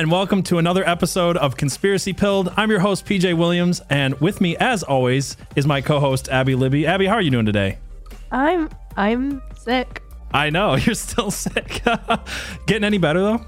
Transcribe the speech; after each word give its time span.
and 0.00 0.10
welcome 0.10 0.42
to 0.42 0.56
another 0.56 0.82
episode 0.88 1.36
of 1.36 1.58
Conspiracy 1.58 2.14
Pilled. 2.14 2.50
I'm 2.56 2.70
your 2.70 2.80
host, 2.80 3.04
PJ 3.04 3.36
Williams, 3.36 3.82
and 3.90 4.18
with 4.18 4.40
me, 4.40 4.56
as 4.56 4.82
always, 4.82 5.36
is 5.56 5.66
my 5.66 5.82
co-host 5.82 6.30
Abby 6.30 6.54
Libby. 6.54 6.86
Abby, 6.86 7.04
how 7.04 7.16
are 7.16 7.20
you 7.20 7.30
doing 7.30 7.44
today? 7.44 7.76
I'm 8.32 8.70
I'm 8.96 9.42
sick. 9.58 10.02
I 10.32 10.48
know 10.48 10.74
you're 10.76 10.94
still 10.94 11.30
sick. 11.30 11.82
Getting 12.66 12.84
any 12.84 12.96
better 12.96 13.20
though? 13.20 13.44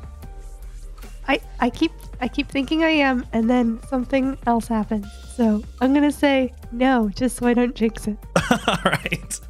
I 1.27 1.41
I 1.59 1.71
keep 1.71 1.91
I 2.21 2.29
keep 2.29 2.51
thinking 2.51 2.85
I 2.85 2.91
am, 2.91 3.25
and 3.33 3.49
then 3.49 3.81
something 3.89 4.37
else 4.47 4.69
happens. 4.69 5.07
So 5.35 5.65
I'm 5.81 5.95
gonna 5.95 6.13
say 6.13 6.53
no, 6.71 7.09
just 7.09 7.37
so 7.37 7.47
I 7.47 7.55
don't 7.55 7.75
jinx 7.75 8.07
it. 8.07 8.19
All 8.69 8.77
right. 8.85 9.41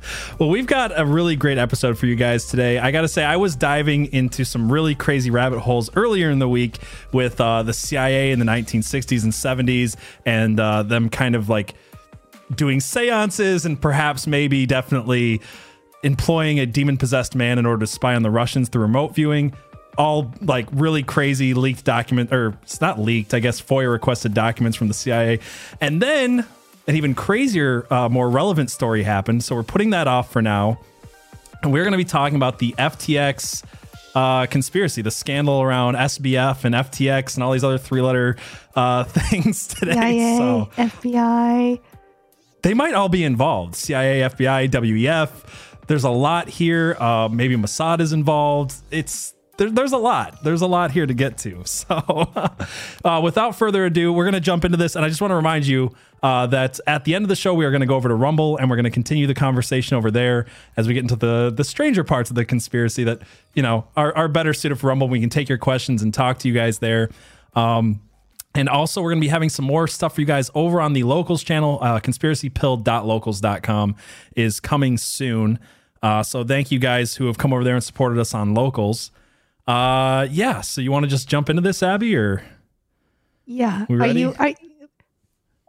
Well, 0.42 0.50
we've 0.50 0.66
got 0.66 0.98
a 0.98 1.06
really 1.06 1.36
great 1.36 1.56
episode 1.56 1.96
for 1.96 2.06
you 2.06 2.16
guys 2.16 2.46
today. 2.46 2.76
I 2.76 2.90
got 2.90 3.02
to 3.02 3.08
say, 3.08 3.22
I 3.22 3.36
was 3.36 3.54
diving 3.54 4.06
into 4.06 4.44
some 4.44 4.72
really 4.72 4.96
crazy 4.96 5.30
rabbit 5.30 5.60
holes 5.60 5.88
earlier 5.94 6.30
in 6.30 6.40
the 6.40 6.48
week 6.48 6.80
with 7.12 7.40
uh, 7.40 7.62
the 7.62 7.72
CIA 7.72 8.32
in 8.32 8.40
the 8.40 8.44
1960s 8.44 9.22
and 9.22 9.32
70s, 9.32 9.94
and 10.26 10.58
uh, 10.58 10.82
them 10.82 11.10
kind 11.10 11.36
of 11.36 11.48
like 11.48 11.74
doing 12.56 12.80
seances 12.80 13.64
and 13.64 13.80
perhaps 13.80 14.26
maybe 14.26 14.66
definitely 14.66 15.40
employing 16.02 16.58
a 16.58 16.66
demon 16.66 16.96
possessed 16.96 17.36
man 17.36 17.60
in 17.60 17.64
order 17.64 17.78
to 17.78 17.86
spy 17.86 18.16
on 18.16 18.24
the 18.24 18.30
Russians 18.30 18.68
through 18.68 18.82
remote 18.82 19.14
viewing 19.14 19.54
all 19.96 20.34
like 20.40 20.66
really 20.72 21.04
crazy 21.04 21.54
leaked 21.54 21.84
document 21.84 22.32
or 22.32 22.58
it's 22.64 22.80
not 22.80 22.98
leaked, 22.98 23.32
I 23.32 23.38
guess 23.38 23.60
FOIA 23.60 23.92
requested 23.92 24.34
documents 24.34 24.76
from 24.76 24.88
the 24.88 24.94
CIA. 24.94 25.38
And 25.80 26.02
then 26.02 26.44
an 26.86 26.96
even 26.96 27.14
crazier, 27.14 27.86
uh, 27.92 28.08
more 28.08 28.28
relevant 28.28 28.70
story 28.70 29.02
happened. 29.02 29.44
So 29.44 29.54
we're 29.54 29.62
putting 29.62 29.90
that 29.90 30.08
off 30.08 30.32
for 30.32 30.42
now. 30.42 30.80
And 31.62 31.72
we're 31.72 31.84
going 31.84 31.92
to 31.92 31.98
be 31.98 32.04
talking 32.04 32.36
about 32.36 32.58
the 32.58 32.74
FTX 32.76 33.64
uh, 34.14 34.46
conspiracy, 34.46 35.02
the 35.02 35.10
scandal 35.10 35.62
around 35.62 35.94
SBF 35.94 36.64
and 36.64 36.74
FTX 36.74 37.34
and 37.34 37.44
all 37.44 37.52
these 37.52 37.64
other 37.64 37.78
three 37.78 38.00
letter 38.00 38.36
uh, 38.74 39.04
things 39.08 39.68
today. 39.68 39.92
CIA, 39.92 40.36
so 40.36 40.70
FBI. 40.76 41.80
They 42.62 42.74
might 42.74 42.94
all 42.94 43.08
be 43.08 43.24
involved 43.24 43.74
CIA, 43.74 44.20
FBI, 44.20 44.68
WEF. 44.70 45.30
There's 45.86 46.04
a 46.04 46.10
lot 46.10 46.48
here. 46.48 46.96
Uh, 46.98 47.28
maybe 47.28 47.56
Mossad 47.56 48.00
is 48.00 48.12
involved. 48.12 48.74
It's 48.90 49.34
there, 49.62 49.70
there's 49.70 49.92
a 49.92 49.98
lot. 49.98 50.42
There's 50.42 50.60
a 50.60 50.66
lot 50.66 50.90
here 50.90 51.06
to 51.06 51.14
get 51.14 51.38
to. 51.38 51.62
So, 51.72 51.96
uh, 53.04 53.20
without 53.22 53.56
further 53.56 53.84
ado, 53.84 54.12
we're 54.12 54.24
going 54.24 54.34
to 54.34 54.40
jump 54.40 54.64
into 54.64 54.76
this. 54.76 54.94
And 54.94 55.04
I 55.04 55.08
just 55.08 55.20
want 55.20 55.30
to 55.30 55.36
remind 55.36 55.66
you 55.66 55.92
uh, 56.22 56.46
that 56.48 56.78
at 56.86 57.04
the 57.04 57.14
end 57.14 57.24
of 57.24 57.28
the 57.28 57.36
show, 57.36 57.54
we 57.54 57.64
are 57.64 57.70
going 57.70 57.80
to 57.80 57.86
go 57.86 57.96
over 57.96 58.08
to 58.08 58.14
Rumble 58.14 58.56
and 58.56 58.70
we're 58.70 58.76
going 58.76 58.84
to 58.84 58.90
continue 58.90 59.26
the 59.26 59.34
conversation 59.34 59.96
over 59.96 60.10
there 60.10 60.46
as 60.76 60.86
we 60.86 60.94
get 60.94 61.00
into 61.00 61.16
the 61.16 61.52
the 61.54 61.64
stranger 61.64 62.04
parts 62.04 62.30
of 62.30 62.36
the 62.36 62.44
conspiracy 62.44 63.04
that 63.04 63.22
you 63.54 63.62
know 63.62 63.86
are, 63.96 64.14
are 64.16 64.28
better 64.28 64.54
suited 64.54 64.76
for 64.76 64.88
Rumble. 64.88 65.08
We 65.08 65.20
can 65.20 65.30
take 65.30 65.48
your 65.48 65.58
questions 65.58 66.02
and 66.02 66.12
talk 66.14 66.38
to 66.40 66.48
you 66.48 66.54
guys 66.54 66.78
there. 66.78 67.10
Um, 67.54 68.00
and 68.54 68.68
also, 68.68 69.00
we're 69.00 69.10
going 69.10 69.20
to 69.20 69.26
be 69.26 69.30
having 69.30 69.48
some 69.48 69.64
more 69.64 69.88
stuff 69.88 70.14
for 70.14 70.20
you 70.20 70.26
guys 70.26 70.50
over 70.54 70.80
on 70.80 70.92
the 70.92 71.04
locals 71.04 71.42
channel. 71.42 71.78
Uh, 71.80 72.00
conspiracypilled.locals.com 72.00 73.96
is 74.36 74.60
coming 74.60 74.98
soon. 74.98 75.58
Uh, 76.02 76.22
so, 76.22 76.44
thank 76.44 76.70
you 76.70 76.78
guys 76.78 77.16
who 77.16 77.26
have 77.26 77.38
come 77.38 77.52
over 77.52 77.64
there 77.64 77.74
and 77.74 77.82
supported 77.82 78.18
us 78.18 78.34
on 78.34 78.54
locals. 78.54 79.10
Uh, 79.66 80.26
yeah. 80.30 80.60
So 80.60 80.80
you 80.80 80.90
want 80.90 81.04
to 81.04 81.10
just 81.10 81.28
jump 81.28 81.48
into 81.48 81.62
this, 81.62 81.82
Abby, 81.82 82.16
or 82.16 82.44
yeah? 83.46 83.86
Are 83.88 84.06
you? 84.06 84.34
Are, 84.38 84.52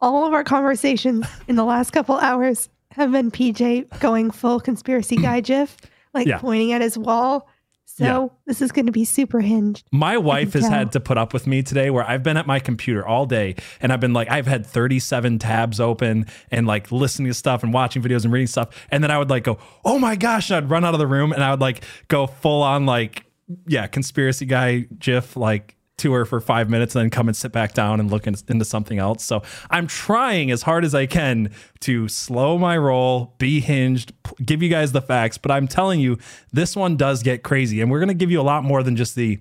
all 0.01 0.27
of 0.27 0.33
our 0.33 0.43
conversations 0.43 1.25
in 1.47 1.55
the 1.55 1.63
last 1.63 1.91
couple 1.91 2.17
hours 2.17 2.69
have 2.91 3.11
been 3.11 3.31
PJ 3.31 3.99
going 3.99 4.29
full 4.31 4.59
conspiracy 4.59 5.15
guy 5.15 5.39
GIF, 5.41 5.77
like 6.13 6.27
yeah. 6.27 6.37
pointing 6.37 6.73
at 6.73 6.81
his 6.81 6.97
wall. 6.97 7.49
So 7.85 8.03
yeah. 8.03 8.27
this 8.47 8.61
is 8.61 8.71
going 8.71 8.87
to 8.87 8.91
be 8.91 9.05
super 9.05 9.39
hinged. 9.39 9.83
My 9.91 10.17
wife 10.17 10.53
has 10.53 10.63
tell. 10.63 10.71
had 10.71 10.91
to 10.93 10.99
put 10.99 11.19
up 11.19 11.31
with 11.31 11.45
me 11.45 11.61
today 11.61 11.91
where 11.91 12.03
I've 12.03 12.23
been 12.23 12.37
at 12.37 12.47
my 12.47 12.59
computer 12.59 13.05
all 13.05 13.27
day 13.27 13.55
and 13.81 13.93
I've 13.93 13.99
been 13.99 14.13
like, 14.13 14.31
I've 14.31 14.47
had 14.47 14.65
37 14.65 15.37
tabs 15.37 15.79
open 15.79 16.25
and 16.49 16.65
like 16.65 16.91
listening 16.91 17.27
to 17.27 17.35
stuff 17.35 17.61
and 17.61 17.71
watching 17.71 18.01
videos 18.01 18.23
and 18.23 18.33
reading 18.33 18.47
stuff. 18.47 18.87
And 18.89 19.03
then 19.03 19.11
I 19.11 19.19
would 19.19 19.29
like 19.29 19.43
go, 19.43 19.59
oh 19.85 19.99
my 19.99 20.15
gosh, 20.15 20.49
and 20.49 20.57
I'd 20.57 20.71
run 20.71 20.83
out 20.83 20.95
of 20.95 20.99
the 20.99 21.05
room 21.05 21.33
and 21.33 21.43
I 21.43 21.51
would 21.51 21.61
like 21.61 21.83
go 22.07 22.25
full 22.25 22.63
on 22.63 22.87
like 22.87 23.25
yeah, 23.67 23.87
conspiracy 23.87 24.45
guy 24.45 24.87
GIF 24.99 25.35
like 25.35 25.75
tour 25.97 26.25
for 26.25 26.41
five 26.41 26.69
minutes 26.69 26.95
and 26.95 27.03
then 27.03 27.09
come 27.09 27.27
and 27.27 27.37
sit 27.37 27.51
back 27.51 27.73
down 27.73 27.99
and 27.99 28.09
look 28.09 28.27
in, 28.27 28.35
into 28.47 28.65
something 28.65 28.99
else. 28.99 29.23
So 29.23 29.43
I'm 29.69 29.87
trying 29.87 30.51
as 30.51 30.63
hard 30.63 30.85
as 30.85 30.95
I 30.95 31.05
can 31.05 31.51
to 31.81 32.07
slow 32.07 32.57
my 32.57 32.77
roll, 32.77 33.35
be 33.37 33.59
hinged, 33.59 34.13
give 34.43 34.63
you 34.63 34.69
guys 34.69 34.91
the 34.91 35.01
facts. 35.01 35.37
But 35.37 35.51
I'm 35.51 35.67
telling 35.67 35.99
you, 35.99 36.17
this 36.51 36.75
one 36.75 36.97
does 36.97 37.23
get 37.23 37.43
crazy. 37.43 37.81
And 37.81 37.91
we're 37.91 37.99
going 37.99 38.09
to 38.09 38.15
give 38.15 38.31
you 38.31 38.41
a 38.41 38.43
lot 38.43 38.63
more 38.63 38.83
than 38.83 38.95
just 38.95 39.15
the 39.15 39.39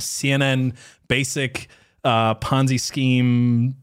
CNN 0.00 0.76
basic 1.08 1.68
uh, 2.04 2.34
Ponzi 2.36 2.80
scheme 2.80 3.76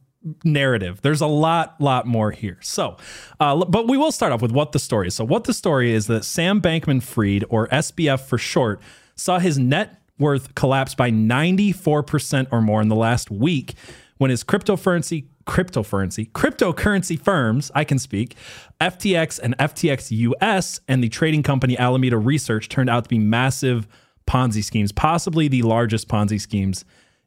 narrative. 0.43 1.01
There's 1.01 1.21
a 1.21 1.27
lot, 1.27 1.79
lot 1.79 2.05
more 2.07 2.31
here. 2.31 2.57
So, 2.61 2.97
uh, 3.39 3.63
but 3.65 3.87
we 3.87 3.97
will 3.97 4.11
start 4.11 4.31
off 4.31 4.41
with 4.41 4.51
what 4.51 4.71
the 4.71 4.79
story 4.79 5.07
is. 5.07 5.15
So, 5.15 5.23
what 5.23 5.43
the 5.43 5.53
story 5.53 5.91
is 5.91 6.07
that 6.07 6.25
Sam 6.25 6.61
Bankman 6.61 7.03
Fried, 7.03 7.45
or 7.49 7.67
SBF 7.67 8.21
for 8.21 8.37
short, 8.37 8.81
saw 9.15 9.39
his 9.39 9.57
net 9.57 10.01
worth 10.17 10.55
collapse 10.55 10.95
by 10.95 11.11
94% 11.11 12.47
or 12.51 12.61
more 12.61 12.81
in 12.81 12.87
the 12.87 12.95
last 12.95 13.29
week 13.29 13.73
when 14.17 14.29
his 14.29 14.43
cryptocurrency 14.43 15.25
cryptocurrency 15.45 16.31
cryptocurrency 16.31 17.19
firms 17.19 17.69
i 17.75 17.83
can 17.83 17.99
speak 17.99 18.35
ftx 18.81 19.39
and 19.43 19.55
ftx 19.59 20.11
us 20.41 20.79
and 20.87 21.03
the 21.03 21.09
trading 21.09 21.43
company 21.43 21.77
alameda 21.77 22.17
research 22.17 22.67
turned 22.67 22.89
out 22.89 23.03
to 23.03 23.09
be 23.09 23.19
massive 23.19 23.87
ponzi 24.25 24.63
schemes 24.63 24.91
possibly 24.91 25.47
the 25.47 25.61
largest 25.61 26.07
ponzi 26.07 26.41
schemes 26.41 26.83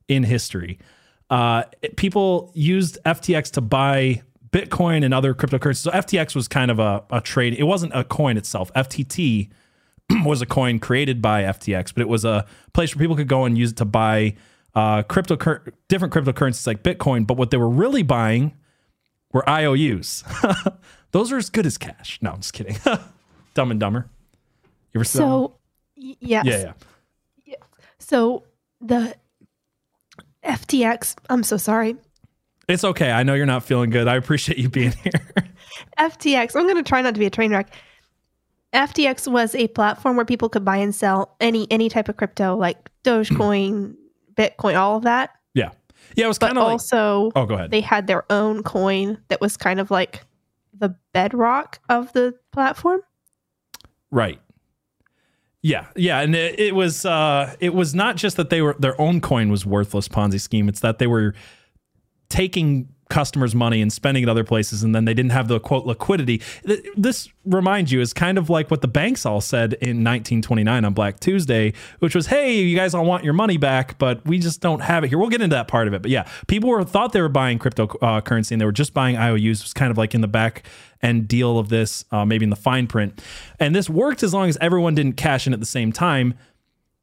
in 0.09 0.25
history. 0.25 0.78
Uh, 1.31 1.62
people 1.97 2.50
used 2.55 2.99
ftx 3.05 3.53
to 3.53 3.60
buy 3.60 4.22
bitcoin 4.50 5.05
and 5.05 5.12
other 5.12 5.34
cryptocurrencies. 5.34 5.76
So 5.76 5.91
ftx 5.91 6.34
was 6.34 6.49
kind 6.49 6.70
of 6.70 6.79
a, 6.79 7.05
a 7.11 7.20
trade. 7.20 7.55
It 7.55 7.64
wasn't 7.64 7.93
a 7.94 8.02
coin 8.02 8.37
itself. 8.38 8.73
Ftt 8.73 9.50
was 10.25 10.43
a 10.43 10.46
coin 10.46 10.78
created 10.78 11.20
by 11.22 11.43
FTX, 11.43 11.93
but 11.94 12.00
it 12.00 12.08
was 12.08 12.25
a 12.25 12.46
place 12.72 12.94
where 12.94 13.02
people 13.02 13.16
could 13.16 13.28
go 13.28 13.44
and 13.44 13.56
use 13.56 13.72
it 13.72 13.76
to 13.78 13.84
buy 13.84 14.34
uh, 14.75 15.02
crypto 15.02 15.37
different 15.88 16.14
cryptocurrencies 16.14 16.66
like 16.66 16.82
Bitcoin. 16.82 17.26
But 17.26 17.37
what 17.37 17.50
they 17.50 17.56
were 17.56 17.69
really 17.69 18.02
buying 18.02 18.55
were 19.32 19.49
IOUs. 19.49 20.25
Those 21.12 21.32
are 21.32 21.37
as 21.37 21.50
good 21.50 21.66
as 21.66 21.78
cash. 21.78 22.19
No, 22.22 22.32
I'm 22.32 22.40
just 22.40 22.52
kidding. 22.52 22.76
Dumb 23.55 23.70
and 23.70 23.81
Dumber. 23.81 24.08
You 24.93 25.00
ever 25.00 25.05
so? 25.05 25.55
Yes. 25.96 26.44
Yeah, 26.44 26.58
yeah. 26.58 26.72
Yeah. 27.44 27.55
So 27.99 28.44
the 28.81 29.14
FTX. 30.44 31.16
I'm 31.28 31.43
so 31.43 31.56
sorry. 31.56 31.96
It's 32.69 32.84
okay. 32.84 33.10
I 33.10 33.22
know 33.22 33.34
you're 33.34 33.46
not 33.46 33.64
feeling 33.64 33.90
good. 33.90 34.08
I 34.08 34.16
appreciate 34.16 34.58
you 34.58 34.69
being 34.69 34.93
here. 35.02 35.12
FTX. 35.99 36.55
I'm 36.55 36.64
going 36.64 36.76
to 36.76 36.82
try 36.82 37.00
not 37.00 37.14
to 37.14 37.20
be 37.20 37.26
a 37.26 37.31
train 37.31 37.50
wreck. 37.50 37.72
FTX 38.73 39.31
was 39.31 39.55
a 39.55 39.69
platform 39.69 40.17
where 40.17 40.25
people 40.25 40.49
could 40.49 40.65
buy 40.65 40.76
and 40.76 40.94
sell 40.94 41.37
any 41.41 41.67
any 41.70 41.88
type 41.88 42.09
of 42.09 42.17
crypto, 42.17 42.56
like 42.56 42.91
Dogecoin, 43.05 43.94
Bitcoin, 44.35 44.79
all 44.79 44.97
of 44.97 45.05
that. 45.05 45.31
Yeah, 45.55 45.70
yeah. 46.15 46.26
It 46.26 46.29
was 46.29 46.38
kind 46.38 46.59
of 46.59 46.65
also. 46.65 47.31
Oh, 47.35 47.47
go 47.47 47.55
ahead. 47.55 47.70
They 47.70 47.81
had 47.81 48.06
their 48.06 48.31
own 48.31 48.62
coin 48.62 49.19
that 49.29 49.41
was 49.41 49.56
kind 49.56 49.81
of 49.81 49.91
like 49.91 50.25
the 50.75 50.94
bedrock 51.12 51.81
of 51.88 52.12
the 52.12 52.35
platform. 52.53 53.00
Right. 54.11 54.41
Yeah, 55.61 55.87
yeah, 55.97 56.20
and 56.20 56.37
it, 56.37 56.59
it 56.59 56.75
was 56.75 57.05
uh, 57.05 57.55
it 57.59 57.75
was 57.75 57.94
not 57.94 58.17
just 58.17 58.37
that 58.37 58.49
they 58.49 58.62
were 58.62 58.76
their 58.79 58.99
own 59.00 59.20
coin 59.20 59.50
was 59.50 59.67
worthless 59.67 60.06
Ponzi 60.06 60.41
scheme. 60.41 60.69
It's 60.69 60.81
that 60.81 60.99
they 60.99 61.09
were 61.09 61.35
taking 62.29 62.88
customers' 63.08 63.55
money 63.55 63.81
and 63.81 63.93
spending 63.93 64.22
it 64.22 64.28
other 64.28 64.44
places, 64.44 64.82
and 64.82 64.94
then 64.94 65.05
they 65.05 65.14
didn't 65.14 65.32
have 65.32 65.49
the 65.49 65.58
quote 65.58 65.87
liquidity. 65.87 66.43
This 66.96 67.28
reminds 67.44 67.90
you 67.90 68.00
is 68.00 68.12
kind 68.12 68.38
of 68.38 68.50
like 68.50 68.70
what 68.70 68.82
the 68.82 68.88
banks 68.88 69.25
all 69.25 69.40
said 69.40 69.75
in 69.75 70.05
1929 70.05 70.84
on 70.84 70.93
Black 70.93 71.20
Tuesday, 71.20 71.72
which 72.00 72.14
was, 72.14 72.26
"Hey, 72.26 72.60
you 72.60 72.76
guys 72.76 72.94
all 72.94 73.05
want 73.05 73.25
your 73.25 73.32
money 73.32 73.56
back, 73.56 73.99
but 73.99 74.25
we 74.26 74.38
just 74.38 74.60
don't 74.60 74.81
have 74.81 75.05
it 75.05 75.08
here." 75.08 75.19
We'll 75.19 75.31
get 75.31 75.40
into 75.40 75.56
that 75.56 75.69
part 75.69 75.88
of 75.88 75.94
it, 75.94 76.02
but 76.02 76.10
yeah, 76.10 76.26
people 76.46 76.69
were 76.69 76.84
thought 76.84 77.12
they 77.12 77.22
were 77.22 77.28
buying 77.28 77.58
cryptocurrency 77.58 78.52
uh, 78.52 78.55
and 78.55 78.60
they 78.60 78.66
were 78.66 78.72
just 78.72 78.94
buying 78.94 79.16
IOUs. 79.16 79.60
It 79.60 79.64
was 79.64 79.75
kind 79.75 79.90
of 79.90 79.99
like 79.99 80.14
in 80.14 80.20
the 80.20 80.28
back 80.28 80.64
end 81.00 81.28
deal 81.28 81.58
of 81.58 81.69
this, 81.69 82.05
uh, 82.10 82.25
maybe 82.25 82.44
in 82.44 82.50
the 82.50 82.56
fine 82.56 82.87
print, 82.87 83.22
and 83.58 83.75
this 83.75 83.88
worked 83.88 84.22
as 84.22 84.34
long 84.34 84.49
as 84.49 84.58
everyone 84.60 84.94
didn't 84.94 85.14
cash 85.14 85.46
in 85.46 85.52
at 85.52 85.60
the 85.60 85.66
same 85.66 85.93
time, 85.93 86.34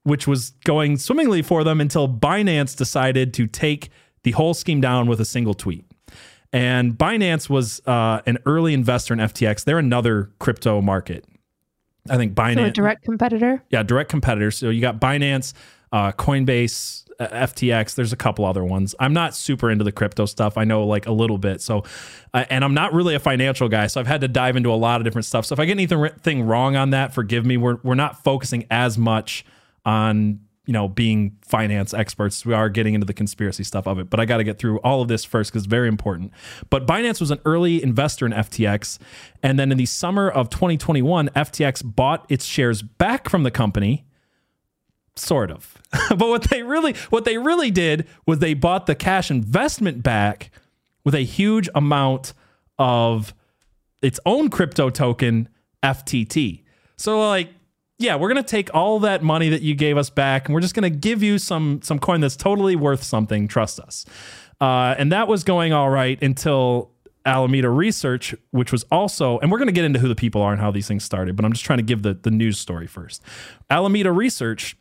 which 0.03 0.27
was 0.27 0.51
going 0.65 0.97
swimmingly 0.97 1.41
for 1.41 1.63
them 1.63 1.81
until 1.81 2.07
Binance 2.07 2.75
decided 2.75 3.33
to 3.33 3.47
take 3.47 3.89
the 4.23 4.31
whole 4.31 4.53
scheme 4.53 4.81
down 4.81 5.07
with 5.07 5.21
a 5.21 5.25
single 5.25 5.53
tweet. 5.53 5.85
And 6.53 6.93
Binance 6.93 7.49
was 7.49 7.81
uh, 7.85 8.21
an 8.25 8.37
early 8.45 8.73
investor 8.73 9.13
in 9.13 9.19
FTX. 9.19 9.63
They're 9.63 9.79
another 9.79 10.31
crypto 10.39 10.81
market. 10.81 11.25
I 12.09 12.17
think 12.17 12.33
Binance. 12.33 12.55
So 12.55 12.63
a 12.65 12.71
direct 12.71 13.03
competitor? 13.03 13.63
Yeah, 13.69 13.83
direct 13.83 14.09
competitor. 14.09 14.51
So 14.51 14.69
you 14.69 14.79
got 14.79 14.99
Binance, 14.99 15.53
uh, 15.91 16.11
Coinbase, 16.11 17.05
uh, 17.19 17.27
FTX. 17.27 17.95
There's 17.95 18.13
a 18.13 18.17
couple 18.17 18.45
other 18.45 18.63
ones. 18.63 18.93
I'm 18.99 19.13
not 19.13 19.33
super 19.35 19.71
into 19.71 19.83
the 19.83 19.91
crypto 19.91 20.25
stuff. 20.25 20.57
I 20.57 20.65
know 20.65 20.85
like 20.85 21.07
a 21.07 21.11
little 21.11 21.37
bit. 21.37 21.61
So, 21.61 21.83
uh, 22.33 22.45
and 22.49 22.63
I'm 22.63 22.73
not 22.73 22.93
really 22.93 23.15
a 23.15 23.19
financial 23.19 23.69
guy. 23.69 23.87
So 23.87 23.99
I've 23.99 24.07
had 24.07 24.21
to 24.21 24.27
dive 24.27 24.55
into 24.55 24.71
a 24.71 24.75
lot 24.75 25.01
of 25.01 25.05
different 25.05 25.25
stuff. 25.25 25.45
So 25.45 25.53
if 25.53 25.59
I 25.59 25.65
get 25.65 25.71
anything 25.71 26.43
wrong 26.43 26.75
on 26.75 26.91
that, 26.91 27.13
forgive 27.13 27.45
me. 27.45 27.57
We're, 27.57 27.77
we're 27.83 27.95
not 27.95 28.23
focusing 28.23 28.67
as 28.69 28.97
much 28.97 29.45
on 29.83 30.41
you 30.65 30.73
know, 30.73 30.87
being 30.87 31.37
finance 31.41 31.93
experts, 31.93 32.45
we 32.45 32.53
are 32.53 32.69
getting 32.69 32.93
into 32.93 33.05
the 33.05 33.13
conspiracy 33.13 33.63
stuff 33.63 33.87
of 33.87 33.99
it. 33.99 34.09
But 34.09 34.19
I 34.19 34.25
got 34.25 34.37
to 34.37 34.43
get 34.43 34.57
through 34.57 34.79
all 34.79 35.01
of 35.01 35.07
this 35.07 35.23
first 35.23 35.51
because 35.51 35.63
it's 35.63 35.69
very 35.69 35.87
important. 35.87 36.31
But 36.69 36.87
Binance 36.87 37.19
was 37.19 37.31
an 37.31 37.39
early 37.45 37.83
investor 37.83 38.25
in 38.25 38.31
FTX. 38.31 38.97
And 39.43 39.59
then 39.59 39.71
in 39.71 39.77
the 39.77 39.85
summer 39.85 40.29
of 40.29 40.49
2021, 40.49 41.29
FTX 41.29 41.83
bought 41.95 42.25
its 42.29 42.45
shares 42.45 42.81
back 42.81 43.29
from 43.29 43.43
the 43.43 43.51
company. 43.51 44.05
Sort 45.15 45.51
of. 45.51 45.81
but 46.09 46.27
what 46.27 46.49
they 46.49 46.61
really 46.63 46.93
what 47.09 47.23
they 47.23 47.37
really 47.37 47.71
did 47.71 48.05
was 48.25 48.39
they 48.39 48.53
bought 48.53 48.85
the 48.85 48.95
cash 48.95 49.31
investment 49.31 50.03
back 50.03 50.51
with 51.05 51.15
a 51.15 51.21
huge 51.21 51.69
amount 51.73 52.33
of 52.77 53.33
its 54.01 54.19
own 54.25 54.49
crypto 54.49 54.89
token, 54.89 55.47
FTT. 55.81 56.63
So 56.97 57.27
like 57.29 57.49
yeah, 57.97 58.15
we're 58.15 58.27
gonna 58.27 58.43
take 58.43 58.73
all 58.73 58.99
that 58.99 59.23
money 59.23 59.49
that 59.49 59.61
you 59.61 59.75
gave 59.75 59.97
us 59.97 60.09
back, 60.09 60.47
and 60.47 60.53
we're 60.53 60.61
just 60.61 60.75
gonna 60.75 60.89
give 60.89 61.23
you 61.23 61.37
some 61.37 61.81
some 61.81 61.99
coin 61.99 62.21
that's 62.21 62.35
totally 62.35 62.75
worth 62.75 63.03
something. 63.03 63.47
Trust 63.47 63.79
us. 63.79 64.05
Uh, 64.61 64.95
and 64.97 65.11
that 65.11 65.27
was 65.27 65.43
going 65.43 65.73
all 65.73 65.89
right 65.89 66.21
until 66.23 66.91
Alameda 67.25 67.69
Research, 67.69 68.35
which 68.51 68.71
was 68.71 68.83
also, 68.91 69.39
and 69.39 69.51
we're 69.51 69.57
going 69.57 69.67
to 69.67 69.73
get 69.73 69.83
into 69.83 69.99
who 69.99 70.07
the 70.07 70.15
people 70.15 70.41
are 70.41 70.51
and 70.51 70.61
how 70.61 70.71
these 70.71 70.87
things 70.87 71.03
started, 71.03 71.35
but 71.35 71.43
I'm 71.43 71.53
just 71.53 71.65
trying 71.65 71.79
to 71.79 71.83
give 71.83 72.03
the, 72.03 72.13
the 72.13 72.31
news 72.31 72.59
story 72.59 72.87
first. 72.87 73.21
Alameda 73.69 74.11
Research 74.11 74.77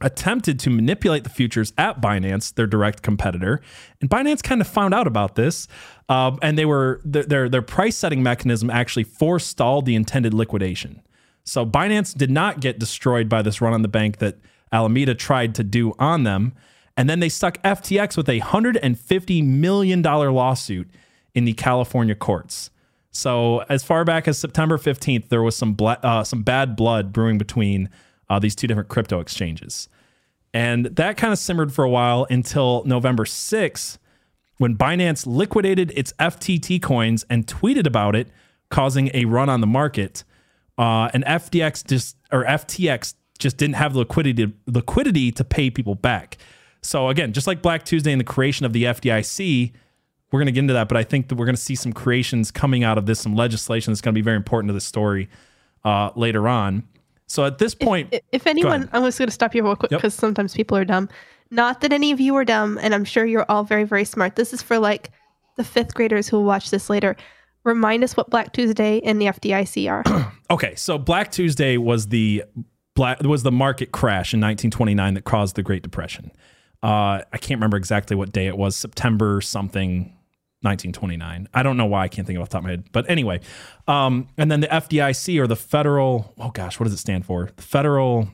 attempted 0.00 0.60
to 0.60 0.70
manipulate 0.70 1.24
the 1.24 1.30
futures 1.30 1.72
at 1.76 2.00
Binance, 2.00 2.54
their 2.54 2.66
direct 2.66 3.02
competitor, 3.02 3.60
and 4.00 4.10
Binance 4.10 4.42
kind 4.42 4.60
of 4.60 4.66
found 4.66 4.94
out 4.94 5.06
about 5.06 5.34
this, 5.34 5.66
uh, 6.08 6.36
and 6.42 6.56
they 6.56 6.64
were 6.64 7.00
their 7.04 7.48
their 7.48 7.62
price 7.62 7.96
setting 7.96 8.22
mechanism 8.22 8.70
actually 8.70 9.04
forestalled 9.04 9.86
the 9.86 9.94
intended 9.94 10.34
liquidation. 10.34 11.02
So 11.48 11.64
Binance 11.64 12.14
did 12.14 12.30
not 12.30 12.60
get 12.60 12.78
destroyed 12.78 13.28
by 13.28 13.40
this 13.40 13.62
run 13.62 13.72
on 13.72 13.80
the 13.80 13.88
bank 13.88 14.18
that 14.18 14.36
Alameda 14.70 15.14
tried 15.14 15.54
to 15.54 15.64
do 15.64 15.94
on 15.98 16.24
them. 16.24 16.52
And 16.94 17.08
then 17.08 17.20
they 17.20 17.30
stuck 17.30 17.62
FTX 17.62 18.18
with 18.18 18.28
a 18.28 18.40
$150 18.40 19.46
million 19.46 20.02
lawsuit 20.02 20.90
in 21.34 21.46
the 21.46 21.54
California 21.54 22.14
courts. 22.14 22.70
So 23.12 23.60
as 23.70 23.82
far 23.82 24.04
back 24.04 24.28
as 24.28 24.38
September 24.38 24.76
15th, 24.76 25.28
there 25.28 25.42
was 25.42 25.56
some 25.56 25.74
uh, 25.80 26.22
some 26.22 26.42
bad 26.42 26.76
blood 26.76 27.14
brewing 27.14 27.38
between 27.38 27.88
uh, 28.28 28.38
these 28.38 28.54
two 28.54 28.66
different 28.66 28.90
crypto 28.90 29.18
exchanges. 29.18 29.88
And 30.52 30.84
that 30.86 31.16
kind 31.16 31.32
of 31.32 31.38
simmered 31.38 31.72
for 31.72 31.82
a 31.82 31.88
while 31.88 32.26
until 32.28 32.84
November 32.84 33.24
6th, 33.24 33.96
when 34.58 34.76
Binance 34.76 35.26
liquidated 35.26 35.92
its 35.96 36.12
FTT 36.20 36.82
coins 36.82 37.24
and 37.30 37.46
tweeted 37.46 37.86
about 37.86 38.14
it, 38.14 38.28
causing 38.68 39.10
a 39.14 39.24
run 39.24 39.48
on 39.48 39.62
the 39.62 39.66
market. 39.66 40.24
Uh, 40.78 41.10
and 41.12 41.24
FDX 41.24 41.86
just 41.86 42.16
or 42.30 42.44
FTX 42.44 43.14
just 43.38 43.56
didn't 43.56 43.74
have 43.74 43.92
the 43.92 44.00
liquidity 44.00 44.46
to, 44.46 44.52
liquidity 44.66 45.32
to 45.32 45.44
pay 45.44 45.70
people 45.70 45.94
back. 45.94 46.38
So 46.82 47.08
again, 47.08 47.32
just 47.32 47.46
like 47.46 47.62
Black 47.62 47.84
Tuesday 47.84 48.12
and 48.12 48.20
the 48.20 48.24
creation 48.24 48.64
of 48.64 48.72
the 48.72 48.84
FDIC, 48.84 49.72
we're 50.30 50.38
going 50.38 50.46
to 50.46 50.52
get 50.52 50.60
into 50.60 50.74
that, 50.74 50.88
but 50.88 50.96
I 50.96 51.04
think 51.04 51.28
that 51.28 51.36
we're 51.36 51.46
going 51.46 51.56
to 51.56 51.60
see 51.60 51.74
some 51.74 51.92
creations 51.92 52.50
coming 52.50 52.84
out 52.84 52.98
of 52.98 53.06
this, 53.06 53.20
some 53.20 53.34
legislation 53.34 53.92
that's 53.92 54.00
going 54.00 54.14
to 54.14 54.18
be 54.18 54.22
very 54.22 54.36
important 54.36 54.68
to 54.68 54.74
the 54.74 54.80
story 54.80 55.28
uh, 55.84 56.10
later 56.16 56.48
on. 56.48 56.86
So 57.26 57.44
at 57.44 57.58
this 57.58 57.74
point, 57.74 58.08
if, 58.12 58.22
if 58.32 58.46
anyone, 58.46 58.88
I'm 58.92 59.04
just 59.04 59.18
going 59.18 59.28
to 59.28 59.32
stop 59.32 59.54
you 59.54 59.62
real 59.62 59.76
quick 59.76 59.90
because 59.90 60.14
yep. 60.14 60.20
sometimes 60.20 60.54
people 60.54 60.76
are 60.76 60.84
dumb. 60.84 61.08
Not 61.50 61.80
that 61.80 61.92
any 61.92 62.10
of 62.10 62.20
you 62.20 62.36
are 62.36 62.44
dumb, 62.44 62.78
and 62.80 62.94
I'm 62.94 63.04
sure 63.04 63.24
you're 63.24 63.46
all 63.48 63.64
very, 63.64 63.84
very 63.84 64.04
smart. 64.04 64.36
This 64.36 64.52
is 64.52 64.62
for 64.62 64.78
like 64.78 65.10
the 65.56 65.64
fifth 65.64 65.94
graders 65.94 66.28
who 66.28 66.38
will 66.38 66.44
watch 66.44 66.70
this 66.70 66.88
later 66.90 67.16
remind 67.68 68.02
us 68.02 68.16
what 68.16 68.30
Black 68.30 68.52
Tuesday 68.52 69.00
and 69.04 69.20
the 69.20 69.26
FDIC 69.26 69.90
are. 69.90 70.32
okay, 70.50 70.74
so 70.74 70.98
Black 70.98 71.30
Tuesday 71.30 71.76
was 71.76 72.08
the 72.08 72.44
black 72.94 73.22
was 73.22 73.44
the 73.44 73.52
market 73.52 73.92
crash 73.92 74.34
in 74.34 74.40
1929 74.40 75.14
that 75.14 75.24
caused 75.24 75.54
the 75.54 75.62
Great 75.62 75.82
Depression. 75.82 76.32
Uh, 76.82 77.22
I 77.32 77.38
can't 77.38 77.58
remember 77.58 77.76
exactly 77.76 78.16
what 78.16 78.32
day 78.32 78.46
it 78.46 78.56
was, 78.56 78.74
September 78.74 79.40
something. 79.40 80.14
1929. 80.62 81.48
I 81.54 81.62
don't 81.62 81.76
know 81.76 81.86
why 81.86 82.02
I 82.02 82.08
can't 82.08 82.26
think 82.26 82.36
of 82.36 82.42
off 82.42 82.48
the 82.48 82.54
top 82.54 82.62
of 82.62 82.64
my 82.64 82.70
head, 82.70 82.90
but 82.90 83.08
anyway. 83.08 83.38
Um, 83.86 84.26
and 84.36 84.50
then 84.50 84.58
the 84.58 84.66
FDIC 84.66 85.40
or 85.40 85.46
the 85.46 85.54
federal, 85.54 86.34
oh 86.36 86.50
gosh, 86.50 86.80
what 86.80 86.84
does 86.84 86.92
it 86.92 86.98
stand 86.98 87.24
for? 87.24 87.50
The 87.54 87.62
federal 87.62 88.28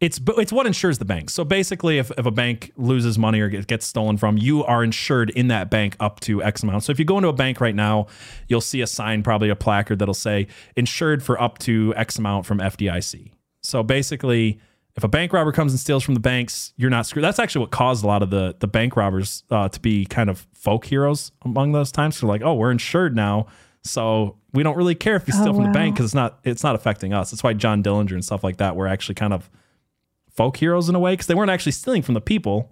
it's 0.00 0.20
it's 0.36 0.52
what 0.52 0.66
insures 0.66 0.98
the 0.98 1.04
bank. 1.04 1.30
So 1.30 1.44
basically, 1.44 1.98
if, 1.98 2.10
if 2.18 2.26
a 2.26 2.30
bank 2.30 2.72
loses 2.76 3.18
money 3.18 3.40
or 3.40 3.48
gets 3.48 3.86
stolen 3.86 4.18
from, 4.18 4.36
you 4.36 4.62
are 4.64 4.84
insured 4.84 5.30
in 5.30 5.48
that 5.48 5.70
bank 5.70 5.96
up 6.00 6.20
to 6.20 6.42
X 6.42 6.62
amount. 6.62 6.84
So 6.84 6.92
if 6.92 6.98
you 6.98 7.04
go 7.04 7.16
into 7.16 7.28
a 7.28 7.32
bank 7.32 7.60
right 7.60 7.74
now, 7.74 8.06
you'll 8.46 8.60
see 8.60 8.82
a 8.82 8.86
sign, 8.86 9.22
probably 9.22 9.48
a 9.48 9.56
placard 9.56 9.98
that'll 9.98 10.14
say 10.14 10.48
insured 10.76 11.22
for 11.22 11.40
up 11.40 11.58
to 11.60 11.94
X 11.96 12.18
amount 12.18 12.44
from 12.44 12.58
FDIC. 12.58 13.32
So 13.62 13.82
basically, 13.82 14.60
if 14.96 15.04
a 15.04 15.08
bank 15.08 15.32
robber 15.32 15.52
comes 15.52 15.72
and 15.72 15.80
steals 15.80 16.02
from 16.02 16.14
the 16.14 16.20
banks, 16.20 16.74
you're 16.76 16.90
not 16.90 17.06
screwed. 17.06 17.24
That's 17.24 17.38
actually 17.38 17.60
what 17.60 17.70
caused 17.70 18.04
a 18.04 18.06
lot 18.06 18.22
of 18.22 18.28
the 18.28 18.54
the 18.58 18.68
bank 18.68 18.96
robbers 18.96 19.44
uh, 19.50 19.70
to 19.70 19.80
be 19.80 20.04
kind 20.04 20.28
of 20.28 20.46
folk 20.52 20.84
heroes 20.84 21.32
among 21.42 21.72
those 21.72 21.90
times. 21.90 22.18
So 22.18 22.26
like, 22.26 22.42
oh, 22.42 22.54
we're 22.54 22.70
insured 22.70 23.16
now, 23.16 23.46
so 23.82 24.36
we 24.52 24.62
don't 24.62 24.76
really 24.76 24.94
care 24.94 25.16
if 25.16 25.26
you 25.26 25.32
steal 25.32 25.48
oh, 25.48 25.54
from 25.54 25.64
wow. 25.64 25.72
the 25.72 25.72
bank 25.72 25.94
because 25.94 26.04
it's 26.04 26.14
not 26.14 26.38
it's 26.44 26.62
not 26.62 26.74
affecting 26.74 27.14
us. 27.14 27.30
That's 27.30 27.42
why 27.42 27.54
John 27.54 27.82
Dillinger 27.82 28.12
and 28.12 28.24
stuff 28.24 28.44
like 28.44 28.58
that 28.58 28.76
were 28.76 28.86
actually 28.86 29.14
kind 29.14 29.32
of 29.32 29.48
folk 30.36 30.56
heroes 30.58 30.88
in 30.88 30.94
a 30.94 30.98
way 30.98 31.12
because 31.12 31.26
they 31.26 31.34
weren't 31.34 31.50
actually 31.50 31.72
stealing 31.72 32.02
from 32.02 32.14
the 32.14 32.20
people. 32.20 32.70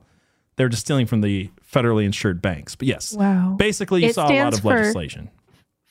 They 0.56 0.64
were 0.64 0.68
just 0.68 0.84
stealing 0.84 1.06
from 1.06 1.22
the 1.22 1.50
federally 1.68 2.04
insured 2.04 2.40
banks. 2.40 2.76
But 2.76 2.86
yes, 2.86 3.14
wow. 3.14 3.56
Basically, 3.58 4.02
you 4.02 4.10
it 4.10 4.14
saw 4.14 4.30
a 4.30 4.36
lot 4.38 4.54
of 4.54 4.64
legislation. 4.64 5.30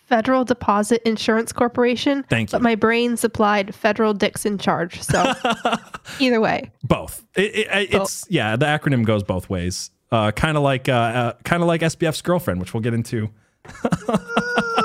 Federal 0.06 0.46
Deposit 0.46 1.02
Insurance 1.08 1.52
Corporation. 1.52 2.24
Thank 2.30 2.52
you. 2.52 2.58
But 2.58 2.62
my 2.62 2.76
brain 2.76 3.18
supplied 3.18 3.74
Federal 3.74 4.14
Dixon 4.14 4.58
Charge. 4.58 5.02
So 5.02 5.34
either 6.20 6.40
way, 6.40 6.72
both. 6.84 7.26
It, 7.36 7.56
it, 7.56 7.92
both. 7.92 8.02
It's 8.02 8.26
yeah. 8.30 8.56
The 8.56 8.66
acronym 8.66 9.06
goes 9.06 9.24
both 9.24 9.50
ways. 9.50 9.90
Uh, 10.12 10.32
kind 10.32 10.56
of 10.56 10.64
like 10.64 10.88
uh, 10.88 10.94
uh, 10.94 11.34
kind 11.44 11.64
of 11.64 11.68
like 11.68 11.82
SBF's 11.82 12.22
girlfriend, 12.22 12.60
which 12.60 12.74
we'll 12.74 12.82
get 12.82 12.94
into. 12.94 13.30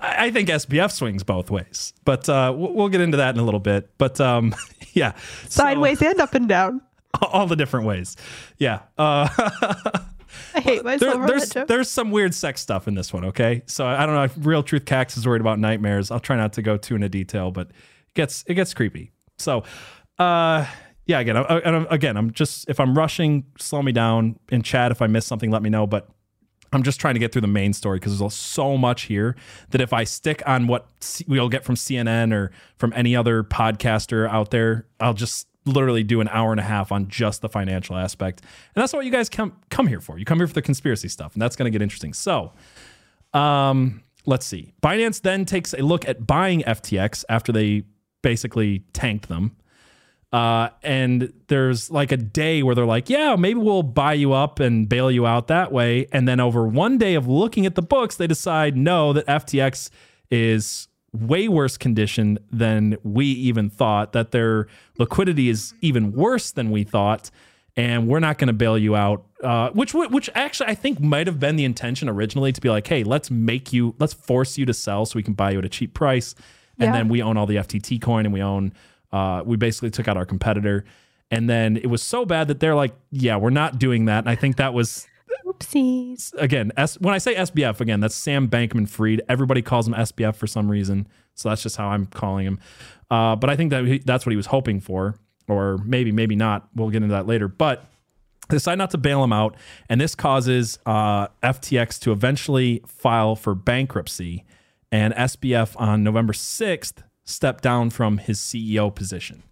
I 0.00 0.30
think 0.30 0.48
SBF 0.48 0.90
swings 0.92 1.22
both 1.22 1.50
ways, 1.50 1.92
but 2.04 2.28
uh, 2.28 2.52
we'll 2.56 2.88
get 2.88 3.00
into 3.00 3.16
that 3.18 3.34
in 3.34 3.40
a 3.40 3.44
little 3.44 3.60
bit. 3.60 3.90
But 3.98 4.20
um, 4.20 4.54
yeah, 4.92 5.12
sideways 5.48 5.98
so, 5.98 6.10
and 6.10 6.20
up 6.20 6.34
and 6.34 6.48
down, 6.48 6.82
all 7.22 7.46
the 7.46 7.56
different 7.56 7.86
ways. 7.86 8.16
Yeah. 8.58 8.80
Uh, 8.98 9.28
I 10.54 10.60
hate 10.60 10.84
myself. 10.84 11.26
There, 11.26 11.26
there's 11.26 11.68
there's 11.68 11.90
some 11.90 12.10
weird 12.10 12.34
sex 12.34 12.60
stuff 12.60 12.88
in 12.88 12.94
this 12.94 13.12
one. 13.12 13.24
Okay, 13.26 13.62
so 13.66 13.86
I 13.86 14.04
don't 14.06 14.14
know 14.14 14.24
if 14.24 14.34
Real 14.38 14.62
Truth 14.62 14.84
Cax 14.84 15.16
is 15.16 15.26
worried 15.26 15.40
about 15.40 15.58
nightmares. 15.58 16.10
I'll 16.10 16.20
try 16.20 16.36
not 16.36 16.52
to 16.54 16.62
go 16.62 16.76
too 16.76 16.94
into 16.94 17.08
detail, 17.08 17.50
but 17.50 17.68
it 17.68 18.14
gets 18.14 18.44
it 18.46 18.54
gets 18.54 18.74
creepy. 18.74 19.12
So, 19.38 19.64
uh, 20.18 20.66
yeah, 21.06 21.20
again, 21.20 21.36
I, 21.36 21.86
again, 21.90 22.16
I'm 22.16 22.32
just 22.32 22.68
if 22.68 22.80
I'm 22.80 22.96
rushing, 22.96 23.44
slow 23.58 23.82
me 23.82 23.92
down 23.92 24.38
in 24.50 24.62
chat. 24.62 24.92
If 24.92 25.00
I 25.00 25.06
miss 25.06 25.24
something, 25.24 25.50
let 25.50 25.62
me 25.62 25.70
know. 25.70 25.86
But 25.86 26.08
I'm 26.76 26.82
just 26.82 27.00
trying 27.00 27.14
to 27.14 27.20
get 27.20 27.32
through 27.32 27.40
the 27.40 27.48
main 27.48 27.72
story 27.72 27.98
because 27.98 28.18
there's 28.18 28.34
so 28.34 28.76
much 28.76 29.02
here 29.02 29.34
that 29.70 29.80
if 29.80 29.92
I 29.92 30.04
stick 30.04 30.42
on 30.46 30.66
what 30.66 30.86
we'll 31.26 31.48
get 31.48 31.64
from 31.64 31.74
CNN 31.74 32.32
or 32.32 32.52
from 32.76 32.92
any 32.94 33.16
other 33.16 33.42
podcaster 33.42 34.28
out 34.28 34.50
there, 34.50 34.86
I'll 35.00 35.14
just 35.14 35.48
literally 35.64 36.04
do 36.04 36.20
an 36.20 36.28
hour 36.28 36.52
and 36.52 36.60
a 36.60 36.64
half 36.64 36.92
on 36.92 37.08
just 37.08 37.40
the 37.40 37.48
financial 37.48 37.96
aspect. 37.96 38.40
And 38.74 38.82
that's 38.82 38.92
what 38.92 39.04
you 39.04 39.10
guys 39.10 39.28
come 39.28 39.56
come 39.70 39.86
here 39.86 40.00
for. 40.00 40.18
You 40.18 40.24
come 40.24 40.38
here 40.38 40.46
for 40.46 40.54
the 40.54 40.62
conspiracy 40.62 41.08
stuff, 41.08 41.34
and 41.34 41.42
that's 41.42 41.56
going 41.56 41.70
to 41.70 41.76
get 41.76 41.82
interesting. 41.82 42.12
So, 42.12 42.52
um, 43.34 44.02
let's 44.24 44.46
see. 44.46 44.72
Binance 44.82 45.20
then 45.20 45.44
takes 45.44 45.72
a 45.74 45.78
look 45.78 46.08
at 46.08 46.26
buying 46.26 46.62
FTX 46.62 47.24
after 47.28 47.52
they 47.52 47.84
basically 48.22 48.80
tanked 48.92 49.28
them. 49.28 49.56
Uh, 50.32 50.70
and 50.82 51.32
there's 51.46 51.90
like 51.90 52.12
a 52.12 52.16
day 52.16 52.62
where 52.62 52.74
they're 52.74 52.84
like, 52.84 53.08
yeah, 53.08 53.36
maybe 53.36 53.60
we'll 53.60 53.82
buy 53.82 54.12
you 54.12 54.32
up 54.32 54.60
and 54.60 54.88
bail 54.88 55.10
you 55.10 55.26
out 55.26 55.46
that 55.48 55.72
way. 55.72 56.06
And 56.12 56.26
then 56.26 56.40
over 56.40 56.66
one 56.66 56.98
day 56.98 57.14
of 57.14 57.28
looking 57.28 57.64
at 57.64 57.74
the 57.74 57.82
books, 57.82 58.16
they 58.16 58.26
decide 58.26 58.76
no, 58.76 59.12
that 59.12 59.26
FTX 59.26 59.90
is 60.30 60.88
way 61.12 61.48
worse 61.48 61.76
condition 61.76 62.38
than 62.50 62.98
we 63.02 63.26
even 63.26 63.70
thought, 63.70 64.12
that 64.12 64.32
their 64.32 64.66
liquidity 64.98 65.48
is 65.48 65.74
even 65.80 66.12
worse 66.12 66.50
than 66.50 66.70
we 66.70 66.84
thought. 66.84 67.30
And 67.76 68.08
we're 68.08 68.20
not 68.20 68.38
going 68.38 68.48
to 68.48 68.54
bail 68.54 68.78
you 68.78 68.96
out, 68.96 69.26
uh, 69.42 69.68
which 69.70 69.92
which 69.92 70.30
actually 70.34 70.70
I 70.70 70.74
think 70.74 70.98
might 70.98 71.26
have 71.26 71.38
been 71.38 71.56
the 71.56 71.64
intention 71.66 72.08
originally 72.08 72.50
to 72.50 72.60
be 72.60 72.70
like, 72.70 72.86
hey, 72.86 73.04
let's 73.04 73.30
make 73.30 73.70
you, 73.70 73.94
let's 73.98 74.14
force 74.14 74.56
you 74.56 74.64
to 74.64 74.72
sell 74.72 75.04
so 75.04 75.16
we 75.16 75.22
can 75.22 75.34
buy 75.34 75.50
you 75.50 75.58
at 75.58 75.64
a 75.66 75.68
cheap 75.68 75.92
price, 75.92 76.34
and 76.78 76.88
yeah. 76.88 76.92
then 76.92 77.08
we 77.10 77.20
own 77.20 77.36
all 77.36 77.44
the 77.44 77.56
FTT 77.56 78.00
coin 78.00 78.24
and 78.24 78.32
we 78.32 78.40
own 78.40 78.72
uh, 79.12 79.42
we 79.44 79.56
basically 79.56 79.90
took 79.90 80.08
out 80.08 80.16
our 80.16 80.26
competitor. 80.26 80.84
And 81.30 81.50
then 81.50 81.76
it 81.76 81.86
was 81.86 82.02
so 82.02 82.24
bad 82.24 82.48
that 82.48 82.60
they're 82.60 82.74
like, 82.74 82.94
yeah, 83.10 83.36
we're 83.36 83.50
not 83.50 83.78
doing 83.78 84.04
that. 84.04 84.20
And 84.20 84.28
I 84.28 84.34
think 84.36 84.56
that 84.56 84.74
was 84.74 85.06
Oopsies. 85.44 86.32
Again, 86.34 86.72
S- 86.76 87.00
when 87.00 87.14
I 87.14 87.18
say 87.18 87.34
SBF, 87.34 87.80
again, 87.80 88.00
that's 88.00 88.14
Sam 88.14 88.48
Bankman 88.48 88.88
Fried. 88.88 89.22
Everybody 89.28 89.62
calls 89.62 89.86
him 89.86 89.94
SBF 89.94 90.36
for 90.36 90.46
some 90.46 90.70
reason. 90.70 91.06
So 91.34 91.48
that's 91.48 91.62
just 91.62 91.76
how 91.76 91.88
I'm 91.88 92.06
calling 92.06 92.46
him. 92.46 92.58
Uh, 93.10 93.36
but 93.36 93.50
I 93.50 93.56
think 93.56 93.70
that 93.70 93.84
he, 93.84 93.98
that's 93.98 94.26
what 94.26 94.30
he 94.30 94.36
was 94.36 94.46
hoping 94.46 94.80
for, 94.80 95.16
or 95.48 95.78
maybe, 95.84 96.10
maybe 96.12 96.36
not. 96.36 96.68
We'll 96.74 96.90
get 96.90 97.02
into 97.02 97.14
that 97.14 97.26
later. 97.26 97.48
But 97.48 97.84
they 98.48 98.56
decide 98.56 98.78
not 98.78 98.90
to 98.92 98.98
bail 98.98 99.22
him 99.22 99.32
out. 99.32 99.56
And 99.88 100.00
this 100.00 100.14
causes 100.14 100.78
uh, 100.86 101.28
FTX 101.42 102.00
to 102.00 102.12
eventually 102.12 102.82
file 102.86 103.36
for 103.36 103.54
bankruptcy. 103.54 104.44
And 104.92 105.12
SBF 105.14 105.78
on 105.80 106.04
November 106.04 106.32
6th 106.32 107.02
stepped 107.26 107.62
down 107.62 107.90
from 107.90 108.16
his 108.16 108.38
CEO 108.38 108.94
position. 108.94 109.42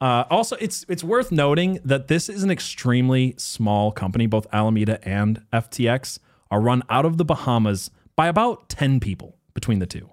Uh, 0.00 0.24
also, 0.28 0.56
it's 0.56 0.84
it's 0.88 1.04
worth 1.04 1.30
noting 1.30 1.78
that 1.84 2.08
this 2.08 2.28
is 2.28 2.42
an 2.42 2.50
extremely 2.50 3.34
small 3.38 3.92
company. 3.92 4.26
Both 4.26 4.46
Alameda 4.52 4.98
and 5.06 5.42
FTX 5.52 6.18
are 6.50 6.60
run 6.60 6.82
out 6.90 7.06
of 7.06 7.16
the 7.16 7.24
Bahamas 7.24 7.90
by 8.16 8.26
about 8.26 8.68
ten 8.68 8.98
people 8.98 9.38
between 9.54 9.78
the 9.78 9.86
two. 9.86 10.10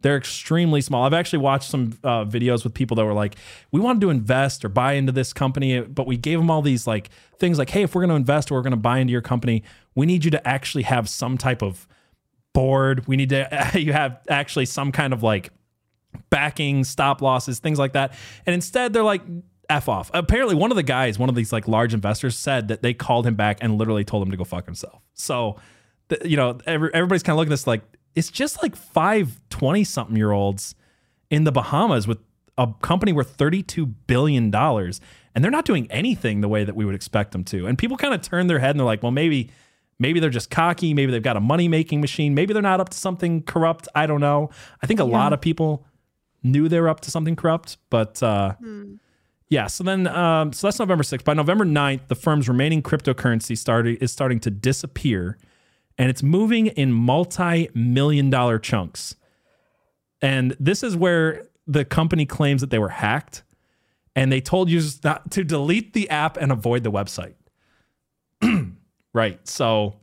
They're 0.00 0.16
extremely 0.16 0.80
small. 0.80 1.04
I've 1.04 1.14
actually 1.14 1.38
watched 1.38 1.70
some 1.70 1.96
uh, 2.02 2.24
videos 2.24 2.64
with 2.64 2.74
people 2.74 2.96
that 2.96 3.04
were 3.04 3.14
like, 3.14 3.36
"We 3.70 3.80
wanted 3.80 4.00
to 4.00 4.10
invest 4.10 4.64
or 4.64 4.68
buy 4.68 4.94
into 4.94 5.12
this 5.12 5.32
company, 5.32 5.80
but 5.80 6.08
we 6.08 6.16
gave 6.16 6.38
them 6.38 6.50
all 6.50 6.60
these 6.60 6.86
like 6.86 7.08
things 7.38 7.56
like, 7.58 7.70
hey, 7.70 7.82
if 7.82 7.94
we're 7.94 8.02
going 8.02 8.10
to 8.10 8.16
invest 8.16 8.50
or 8.50 8.56
we're 8.56 8.62
going 8.62 8.72
to 8.72 8.76
buy 8.76 8.98
into 8.98 9.12
your 9.12 9.22
company, 9.22 9.62
we 9.94 10.06
need 10.06 10.24
you 10.24 10.30
to 10.32 10.48
actually 10.48 10.82
have 10.82 11.08
some 11.08 11.38
type 11.38 11.62
of 11.62 11.86
board. 12.52 13.06
We 13.06 13.16
need 13.16 13.28
to 13.28 13.70
you 13.74 13.92
have 13.92 14.18
actually 14.28 14.66
some 14.66 14.90
kind 14.90 15.12
of 15.12 15.22
like 15.22 15.50
backing, 16.30 16.84
stop 16.84 17.22
losses, 17.22 17.58
things 17.58 17.78
like 17.78 17.92
that. 17.92 18.14
And 18.46 18.54
instead, 18.54 18.92
they're 18.92 19.02
like, 19.02 19.22
F 19.70 19.88
off. 19.88 20.10
Apparently, 20.12 20.54
one 20.54 20.70
of 20.70 20.76
the 20.76 20.82
guys, 20.82 21.18
one 21.18 21.28
of 21.28 21.34
these 21.34 21.52
like 21.52 21.66
large 21.66 21.94
investors, 21.94 22.36
said 22.36 22.68
that 22.68 22.82
they 22.82 22.92
called 22.92 23.26
him 23.26 23.34
back 23.34 23.58
and 23.60 23.78
literally 23.78 24.04
told 24.04 24.22
him 24.22 24.30
to 24.30 24.36
go 24.36 24.44
fuck 24.44 24.66
himself. 24.66 25.02
So, 25.14 25.56
the, 26.08 26.20
you 26.28 26.36
know, 26.36 26.58
every, 26.66 26.92
everybody's 26.92 27.22
kind 27.22 27.34
of 27.34 27.38
looking 27.38 27.52
at 27.52 27.54
this 27.54 27.66
like 27.66 27.82
it's 28.14 28.30
just 28.30 28.62
like 28.62 28.76
five 28.76 29.40
20 29.50 29.84
something 29.84 30.16
year 30.16 30.32
olds 30.32 30.74
in 31.30 31.44
the 31.44 31.52
Bahamas 31.52 32.06
with 32.06 32.18
a 32.58 32.68
company 32.82 33.12
worth 33.12 33.38
$32 33.38 33.94
billion. 34.06 34.54
And 34.54 35.42
they're 35.42 35.50
not 35.50 35.64
doing 35.64 35.90
anything 35.90 36.42
the 36.42 36.48
way 36.48 36.64
that 36.64 36.76
we 36.76 36.84
would 36.84 36.94
expect 36.94 37.32
them 37.32 37.42
to. 37.44 37.66
And 37.66 37.78
people 37.78 37.96
kind 37.96 38.12
of 38.12 38.20
turn 38.20 38.48
their 38.48 38.58
head 38.58 38.70
and 38.70 38.80
they're 38.80 38.84
like, 38.84 39.02
well, 39.02 39.12
maybe 39.12 39.50
Maybe 40.02 40.18
they're 40.18 40.30
just 40.30 40.50
cocky. 40.50 40.94
Maybe 40.94 41.12
they've 41.12 41.22
got 41.22 41.36
a 41.36 41.40
money 41.40 41.68
making 41.68 42.00
machine. 42.00 42.34
Maybe 42.34 42.52
they're 42.52 42.60
not 42.60 42.80
up 42.80 42.88
to 42.88 42.98
something 42.98 43.42
corrupt. 43.44 43.86
I 43.94 44.06
don't 44.06 44.20
know. 44.20 44.50
I 44.82 44.88
think 44.88 44.98
a 44.98 45.04
yeah. 45.04 45.08
lot 45.08 45.32
of 45.32 45.40
people 45.40 45.86
knew 46.42 46.68
they 46.68 46.80
were 46.80 46.88
up 46.88 47.00
to 47.00 47.10
something 47.10 47.36
corrupt, 47.36 47.78
but 47.90 48.22
uh, 48.22 48.54
hmm. 48.54 48.94
yeah. 49.48 49.66
So 49.66 49.84
then, 49.84 50.06
um, 50.06 50.52
so 50.52 50.66
that's 50.66 50.78
November 50.78 51.04
6th. 51.04 51.24
By 51.24 51.34
November 51.34 51.64
9th, 51.64 52.08
the 52.08 52.14
firm's 52.14 52.48
remaining 52.48 52.82
cryptocurrency 52.82 53.56
started 53.56 54.02
is 54.02 54.12
starting 54.12 54.40
to 54.40 54.50
disappear, 54.50 55.38
and 55.98 56.10
it's 56.10 56.22
moving 56.22 56.68
in 56.68 56.92
multi-million 56.92 58.30
dollar 58.30 58.58
chunks. 58.58 59.16
And 60.20 60.56
this 60.60 60.82
is 60.82 60.96
where 60.96 61.46
the 61.66 61.84
company 61.84 62.26
claims 62.26 62.60
that 62.60 62.70
they 62.70 62.78
were 62.78 62.88
hacked, 62.88 63.42
and 64.14 64.30
they 64.30 64.40
told 64.40 64.68
users 64.68 65.02
not 65.02 65.30
to 65.32 65.44
delete 65.44 65.92
the 65.92 66.10
app 66.10 66.36
and 66.36 66.52
avoid 66.52 66.82
the 66.82 66.92
website. 66.92 67.34
Right. 69.14 69.46
So 69.46 69.96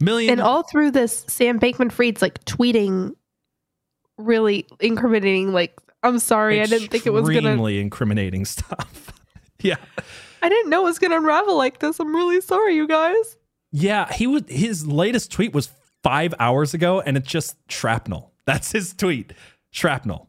million 0.00 0.32
And 0.32 0.40
all 0.40 0.62
through 0.62 0.92
this, 0.92 1.24
Sam 1.28 1.58
Bankman 1.58 1.90
Fried's 1.90 2.22
like 2.22 2.44
tweeting 2.44 3.14
really 4.18 4.66
incriminating, 4.80 5.52
like, 5.52 5.78
I'm 6.02 6.18
sorry, 6.18 6.60
I 6.60 6.66
didn't 6.66 6.88
think 6.88 7.06
it 7.06 7.10
was 7.10 7.24
gonna 7.24 7.36
extremely 7.38 7.80
incriminating 7.80 8.44
stuff. 8.44 9.12
yeah. 9.60 9.76
I 10.42 10.48
didn't 10.48 10.70
know 10.70 10.82
it 10.82 10.84
was 10.84 10.98
gonna 10.98 11.16
unravel 11.16 11.56
like 11.56 11.78
this. 11.78 11.98
I'm 11.98 12.14
really 12.14 12.40
sorry, 12.40 12.74
you 12.74 12.86
guys. 12.86 13.36
Yeah, 13.72 14.12
he 14.12 14.26
was 14.26 14.42
his 14.48 14.86
latest 14.86 15.32
tweet 15.32 15.52
was 15.52 15.70
five 16.02 16.34
hours 16.38 16.74
ago, 16.74 17.00
and 17.00 17.16
it's 17.16 17.26
just 17.26 17.56
shrapnel. 17.68 18.32
That's 18.44 18.72
his 18.72 18.94
tweet. 18.94 19.32
Shrapnel. 19.70 20.28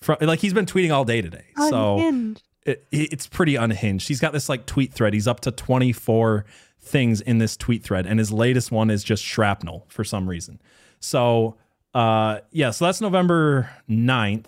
From, 0.00 0.16
like 0.22 0.40
he's 0.40 0.54
been 0.54 0.66
tweeting 0.66 0.92
all 0.92 1.04
day 1.04 1.20
today. 1.20 1.44
Unhinged. 1.56 2.38
So 2.38 2.42
it, 2.64 2.86
it's 2.90 3.26
pretty 3.26 3.56
unhinged. 3.56 4.08
He's 4.08 4.20
got 4.20 4.32
this 4.32 4.48
like 4.48 4.66
tweet 4.66 4.92
thread. 4.92 5.14
He's 5.14 5.28
up 5.28 5.40
to 5.40 5.50
24 5.50 6.44
things 6.80 7.20
in 7.20 7.38
this 7.38 7.56
tweet 7.56 7.82
thread, 7.82 8.06
and 8.06 8.18
his 8.18 8.32
latest 8.32 8.72
one 8.72 8.90
is 8.90 9.04
just 9.04 9.22
shrapnel 9.22 9.86
for 9.88 10.04
some 10.04 10.28
reason. 10.28 10.60
So, 10.98 11.56
uh, 11.94 12.40
yeah, 12.50 12.70
so 12.70 12.86
that's 12.86 13.00
November 13.00 13.70
9th. 13.88 14.46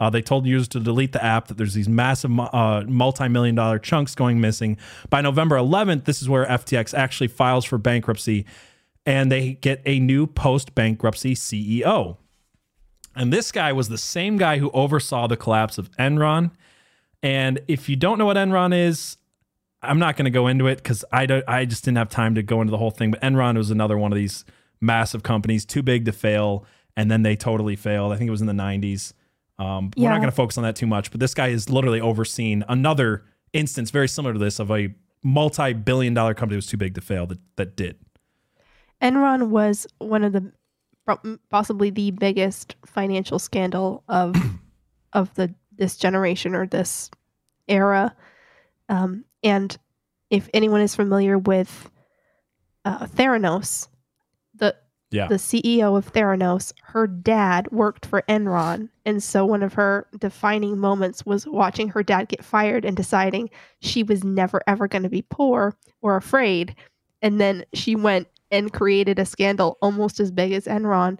Uh, 0.00 0.08
they 0.08 0.22
told 0.22 0.46
users 0.46 0.68
to 0.68 0.78
delete 0.78 1.12
the 1.12 1.24
app, 1.24 1.48
that 1.48 1.56
there's 1.56 1.74
these 1.74 1.88
massive 1.88 2.30
uh, 2.38 2.84
multi 2.86 3.28
million 3.28 3.56
dollar 3.56 3.80
chunks 3.80 4.14
going 4.14 4.40
missing. 4.40 4.76
By 5.10 5.20
November 5.20 5.56
11th, 5.56 6.04
this 6.04 6.22
is 6.22 6.28
where 6.28 6.46
FTX 6.46 6.96
actually 6.96 7.28
files 7.28 7.64
for 7.64 7.78
bankruptcy 7.78 8.46
and 9.04 9.32
they 9.32 9.54
get 9.54 9.82
a 9.86 9.98
new 9.98 10.26
post 10.26 10.74
bankruptcy 10.74 11.34
CEO. 11.34 12.16
And 13.16 13.32
this 13.32 13.50
guy 13.50 13.72
was 13.72 13.88
the 13.88 13.98
same 13.98 14.36
guy 14.36 14.58
who 14.58 14.70
oversaw 14.70 15.26
the 15.26 15.36
collapse 15.36 15.78
of 15.78 15.90
Enron 15.92 16.52
and 17.22 17.60
if 17.68 17.88
you 17.88 17.96
don't 17.96 18.18
know 18.18 18.26
what 18.26 18.36
Enron 18.36 18.76
is, 18.76 19.16
I'm 19.82 19.98
not 19.98 20.16
going 20.16 20.24
to 20.24 20.30
go 20.30 20.46
into 20.46 20.66
it 20.66 20.76
because 20.76 21.04
I. 21.12 21.42
I 21.46 21.64
just 21.64 21.84
didn't 21.84 21.98
have 21.98 22.10
time 22.10 22.34
to 22.34 22.42
go 22.42 22.60
into 22.60 22.70
the 22.70 22.78
whole 22.78 22.90
thing. 22.90 23.10
But 23.10 23.20
Enron 23.20 23.56
was 23.56 23.70
another 23.70 23.96
one 23.96 24.12
of 24.12 24.16
these 24.16 24.44
massive 24.80 25.22
companies, 25.22 25.64
too 25.64 25.82
big 25.82 26.04
to 26.06 26.12
fail, 26.12 26.64
and 26.98 27.08
then 27.08 27.22
they 27.22 27.36
totally 27.36 27.76
failed. 27.76 28.12
I 28.12 28.16
think 28.16 28.26
it 28.26 28.32
was 28.32 28.40
in 28.40 28.48
the 28.48 28.52
90s. 28.52 29.12
Um, 29.56 29.92
yeah. 29.94 30.02
We're 30.02 30.10
not 30.10 30.16
going 30.16 30.30
to 30.30 30.36
focus 30.36 30.58
on 30.58 30.64
that 30.64 30.74
too 30.74 30.88
much. 30.88 31.12
But 31.12 31.20
this 31.20 31.32
guy 31.32 31.50
has 31.50 31.70
literally 31.70 32.00
overseen 32.00 32.64
another 32.68 33.24
instance 33.52 33.92
very 33.92 34.08
similar 34.08 34.32
to 34.32 34.38
this 34.38 34.58
of 34.58 34.68
a 34.72 34.92
multi-billion-dollar 35.22 36.34
company 36.34 36.56
that 36.56 36.58
was 36.58 36.66
too 36.66 36.76
big 36.76 36.96
to 36.96 37.00
fail 37.00 37.24
that 37.28 37.38
that 37.54 37.76
did. 37.76 38.00
Enron 39.00 39.48
was 39.48 39.86
one 39.98 40.24
of 40.24 40.32
the 40.32 40.52
possibly 41.50 41.90
the 41.90 42.10
biggest 42.10 42.74
financial 42.84 43.38
scandal 43.38 44.02
of 44.08 44.34
of 45.12 45.32
the 45.34 45.54
this 45.76 45.96
generation 45.96 46.56
or 46.56 46.66
this 46.66 47.12
era. 47.68 48.14
Um, 48.88 49.24
and 49.44 49.78
if 50.30 50.48
anyone 50.52 50.80
is 50.80 50.96
familiar 50.96 51.38
with 51.38 51.90
uh, 52.84 53.06
Theranos, 53.06 53.86
the 53.86 53.97
yeah. 55.10 55.26
the 55.26 55.36
CEO 55.36 55.96
of 55.96 56.12
Theranos, 56.12 56.72
her 56.82 57.06
dad 57.06 57.70
worked 57.70 58.06
for 58.06 58.22
Enron, 58.28 58.88
and 59.04 59.22
so 59.22 59.44
one 59.44 59.62
of 59.62 59.74
her 59.74 60.06
defining 60.18 60.78
moments 60.78 61.24
was 61.24 61.46
watching 61.46 61.88
her 61.88 62.02
dad 62.02 62.28
get 62.28 62.44
fired 62.44 62.84
and 62.84 62.96
deciding 62.96 63.50
she 63.80 64.02
was 64.02 64.24
never 64.24 64.62
ever 64.66 64.88
going 64.88 65.02
to 65.02 65.08
be 65.08 65.22
poor 65.22 65.74
or 66.02 66.16
afraid, 66.16 66.74
and 67.22 67.40
then 67.40 67.64
she 67.72 67.94
went 67.94 68.28
and 68.50 68.72
created 68.72 69.18
a 69.18 69.24
scandal 69.24 69.78
almost 69.82 70.20
as 70.20 70.30
big 70.30 70.52
as 70.52 70.64
Enron 70.64 71.18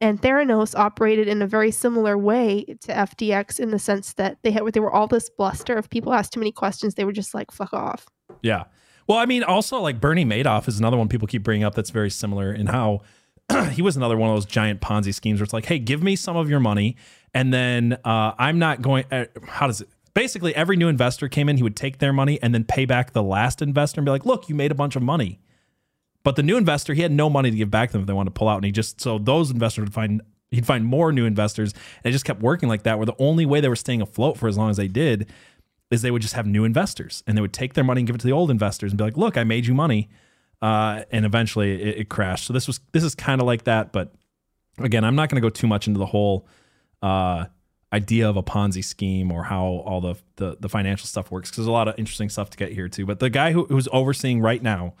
and 0.00 0.20
Theranos 0.20 0.78
operated 0.78 1.26
in 1.26 1.42
a 1.42 1.46
very 1.46 1.70
similar 1.70 2.16
way 2.16 2.64
to 2.82 2.92
FTX 2.92 3.58
in 3.58 3.70
the 3.70 3.78
sense 3.78 4.12
that 4.14 4.38
they 4.42 4.50
had 4.50 4.62
they 4.72 4.80
were 4.80 4.92
all 4.92 5.06
this 5.06 5.28
bluster. 5.28 5.76
If 5.76 5.90
people 5.90 6.12
asked 6.12 6.32
too 6.32 6.40
many 6.40 6.52
questions, 6.52 6.94
they 6.94 7.04
were 7.04 7.12
just 7.12 7.34
like 7.34 7.50
"fuck 7.50 7.72
off." 7.72 8.06
Yeah. 8.42 8.64
Well, 9.08 9.18
I 9.18 9.26
mean, 9.26 9.42
also 9.42 9.80
like 9.80 10.00
Bernie 10.00 10.24
Madoff 10.24 10.68
is 10.68 10.78
another 10.78 10.96
one 10.96 11.08
people 11.08 11.26
keep 11.26 11.42
bringing 11.42 11.64
up 11.64 11.74
that's 11.74 11.90
very 11.90 12.10
similar 12.10 12.52
in 12.52 12.66
how 12.66 13.00
he 13.72 13.82
was 13.82 13.96
another 13.96 14.16
one 14.16 14.30
of 14.30 14.36
those 14.36 14.46
giant 14.46 14.80
Ponzi 14.80 15.14
schemes 15.14 15.40
where 15.40 15.44
it's 15.44 15.52
like, 15.52 15.66
hey, 15.66 15.78
give 15.78 16.02
me 16.02 16.16
some 16.16 16.36
of 16.36 16.50
your 16.50 16.60
money, 16.60 16.96
and 17.34 17.52
then 17.52 17.98
uh, 18.04 18.32
I'm 18.38 18.58
not 18.58 18.82
going. 18.82 19.04
Uh, 19.10 19.26
how 19.46 19.66
does 19.66 19.80
it? 19.80 19.88
Basically, 20.14 20.54
every 20.54 20.76
new 20.76 20.88
investor 20.88 21.28
came 21.28 21.48
in, 21.48 21.56
he 21.56 21.62
would 21.62 21.76
take 21.76 21.98
their 21.98 22.12
money 22.12 22.42
and 22.42 22.52
then 22.52 22.64
pay 22.64 22.84
back 22.86 23.12
the 23.12 23.22
last 23.22 23.62
investor 23.62 24.00
and 24.00 24.04
be 24.04 24.10
like, 24.10 24.26
look, 24.26 24.48
you 24.48 24.54
made 24.54 24.72
a 24.72 24.74
bunch 24.74 24.96
of 24.96 25.02
money. 25.02 25.38
But 26.24 26.34
the 26.34 26.42
new 26.42 26.56
investor, 26.56 26.92
he 26.92 27.02
had 27.02 27.12
no 27.12 27.30
money 27.30 27.50
to 27.50 27.56
give 27.56 27.70
back 27.70 27.90
to 27.90 27.92
them 27.92 28.00
if 28.02 28.06
they 28.08 28.12
wanted 28.12 28.30
to 28.30 28.38
pull 28.38 28.48
out. 28.48 28.56
And 28.56 28.64
he 28.64 28.72
just, 28.72 29.00
so 29.00 29.18
those 29.18 29.50
investors 29.50 29.82
would 29.82 29.94
find, 29.94 30.20
he'd 30.50 30.66
find 30.66 30.84
more 30.84 31.12
new 31.12 31.24
investors. 31.24 31.72
And 32.02 32.10
it 32.10 32.12
just 32.12 32.24
kept 32.24 32.42
working 32.42 32.68
like 32.68 32.82
that, 32.82 32.98
where 32.98 33.06
the 33.06 33.14
only 33.20 33.46
way 33.46 33.60
they 33.60 33.68
were 33.68 33.76
staying 33.76 34.02
afloat 34.02 34.36
for 34.36 34.48
as 34.48 34.58
long 34.58 34.70
as 34.70 34.76
they 34.76 34.88
did 34.88 35.30
is 35.90 36.02
they 36.02 36.10
would 36.10 36.22
just 36.22 36.34
have 36.34 36.46
new 36.46 36.64
investors 36.64 37.22
and 37.26 37.36
they 37.36 37.40
would 37.40 37.52
take 37.52 37.74
their 37.74 37.84
money 37.84 38.00
and 38.00 38.06
give 38.06 38.16
it 38.16 38.20
to 38.20 38.26
the 38.26 38.32
old 38.32 38.50
investors 38.50 38.90
and 38.90 38.98
be 38.98 39.04
like, 39.04 39.16
look, 39.16 39.36
I 39.36 39.44
made 39.44 39.66
you 39.66 39.74
money. 39.74 40.08
Uh, 40.60 41.04
and 41.12 41.24
eventually 41.24 41.80
it, 41.80 41.98
it, 41.98 42.08
crashed. 42.08 42.46
So 42.46 42.52
this 42.52 42.66
was, 42.66 42.80
this 42.92 43.04
is 43.04 43.14
kind 43.14 43.40
of 43.40 43.46
like 43.46 43.64
that. 43.64 43.92
But 43.92 44.12
again, 44.78 45.04
I'm 45.04 45.14
not 45.14 45.28
going 45.28 45.40
to 45.40 45.46
go 45.46 45.50
too 45.50 45.68
much 45.68 45.86
into 45.86 45.98
the 45.98 46.06
whole, 46.06 46.48
uh, 47.00 47.46
idea 47.92 48.28
of 48.28 48.36
a 48.36 48.42
Ponzi 48.42 48.84
scheme 48.84 49.32
or 49.32 49.44
how 49.44 49.64
all 49.64 50.00
the, 50.00 50.14
the, 50.36 50.56
the 50.60 50.68
financial 50.68 51.06
stuff 51.06 51.30
works. 51.30 51.50
Cause 51.50 51.58
there's 51.58 51.68
a 51.68 51.72
lot 51.72 51.88
of 51.88 51.94
interesting 51.98 52.28
stuff 52.28 52.50
to 52.50 52.56
get 52.58 52.72
here 52.72 52.88
too. 52.88 53.06
But 53.06 53.18
the 53.20 53.30
guy 53.30 53.52
who, 53.52 53.64
who's 53.66 53.88
overseeing 53.92 54.40
right 54.40 54.62
now, 54.62 54.94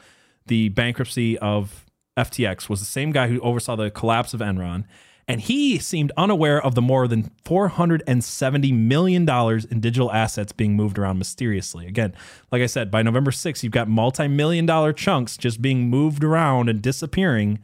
the 0.46 0.70
bankruptcy 0.70 1.38
of 1.38 1.84
FTX 2.16 2.68
was 2.68 2.80
the 2.80 2.86
same 2.86 3.12
guy 3.12 3.28
who 3.28 3.40
oversaw 3.40 3.76
the 3.76 3.90
collapse 3.90 4.32
of 4.32 4.40
Enron. 4.40 4.84
And 5.28 5.42
he 5.42 5.78
seemed 5.78 6.10
unaware 6.16 6.60
of 6.60 6.74
the 6.74 6.80
more 6.80 7.06
than 7.06 7.30
$470 7.44 8.72
million 8.72 9.28
in 9.28 9.80
digital 9.80 10.10
assets 10.10 10.52
being 10.52 10.74
moved 10.74 10.98
around 10.98 11.18
mysteriously. 11.18 11.86
Again, 11.86 12.14
like 12.50 12.62
I 12.62 12.66
said, 12.66 12.90
by 12.90 13.02
November 13.02 13.30
6th, 13.30 13.62
you've 13.62 13.72
got 13.72 13.88
multi 13.88 14.26
million 14.26 14.64
dollar 14.64 14.94
chunks 14.94 15.36
just 15.36 15.60
being 15.60 15.90
moved 15.90 16.24
around 16.24 16.70
and 16.70 16.80
disappearing. 16.80 17.58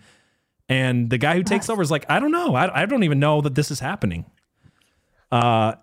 And 0.68 1.08
the 1.08 1.16
guy 1.16 1.36
who 1.36 1.42
takes 1.42 1.70
over 1.70 1.80
is 1.80 1.90
like, 1.90 2.04
I 2.08 2.20
don't 2.20 2.32
know. 2.32 2.54
I, 2.54 2.82
I 2.82 2.86
don't 2.86 3.02
even 3.02 3.18
know 3.18 3.40
that 3.40 3.54
this 3.54 3.70
is 3.70 3.80
happening. 3.80 4.26
Uh, 5.32 5.74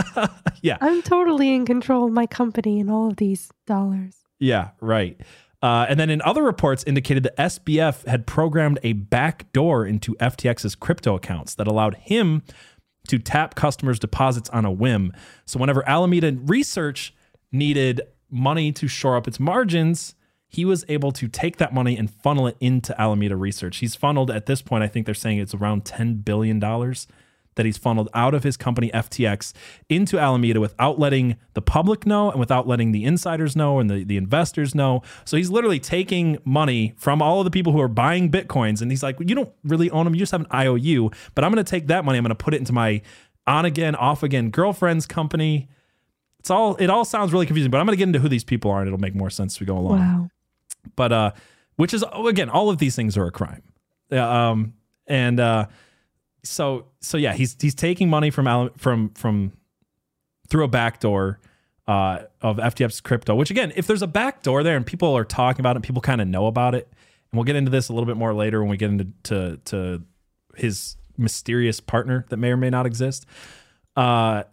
yeah. 0.62 0.76
I'm 0.82 1.00
totally 1.02 1.54
in 1.54 1.64
control 1.64 2.06
of 2.06 2.12
my 2.12 2.26
company 2.26 2.80
and 2.80 2.90
all 2.90 3.08
of 3.08 3.16
these 3.16 3.50
dollars. 3.66 4.16
Yeah, 4.38 4.70
right. 4.80 5.18
Uh, 5.64 5.86
and 5.88 5.98
then 5.98 6.10
in 6.10 6.20
other 6.26 6.42
reports 6.42 6.84
indicated 6.84 7.22
that 7.22 7.34
SBF 7.38 8.06
had 8.06 8.26
programmed 8.26 8.78
a 8.82 8.92
backdoor 8.92 9.86
into 9.86 10.14
FTX's 10.16 10.74
crypto 10.74 11.14
accounts 11.14 11.54
that 11.54 11.66
allowed 11.66 11.94
him 11.94 12.42
to 13.08 13.18
tap 13.18 13.54
customers' 13.54 13.98
deposits 13.98 14.50
on 14.50 14.66
a 14.66 14.70
whim. 14.70 15.10
So 15.46 15.58
whenever 15.58 15.82
Alameda 15.88 16.36
Research 16.44 17.14
needed 17.50 18.02
money 18.28 18.72
to 18.72 18.86
shore 18.86 19.16
up 19.16 19.26
its 19.26 19.40
margins, 19.40 20.14
he 20.48 20.66
was 20.66 20.84
able 20.88 21.12
to 21.12 21.28
take 21.28 21.56
that 21.56 21.72
money 21.72 21.96
and 21.96 22.10
funnel 22.10 22.46
it 22.46 22.58
into 22.60 23.00
Alameda 23.00 23.34
Research. 23.34 23.78
He's 23.78 23.94
funneled 23.94 24.30
at 24.30 24.44
this 24.44 24.60
point, 24.60 24.84
I 24.84 24.88
think 24.88 25.06
they're 25.06 25.14
saying 25.14 25.38
it's 25.38 25.54
around 25.54 25.86
$10 25.86 26.26
billion 26.26 26.60
that 27.56 27.66
he's 27.66 27.76
funneled 27.76 28.08
out 28.14 28.34
of 28.34 28.42
his 28.42 28.56
company 28.56 28.90
FTX 28.92 29.52
into 29.88 30.18
Alameda 30.18 30.60
without 30.60 30.98
letting 30.98 31.36
the 31.54 31.62
public 31.62 32.06
know 32.06 32.30
and 32.30 32.40
without 32.40 32.66
letting 32.66 32.92
the 32.92 33.04
insiders 33.04 33.54
know 33.54 33.78
and 33.78 33.88
the, 33.88 34.04
the 34.04 34.16
investors 34.16 34.74
know. 34.74 35.02
So 35.24 35.36
he's 35.36 35.50
literally 35.50 35.80
taking 35.80 36.38
money 36.44 36.94
from 36.96 37.22
all 37.22 37.40
of 37.40 37.44
the 37.44 37.50
people 37.50 37.72
who 37.72 37.80
are 37.80 37.88
buying 37.88 38.30
Bitcoins 38.30 38.82
and 38.82 38.90
he's 38.90 39.02
like, 39.02 39.16
you 39.20 39.34
don't 39.34 39.52
really 39.62 39.90
own 39.90 40.04
them. 40.04 40.14
You 40.14 40.20
just 40.20 40.32
have 40.32 40.42
an 40.42 40.46
IOU, 40.52 41.10
but 41.34 41.44
I'm 41.44 41.52
going 41.52 41.64
to 41.64 41.70
take 41.70 41.86
that 41.88 42.04
money. 42.04 42.18
I'm 42.18 42.24
going 42.24 42.30
to 42.30 42.34
put 42.34 42.54
it 42.54 42.58
into 42.58 42.72
my 42.72 43.02
on 43.46 43.64
again, 43.64 43.94
off 43.94 44.22
again 44.22 44.50
girlfriend's 44.50 45.06
company. 45.06 45.68
It's 46.40 46.50
all, 46.50 46.76
it 46.76 46.90
all 46.90 47.04
sounds 47.04 47.32
really 47.32 47.46
confusing, 47.46 47.70
but 47.70 47.78
I'm 47.78 47.86
going 47.86 47.96
to 47.96 47.98
get 47.98 48.08
into 48.08 48.18
who 48.18 48.28
these 48.28 48.44
people 48.44 48.70
are 48.70 48.80
and 48.80 48.88
it'll 48.88 49.00
make 49.00 49.14
more 49.14 49.30
sense 49.30 49.56
as 49.56 49.60
we 49.60 49.66
go 49.66 49.78
along. 49.78 49.98
Wow. 49.98 50.28
But, 50.96 51.12
uh, 51.12 51.32
which 51.76 51.94
is, 51.94 52.04
again, 52.14 52.50
all 52.50 52.68
of 52.70 52.78
these 52.78 52.94
things 52.94 53.16
are 53.16 53.26
a 53.26 53.32
crime. 53.32 53.62
Um, 54.10 54.74
and, 55.06 55.40
uh, 55.40 55.66
so 56.44 56.86
so 57.00 57.16
yeah, 57.16 57.32
he's 57.32 57.56
he's 57.60 57.74
taking 57.74 58.08
money 58.08 58.30
from 58.30 58.70
from 58.76 59.10
from 59.10 59.52
through 60.48 60.64
a 60.64 60.68
back 60.68 61.00
door 61.00 61.40
uh, 61.86 62.20
of 62.40 62.56
FTX 62.56 63.02
crypto. 63.02 63.34
Which 63.34 63.50
again, 63.50 63.72
if 63.76 63.86
there's 63.86 64.02
a 64.02 64.06
back 64.06 64.42
door 64.42 64.62
there 64.62 64.76
and 64.76 64.86
people 64.86 65.16
are 65.16 65.24
talking 65.24 65.60
about 65.60 65.76
it, 65.76 65.82
people 65.82 66.02
kind 66.02 66.20
of 66.20 66.28
know 66.28 66.46
about 66.46 66.74
it. 66.74 66.88
And 67.32 67.38
we'll 67.38 67.44
get 67.44 67.56
into 67.56 67.70
this 67.70 67.88
a 67.88 67.92
little 67.92 68.06
bit 68.06 68.16
more 68.16 68.34
later 68.34 68.60
when 68.60 68.70
we 68.70 68.76
get 68.76 68.90
into 68.90 69.06
to, 69.24 69.56
to 69.66 70.02
his 70.56 70.96
mysterious 71.16 71.80
partner 71.80 72.24
that 72.28 72.36
may 72.36 72.50
or 72.50 72.56
may 72.56 72.70
not 72.70 72.86
exist. 72.86 73.26
Uh, 73.96 74.44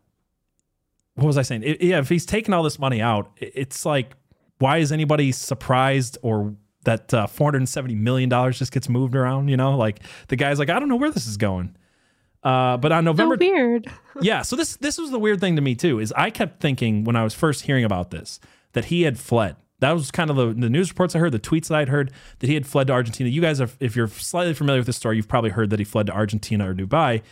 what 1.15 1.27
was 1.27 1.37
I 1.37 1.41
saying? 1.41 1.63
It, 1.63 1.81
yeah, 1.81 1.99
if 1.99 2.09
he's 2.09 2.25
taking 2.25 2.53
all 2.53 2.63
this 2.63 2.79
money 2.79 3.01
out, 3.01 3.31
it, 3.37 3.51
it's 3.55 3.85
like, 3.85 4.13
why 4.59 4.77
is 4.77 4.91
anybody 4.91 5.31
surprised 5.31 6.17
or 6.21 6.55
that 6.83 7.13
uh, 7.13 7.27
470 7.27 7.95
million 7.95 8.29
dollars 8.29 8.59
just 8.59 8.71
gets 8.71 8.89
moved 8.89 9.15
around? 9.15 9.47
You 9.47 9.57
know, 9.57 9.77
like 9.77 9.99
the 10.27 10.35
guy's 10.35 10.59
like, 10.59 10.69
I 10.69 10.79
don't 10.79 10.89
know 10.89 10.95
where 10.95 11.11
this 11.11 11.27
is 11.27 11.37
going. 11.37 11.75
Uh, 12.43 12.77
but 12.77 12.91
on 12.91 13.05
November, 13.05 13.35
so 13.35 13.39
weird. 13.39 13.91
yeah. 14.21 14.41
So 14.41 14.55
this 14.55 14.75
this 14.77 14.97
was 14.97 15.11
the 15.11 15.19
weird 15.19 15.39
thing 15.39 15.55
to 15.55 15.61
me 15.61 15.75
too. 15.75 15.99
Is 15.99 16.11
I 16.13 16.29
kept 16.29 16.59
thinking 16.59 17.03
when 17.03 17.15
I 17.15 17.23
was 17.23 17.33
first 17.33 17.63
hearing 17.63 17.83
about 17.83 18.11
this 18.11 18.39
that 18.73 18.85
he 18.85 19.03
had 19.03 19.19
fled. 19.19 19.55
That 19.79 19.91
was 19.93 20.11
kind 20.11 20.29
of 20.29 20.35
the, 20.35 20.53
the 20.53 20.69
news 20.69 20.89
reports 20.89 21.15
I 21.15 21.19
heard, 21.19 21.31
the 21.31 21.39
tweets 21.39 21.67
that 21.67 21.77
I'd 21.77 21.89
heard 21.89 22.11
that 22.39 22.47
he 22.47 22.53
had 22.53 22.67
fled 22.67 22.87
to 22.87 22.93
Argentina. 22.93 23.29
You 23.29 23.41
guys, 23.41 23.59
are, 23.59 23.69
if 23.79 23.95
you're 23.95 24.07
slightly 24.07 24.53
familiar 24.53 24.79
with 24.79 24.85
this 24.85 24.97
story, 24.97 25.15
you've 25.15 25.27
probably 25.27 25.49
heard 25.49 25.71
that 25.71 25.79
he 25.79 25.85
fled 25.85 26.05
to 26.05 26.13
Argentina 26.13 26.69
or 26.69 26.75
Dubai. 26.75 27.23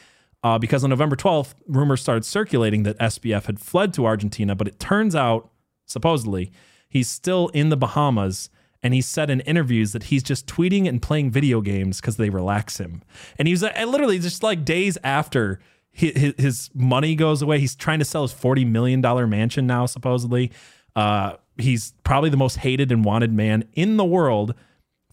Uh, 0.44 0.58
because 0.58 0.84
on 0.84 0.90
November 0.90 1.16
12th, 1.16 1.54
rumors 1.68 2.02
started 2.02 2.26
circulating 2.26 2.84
that 2.84 2.98
SBF 2.98 3.46
had 3.46 3.60
fled 3.60 3.94
to 3.94 4.06
Argentina, 4.06 4.56
but 4.56 4.68
it 4.68 4.80
turns 4.80 5.14
out, 5.16 5.52
supposedly, 5.86 6.52
he's 6.88 7.10
still 7.10 7.50
in 7.50 7.70
the 7.70 7.78
Bahamas 7.78 8.50
and 8.82 8.94
he 8.94 9.02
said 9.02 9.30
in 9.30 9.42
interviews 9.42 9.92
that 9.92 10.04
he's 10.04 10.24
just 10.24 10.48
tweeting 10.48 10.88
and 10.88 11.02
playing 11.02 11.32
video 11.32 11.62
games 11.62 12.00
because 12.00 12.18
they 12.18 12.30
relax 12.30 12.78
him. 12.78 13.02
And 13.38 13.48
he 13.48 13.54
was 13.54 13.64
uh, 13.64 13.74
literally 13.88 14.20
just 14.20 14.42
like 14.42 14.64
days 14.64 14.98
after 15.04 15.60
his, 15.92 16.34
his, 16.38 16.70
money 16.74 17.16
goes 17.16 17.42
away, 17.42 17.60
he's 17.60 17.76
trying 17.76 18.00
to 18.00 18.06
sell 18.06 18.22
his 18.22 18.34
$40 18.34 18.66
million 18.66 19.02
mansion 19.30 19.68
now, 19.68 19.86
supposedly. 19.86 20.52
Uh, 20.96 21.34
he's 21.58 21.94
probably 22.04 22.30
the 22.30 22.38
most 22.38 22.58
hated 22.58 22.92
and 22.92 23.04
wanted 23.04 23.34
man 23.34 23.66
in 23.74 23.98
the 23.98 24.06
world. 24.06 24.56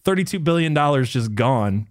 $32 0.03 0.41
billion 0.43 0.73
just 1.03 1.35
gone. 1.35 1.87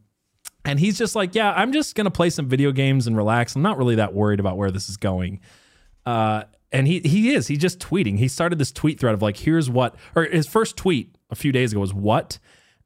And 0.64 0.80
he's 0.80 0.96
just 0.98 1.14
like, 1.14 1.34
yeah, 1.34 1.52
I'm 1.52 1.72
just 1.72 1.94
going 1.94 2.06
to 2.06 2.10
play 2.10 2.30
some 2.30 2.48
video 2.48 2.72
games 2.72 3.06
and 3.06 3.16
relax. 3.16 3.54
I'm 3.54 3.62
not 3.62 3.76
really 3.76 3.96
that 3.96 4.14
worried 4.14 4.40
about 4.40 4.56
where 4.56 4.70
this 4.70 4.88
is 4.88 4.96
going. 4.96 5.40
Uh, 6.06 6.44
and 6.72 6.88
he 6.88 7.00
he 7.00 7.34
is. 7.34 7.46
He's 7.46 7.58
just 7.58 7.78
tweeting. 7.78 8.18
He 8.18 8.26
started 8.26 8.58
this 8.58 8.72
tweet 8.72 8.98
thread 8.98 9.14
of 9.14 9.22
like, 9.22 9.36
here's 9.36 9.70
what, 9.70 9.94
or 10.16 10.24
his 10.24 10.46
first 10.46 10.76
tweet 10.76 11.15
a 11.30 11.34
few 11.34 11.52
days 11.52 11.72
ago 11.72 11.80
was 11.80 11.94
what, 11.94 12.38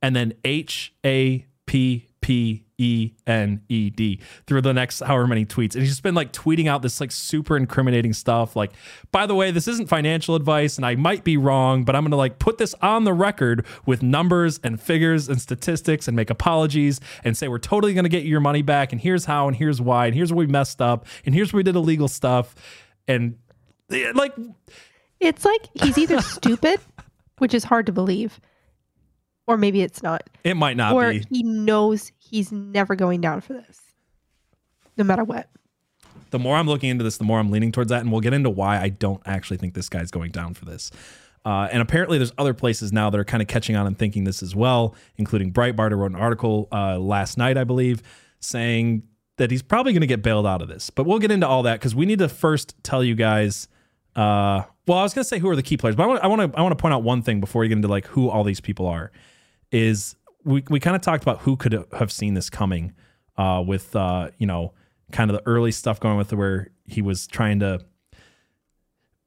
and 0.02 0.14
then 0.14 0.32
H 0.44 0.94
A 1.04 1.46
P 1.66 2.08
P 2.20 2.64
E 2.78 3.12
N 3.26 3.62
E 3.68 3.90
D 3.90 4.20
through 4.46 4.62
the 4.62 4.72
next 4.72 5.00
however 5.00 5.26
many 5.26 5.44
tweets. 5.44 5.74
And 5.74 5.82
he's 5.82 5.90
just 5.90 6.02
been 6.02 6.14
like 6.14 6.32
tweeting 6.32 6.66
out 6.66 6.82
this 6.82 7.00
like 7.00 7.12
super 7.12 7.56
incriminating 7.56 8.12
stuff. 8.12 8.56
Like, 8.56 8.72
by 9.12 9.26
the 9.26 9.34
way, 9.34 9.50
this 9.50 9.68
isn't 9.68 9.88
financial 9.88 10.34
advice 10.34 10.76
and 10.76 10.86
I 10.86 10.96
might 10.96 11.24
be 11.24 11.36
wrong, 11.36 11.84
but 11.84 11.94
I'm 11.94 12.02
going 12.02 12.10
to 12.10 12.16
like 12.16 12.38
put 12.38 12.58
this 12.58 12.74
on 12.82 13.04
the 13.04 13.12
record 13.12 13.66
with 13.86 14.02
numbers 14.02 14.60
and 14.62 14.80
figures 14.80 15.28
and 15.28 15.40
statistics 15.40 16.08
and 16.08 16.16
make 16.16 16.30
apologies 16.30 17.00
and 17.24 17.36
say 17.36 17.48
we're 17.48 17.58
totally 17.58 17.94
going 17.94 18.04
to 18.04 18.10
get 18.10 18.24
your 18.24 18.40
money 18.40 18.62
back. 18.62 18.92
And 18.92 19.00
here's 19.00 19.26
how 19.26 19.46
and 19.46 19.56
here's 19.56 19.80
why. 19.80 20.06
And 20.06 20.14
here's 20.14 20.32
where 20.32 20.46
we 20.46 20.46
messed 20.46 20.80
up. 20.80 21.06
And 21.26 21.34
here's 21.34 21.52
where 21.52 21.58
we 21.58 21.64
did 21.64 21.76
illegal 21.76 22.08
stuff. 22.08 22.54
And 23.06 23.36
like, 23.90 24.34
it's 25.20 25.44
like 25.44 25.68
he's 25.74 25.98
either 25.98 26.20
stupid 26.22 26.80
which 27.40 27.54
is 27.54 27.64
hard 27.64 27.86
to 27.86 27.92
believe. 27.92 28.40
Or 29.46 29.56
maybe 29.56 29.82
it's 29.82 30.02
not. 30.02 30.28
It 30.44 30.54
might 30.54 30.76
not 30.76 30.92
or 30.92 31.10
be. 31.10 31.24
he 31.28 31.42
knows 31.42 32.12
he's 32.18 32.52
never 32.52 32.94
going 32.94 33.20
down 33.20 33.40
for 33.40 33.54
this, 33.54 33.80
no 34.96 35.02
matter 35.02 35.24
what. 35.24 35.48
The 36.30 36.38
more 36.38 36.56
I'm 36.56 36.68
looking 36.68 36.90
into 36.90 37.02
this, 37.02 37.16
the 37.16 37.24
more 37.24 37.40
I'm 37.40 37.50
leaning 37.50 37.72
towards 37.72 37.88
that. 37.88 38.02
And 38.02 38.12
we'll 38.12 38.20
get 38.20 38.32
into 38.32 38.50
why 38.50 38.80
I 38.80 38.90
don't 38.90 39.20
actually 39.26 39.56
think 39.56 39.74
this 39.74 39.88
guy's 39.88 40.12
going 40.12 40.30
down 40.30 40.54
for 40.54 40.66
this. 40.66 40.92
Uh, 41.44 41.68
and 41.72 41.82
apparently, 41.82 42.18
there's 42.18 42.32
other 42.38 42.54
places 42.54 42.92
now 42.92 43.10
that 43.10 43.18
are 43.18 43.24
kind 43.24 43.42
of 43.42 43.48
catching 43.48 43.74
on 43.74 43.86
and 43.86 43.98
thinking 43.98 44.24
this 44.24 44.42
as 44.42 44.54
well, 44.54 44.94
including 45.16 45.52
Breitbart, 45.52 45.90
who 45.90 45.96
wrote 45.96 46.10
an 46.10 46.16
article 46.16 46.68
uh, 46.70 46.98
last 46.98 47.38
night, 47.38 47.56
I 47.56 47.64
believe, 47.64 48.02
saying 48.40 49.02
that 49.38 49.50
he's 49.50 49.62
probably 49.62 49.92
going 49.92 50.02
to 50.02 50.06
get 50.06 50.22
bailed 50.22 50.46
out 50.46 50.60
of 50.60 50.68
this. 50.68 50.90
But 50.90 51.06
we'll 51.06 51.18
get 51.18 51.30
into 51.30 51.48
all 51.48 51.62
that 51.62 51.80
because 51.80 51.94
we 51.94 52.04
need 52.04 52.18
to 52.18 52.28
first 52.28 52.74
tell 52.84 53.02
you 53.02 53.14
guys 53.14 53.68
uh, 54.16 54.62
well, 54.86 54.98
I 54.98 55.02
was 55.02 55.14
gonna 55.14 55.24
say 55.24 55.38
who 55.38 55.48
are 55.48 55.56
the 55.56 55.62
key 55.62 55.76
players, 55.76 55.96
but 55.96 56.02
I 56.02 56.26
want 56.26 56.52
to 56.52 56.58
I 56.58 56.62
want 56.62 56.76
to 56.76 56.80
point 56.80 56.94
out 56.94 57.02
one 57.02 57.22
thing 57.22 57.40
before 57.40 57.60
we 57.60 57.68
get 57.68 57.76
into 57.76 57.88
like 57.88 58.06
who 58.06 58.28
all 58.28 58.44
these 58.44 58.60
people 58.60 58.86
are. 58.86 59.12
Is 59.70 60.16
we 60.44 60.64
we 60.68 60.80
kind 60.80 60.96
of 60.96 61.02
talked 61.02 61.22
about 61.22 61.40
who 61.40 61.56
could 61.56 61.84
have 61.92 62.10
seen 62.10 62.34
this 62.34 62.50
coming, 62.50 62.92
uh, 63.36 63.62
with 63.64 63.94
uh, 63.94 64.30
you 64.38 64.46
know, 64.46 64.74
kind 65.12 65.30
of 65.30 65.36
the 65.36 65.42
early 65.46 65.72
stuff 65.72 66.00
going 66.00 66.16
with 66.16 66.32
where 66.32 66.68
he 66.86 67.02
was 67.02 67.26
trying 67.26 67.60
to 67.60 67.80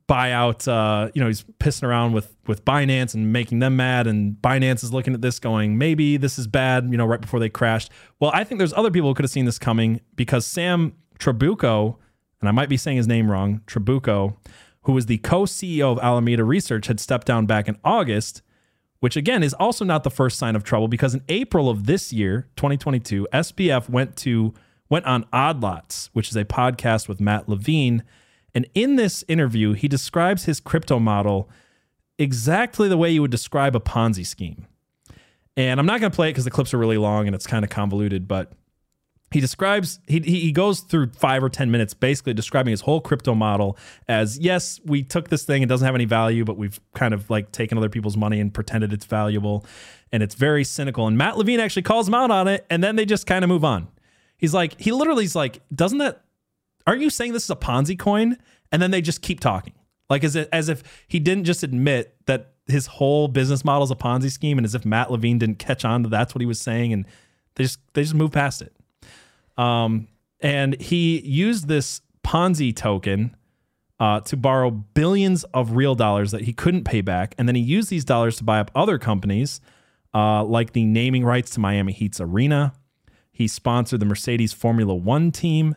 buy 0.06 0.32
out 0.32 0.68
uh, 0.68 1.10
you 1.14 1.22
know 1.22 1.28
he's 1.28 1.44
pissing 1.60 1.84
around 1.84 2.14
with 2.14 2.36
with 2.46 2.66
Binance 2.66 3.14
and 3.14 3.32
making 3.32 3.60
them 3.60 3.78
mad 3.78 4.06
and 4.06 4.34
Binance 4.34 4.84
is 4.84 4.92
looking 4.92 5.14
at 5.14 5.22
this 5.22 5.40
going 5.40 5.78
maybe 5.78 6.18
this 6.18 6.38
is 6.38 6.46
bad 6.46 6.90
you 6.92 6.98
know 6.98 7.06
right 7.06 7.22
before 7.22 7.40
they 7.40 7.50
crashed 7.50 7.90
well 8.20 8.32
I 8.34 8.44
think 8.44 8.60
there's 8.60 8.74
other 8.74 8.92
people 8.92 9.10
who 9.10 9.14
could 9.14 9.24
have 9.24 9.32
seen 9.32 9.46
this 9.46 9.58
coming 9.58 10.02
because 10.16 10.46
Sam 10.46 10.94
Trabucco, 11.20 11.96
and 12.42 12.50
I 12.50 12.52
might 12.52 12.68
be 12.68 12.76
saying 12.76 12.98
his 12.98 13.08
name 13.08 13.32
wrong 13.32 13.62
Trabucco 13.66 14.36
who 14.84 14.94
was 14.94 15.06
the 15.06 15.18
co 15.20 15.44
CEO 15.44 15.92
of 15.92 16.00
Alameda 16.00 16.44
Research, 16.44 16.88
had 16.88 17.00
stepped 17.00 17.28
down 17.28 17.46
back 17.46 17.68
in 17.68 17.78
August, 17.84 18.42
which 19.00 19.16
again 19.18 19.44
is 19.44 19.54
also 19.56 19.84
not 19.84 20.04
the 20.04 20.10
first 20.10 20.38
sign 20.38 20.56
of 20.56 20.64
trouble 20.64 20.88
because 20.88 21.14
in 21.14 21.22
April 21.30 21.70
of 21.70 21.86
this 21.86 22.14
year, 22.14 22.48
2022, 22.56 23.28
SBF 23.34 23.90
went 23.90 24.16
to 24.18 24.54
went 24.90 25.06
on 25.06 25.26
Odd 25.34 25.62
Lots, 25.62 26.10
which 26.14 26.30
is 26.30 26.36
a 26.36 26.46
podcast 26.46 27.08
with 27.08 27.20
Matt 27.20 27.50
Levine. 27.50 28.04
And 28.54 28.68
in 28.76 28.96
this 28.96 29.24
interview, 29.28 29.74
he 29.74 29.88
describes 29.88 30.46
his 30.46 30.60
crypto 30.60 31.00
model 31.00 31.50
exactly 32.20 32.88
the 32.88 32.98
way 32.98 33.10
you 33.10 33.22
would 33.22 33.32
describe 33.32 33.76
a 33.76 33.80
Ponzi 33.80 34.26
scheme. 34.26 34.68
And 35.58 35.80
I'm 35.80 35.86
not 35.86 36.00
going 36.00 36.12
to 36.12 36.16
play 36.16 36.30
it 36.30 36.32
because 36.32 36.46
the 36.46 36.52
clips 36.52 36.74
are 36.74 36.78
really 36.78 36.98
long 36.98 37.28
and 37.28 37.36
it's 37.36 37.48
kind 37.48 37.64
of 37.64 37.72
convoluted, 37.72 38.28
but 38.28 38.52
he 39.34 39.40
describes 39.40 40.00
he 40.08 40.20
he 40.20 40.52
goes 40.52 40.82
through 40.82 41.10
five 41.10 41.44
or 41.44 41.50
ten 41.50 41.72
minutes 41.72 41.96
basically 41.96 42.34
describing 42.36 42.70
his 42.70 42.82
whole 42.82 43.02
crypto 43.02 43.34
model 43.34 43.78
as 44.08 44.38
yes 44.38 44.80
we 44.86 45.02
took 45.02 45.30
this 45.30 45.44
thing 45.44 45.64
it 45.64 45.66
doesn't 45.68 45.86
have 45.86 45.96
any 45.96 46.06
value 46.06 46.46
but 46.46 46.56
we've 46.56 46.80
kind 46.94 47.16
of 47.16 47.28
like 47.32 47.52
taken 47.52 47.78
other 47.78 47.90
people's 47.90 48.16
money 48.16 48.40
and 48.40 48.54
pretended 48.54 48.94
it's 48.94 49.06
valuable 49.06 49.66
and 50.14 50.22
it's 50.22 50.36
very 50.36 50.64
cynical. 50.64 51.08
And 51.08 51.18
matt 51.18 51.38
levine 51.38 51.60
actually 51.60 51.82
calls 51.82 52.08
him 52.08 52.14
out 52.14 52.32
on 52.32 52.48
it 52.48 52.66
and 52.70 52.82
then 52.82 52.96
they 52.96 53.06
just 53.06 53.26
kind 53.26 53.44
of 53.44 53.50
move 53.50 53.66
on. 53.66 53.90
He's 54.38 54.54
like 54.54 54.80
he 54.80 54.92
literally 54.92 55.26
is 55.26 55.36
like 55.36 55.62
doesn't 55.74 55.98
that 55.98 56.24
aren't 56.86 57.02
you 57.02 57.10
saying 57.10 57.34
this 57.34 57.46
is 57.46 57.50
a 57.50 57.56
ponzi 57.56 57.98
coin? 57.98 58.38
And 58.72 58.82
then 58.82 58.92
they 58.92 59.02
just 59.02 59.22
keep 59.22 59.40
talking. 59.40 59.74
Like 60.10 60.24
as, 60.24 60.36
it, 60.36 60.50
as 60.52 60.68
if 60.70 60.84
he 61.08 61.20
didn't 61.20 61.46
just 61.46 61.64
admit 61.64 62.16
that 62.26 62.54
his 62.68 62.88
whole 62.88 63.28
business 63.28 63.64
model 63.66 63.84
is 63.84 63.92
a 63.92 63.96
ponzi 63.96 64.32
scheme 64.32 64.58
and 64.58 64.66
as 64.66 64.76
if 64.76 64.86
matt 64.86 65.12
levine 65.12 65.40
didn't 65.40 65.60
catch 65.60 65.84
on 65.84 66.04
to 66.04 66.10
that's 66.10 66.36
what 66.36 66.42
he 66.42 66.46
was 66.46 66.62
saying 66.62 66.94
and 66.94 67.06
they 67.56 67.64
just 67.64 67.80
they 67.94 68.04
just 68.04 68.14
move 68.14 68.32
past 68.32 68.62
it 68.62 68.74
um, 69.58 70.08
and 70.40 70.80
he 70.82 71.20
used 71.22 71.68
this 71.68 72.02
Ponzi 72.24 72.76
token 72.76 73.36
uh, 74.00 74.20
to 74.22 74.36
borrow 74.36 74.72
billions 74.72 75.44
of 75.46 75.76
real 75.76 75.96
dollars 75.96 76.32
that 76.32 76.42
he 76.42 76.54
couldn't 76.54 76.84
pay 76.84 77.02
back. 77.02 77.36
And 77.38 77.48
then 77.48 77.56
he 77.56 77.62
used 77.62 77.90
these 77.90 78.04
dollars 78.04 78.38
to 78.38 78.44
buy 78.44 78.60
up 78.60 78.72
other 78.76 78.98
companies, 78.98 79.62
uh, 80.14 80.44
like 80.44 80.74
the 80.74 80.86
naming 80.86 81.24
rights 81.24 81.52
to 81.52 81.60
Miami 81.60 81.94
Heat's 81.94 82.20
arena. 82.20 82.74
He 83.32 83.48
sponsored 83.48 84.00
the 84.00 84.06
Mercedes 84.06 84.54
Formula 84.54 84.94
One 84.94 85.32
team. 85.32 85.76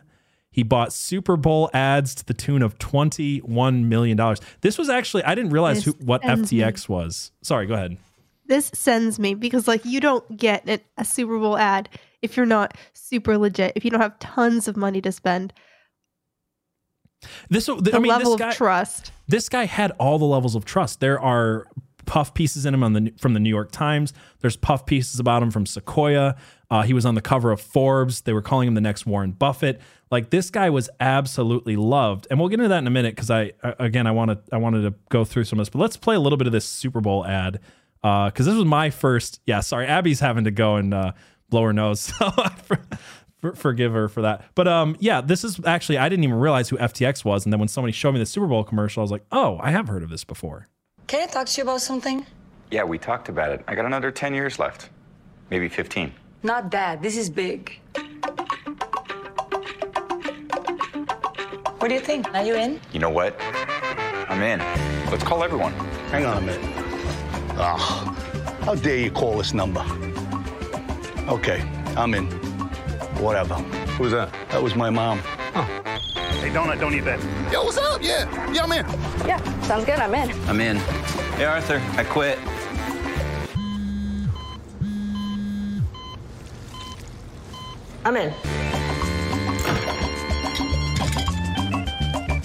He 0.51 0.63
bought 0.63 0.91
Super 0.91 1.37
Bowl 1.37 1.69
ads 1.73 2.15
to 2.15 2.25
the 2.25 2.33
tune 2.33 2.61
of 2.61 2.77
$21 2.79 3.83
million. 3.83 4.35
This 4.61 4.77
was 4.77 4.89
actually, 4.89 5.23
I 5.23 5.35
didn't 5.35 5.51
realize 5.51 5.83
who, 5.85 5.91
what 6.03 6.21
FTX 6.23 6.89
was. 6.89 7.31
Sorry, 7.43 7.67
go 7.67 7.75
ahead. 7.75 7.97
This 8.47 8.71
sends 8.73 9.19
me 9.19 9.33
because, 9.33 9.67
like, 9.67 9.83
you 9.85 9.99
don't 9.99 10.37
get 10.37 10.81
a 10.97 11.05
Super 11.05 11.37
Bowl 11.37 11.57
ad 11.57 11.89
if 12.21 12.37
you're 12.37 12.45
not 12.45 12.75
super 12.93 13.37
legit, 13.37 13.73
if 13.75 13.85
you 13.85 13.91
don't 13.91 14.01
have 14.01 14.17
tons 14.19 14.67
of 14.67 14.77
money 14.77 15.01
to 15.01 15.11
spend. 15.11 15.53
This 17.49 17.65
the 17.65 17.91
I 17.93 17.99
mean, 17.99 18.09
level 18.09 18.37
guy, 18.37 18.49
of 18.49 18.55
trust. 18.55 19.11
This 19.27 19.49
guy 19.49 19.65
had 19.65 19.91
all 19.99 20.19
the 20.19 20.25
levels 20.25 20.55
of 20.55 20.65
trust. 20.65 20.99
There 20.99 21.19
are 21.19 21.67
puff 22.05 22.33
pieces 22.33 22.65
in 22.65 22.73
him 22.73 22.83
on 22.83 22.93
the 22.93 23.13
from 23.17 23.33
the 23.33 23.39
New 23.39 23.49
York 23.49 23.71
Times. 23.71 24.13
There's 24.39 24.55
puff 24.55 24.85
pieces 24.85 25.19
about 25.19 25.43
him 25.43 25.51
from 25.51 25.65
Sequoia. 25.65 26.35
Uh, 26.69 26.83
he 26.83 26.93
was 26.93 27.05
on 27.05 27.15
the 27.15 27.21
cover 27.21 27.51
of 27.51 27.61
Forbes. 27.61 28.21
They 28.21 28.33
were 28.33 28.41
calling 28.41 28.67
him 28.67 28.75
the 28.75 28.81
next 28.81 29.05
Warren 29.05 29.31
Buffett. 29.31 29.81
Like 30.11 30.29
this 30.29 30.49
guy 30.49 30.69
was 30.69 30.89
absolutely 30.99 31.75
loved, 31.75 32.27
and 32.29 32.39
we'll 32.39 32.49
get 32.49 32.59
into 32.59 32.69
that 32.69 32.79
in 32.79 32.87
a 32.87 32.91
minute 32.91 33.15
because 33.15 33.29
I 33.29 33.53
again 33.63 34.07
I 34.07 34.11
wanted 34.11 34.39
I 34.51 34.57
wanted 34.57 34.83
to 34.83 34.95
go 35.09 35.25
through 35.25 35.45
some 35.45 35.59
of 35.59 35.65
this, 35.65 35.69
but 35.69 35.79
let's 35.79 35.97
play 35.97 36.15
a 36.15 36.19
little 36.19 36.37
bit 36.37 36.47
of 36.47 36.53
this 36.53 36.65
Super 36.65 37.01
Bowl 37.01 37.25
ad 37.25 37.59
because 38.01 38.47
uh, 38.47 38.51
this 38.51 38.55
was 38.55 38.65
my 38.65 38.89
first. 38.89 39.41
Yeah, 39.45 39.59
sorry, 39.61 39.87
Abby's 39.87 40.19
having 40.19 40.43
to 40.45 40.51
go 40.51 40.75
and 40.75 40.93
uh, 40.93 41.13
blow 41.49 41.63
her 41.63 41.73
nose, 41.73 41.99
so 42.19 42.29
for, 42.63 42.79
for, 43.41 43.53
forgive 43.53 43.93
her 43.93 44.07
for 44.07 44.21
that. 44.21 44.43
But 44.55 44.67
um, 44.67 44.95
yeah, 44.99 45.21
this 45.21 45.43
is 45.43 45.59
actually 45.65 45.97
I 45.97 46.09
didn't 46.09 46.23
even 46.23 46.37
realize 46.37 46.69
who 46.69 46.77
FTX 46.77 47.25
was, 47.25 47.45
and 47.45 47.53
then 47.53 47.59
when 47.59 47.67
somebody 47.67 47.91
showed 47.91 48.13
me 48.13 48.19
the 48.19 48.25
Super 48.25 48.47
Bowl 48.47 48.63
commercial, 48.63 49.01
I 49.01 49.03
was 49.03 49.11
like, 49.11 49.25
oh, 49.31 49.59
I 49.61 49.71
have 49.71 49.87
heard 49.87 50.03
of 50.03 50.09
this 50.09 50.23
before. 50.23 50.67
Can 51.07 51.27
I 51.27 51.31
talk 51.31 51.47
to 51.47 51.57
you 51.57 51.63
about 51.63 51.81
something? 51.81 52.25
Yeah, 52.71 52.83
we 52.83 52.97
talked 52.97 53.29
about 53.29 53.51
it. 53.51 53.63
I 53.67 53.75
got 53.75 53.85
another 53.85 54.11
ten 54.11 54.33
years 54.33 54.59
left, 54.59 54.89
maybe 55.49 55.69
fifteen. 55.69 56.13
Not 56.43 56.71
that. 56.71 57.01
This 57.01 57.17
is 57.17 57.29
big. 57.29 57.79
What 61.79 61.89
do 61.89 61.93
you 61.93 62.01
think? 62.01 62.27
Are 62.33 62.43
you 62.43 62.55
in? 62.55 62.81
You 62.91 62.99
know 62.99 63.09
what? 63.09 63.35
I'm 63.39 64.41
in. 64.43 64.59
Let's 65.09 65.23
call 65.23 65.43
everyone. 65.43 65.73
Hang 66.11 66.25
on 66.25 66.37
a 66.37 66.41
minute. 66.41 66.86
Ah, 67.59 68.15
how 68.61 68.75
dare 68.75 68.97
you 68.97 69.09
call 69.09 69.35
this 69.37 69.51
number? 69.51 69.83
Okay, 71.27 71.67
I'm 71.97 72.13
in. 72.13 72.27
Whatever. 73.17 73.55
Who's 73.97 74.11
that? 74.11 74.31
That 74.49 74.61
was 74.61 74.75
my 74.75 74.91
mom. 74.91 75.21
Oh. 75.55 75.63
Hey, 76.39 76.51
Donut, 76.51 76.79
don't 76.79 76.93
eat 76.93 77.05
that. 77.05 77.19
Yo, 77.51 77.63
what's 77.63 77.79
up? 77.79 78.03
Yeah, 78.03 78.29
yeah, 78.53 78.61
I'm 78.61 78.71
in. 78.71 78.85
Yeah, 79.27 79.61
sounds 79.61 79.85
good. 79.85 79.97
I'm 79.97 80.13
in. 80.13 80.29
I'm 80.47 80.61
in. 80.61 80.77
Hey, 81.37 81.45
Arthur, 81.45 81.81
I 81.95 82.03
quit. 82.03 82.37
I'm 88.05 88.17
in. 88.17 88.31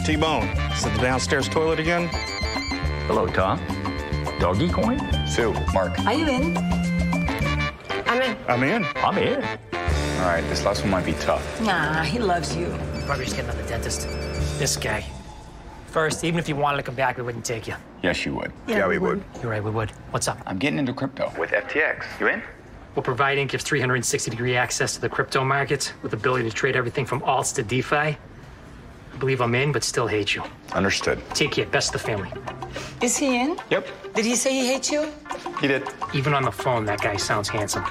T-Bone, 0.07 0.49
is 0.73 0.87
it 0.87 0.95
the 0.95 1.03
downstairs 1.03 1.49
toilet 1.51 1.79
again? 1.79 2.09
Hello, 3.07 3.27
Tom. 3.27 3.61
Doggy 4.43 4.71
coin? 4.71 4.99
Sue, 5.25 5.55
Mark. 5.73 5.97
Are 6.01 6.13
you 6.13 6.27
in? 6.27 6.57
I'm 8.09 8.21
in. 8.21 8.37
I'm 8.49 8.63
in. 8.65 8.85
I'm 8.97 9.17
in. 9.17 9.41
All 9.41 10.27
right, 10.27 10.41
this 10.49 10.65
last 10.65 10.83
one 10.83 10.91
might 10.91 11.07
be 11.07 11.13
tough. 11.13 11.61
Nah, 11.61 12.03
he 12.03 12.19
loves 12.19 12.57
you. 12.57 12.77
Probably 13.07 13.25
just 13.25 13.37
getting 13.37 13.53
out 13.53 13.57
the 13.57 13.63
dentist. 13.69 14.09
This 14.59 14.77
guy. 14.77 15.05
First, 15.87 16.25
even 16.25 16.41
if 16.41 16.49
you 16.49 16.57
wanted 16.57 16.79
to 16.79 16.83
come 16.83 16.97
back, 16.97 17.19
we 17.19 17.23
wouldn't 17.23 17.45
take 17.45 17.69
you. 17.69 17.77
Yes, 18.03 18.27
you 18.27 18.35
would. 18.35 18.51
Yeah, 18.67 18.79
yeah 18.79 18.89
we, 18.89 18.99
we 18.99 19.07
would. 19.07 19.19
would. 19.33 19.43
You're 19.43 19.53
right, 19.53 19.63
we 19.63 19.71
would. 19.71 19.93
What's 20.11 20.27
up? 20.27 20.41
I'm 20.45 20.59
getting 20.59 20.81
into 20.81 20.93
crypto 20.93 21.33
with 21.39 21.51
FTX. 21.51 22.03
You 22.19 22.27
in? 22.27 22.43
We'll 22.97 23.05
provide 23.05 23.39
Inc. 23.39 23.61
360 23.61 24.29
degree 24.29 24.57
access 24.57 24.97
to 24.97 25.01
the 25.01 25.09
crypto 25.09 25.45
markets 25.45 25.93
with 26.03 26.11
the 26.11 26.17
ability 26.17 26.51
to 26.51 26.55
trade 26.57 26.75
everything 26.75 27.07
from 27.07 27.21
alts 27.21 27.55
to 27.55 27.63
DeFi. 27.63 28.19
I 29.23 29.25
believe 29.25 29.41
I'm 29.41 29.55
in, 29.55 29.71
but 29.71 29.85
still 29.85 30.09
hate 30.09 30.35
you. 30.35 30.43
Understood. 30.73 31.23
Take 31.33 31.53
care. 31.53 31.67
Best 31.67 31.95
of 31.95 32.01
the 32.03 32.09
family. 32.09 32.29
Is 33.01 33.17
he 33.17 33.41
in? 33.41 33.57
Yep. 33.71 33.87
Did 34.15 34.25
he 34.25 34.35
say 34.35 34.53
he 34.53 34.67
hates 34.67 34.91
you? 34.91 35.09
He 35.61 35.69
did. 35.69 35.85
Even 36.13 36.35
on 36.35 36.43
the 36.43 36.51
phone, 36.51 36.85
that 36.87 37.01
guy 37.01 37.15
sounds 37.15 37.49
handsome. 37.49 37.85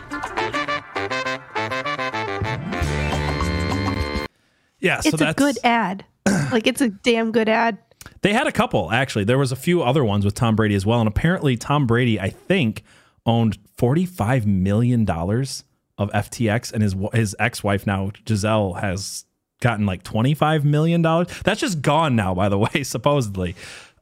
Yeah, 4.81 4.99
so 4.99 5.07
it's 5.07 5.19
that's 5.19 5.31
a 5.31 5.33
good 5.33 5.57
ad. 5.63 6.03
like 6.51 6.67
it's 6.67 6.81
a 6.81 6.89
damn 6.89 7.31
good 7.31 7.47
ad. 7.47 7.77
They 8.23 8.33
had 8.33 8.47
a 8.47 8.51
couple 8.51 8.91
actually. 8.91 9.23
There 9.23 9.37
was 9.37 9.53
a 9.53 9.55
few 9.55 9.81
other 9.81 10.03
ones 10.03 10.25
with 10.25 10.35
Tom 10.35 10.57
Brady 10.57 10.75
as 10.75 10.85
well, 10.85 10.99
and 10.99 11.07
apparently 11.07 11.55
Tom 11.55 11.87
Brady, 11.87 12.19
I 12.19 12.29
think, 12.29 12.83
owned 13.25 13.57
$45 13.77 14.45
million 14.45 15.09
of 15.09 16.11
FTX, 16.11 16.73
and 16.73 16.83
his 16.83 16.93
his 17.13 17.37
ex 17.39 17.63
wife 17.63 17.87
now 17.87 18.11
Gisele 18.25 18.73
has 18.73 19.23
gotten 19.61 19.85
like 19.85 20.03
$25 20.03 20.65
million. 20.65 21.01
That's 21.01 21.61
just 21.61 21.81
gone 21.81 22.15
now, 22.15 22.35
by 22.35 22.49
the 22.49 22.57
way, 22.73 22.83
supposedly. 22.83 23.55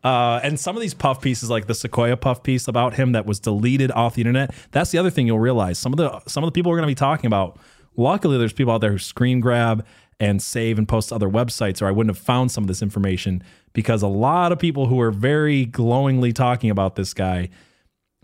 Uh, 0.03 0.39
and 0.43 0.59
some 0.59 0.75
of 0.75 0.81
these 0.81 0.93
puff 0.93 1.21
pieces, 1.21 1.49
like 1.49 1.67
the 1.67 1.75
Sequoia 1.75 2.15
puff 2.17 2.41
piece 2.41 2.67
about 2.67 2.93
him 2.93 3.11
that 3.11 3.25
was 3.25 3.39
deleted 3.39 3.91
off 3.91 4.15
the 4.15 4.21
internet, 4.21 4.55
that's 4.71 4.91
the 4.91 4.97
other 4.97 5.09
thing 5.09 5.27
you'll 5.27 5.39
realize. 5.39 5.77
Some 5.77 5.93
of 5.93 5.97
the 5.97 6.21
some 6.27 6.43
of 6.43 6.47
the 6.47 6.51
people 6.53 6.71
we're 6.71 6.77
going 6.77 6.87
to 6.87 6.91
be 6.91 6.95
talking 6.95 7.27
about. 7.27 7.59
Luckily, 7.97 8.37
there's 8.37 8.53
people 8.53 8.73
out 8.73 8.79
there 8.79 8.93
who 8.93 8.97
screen 8.97 9.41
grab 9.41 9.85
and 10.21 10.41
save 10.41 10.77
and 10.77 10.87
post 10.87 11.09
to 11.09 11.15
other 11.15 11.29
websites, 11.29 11.81
or 11.81 11.87
I 11.87 11.91
wouldn't 11.91 12.15
have 12.15 12.23
found 12.23 12.49
some 12.51 12.63
of 12.63 12.69
this 12.69 12.81
information 12.81 13.43
because 13.73 14.01
a 14.01 14.07
lot 14.07 14.53
of 14.53 14.59
people 14.59 14.87
who 14.87 14.99
are 15.01 15.11
very 15.11 15.65
glowingly 15.65 16.31
talking 16.31 16.69
about 16.69 16.95
this 16.95 17.13
guy 17.13 17.49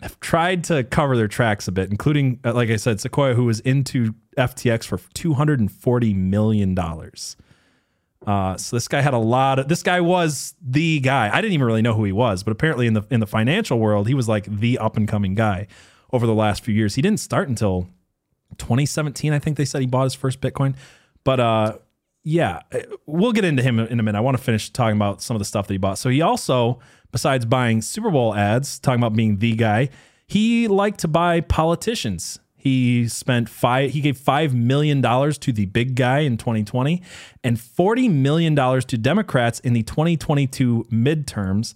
have 0.02 0.20
tried 0.20 0.64
to 0.66 0.84
cover 0.84 1.16
their 1.16 1.28
tracks 1.28 1.68
a 1.68 1.72
bit, 1.72 1.90
including, 1.90 2.40
uh, 2.44 2.54
like 2.54 2.70
I 2.70 2.76
said, 2.76 3.00
Sequoia, 3.00 3.34
who 3.34 3.46
was 3.46 3.60
into 3.62 4.14
FTX 4.38 4.86
for 4.86 4.98
$240 4.98 6.16
million. 6.16 6.78
Uh, 8.28 8.58
so 8.58 8.76
this 8.76 8.88
guy 8.88 9.02
had 9.02 9.14
a 9.14 9.20
lot 9.20 9.60
of, 9.60 9.68
this 9.68 9.84
guy 9.84 10.02
was 10.02 10.54
the 10.62 11.00
guy. 11.00 11.30
I 11.32 11.42
didn't 11.42 11.54
even 11.54 11.66
really 11.66 11.82
know 11.82 11.94
who 11.94 12.04
he 12.04 12.12
was, 12.12 12.44
but 12.44 12.52
apparently 12.52 12.88
in 12.88 12.94
the, 12.94 13.04
in 13.10 13.20
the 13.20 13.28
financial 13.28 13.80
world, 13.80 14.08
he 14.08 14.14
was 14.14 14.28
like 14.28 14.46
the 14.46 14.78
up 14.80 14.98
and 14.98 15.08
coming 15.08 15.36
guy 15.36 15.68
over 16.12 16.28
the 16.28 16.34
last 16.34 16.64
few 16.64 16.74
years. 16.74 16.96
He 16.96 17.02
didn't 17.02 17.20
start 17.20 17.48
until 17.48 17.88
2017. 18.58 19.32
I 19.32 19.40
think 19.40 19.58
they 19.58 19.66
said 19.66 19.82
he 19.82 19.88
bought 19.88 20.06
his 20.06 20.16
first 20.16 20.42
Bitcoin, 20.42 20.76
but, 21.24 21.40
uh, 21.40 21.78
yeah, 22.28 22.62
uh, 22.74 22.80
we'll 23.06 23.32
get 23.32 23.46
into 23.46 23.62
him 23.62 23.80
in 23.80 24.00
a 24.00 24.04
minute. 24.04 24.18
I 24.18 24.22
want 24.22 24.36
to 24.36 24.44
finish 24.44 24.72
talking 24.72 24.98
about 24.98 25.22
some 25.22 25.36
of 25.36 25.40
the 25.40 25.46
stuff 25.46 25.68
that 25.68 25.74
he 25.74 25.78
bought. 25.78 26.00
So 26.00 26.10
he 26.10 26.22
also, 26.22 26.80
besides 27.15 27.45
buying 27.45 27.82
Super 27.82 28.12
Bowl 28.12 28.36
ads, 28.36 28.78
talking 28.78 28.99
about 28.99 29.15
being 29.15 29.38
the 29.38 29.54
guy, 29.56 29.88
he 30.28 30.67
liked 30.67 30.99
to 30.99 31.08
buy 31.08 31.39
politicians. 31.39 32.39
He 32.58 33.08
spent 33.08 33.47
five. 33.47 33.91
He 33.91 34.01
gave 34.01 34.17
five 34.17 34.54
million 34.54 34.99
dollars 34.99 35.38
to 35.38 35.54
the 35.54 35.65
big 35.65 35.95
guy 35.95 36.19
in 36.19 36.36
2020, 36.36 37.01
and 37.41 37.58
40 37.58 38.10
million 38.10 38.54
dollars 38.54 38.84
to 38.86 38.97
Democrats 38.97 39.62
in 39.62 39.71
the 39.71 39.84
2022 39.84 40.88
midterms. 40.91 41.73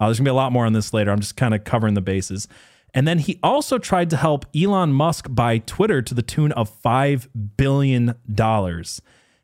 Uh, 0.00 0.06
there's 0.06 0.18
gonna 0.18 0.26
be 0.26 0.32
a 0.32 0.34
lot 0.34 0.50
more 0.50 0.66
on 0.66 0.72
this 0.72 0.92
later. 0.92 1.12
I'm 1.12 1.20
just 1.20 1.36
kind 1.36 1.54
of 1.54 1.62
covering 1.62 1.94
the 1.94 2.00
bases. 2.00 2.48
And 2.92 3.06
then 3.06 3.20
he 3.20 3.38
also 3.44 3.78
tried 3.78 4.10
to 4.10 4.16
help 4.16 4.44
Elon 4.56 4.92
Musk 4.92 5.28
buy 5.30 5.58
Twitter 5.58 6.02
to 6.02 6.14
the 6.14 6.22
tune 6.22 6.50
of 6.50 6.68
five 6.68 7.28
billion 7.56 8.16
dollars. 8.34 9.00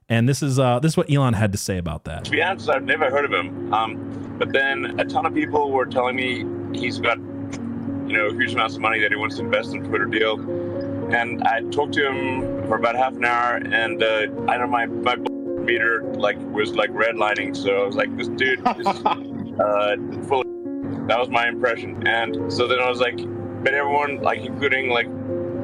And 0.09 0.29
this 0.29 0.43
is 0.43 0.59
uh, 0.59 0.79
this 0.79 0.93
is 0.93 0.97
what 0.97 1.11
Elon 1.11 1.35
had 1.35 1.51
to 1.53 1.59
say 1.59 1.79
about 1.79 2.05
that. 2.05 2.25
To 2.27 2.31
be 2.31 2.41
honest, 2.41 2.69
I've 2.69 2.85
never 2.85 3.11
heard 3.11 3.25
of 3.25 3.33
him. 3.33 3.75
Um, 3.75 4.37
but 4.39 4.53
then 4.53 5.01
a 5.01 5.05
ton 5.05 5.27
of 5.27 5.35
people 5.35 5.73
were 5.73 5.87
telling 5.87 6.15
me 6.15 6.45
he's 6.79 6.99
got, 6.99 7.19
you 7.19 8.17
know, 8.17 8.31
huge 8.31 8.55
amounts 8.55 8.77
of 8.77 8.83
money 8.83 9.01
that 9.01 9.11
he 9.11 9.17
wants 9.17 9.37
to 9.37 9.43
invest 9.43 9.75
in 9.75 9.83
Twitter 9.83 10.05
deal. 10.05 10.39
And 11.13 11.43
I 11.43 11.63
talked 11.71 11.95
to 11.95 12.09
him 12.09 12.67
for 12.69 12.77
about 12.77 12.95
half 12.95 13.15
an 13.15 13.25
hour, 13.25 13.57
and 13.57 14.03
uh, 14.03 14.27
I 14.49 14.59
know 14.59 14.69
my 14.69 14.87
my 14.87 15.17
meter 15.17 16.05
like 16.15 16.39
was 16.53 16.75
like 16.75 16.91
redlining, 16.91 17.57
so 17.57 17.83
I 17.83 17.87
was 17.87 17.97
like, 17.97 18.17
this 18.17 18.29
dude 18.29 18.61
is 18.79 18.87
uh, 18.87 19.97
full. 20.29 20.43
Of 20.43 21.09
that 21.09 21.19
was 21.19 21.29
my 21.29 21.49
impression, 21.49 22.07
and 22.07 22.53
so 22.53 22.69
then 22.69 22.79
I 22.79 22.89
was 22.89 23.01
like, 23.01 23.17
but 23.65 23.75
everyone, 23.75 24.21
like 24.23 24.41
including 24.41 24.91
like, 24.91 25.07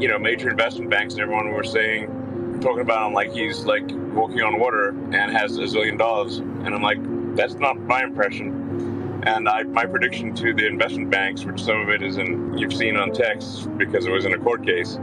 you 0.01 0.09
know, 0.09 0.19
major 0.19 0.51
investment 0.51 0.91
banks 0.91 1.15
and 1.15 1.23
everyone 1.23 1.51
were 1.51 1.65
saying 1.65 2.22
talking 2.63 2.81
about 2.81 3.09
him 3.09 3.13
like 3.13 3.33
he's 3.33 3.65
like 3.65 3.85
walking 4.15 4.41
on 4.41 4.59
water 4.59 4.91
and 4.91 5.33
has 5.33 5.59
a 5.59 5.63
zillion 5.63 5.99
dollars. 5.99 6.39
And 6.39 6.69
I'm 6.75 6.83
like, 6.83 6.99
that's 7.37 7.55
not 7.55 7.79
my 7.81 8.03
impression. 8.03 9.23
And 9.25 9.49
I, 9.49 9.63
my 9.65 9.87
prediction 9.87 10.35
to 10.37 10.55
the 10.55 10.67
investment 10.67 11.11
banks, 11.11 11.45
which 11.45 11.63
some 11.63 11.81
of 11.81 11.91
it 11.91 12.03
is 12.03 12.17
in 12.17 12.57
you've 12.59 12.73
seen 12.73 12.97
on 12.97 13.13
text 13.13 13.69
because 13.77 14.07
it 14.07 14.11
was 14.11 14.25
in 14.25 14.35
a 14.35 14.39
court 14.39 14.65
case, 14.65 14.99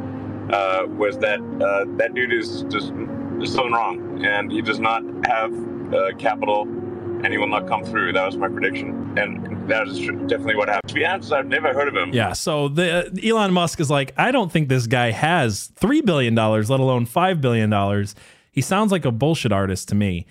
uh, 0.52 0.86
was 0.88 1.18
that 1.20 1.40
uh, 1.40 1.86
that 1.98 2.14
dude 2.14 2.34
is 2.34 2.64
just 2.70 2.92
there's 3.38 3.54
something 3.54 3.72
wrong, 3.72 4.26
and 4.26 4.52
he 4.52 4.62
does 4.62 4.80
not 4.80 5.04
have 5.26 5.54
uh, 5.94 6.12
capital, 6.18 6.66
and 7.24 7.34
he 7.34 7.38
will 7.38 7.48
not 7.48 7.68
come 7.68 7.84
through. 7.84 8.14
That 8.14 8.26
was 8.26 8.38
my 8.38 8.48
prediction, 8.48 9.18
and 9.18 9.70
that 9.70 9.88
is 9.88 10.00
definitely 10.28 10.56
what 10.56 10.70
happened. 10.70 10.90
To 10.90 10.96
be 10.96 11.06
honest, 11.06 11.32
I've 11.32 11.48
never 11.48 11.74
heard 11.74 11.88
of 11.88 11.96
him. 11.96 12.14
Yeah. 12.14 12.34
So 12.34 12.68
the 12.68 13.08
uh, 13.08 13.28
Elon 13.28 13.54
Musk 13.54 13.80
is 13.80 13.90
like, 13.90 14.14
I 14.18 14.32
don't 14.32 14.52
think 14.52 14.70
this 14.70 14.88
guy 14.88 15.12
has 15.12 15.72
three 15.76 16.02
billion 16.02 16.36
dollars, 16.36 16.70
let 16.70 16.80
alone 16.80 17.06
five 17.06 17.42
billion 17.42 17.70
dollars. 17.70 18.16
He 18.52 18.62
sounds 18.62 18.92
like 18.92 19.06
a 19.06 19.12
bullshit 19.12 19.52
artist 19.52 19.90
to 19.90 19.96
me. 19.96 20.26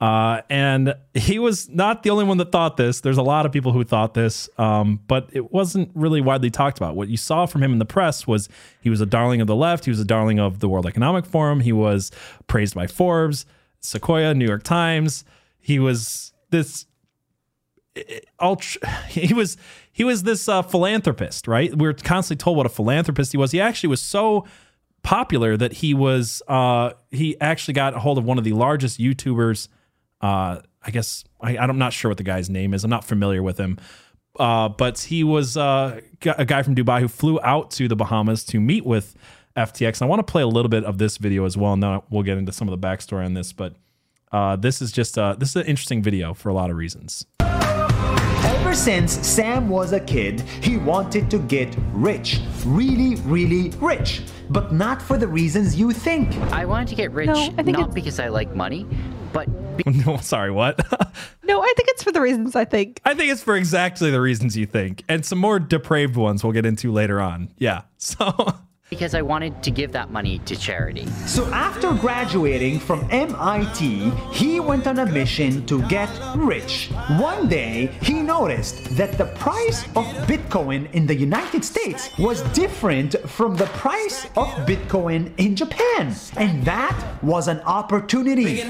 Uh, 0.00 0.40
and 0.48 0.94
he 1.12 1.38
was 1.38 1.68
not 1.68 2.02
the 2.02 2.08
only 2.08 2.24
one 2.24 2.38
that 2.38 2.50
thought 2.50 2.78
this. 2.78 3.02
There's 3.02 3.18
a 3.18 3.22
lot 3.22 3.44
of 3.44 3.52
people 3.52 3.72
who 3.72 3.84
thought 3.84 4.14
this, 4.14 4.48
um, 4.56 4.98
but 5.06 5.28
it 5.30 5.52
wasn't 5.52 5.90
really 5.94 6.22
widely 6.22 6.50
talked 6.50 6.78
about. 6.78 6.96
What 6.96 7.08
you 7.08 7.18
saw 7.18 7.44
from 7.44 7.62
him 7.62 7.74
in 7.74 7.78
the 7.78 7.84
press 7.84 8.26
was 8.26 8.48
he 8.80 8.88
was 8.88 9.02
a 9.02 9.06
darling 9.06 9.42
of 9.42 9.46
the 9.46 9.54
left. 9.54 9.84
He 9.84 9.90
was 9.90 10.00
a 10.00 10.04
darling 10.06 10.40
of 10.40 10.60
the 10.60 10.70
World 10.70 10.86
Economic 10.86 11.26
Forum. 11.26 11.60
He 11.60 11.72
was 11.72 12.10
praised 12.46 12.74
by 12.74 12.86
Forbes, 12.86 13.44
Sequoia, 13.80 14.32
New 14.32 14.46
York 14.46 14.62
Times. 14.62 15.22
He 15.58 15.78
was 15.78 16.29
this 16.50 16.86
ultra, 18.40 18.88
he 19.08 19.34
was 19.34 19.56
he 19.92 20.04
was 20.04 20.22
this 20.22 20.48
uh, 20.48 20.62
philanthropist, 20.62 21.48
right? 21.48 21.76
we 21.76 21.86
are 21.86 21.92
constantly 21.92 22.42
told 22.42 22.56
what 22.56 22.66
a 22.66 22.70
philanthropist 22.70 23.32
he 23.32 23.38
was. 23.38 23.50
He 23.52 23.60
actually 23.60 23.88
was 23.88 24.00
so 24.00 24.46
popular 25.02 25.56
that 25.56 25.74
he 25.74 25.94
was 25.94 26.42
uh, 26.48 26.92
he 27.10 27.40
actually 27.40 27.74
got 27.74 27.94
a 27.94 27.98
hold 27.98 28.18
of 28.18 28.24
one 28.24 28.38
of 28.38 28.44
the 28.44 28.52
largest 28.52 29.00
YouTubers 29.00 29.68
uh, 30.20 30.60
I 30.82 30.90
guess 30.90 31.24
I, 31.40 31.56
I'm 31.58 31.78
not 31.78 31.92
sure 31.92 32.10
what 32.10 32.18
the 32.18 32.24
guy's 32.24 32.50
name 32.50 32.74
is. 32.74 32.84
I'm 32.84 32.90
not 32.90 33.04
familiar 33.04 33.42
with 33.42 33.58
him. 33.58 33.78
Uh, 34.38 34.68
but 34.68 34.98
he 35.00 35.24
was 35.24 35.56
uh, 35.56 36.00
a 36.26 36.44
guy 36.44 36.62
from 36.62 36.74
Dubai 36.74 37.00
who 37.00 37.08
flew 37.08 37.40
out 37.42 37.70
to 37.72 37.88
the 37.88 37.96
Bahamas 37.96 38.44
to 38.44 38.60
meet 38.60 38.86
with 38.86 39.14
FTX. 39.56 40.00
And 40.00 40.02
I 40.02 40.06
want 40.06 40.26
to 40.26 40.30
play 40.30 40.42
a 40.42 40.46
little 40.46 40.68
bit 40.68 40.84
of 40.84 40.98
this 40.98 41.16
video 41.16 41.44
as 41.44 41.56
well. 41.56 41.72
And 41.72 41.82
then 41.82 42.00
we'll 42.10 42.22
get 42.22 42.38
into 42.38 42.52
some 42.52 42.68
of 42.68 42.80
the 42.80 42.86
backstory 42.86 43.24
on 43.24 43.34
this. 43.34 43.52
But 43.52 43.74
uh, 44.32 44.56
this 44.56 44.80
is 44.80 44.92
just 44.92 45.18
uh, 45.18 45.34
this 45.38 45.50
is 45.50 45.56
an 45.56 45.66
interesting 45.66 46.02
video 46.02 46.34
for 46.34 46.48
a 46.48 46.54
lot 46.54 46.70
of 46.70 46.76
reasons. 46.76 47.26
Ever 47.40 48.74
since 48.74 49.26
Sam 49.26 49.68
was 49.68 49.92
a 49.92 50.00
kid, 50.00 50.42
he 50.62 50.76
wanted 50.76 51.30
to 51.30 51.38
get 51.38 51.74
rich. 51.92 52.40
Really, 52.64 53.16
really 53.22 53.70
rich. 53.80 54.22
But 54.48 54.72
not 54.72 55.00
for 55.02 55.16
the 55.18 55.26
reasons 55.26 55.78
you 55.78 55.92
think. 55.92 56.34
I 56.52 56.64
wanted 56.64 56.88
to 56.88 56.94
get 56.94 57.10
rich 57.12 57.26
no, 57.26 57.52
I 57.58 57.62
think 57.62 57.78
not 57.78 57.94
because 57.94 58.20
I 58.20 58.28
like 58.28 58.54
money, 58.54 58.86
but. 59.32 59.46
Be- 59.76 59.84
no, 60.06 60.18
sorry, 60.18 60.50
what? 60.50 60.78
no, 61.44 61.62
I 61.62 61.72
think 61.76 61.88
it's 61.88 62.02
for 62.04 62.12
the 62.12 62.20
reasons 62.20 62.54
I 62.54 62.64
think. 62.64 63.00
I 63.04 63.14
think 63.14 63.32
it's 63.32 63.42
for 63.42 63.56
exactly 63.56 64.10
the 64.10 64.20
reasons 64.20 64.56
you 64.56 64.66
think. 64.66 65.04
And 65.08 65.24
some 65.24 65.38
more 65.38 65.58
depraved 65.58 66.16
ones 66.16 66.44
we'll 66.44 66.52
get 66.52 66.66
into 66.66 66.92
later 66.92 67.20
on. 67.20 67.50
Yeah. 67.58 67.82
So 68.02 68.54
because 68.90 69.14
I 69.14 69.22
wanted 69.22 69.62
to 69.62 69.70
give 69.70 69.92
that 69.92 70.10
money 70.10 70.40
to 70.40 70.56
charity. 70.56 71.06
So 71.24 71.46
after 71.46 71.94
graduating 71.94 72.80
from 72.80 73.06
MIT, 73.10 74.10
he 74.32 74.58
went 74.58 74.88
on 74.88 74.98
a 74.98 75.06
mission 75.06 75.64
to 75.66 75.80
get 75.86 76.10
rich. 76.34 76.90
One 77.16 77.48
day, 77.48 77.86
he 78.02 78.14
noticed 78.14 78.96
that 78.96 79.16
the 79.16 79.26
price 79.26 79.84
of 79.94 80.04
Bitcoin 80.26 80.92
in 80.92 81.06
the 81.06 81.14
United 81.14 81.64
States 81.64 82.10
was 82.18 82.42
different 82.50 83.16
from 83.30 83.54
the 83.54 83.66
price 83.66 84.24
of 84.36 84.48
Bitcoin 84.66 85.32
in 85.38 85.54
Japan. 85.54 86.12
And 86.36 86.64
that 86.64 87.22
was 87.22 87.46
an 87.46 87.60
opportunity. 87.60 88.64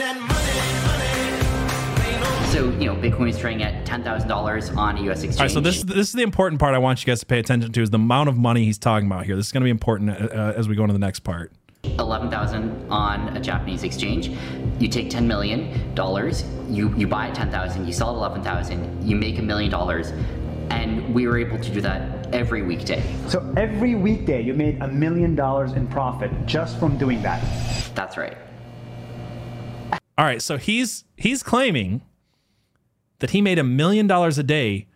So 2.50 2.68
you 2.70 2.86
know, 2.86 2.96
Bitcoin 2.96 3.30
is 3.30 3.38
trading 3.38 3.62
at 3.62 3.86
ten 3.86 4.02
thousand 4.02 4.28
dollars 4.28 4.70
on 4.70 4.98
a 4.98 5.02
U.S. 5.02 5.22
exchange. 5.22 5.38
All 5.38 5.44
right, 5.44 5.52
so 5.52 5.60
this 5.60 5.84
this 5.84 6.08
is 6.08 6.12
the 6.14 6.22
important 6.22 6.58
part 6.58 6.74
I 6.74 6.78
want 6.78 7.00
you 7.00 7.06
guys 7.06 7.20
to 7.20 7.26
pay 7.26 7.38
attention 7.38 7.70
to 7.70 7.80
is 7.80 7.90
the 7.90 7.94
amount 7.94 8.28
of 8.28 8.36
money 8.36 8.64
he's 8.64 8.76
talking 8.76 9.06
about 9.06 9.24
here. 9.24 9.36
This 9.36 9.46
is 9.46 9.52
going 9.52 9.60
to 9.60 9.66
be 9.66 9.70
important 9.70 10.10
uh, 10.10 10.54
as 10.56 10.68
we 10.68 10.74
go 10.74 10.82
into 10.82 10.92
the 10.92 10.98
next 10.98 11.20
part. 11.20 11.52
Eleven 11.84 12.28
thousand 12.28 12.90
on 12.90 13.36
a 13.36 13.40
Japanese 13.40 13.84
exchange. 13.84 14.32
You 14.80 14.88
take 14.88 15.10
ten 15.10 15.28
million 15.28 15.94
dollars. 15.94 16.42
You 16.68 16.92
you 16.96 17.06
buy 17.06 17.28
at 17.28 17.36
ten 17.36 17.52
thousand. 17.52 17.86
You 17.86 17.92
sell 17.92 18.10
at 18.10 18.16
eleven 18.16 18.42
thousand. 18.42 19.08
You 19.08 19.14
make 19.14 19.38
a 19.38 19.42
million 19.42 19.70
dollars, 19.70 20.10
and 20.70 21.14
we 21.14 21.28
were 21.28 21.38
able 21.38 21.60
to 21.60 21.70
do 21.70 21.80
that 21.82 22.34
every 22.34 22.62
weekday. 22.62 23.00
So 23.28 23.54
every 23.56 23.94
weekday, 23.94 24.42
you 24.42 24.54
made 24.54 24.82
a 24.82 24.88
million 24.88 25.36
dollars 25.36 25.70
in 25.74 25.86
profit 25.86 26.32
just 26.46 26.80
from 26.80 26.98
doing 26.98 27.22
that. 27.22 27.44
That's 27.94 28.16
right. 28.16 28.36
All 30.18 30.24
right, 30.24 30.42
so 30.42 30.58
he's 30.58 31.04
he's 31.16 31.44
claiming 31.44 32.02
that 33.20 33.30
he 33.30 33.40
made 33.40 33.58
a 33.58 33.64
million 33.64 34.06
dollars 34.06 34.36
a 34.38 34.42
day 34.42 34.88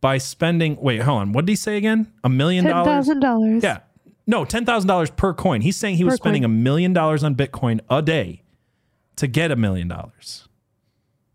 by 0.00 0.18
spending. 0.18 0.76
Wait, 0.80 1.02
hold 1.02 1.20
on. 1.20 1.32
What 1.32 1.46
did 1.46 1.52
he 1.52 1.56
say 1.56 1.76
again? 1.76 2.12
A 2.24 2.28
million 2.28 2.64
dollars? 2.64 2.86
Ten 2.86 2.94
thousand 2.94 3.20
dollars. 3.20 3.62
Yeah. 3.62 3.80
No, 4.26 4.44
ten 4.44 4.64
thousand 4.64 4.88
dollars 4.88 5.10
per 5.10 5.34
coin. 5.34 5.60
He's 5.60 5.76
saying 5.76 5.96
he 5.96 6.04
per 6.04 6.10
was 6.10 6.16
spending 6.16 6.44
a 6.44 6.48
million 6.48 6.92
dollars 6.92 7.22
on 7.22 7.34
Bitcoin 7.34 7.80
a 7.90 8.00
day 8.02 8.42
to 9.16 9.26
get 9.26 9.50
a 9.50 9.56
million 9.56 9.88
dollars. 9.88 10.48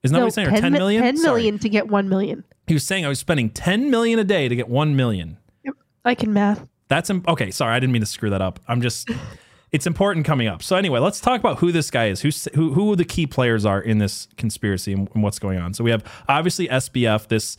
Isn't 0.03 0.13
that 0.13 0.19
no, 0.19 0.25
what 0.25 0.27
he's 0.27 0.35
saying? 0.35 0.47
10 0.49 0.57
or 0.57 0.61
ten 0.61 0.71
million? 0.73 1.03
Ten 1.03 1.21
million 1.21 1.55
Sorry. 1.55 1.59
to 1.59 1.69
get 1.69 1.87
one 1.89 2.09
million. 2.09 2.43
He 2.67 2.73
was 2.73 2.85
saying 2.85 3.05
I 3.05 3.09
was 3.09 3.19
spending 3.19 3.49
ten 3.49 3.91
million 3.91 4.17
a 4.19 4.23
day 4.23 4.47
to 4.47 4.55
get 4.55 4.69
one 4.69 4.95
million. 4.95 5.37
Yep. 5.65 5.75
I 6.05 6.15
can 6.15 6.33
math. 6.33 6.65
That's 6.87 7.11
okay. 7.11 7.51
Sorry, 7.51 7.73
I 7.75 7.79
didn't 7.79 7.93
mean 7.93 8.01
to 8.01 8.07
screw 8.07 8.29
that 8.31 8.41
up. 8.41 8.59
I'm 8.67 8.81
just 8.81 9.09
it's 9.71 9.85
important 9.85 10.25
coming 10.25 10.47
up. 10.47 10.63
So 10.63 10.75
anyway, 10.75 10.99
let's 10.99 11.19
talk 11.19 11.39
about 11.39 11.59
who 11.59 11.71
this 11.71 11.91
guy 11.91 12.07
is. 12.07 12.21
Who's, 12.21 12.47
who 12.55 12.73
who 12.73 12.95
the 12.95 13.05
key 13.05 13.27
players 13.27 13.65
are 13.65 13.79
in 13.79 13.99
this 13.99 14.27
conspiracy 14.37 14.93
and, 14.93 15.09
and 15.13 15.23
what's 15.23 15.39
going 15.39 15.59
on. 15.59 15.73
So 15.73 15.83
we 15.83 15.91
have 15.91 16.03
obviously 16.27 16.67
SBF, 16.67 17.27
this 17.27 17.57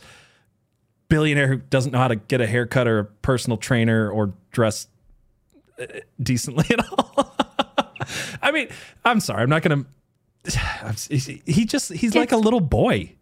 billionaire 1.07 1.47
who 1.47 1.57
doesn't 1.57 1.91
know 1.91 1.99
how 1.99 2.07
to 2.07 2.15
get 2.15 2.41
a 2.41 2.47
haircut 2.47 2.87
or 2.87 2.99
a 2.99 3.05
personal 3.05 3.57
trainer 3.57 4.09
or 4.09 4.33
dress 4.51 4.87
uh, 5.79 5.85
decently 6.21 6.65
at 6.71 6.85
all. 6.91 7.35
I 8.41 8.51
mean, 8.51 8.67
I'm 9.05 9.19
sorry, 9.19 9.43
I'm 9.43 9.49
not 9.49 9.61
gonna. 9.61 9.85
He 11.45 11.65
just 11.65 11.91
he's 11.93 12.09
it's, 12.09 12.15
like 12.15 12.31
a 12.31 12.37
little 12.37 12.59
boy. 12.59 13.13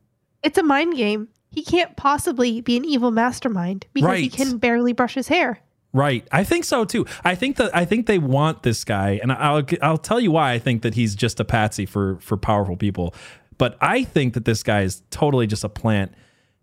It's 0.41 0.57
a 0.57 0.63
mind 0.63 0.95
game. 0.95 1.27
He 1.51 1.63
can't 1.63 1.95
possibly 1.97 2.61
be 2.61 2.77
an 2.77 2.85
evil 2.85 3.11
mastermind 3.11 3.87
because 3.91 4.07
right. 4.07 4.19
he 4.19 4.29
can 4.29 4.57
barely 4.57 4.93
brush 4.93 5.15
his 5.15 5.27
hair. 5.27 5.59
Right. 5.91 6.27
I 6.31 6.43
think 6.43 6.65
so 6.65 6.85
too. 6.85 7.05
I 7.23 7.33
think 7.35 7.57
that 7.57 7.75
I 7.75 7.83
think 7.85 8.05
they 8.05 8.19
want 8.19 8.63
this 8.63 8.83
guy 8.83 9.19
and 9.21 9.31
I'll 9.31 9.63
I'll 9.81 9.97
tell 9.97 10.19
you 10.19 10.31
why 10.31 10.51
I 10.51 10.59
think 10.59 10.83
that 10.83 10.93
he's 10.93 11.15
just 11.15 11.39
a 11.39 11.45
patsy 11.45 11.85
for 11.85 12.17
for 12.19 12.37
powerful 12.37 12.77
people. 12.77 13.15
But 13.57 13.77
I 13.81 14.03
think 14.03 14.35
that 14.35 14.45
this 14.45 14.63
guy 14.63 14.81
is 14.81 15.01
totally 15.09 15.47
just 15.47 15.63
a 15.63 15.69
plant 15.69 16.13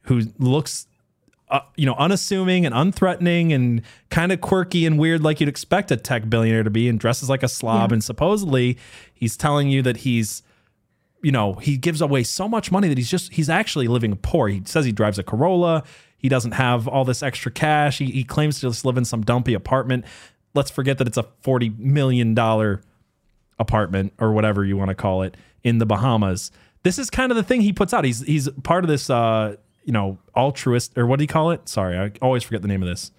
who 0.03 0.23
looks 0.39 0.87
uh, 1.49 1.61
you 1.77 1.87
know, 1.87 1.95
unassuming 1.95 2.67
and 2.67 2.75
unthreatening 2.75 3.55
and 3.55 3.83
kind 4.11 4.33
of 4.33 4.41
quirky 4.41 4.85
and 4.85 4.99
weird, 4.99 5.23
like 5.23 5.39
you'd 5.39 5.49
expect 5.49 5.91
a 5.93 5.97
tech 5.97 6.29
billionaire 6.29 6.65
to 6.65 6.71
be, 6.71 6.89
and 6.89 6.99
dresses 6.99 7.31
like 7.31 7.43
a 7.45 7.49
slob. 7.49 7.91
Yeah. 7.91 7.95
And 7.95 8.05
supposedly, 8.05 8.79
he's 9.15 9.37
telling 9.37 9.69
you 9.69 9.81
that 9.83 9.99
he's, 9.99 10.43
you 11.23 11.31
know, 11.31 11.55
he 11.55 11.77
gives 11.77 12.01
away 12.01 12.25
so 12.25 12.49
much 12.49 12.73
money 12.73 12.89
that 12.89 12.99
he's 12.99 13.11
just, 13.11 13.33
he's 13.33 13.49
actually 13.49 13.87
living 13.87 14.17
poor. 14.17 14.49
He 14.49 14.63
says 14.65 14.85
he 14.85 14.93
drives 14.93 15.21
a 15.21 15.23
Corolla. 15.23 15.85
He 16.27 16.29
doesn't 16.29 16.55
have 16.55 16.89
all 16.89 17.05
this 17.05 17.23
extra 17.23 17.53
cash. 17.53 17.99
He, 17.99 18.07
he 18.07 18.25
claims 18.25 18.57
to 18.57 18.63
just 18.63 18.85
live 18.85 18.97
in 18.97 19.05
some 19.05 19.23
dumpy 19.23 19.55
apartment. 19.55 20.05
Let's 20.55 20.73
forget 20.73 20.99
that 20.99 21.07
it's 21.07 21.17
a 21.17 21.23
$40 21.45 21.79
million 21.79 22.37
apartment 23.61 24.13
or 24.19 24.33
whatever 24.33 24.65
you 24.65 24.77
want 24.77 24.89
to 24.89 24.97
call 24.97 25.23
it 25.23 25.37
in 25.63 25.79
the 25.79 25.87
Bahamas. 25.87 26.51
This 26.83 26.99
is 26.99 27.11
kind 27.11 27.31
of 27.31 27.37
the 27.37 27.45
thing 27.45 27.61
he 27.61 27.73
puts 27.73 27.95
out. 27.95 28.05
He's 28.05 28.23
he's 28.23 28.49
part 28.65 28.83
of 28.83 28.89
this 28.89 29.09
uh, 29.09 29.55
you 29.85 29.93
know, 29.93 30.19
altruist 30.35 30.99
or 30.99 31.07
what 31.07 31.21
do 31.21 31.23
you 31.23 31.29
call 31.29 31.53
it? 31.53 31.69
Sorry, 31.69 31.97
I 31.97 32.11
always 32.21 32.43
forget 32.43 32.61
the 32.61 32.67
name 32.67 32.83
of 32.83 32.89
this. 32.89 33.13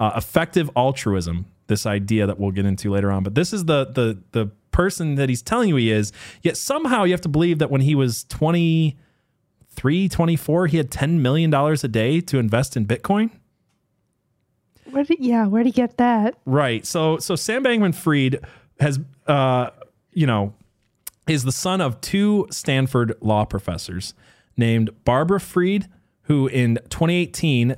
Uh, 0.00 0.10
effective 0.16 0.68
altruism, 0.74 1.46
this 1.68 1.86
idea 1.86 2.26
that 2.26 2.40
we'll 2.40 2.50
get 2.50 2.66
into 2.66 2.90
later 2.90 3.12
on. 3.12 3.22
But 3.22 3.36
this 3.36 3.52
is 3.52 3.66
the 3.66 3.84
the 3.84 4.20
the 4.32 4.50
person 4.72 5.14
that 5.14 5.28
he's 5.28 5.42
telling 5.42 5.68
you 5.68 5.76
he 5.76 5.92
is. 5.92 6.12
Yet 6.42 6.56
somehow 6.56 7.04
you 7.04 7.12
have 7.12 7.20
to 7.20 7.28
believe 7.28 7.60
that 7.60 7.70
when 7.70 7.82
he 7.82 7.94
was 7.94 8.24
20 8.24 8.98
324 9.78 10.66
he 10.66 10.76
had 10.76 10.90
10 10.90 11.22
million 11.22 11.50
dollars 11.50 11.84
a 11.84 11.88
day 11.88 12.20
to 12.20 12.38
invest 12.38 12.76
in 12.76 12.84
bitcoin. 12.84 13.30
Where 14.90 15.04
did 15.04 15.20
yeah 15.20 15.46
where 15.46 15.62
did 15.62 15.68
he 15.68 15.72
get 15.72 15.98
that? 15.98 16.34
Right. 16.44 16.84
So 16.84 17.18
so 17.18 17.36
sam 17.36 17.62
bankman 17.62 17.94
fried 17.94 18.40
has 18.80 18.98
uh 19.28 19.70
you 20.12 20.26
know 20.26 20.52
is 21.28 21.44
the 21.44 21.52
son 21.52 21.80
of 21.80 22.00
two 22.00 22.48
stanford 22.50 23.14
law 23.20 23.44
professors 23.44 24.14
named 24.56 24.90
barbara 25.04 25.38
fried 25.38 25.86
who 26.22 26.48
in 26.48 26.78
2018 26.90 27.76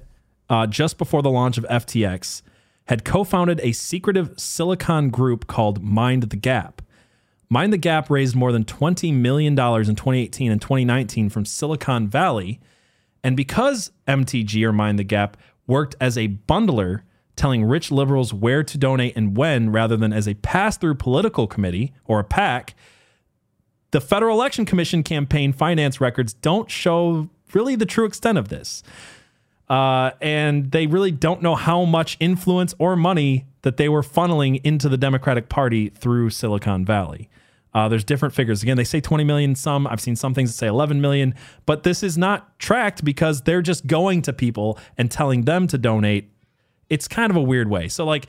uh, 0.48 0.66
just 0.66 0.98
before 0.98 1.20
the 1.20 1.30
launch 1.30 1.58
of 1.58 1.64
ftx 1.64 2.42
had 2.86 3.04
co-founded 3.04 3.60
a 3.62 3.72
secretive 3.72 4.32
silicon 4.38 5.10
group 5.10 5.46
called 5.46 5.82
mind 5.82 6.24
the 6.24 6.36
gap 6.36 6.79
Mind 7.52 7.72
the 7.72 7.78
Gap 7.78 8.08
raised 8.08 8.36
more 8.36 8.52
than 8.52 8.64
$20 8.64 9.12
million 9.12 9.52
in 9.52 9.56
2018 9.56 10.52
and 10.52 10.62
2019 10.62 11.28
from 11.28 11.44
Silicon 11.44 12.06
Valley. 12.06 12.60
And 13.24 13.36
because 13.36 13.90
MTG 14.06 14.64
or 14.64 14.72
Mind 14.72 15.00
the 15.00 15.04
Gap 15.04 15.36
worked 15.66 15.96
as 16.00 16.16
a 16.16 16.28
bundler, 16.28 17.02
telling 17.34 17.64
rich 17.64 17.90
liberals 17.90 18.32
where 18.32 18.62
to 18.62 18.78
donate 18.78 19.16
and 19.16 19.36
when 19.36 19.72
rather 19.72 19.96
than 19.96 20.12
as 20.12 20.28
a 20.28 20.34
pass 20.34 20.76
through 20.76 20.94
political 20.94 21.48
committee 21.48 21.92
or 22.04 22.20
a 22.20 22.24
PAC, 22.24 22.74
the 23.90 24.00
Federal 24.00 24.36
Election 24.36 24.64
Commission 24.64 25.02
campaign 25.02 25.52
finance 25.52 26.00
records 26.00 26.34
don't 26.34 26.70
show 26.70 27.28
really 27.52 27.74
the 27.74 27.86
true 27.86 28.04
extent 28.04 28.38
of 28.38 28.48
this. 28.48 28.84
Uh, 29.68 30.10
and 30.20 30.70
they 30.70 30.86
really 30.86 31.10
don't 31.10 31.42
know 31.42 31.56
how 31.56 31.84
much 31.84 32.16
influence 32.20 32.74
or 32.78 32.94
money 32.94 33.46
that 33.62 33.76
they 33.76 33.88
were 33.88 34.02
funneling 34.02 34.60
into 34.62 34.88
the 34.88 34.96
Democratic 34.96 35.48
Party 35.48 35.88
through 35.88 36.30
Silicon 36.30 36.84
Valley. 36.84 37.28
Uh, 37.72 37.88
there's 37.88 38.04
different 38.04 38.35
figures. 38.35 38.62
Again, 38.62 38.76
they 38.76 38.85
say 38.85 39.00
20 39.00 39.24
million. 39.24 39.54
Some 39.54 39.87
I've 39.87 40.00
seen 40.00 40.16
some 40.16 40.35
things 40.35 40.50
that 40.50 40.56
say 40.56 40.66
11 40.66 41.00
million, 41.00 41.35
but 41.66 41.83
this 41.83 42.02
is 42.02 42.18
not 42.18 42.59
tracked 42.59 43.04
because 43.04 43.42
they're 43.42 43.62
just 43.62 43.87
going 43.87 44.22
to 44.22 44.33
people 44.33 44.78
and 44.98 45.11
telling 45.11 45.42
them 45.42 45.66
to 45.68 45.78
donate. 45.78 46.30
It's 46.88 47.06
kind 47.06 47.30
of 47.30 47.37
a 47.37 47.42
weird 47.42 47.70
way. 47.70 47.88
So 47.88 48.04
like 48.04 48.26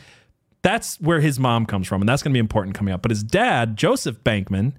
that's 0.62 0.99
where 1.01 1.19
his 1.21 1.39
mom 1.39 1.65
comes 1.65 1.88
from, 1.88 2.01
and 2.01 2.10
that's 2.10 2.21
going 2.21 2.32
to 2.32 2.36
be 2.36 2.39
important 2.39 2.75
coming 2.75 2.93
up. 2.93 3.01
But 3.01 3.12
his 3.12 3.23
dad, 3.23 3.77
Joseph 3.77 4.23
Bankman, 4.23 4.73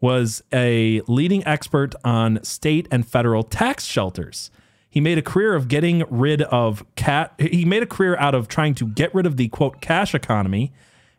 was 0.00 0.42
a 0.52 1.02
leading 1.08 1.46
expert 1.46 1.94
on 2.04 2.42
state 2.42 2.88
and 2.90 3.06
federal 3.06 3.42
tax 3.42 3.84
shelters. 3.84 4.50
He 4.88 5.00
made 5.00 5.18
a 5.18 5.22
career 5.22 5.54
of 5.54 5.68
getting 5.68 6.04
rid 6.08 6.40
of 6.42 6.84
cat. 6.94 7.34
He 7.38 7.66
made 7.66 7.82
a 7.82 7.86
career 7.86 8.16
out 8.16 8.34
of 8.34 8.48
trying 8.48 8.74
to 8.76 8.86
get 8.86 9.14
rid 9.14 9.26
of 9.26 9.36
the 9.36 9.48
quote 9.48 9.82
cash 9.82 10.14
economy 10.14 10.72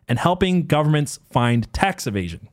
and 0.08 0.18
helping 0.18 0.66
governments 0.66 1.20
find 1.30 1.72
tax 1.72 2.06
evasion. 2.06 2.48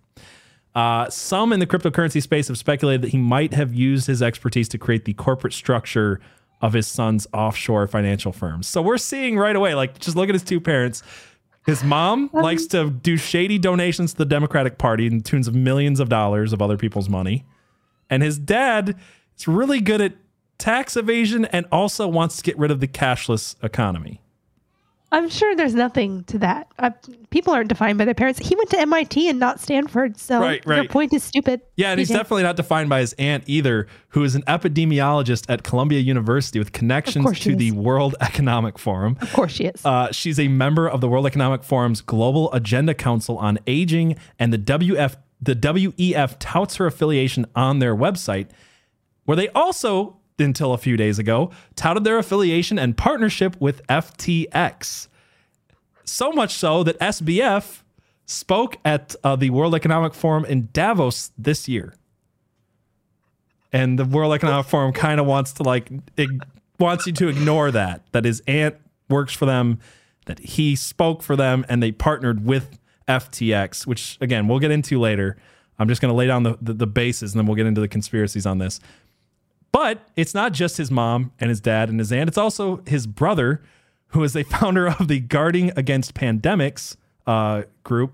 Uh, 0.76 1.10
some 1.10 1.54
in 1.54 1.60
the 1.60 1.66
cryptocurrency 1.66 2.22
space 2.22 2.50
have 2.50 2.58
speculated 2.58 3.02
that 3.02 3.12
he 3.12 3.18
might 3.18 3.54
have 3.54 3.74
used 3.74 4.08
his 4.08 4.22
expertise 4.22 4.68
to 4.68 4.78
create 4.78 5.06
the 5.06 5.14
corporate 5.14 5.54
structure 5.54 6.20
of 6.62 6.74
his 6.74 6.86
son's 6.86 7.28
offshore 7.34 7.88
financial 7.88 8.34
firms. 8.34 8.68
So 8.68 8.82
we're 8.82 8.98
seeing 8.98 9.38
right 9.38 9.56
away, 9.56 9.74
like, 9.74 10.00
just 10.00 10.18
look 10.18 10.28
at 10.28 10.36
his 10.36 10.44
two 10.44 10.60
parents. 10.60 11.02
His 11.66 11.84
mom 11.84 12.30
um, 12.34 12.44
likes 12.44 12.66
to 12.68 12.90
do 12.90 13.18
shady 13.18 13.58
donations 13.58 14.12
to 14.12 14.18
the 14.18 14.26
Democratic 14.26 14.78
Party 14.78 15.08
in 15.08 15.22
tunes 15.22 15.48
of 15.48 15.56
millions 15.56 16.00
of 16.00 16.10
dollars 16.10 16.54
of 16.54 16.62
other 16.62 16.78
people's 16.78 17.10
money. 17.10 17.46
And 18.10 18.22
his 18.22 18.38
dad 18.38 18.96
is 19.38 19.48
really 19.48 19.82
good 19.82 20.02
at 20.02 20.14
tax 20.58 20.96
evasion 20.96 21.46
and 21.46 21.66
also 21.72 22.08
wants 22.08 22.38
to 22.38 22.44
get 22.44 22.58
rid 22.58 22.72
of 22.72 22.82
the 22.82 22.88
cashless 22.88 23.56
economy. 23.64 24.22
I'm 25.16 25.30
sure 25.30 25.56
there's 25.56 25.74
nothing 25.74 26.26
to 26.26 26.38
that. 26.40 26.68
Uh, 26.78 26.90
people 27.30 27.54
aren't 27.54 27.70
defined 27.70 27.98
by 27.98 28.04
their 28.04 28.14
parents. 28.14 28.38
He 28.46 28.54
went 28.54 28.70
to 28.72 28.80
MIT 28.80 29.30
and 29.30 29.40
not 29.40 29.62
Stanford, 29.62 30.18
so 30.18 30.42
right, 30.42 30.62
right. 30.66 30.76
your 30.76 30.90
point 30.90 31.14
is 31.14 31.24
stupid. 31.24 31.62
Yeah, 31.78 31.92
and 31.92 32.00
he's 32.00 32.10
definitely 32.10 32.44
not 32.44 32.58
defined 32.58 32.90
by 32.90 33.00
his 33.00 33.14
aunt 33.14 33.46
either, 33.48 33.88
who 34.10 34.26
is 34.26 34.36
an 34.36 34.42
epidemiologist 34.42 35.46
at 35.48 35.64
Columbia 35.64 36.02
University 36.02 36.60
with 36.60 36.74
connections 36.74 37.40
to 37.40 37.56
the 37.56 37.72
World 37.72 38.16
Economic 38.20 38.78
Forum. 38.78 39.18
Of 39.22 39.32
course 39.32 39.54
she 39.54 39.68
is. 39.68 39.86
Uh, 39.86 40.12
she's 40.12 40.38
a 40.38 40.50
member 40.50 40.90
of 40.90 41.00
the 41.00 41.08
World 41.08 41.26
Economic 41.26 41.64
Forum's 41.64 42.02
Global 42.02 42.52
Agenda 42.52 42.94
Council 42.94 43.38
on 43.38 43.58
Aging, 43.68 44.18
and 44.38 44.52
the 44.52 44.60
WF 44.60 45.16
the 45.42 45.56
WEF 45.56 46.36
touts 46.40 46.76
her 46.76 46.88
affiliation 46.88 47.46
on 47.56 47.80
their 47.80 47.96
website, 47.96 48.50
where 49.24 49.38
they 49.38 49.48
also 49.50 50.18
until 50.40 50.74
a 50.74 50.78
few 50.78 50.98
days 50.98 51.20
ago, 51.20 51.52
touted 51.76 52.04
their 52.04 52.18
affiliation 52.18 52.78
and 52.78 52.98
partnership 52.98 53.56
with 53.60 53.86
FTX. 53.88 55.08
So 56.04 56.32
much 56.32 56.54
so 56.54 56.84
that 56.84 57.00
SBF 57.00 57.82
spoke 58.26 58.78
at 58.84 59.16
uh, 59.24 59.36
the 59.36 59.50
World 59.50 59.76
Economic 59.76 60.14
Forum 60.14 60.46
in 60.46 60.70
Davos 60.74 61.32
this 61.38 61.68
year. 61.68 61.94
And 63.72 64.00
the 64.00 64.06
World 64.06 64.34
Economic 64.34 64.68
Forum 64.68 64.94
kind 64.94 65.20
of 65.20 65.26
wants 65.26 65.54
to 65.54 65.64
like 65.64 65.90
ig- 66.18 66.46
wants 66.80 67.08
you 67.08 67.14
to 67.14 67.28
ignore 67.28 67.72
that 67.72 68.02
that 68.12 68.26
his 68.26 68.42
aunt 68.48 68.76
works 69.10 69.34
for 69.34 69.46
them, 69.46 69.80
that 70.26 70.40
he 70.40 70.76
spoke 70.76 71.22
for 71.22 71.36
them, 71.36 71.66
and 71.68 71.84
they 71.84 71.92
partnered 71.92 72.46
with 72.46 72.78
FTX, 73.08 73.86
which 73.86 74.18
again 74.22 74.48
we'll 74.48 74.60
get 74.60 74.72
into 74.72 75.00
later. 75.00 75.38
I'm 75.78 75.90
just 75.90 76.02
going 76.02 76.10
to 76.10 76.16
lay 76.16 76.26
down 76.26 76.44
the, 76.44 76.58
the, 76.62 76.74
the 76.74 76.88
bases, 76.88 77.34
and 77.34 77.40
then 77.40 77.48
we'll 77.48 77.58
get 77.58 77.66
into 77.66 77.82
the 77.82 77.90
conspiracies 77.90 78.46
on 78.46 78.60
this. 78.60 78.80
But 79.76 80.08
it's 80.16 80.34
not 80.34 80.54
just 80.54 80.78
his 80.78 80.90
mom 80.90 81.34
and 81.38 81.50
his 81.50 81.60
dad 81.60 81.90
and 81.90 82.00
his 82.00 82.10
aunt, 82.10 82.30
it's 82.30 82.38
also 82.38 82.82
his 82.88 83.06
brother, 83.06 83.62
who 84.08 84.24
is 84.24 84.34
a 84.34 84.44
founder 84.44 84.88
of 84.88 85.10
the 85.10 85.20
Guarding 85.20 85.74
Against 85.76 86.14
Pandemics 86.14 86.96
uh, 87.28 87.64
group, 87.84 88.14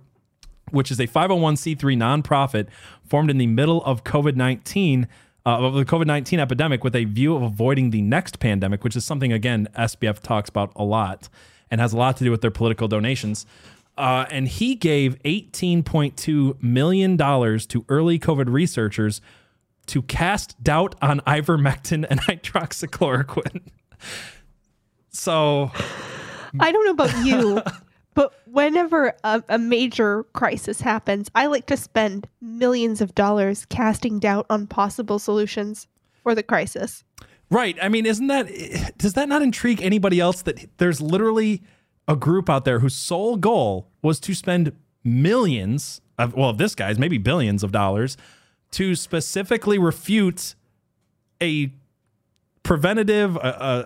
which 0.72 0.90
is 0.90 1.00
a 1.00 1.06
501c3 1.06 1.78
nonprofit 1.96 2.66
formed 3.08 3.30
in 3.30 3.38
the 3.38 3.46
middle 3.46 3.84
of 3.84 4.04
COVID 4.04 4.36
19. 4.36 5.08
Uh, 5.44 5.50
of 5.50 5.76
the 5.76 5.86
COVID 5.86 6.08
19 6.08 6.40
epidemic 6.40 6.84
with 6.84 6.96
a 6.96 7.04
view 7.06 7.36
of 7.36 7.44
avoiding 7.44 7.92
the 7.92 8.02
next 8.02 8.40
pandemic, 8.40 8.84
which 8.84 8.96
is 8.96 9.06
something, 9.06 9.32
again, 9.32 9.68
SBF 9.78 10.20
talks 10.20 10.50
about 10.50 10.72
a 10.76 10.84
lot 10.84 11.30
and 11.70 11.80
has 11.80 11.94
a 11.94 11.98
lot 11.98 12.18
to 12.18 12.24
do 12.24 12.32
with 12.32 12.42
their 12.42 12.50
political 12.50 12.88
donations. 12.88 13.46
Uh, 14.00 14.26
and 14.32 14.48
he 14.48 14.74
gave 14.74 15.22
$18.2 15.24 16.62
million 16.64 17.18
to 17.18 17.86
early 17.88 18.18
COVID 18.18 18.52
researchers 18.52 19.22
to 19.88 20.02
cast 20.04 20.62
doubt 20.64 20.96
on 21.02 21.20
ivermectin 21.22 22.06
and 22.10 22.22
hydroxychloroquine. 22.28 23.62
So 25.10 25.72
I 26.60 26.72
don't 26.72 26.86
know 26.86 26.92
about 26.92 27.26
you, 27.26 27.62
but 28.14 28.34
whenever 28.46 29.14
a, 29.24 29.44
a, 29.50 29.58
major 29.58 30.24
crisis 30.34 30.82
happens, 30.82 31.30
I 31.36 31.48
like 31.48 31.66
to 31.68 31.78
spend 31.78 32.28
millions 32.42 33.02
of 33.02 33.16
dollars 33.16 33.66
casting 33.66 34.20
doubt 34.20 34.46
on 34.50 34.68
possible 34.68 35.20
solutions 35.20 35.88
for 36.24 36.36
the 36.36 36.44
crisis. 36.44 37.04
Right. 37.50 37.78
I 37.82 37.90
mean, 37.90 38.06
isn't 38.06 38.28
that 38.28 38.98
does 38.98 39.14
that 39.14 39.28
not 39.28 39.42
intrigue 39.42 39.82
anybody 39.82 40.20
else 40.20 40.42
that 40.44 40.70
there's 40.78 41.02
literally 41.02 41.62
a 42.08 42.16
group 42.16 42.50
out 42.50 42.66
there 42.66 42.80
whose 42.80 42.96
sole 42.96 43.36
goal 43.36 43.90
was 44.02 44.20
to 44.22 44.34
spend 44.34 44.72
millions 45.04 46.02
of 46.18 46.34
well, 46.34 46.54
this 46.54 46.76
guy's 46.76 46.98
maybe 46.98 47.18
billions 47.18 47.64
of 47.64 47.72
dollars 47.72 48.16
to 48.72 48.96
specifically 48.96 49.78
refute 49.78 50.56
a 51.42 51.72
preventative, 52.64 53.38
uh, 53.38 53.40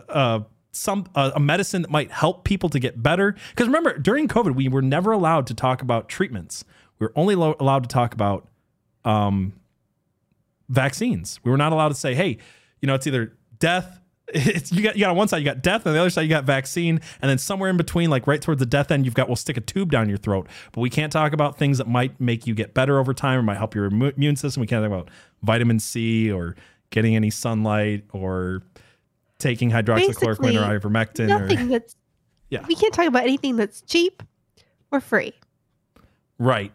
uh, 0.09 0.39
some 0.71 1.05
uh, 1.15 1.31
a 1.35 1.39
medicine 1.39 1.81
that 1.81 1.91
might 1.91 2.11
help 2.11 2.43
people 2.43 2.69
to 2.69 2.79
get 2.79 3.01
better. 3.01 3.35
Because 3.49 3.67
remember, 3.67 3.97
during 3.97 4.27
COVID, 4.27 4.55
we 4.55 4.67
were 4.67 4.81
never 4.81 5.11
allowed 5.11 5.47
to 5.47 5.53
talk 5.53 5.81
about 5.81 6.09
treatments. 6.09 6.65
We 6.99 7.05
were 7.05 7.13
only 7.15 7.35
lo- 7.35 7.55
allowed 7.59 7.83
to 7.83 7.89
talk 7.89 8.13
about 8.13 8.47
um, 9.03 9.53
vaccines. 10.69 11.39
We 11.43 11.51
were 11.51 11.57
not 11.57 11.71
allowed 11.71 11.89
to 11.89 11.95
say, 11.95 12.13
"Hey, 12.13 12.37
you 12.81 12.87
know, 12.87 12.93
it's 12.93 13.07
either 13.07 13.33
death, 13.59 14.01
it's 14.33 14.71
you 14.71 14.81
got 14.81 14.95
you 14.95 15.01
got 15.01 15.11
on 15.11 15.17
one 15.17 15.27
side 15.27 15.37
you 15.37 15.45
got 15.45 15.61
death, 15.61 15.81
and 15.81 15.87
on 15.89 15.93
the 15.93 15.99
other 15.99 16.09
side 16.09 16.21
you 16.21 16.29
got 16.29 16.45
vaccine, 16.45 16.99
and 17.21 17.29
then 17.29 17.37
somewhere 17.37 17.69
in 17.69 17.77
between, 17.77 18.09
like 18.09 18.27
right 18.27 18.41
towards 18.41 18.59
the 18.59 18.65
death 18.65 18.91
end, 18.91 19.05
you've 19.05 19.13
got 19.13 19.27
we'll 19.27 19.35
stick 19.35 19.57
a 19.57 19.61
tube 19.61 19.91
down 19.91 20.09
your 20.09 20.17
throat. 20.17 20.47
But 20.71 20.81
we 20.81 20.89
can't 20.89 21.11
talk 21.11 21.33
about 21.33 21.57
things 21.57 21.77
that 21.77 21.87
might 21.87 22.19
make 22.19 22.47
you 22.47 22.55
get 22.55 22.73
better 22.73 22.99
over 22.99 23.13
time 23.13 23.39
or 23.39 23.43
might 23.43 23.57
help 23.57 23.75
your 23.75 23.85
immune 23.85 24.35
system. 24.35 24.61
We 24.61 24.67
can't 24.67 24.83
talk 24.83 24.91
about 24.91 25.09
vitamin 25.43 25.79
C 25.79 26.31
or 26.31 26.55
getting 26.89 27.15
any 27.15 27.29
sunlight 27.29 28.05
or 28.13 28.63
taking 29.37 29.69
hydroxychloroquine 29.69 30.41
Basically, 30.41 30.57
or 30.57 30.79
ivermectin. 30.79 31.27
Nothing 31.27 31.59
or, 31.59 31.65
that's 31.65 31.95
yeah. 32.49 32.65
We 32.67 32.75
can't 32.75 32.93
talk 32.93 33.07
about 33.07 33.23
anything 33.23 33.57
that's 33.57 33.81
cheap 33.81 34.23
or 34.91 34.99
free. 34.99 35.33
Right. 36.39 36.71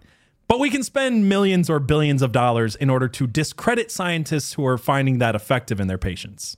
But 0.47 0.59
we 0.59 0.71
can 0.71 0.83
spend 0.83 1.29
millions 1.29 1.71
or 1.71 1.79
billions 1.79 2.23
of 2.23 2.33
dollars 2.33 2.75
in 2.75 2.91
order 2.91 3.07
to 3.09 3.27
discredit 3.27 3.91
scientists 3.91 4.55
who 4.55 4.67
are 4.67 4.79
finding 4.79 5.19
that 5.19 5.37
effective 5.37 5.79
in 5.79 5.87
their 5.87 5.99
patients 5.99 6.57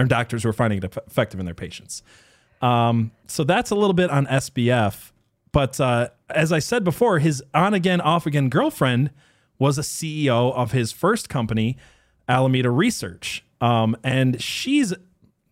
or 0.00 0.04
doctors 0.06 0.42
who 0.42 0.48
are 0.48 0.54
finding 0.54 0.82
it 0.82 0.96
effective 1.06 1.38
in 1.40 1.46
their 1.46 1.54
patients. 1.54 2.02
Um, 2.62 3.12
so 3.26 3.44
that's 3.44 3.70
a 3.70 3.74
little 3.74 3.94
bit 3.94 4.10
on 4.10 4.26
SBF. 4.26 5.12
But 5.52 5.80
uh, 5.80 6.08
as 6.28 6.52
I 6.52 6.58
said 6.58 6.84
before, 6.84 7.18
his 7.18 7.42
on 7.54 7.74
again, 7.74 8.00
off 8.00 8.26
again 8.26 8.48
girlfriend 8.48 9.10
was 9.58 9.78
a 9.78 9.82
CEO 9.82 10.54
of 10.54 10.72
his 10.72 10.92
first 10.92 11.28
company, 11.28 11.76
Alameda 12.28 12.70
Research. 12.70 13.44
Um, 13.60 13.96
and 14.02 14.40
she's 14.40 14.94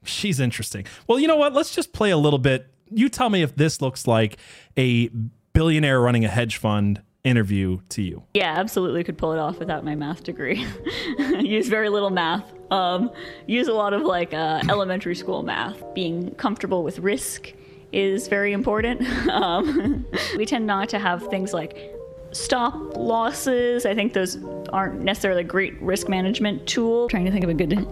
she's 0.04 0.40
interesting. 0.40 0.86
Well, 1.06 1.18
you 1.18 1.28
know 1.28 1.36
what? 1.36 1.52
Let's 1.52 1.74
just 1.74 1.92
play 1.92 2.10
a 2.10 2.16
little 2.16 2.38
bit. 2.38 2.72
You 2.90 3.08
tell 3.08 3.28
me 3.28 3.42
if 3.42 3.54
this 3.56 3.82
looks 3.82 4.06
like 4.06 4.38
a 4.76 5.10
billionaire 5.52 6.00
running 6.00 6.24
a 6.24 6.28
hedge 6.28 6.56
fund 6.56 7.02
interview 7.24 7.80
to 7.90 8.02
you. 8.02 8.22
Yeah, 8.34 8.54
absolutely 8.56 9.04
could 9.04 9.18
pull 9.18 9.32
it 9.32 9.38
off 9.38 9.58
without 9.58 9.84
my 9.84 9.94
math 9.94 10.24
degree. 10.24 10.64
use 11.40 11.68
very 11.68 11.88
little 11.88 12.10
math. 12.10 12.52
Um, 12.70 13.10
use 13.46 13.68
a 13.68 13.72
lot 13.72 13.92
of 13.92 14.02
like 14.02 14.32
uh, 14.34 14.62
elementary 14.68 15.14
school 15.14 15.42
math. 15.42 15.82
Being 15.94 16.34
comfortable 16.36 16.82
with 16.82 16.98
risk 16.98 17.52
is 17.92 18.28
very 18.28 18.52
important. 18.52 19.06
Um, 19.28 20.06
we 20.36 20.46
tend 20.46 20.66
not 20.66 20.88
to 20.88 20.98
have 20.98 21.28
things 21.28 21.52
like 21.52 21.94
stop 22.32 22.96
losses. 22.96 23.86
I 23.86 23.94
think 23.94 24.12
those 24.14 24.38
aren't 24.72 25.02
necessarily 25.02 25.42
a 25.42 25.44
great 25.44 25.80
risk 25.80 26.08
management 26.08 26.66
tool. 26.66 27.04
I'm 27.04 27.08
trying 27.08 27.24
to 27.26 27.30
think 27.30 27.44
of 27.44 27.50
a 27.50 27.54
good 27.54 27.86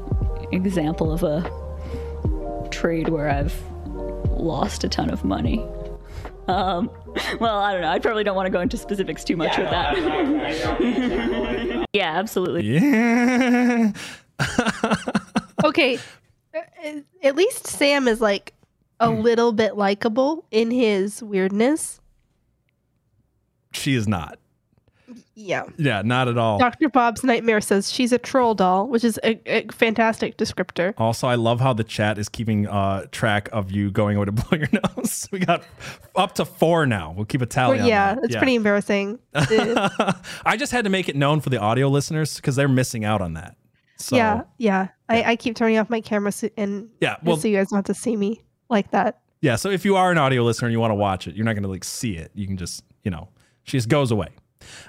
example 0.53 1.13
of 1.13 1.23
a 1.23 2.69
trade 2.71 3.09
where 3.09 3.29
I've 3.31 3.55
lost 4.31 4.83
a 4.85 4.89
ton 4.89 5.11
of 5.11 5.25
money. 5.25 5.65
Um, 6.49 6.91
well, 7.41 7.59
I 7.59 7.73
don't 7.73 7.83
know. 7.83 7.89
I 7.89 7.99
probably 7.99 8.25
don't 8.25 8.37
want 8.37 8.47
to 8.47 8.51
go 8.51 8.61
into 8.61 8.77
specifics 8.77 9.25
too 9.25 9.37
much 9.37 9.57
yeah, 9.57 9.93
with 9.93 10.79
that. 10.79 11.87
yeah, 11.93 12.19
absolutely. 12.19 12.79
Yeah. 12.79 13.93
okay. 15.65 15.99
Uh, 16.55 17.01
at 17.23 17.37
least 17.37 17.67
Sam 17.67 18.09
is 18.09 18.21
like 18.21 18.55
a 19.01 19.11
hmm. 19.11 19.21
little 19.21 19.53
bit 19.53 19.77
likable 19.77 20.45
in 20.51 20.71
his 20.71 21.23
weirdness. 21.23 22.01
She 23.73 23.95
is 23.95 24.09
not. 24.09 24.39
Yeah. 25.39 25.65
Yeah, 25.77 26.01
not 26.03 26.29
at 26.29 26.39
all. 26.39 26.59
Dr. 26.59 26.89
Bob's 26.89 27.23
Nightmare 27.23 27.61
says 27.61 27.93
she's 27.93 28.11
a 28.11 28.19
troll 28.19 28.55
doll, 28.55 28.89
which 28.89 29.05
is 29.05 29.21
a, 29.23 29.39
a 29.47 29.67
fantastic 29.71 30.39
descriptor. 30.39 30.95
Also, 30.97 31.29
I 31.29 31.35
love 31.35 31.61
how 31.61 31.75
the 31.75 31.85
chat 31.85 32.17
is 32.17 32.31
keeping 32.31 32.67
uh, 32.67 33.05
track 33.13 33.51
of 33.53 33.71
you 33.71 33.91
going 33.91 34.17
over 34.17 34.27
to 34.27 34.33
blow 34.33 34.59
your 34.59 34.69
nose. 34.73 35.29
We 35.31 35.41
got 35.41 35.63
up 36.17 36.35
to 36.37 36.47
four 36.47 36.87
now. 36.87 37.13
We'll 37.15 37.27
keep 37.27 37.43
a 37.43 37.47
tally. 37.47 37.79
Well, 37.79 37.87
yeah, 37.87 38.17
it's 38.23 38.33
yeah. 38.33 38.39
pretty 38.39 38.55
embarrassing. 38.55 39.19
I 39.35 40.57
just 40.57 40.73
had 40.73 40.85
to 40.85 40.91
make 40.91 41.11
it 41.11 41.17
known 41.17 41.41
for 41.41 41.51
the 41.51 41.61
audio 41.61 41.89
listeners 41.89 42.37
because 42.37 42.57
they're 42.57 42.67
missing 42.67 43.05
out 43.05 43.21
on 43.21 43.35
that. 43.35 43.57
So, 43.99 44.17
yeah, 44.17 44.43
yeah. 44.57 44.89
I, 45.11 45.23
I 45.23 45.37
keep 45.37 45.55
turning 45.55 45.77
off 45.77 45.91
my 45.91 46.01
camera 46.01 46.33
so, 46.33 46.49
and 46.57 46.89
yeah, 47.01 47.17
well, 47.23 47.37
so 47.37 47.47
you 47.47 47.57
guys 47.57 47.69
don't 47.69 47.77
have 47.77 47.85
to 47.85 47.95
see 47.95 48.17
me 48.17 48.43
like 48.71 48.91
that. 48.93 49.21
Yeah, 49.43 49.57
so 49.57 49.69
if 49.69 49.85
you 49.85 49.97
are 49.97 50.11
an 50.11 50.19
audio 50.19 50.43
listener 50.43 50.69
and 50.69 50.73
you 50.73 50.81
want 50.81 50.93
to 50.93 50.97
watch 50.97 51.27
it, 51.27 51.37
you're 51.37 51.45
not 51.45 51.53
going 51.53 51.63
to 51.63 51.69
like 51.69 51.85
see 51.85 52.17
it. 52.17 52.31
You 52.35 52.47
can 52.47 52.57
just, 52.57 52.83
you 53.05 53.11
know, 53.11 53.29
she 53.65 53.77
just 53.77 53.91
goes 53.91 54.11
away. 54.11 54.31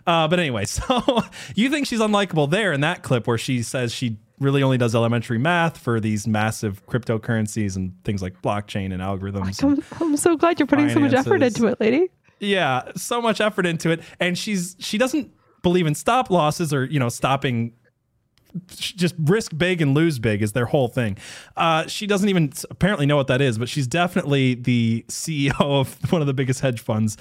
Uh, 0.05 0.27
but 0.27 0.39
anyway, 0.39 0.65
so 0.65 1.23
you 1.55 1.69
think 1.69 1.87
she's 1.87 1.99
unlikable 1.99 2.49
there 2.49 2.73
in 2.73 2.81
that 2.81 3.03
clip 3.03 3.27
where 3.27 3.37
she 3.37 3.63
says 3.63 3.93
she 3.93 4.17
really 4.39 4.61
only 4.61 4.77
does 4.77 4.93
elementary 4.93 5.37
math 5.37 5.77
for 5.77 5.99
these 5.99 6.27
massive 6.27 6.85
cryptocurrencies 6.85 7.75
and 7.75 7.93
things 8.03 8.21
like 8.21 8.41
blockchain 8.41 8.93
and 8.93 9.01
algorithms. 9.01 9.63
I'm, 9.63 9.83
I'm 9.99 10.17
so 10.17 10.35
glad 10.35 10.59
you're 10.59 10.67
putting 10.67 10.89
finances. 10.89 11.11
so 11.11 11.17
much 11.17 11.25
effort 11.25 11.43
into 11.43 11.67
it, 11.67 11.79
lady. 11.79 12.09
Yeah, 12.39 12.91
so 12.95 13.21
much 13.21 13.41
effort 13.41 13.65
into 13.65 13.89
it, 13.89 14.01
and 14.19 14.37
she's 14.37 14.75
she 14.79 14.97
doesn't 14.97 15.31
believe 15.63 15.87
in 15.87 15.95
stop 15.95 16.29
losses 16.29 16.71
or 16.71 16.85
you 16.85 16.99
know 16.99 17.09
stopping 17.09 17.73
just 18.69 19.15
risk 19.19 19.55
big 19.57 19.81
and 19.81 19.93
lose 19.93 20.19
big 20.19 20.41
is 20.41 20.53
their 20.53 20.65
whole 20.65 20.87
thing. 20.87 21.17
Uh, 21.55 21.85
she 21.87 22.07
doesn't 22.07 22.29
even 22.29 22.51
apparently 22.69 23.05
know 23.05 23.15
what 23.15 23.27
that 23.27 23.41
is, 23.41 23.57
but 23.57 23.69
she's 23.69 23.87
definitely 23.87 24.55
the 24.55 25.05
CEO 25.09 25.59
of 25.59 25.95
one 26.11 26.21
of 26.21 26.27
the 26.27 26.33
biggest 26.33 26.61
hedge 26.61 26.79
funds 26.79 27.17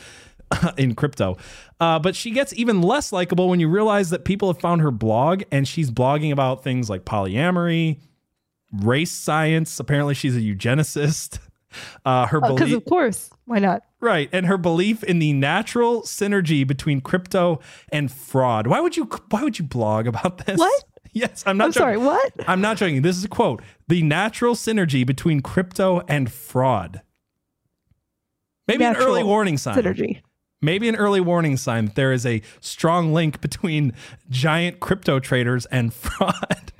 in 0.76 0.94
crypto. 0.94 1.36
Uh, 1.80 1.98
but 1.98 2.16
she 2.16 2.30
gets 2.30 2.52
even 2.54 2.82
less 2.82 3.12
likable 3.12 3.48
when 3.48 3.60
you 3.60 3.68
realize 3.68 4.10
that 4.10 4.24
people 4.24 4.52
have 4.52 4.60
found 4.60 4.80
her 4.80 4.90
blog 4.90 5.42
and 5.50 5.66
she's 5.66 5.90
blogging 5.90 6.32
about 6.32 6.62
things 6.62 6.88
like 6.88 7.04
polyamory, 7.04 7.98
race 8.72 9.12
science. 9.12 9.78
Apparently, 9.80 10.14
she's 10.14 10.36
a 10.36 10.40
eugenicist. 10.40 11.38
Uh, 12.06 12.26
her 12.26 12.40
because 12.40 12.56
belief, 12.60 12.76
of 12.76 12.84
course, 12.86 13.28
why 13.44 13.58
not? 13.58 13.82
right, 14.00 14.30
and 14.32 14.46
her 14.46 14.56
belief 14.56 15.04
in 15.04 15.18
the 15.18 15.34
natural 15.34 16.00
synergy 16.02 16.66
between 16.66 17.02
crypto 17.02 17.60
and 17.92 18.10
fraud. 18.10 18.66
Why 18.66 18.80
would 18.80 18.96
you? 18.96 19.04
Why 19.28 19.42
would 19.42 19.58
you 19.58 19.64
blog 19.66 20.06
about 20.06 20.46
this? 20.46 20.58
What? 20.58 20.84
Yes, 21.12 21.44
I'm 21.46 21.56
not. 21.56 21.66
I'm 21.66 21.72
sorry, 21.72 21.96
what? 21.96 22.32
I'm 22.46 22.60
not 22.60 22.76
joking. 22.76 23.00
This 23.00 23.16
is 23.16 23.24
a 23.24 23.28
quote: 23.28 23.62
"The 23.88 24.02
natural 24.02 24.54
synergy 24.54 25.06
between 25.06 25.40
crypto 25.40 26.02
and 26.08 26.30
fraud." 26.30 27.02
Maybe 28.68 28.84
an 28.84 28.96
early 28.96 29.22
warning 29.22 29.56
sign. 29.56 29.76
Synergy. 29.76 30.22
Maybe 30.62 30.88
an 30.88 30.96
early 30.96 31.20
warning 31.20 31.56
sign 31.56 31.86
that 31.86 31.94
there 31.96 32.12
is 32.12 32.24
a 32.24 32.40
strong 32.60 33.12
link 33.12 33.40
between 33.40 33.92
giant 34.30 34.80
crypto 34.80 35.20
traders 35.20 35.66
and 35.66 35.92
fraud 35.94 36.72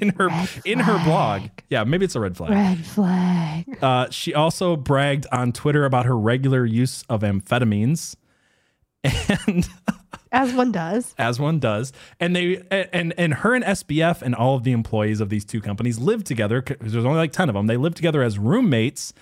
in 0.00 0.10
her 0.10 0.28
in 0.64 0.78
her 0.78 1.02
blog. 1.04 1.48
Yeah, 1.68 1.82
maybe 1.84 2.04
it's 2.04 2.14
a 2.14 2.20
red 2.20 2.36
flag. 2.36 2.50
Red 2.52 2.84
flag. 2.86 3.78
Uh, 3.82 4.08
she 4.10 4.34
also 4.34 4.76
bragged 4.76 5.26
on 5.32 5.50
Twitter 5.52 5.84
about 5.84 6.06
her 6.06 6.16
regular 6.16 6.64
use 6.64 7.02
of 7.08 7.22
amphetamines, 7.22 8.14
and 9.02 9.68
As 10.30 10.52
one 10.52 10.70
does. 10.70 11.12
as 11.18 11.40
one 11.40 11.58
does, 11.58 11.92
and 12.20 12.36
they 12.36 12.62
and 12.70 13.12
and 13.18 13.34
her 13.34 13.54
and 13.54 13.64
SBF 13.64 14.22
and 14.22 14.34
all 14.36 14.54
of 14.56 14.62
the 14.62 14.72
employees 14.72 15.20
of 15.20 15.28
these 15.28 15.44
two 15.44 15.60
companies 15.60 15.98
live 15.98 16.22
together. 16.22 16.62
'cause 16.62 16.76
There's 16.80 17.04
only 17.04 17.18
like 17.18 17.32
ten 17.32 17.48
of 17.48 17.54
them. 17.56 17.66
They 17.66 17.76
live 17.76 17.94
together 17.94 18.22
as 18.22 18.38
roommates, 18.38 19.12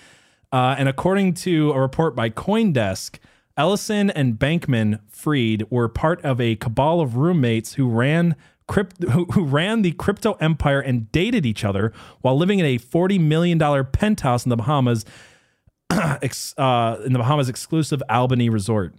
uh, 0.51 0.75
and 0.77 0.87
according 0.87 1.33
to 1.35 1.71
a 1.71 1.79
report 1.81 2.15
by 2.15 2.29
CoinDesk. 2.29 3.17
Ellison 3.55 4.09
and 4.09 4.39
Bankman 4.39 4.99
Fried 5.09 5.69
were 5.69 5.87
part 5.87 6.23
of 6.23 6.41
a 6.41 6.55
cabal 6.55 7.01
of 7.01 7.15
roommates 7.15 7.73
who 7.73 7.87
ran 7.87 8.35
crypt- 8.67 9.03
who, 9.03 9.25
who 9.25 9.43
ran 9.43 9.81
the 9.81 9.91
crypto 9.91 10.33
empire 10.39 10.79
and 10.79 11.11
dated 11.11 11.45
each 11.45 11.63
other 11.63 11.93
while 12.21 12.37
living 12.37 12.59
in 12.59 12.65
a 12.65 12.79
$40 12.79 13.19
million 13.19 13.59
penthouse 13.91 14.45
in 14.45 14.49
the 14.49 14.55
Bahamas 14.55 15.05
uh, 15.89 16.97
in 17.05 17.13
the 17.13 17.19
Bahamas 17.19 17.49
exclusive 17.49 18.01
Albany 18.09 18.49
resort. 18.49 18.95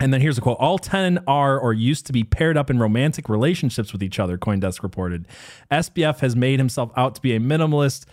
And 0.00 0.12
then 0.12 0.20
here's 0.20 0.38
a 0.38 0.40
quote 0.40 0.56
All 0.58 0.78
10 0.78 1.24
are 1.26 1.58
or 1.58 1.72
used 1.72 2.06
to 2.06 2.12
be 2.12 2.24
paired 2.24 2.56
up 2.56 2.70
in 2.70 2.78
romantic 2.78 3.28
relationships 3.28 3.92
with 3.92 4.02
each 4.02 4.18
other, 4.18 4.38
Coindesk 4.38 4.82
reported. 4.82 5.28
SBF 5.70 6.20
has 6.20 6.34
made 6.34 6.58
himself 6.58 6.90
out 6.96 7.14
to 7.16 7.20
be 7.20 7.36
a 7.36 7.40
minimalist, 7.40 8.06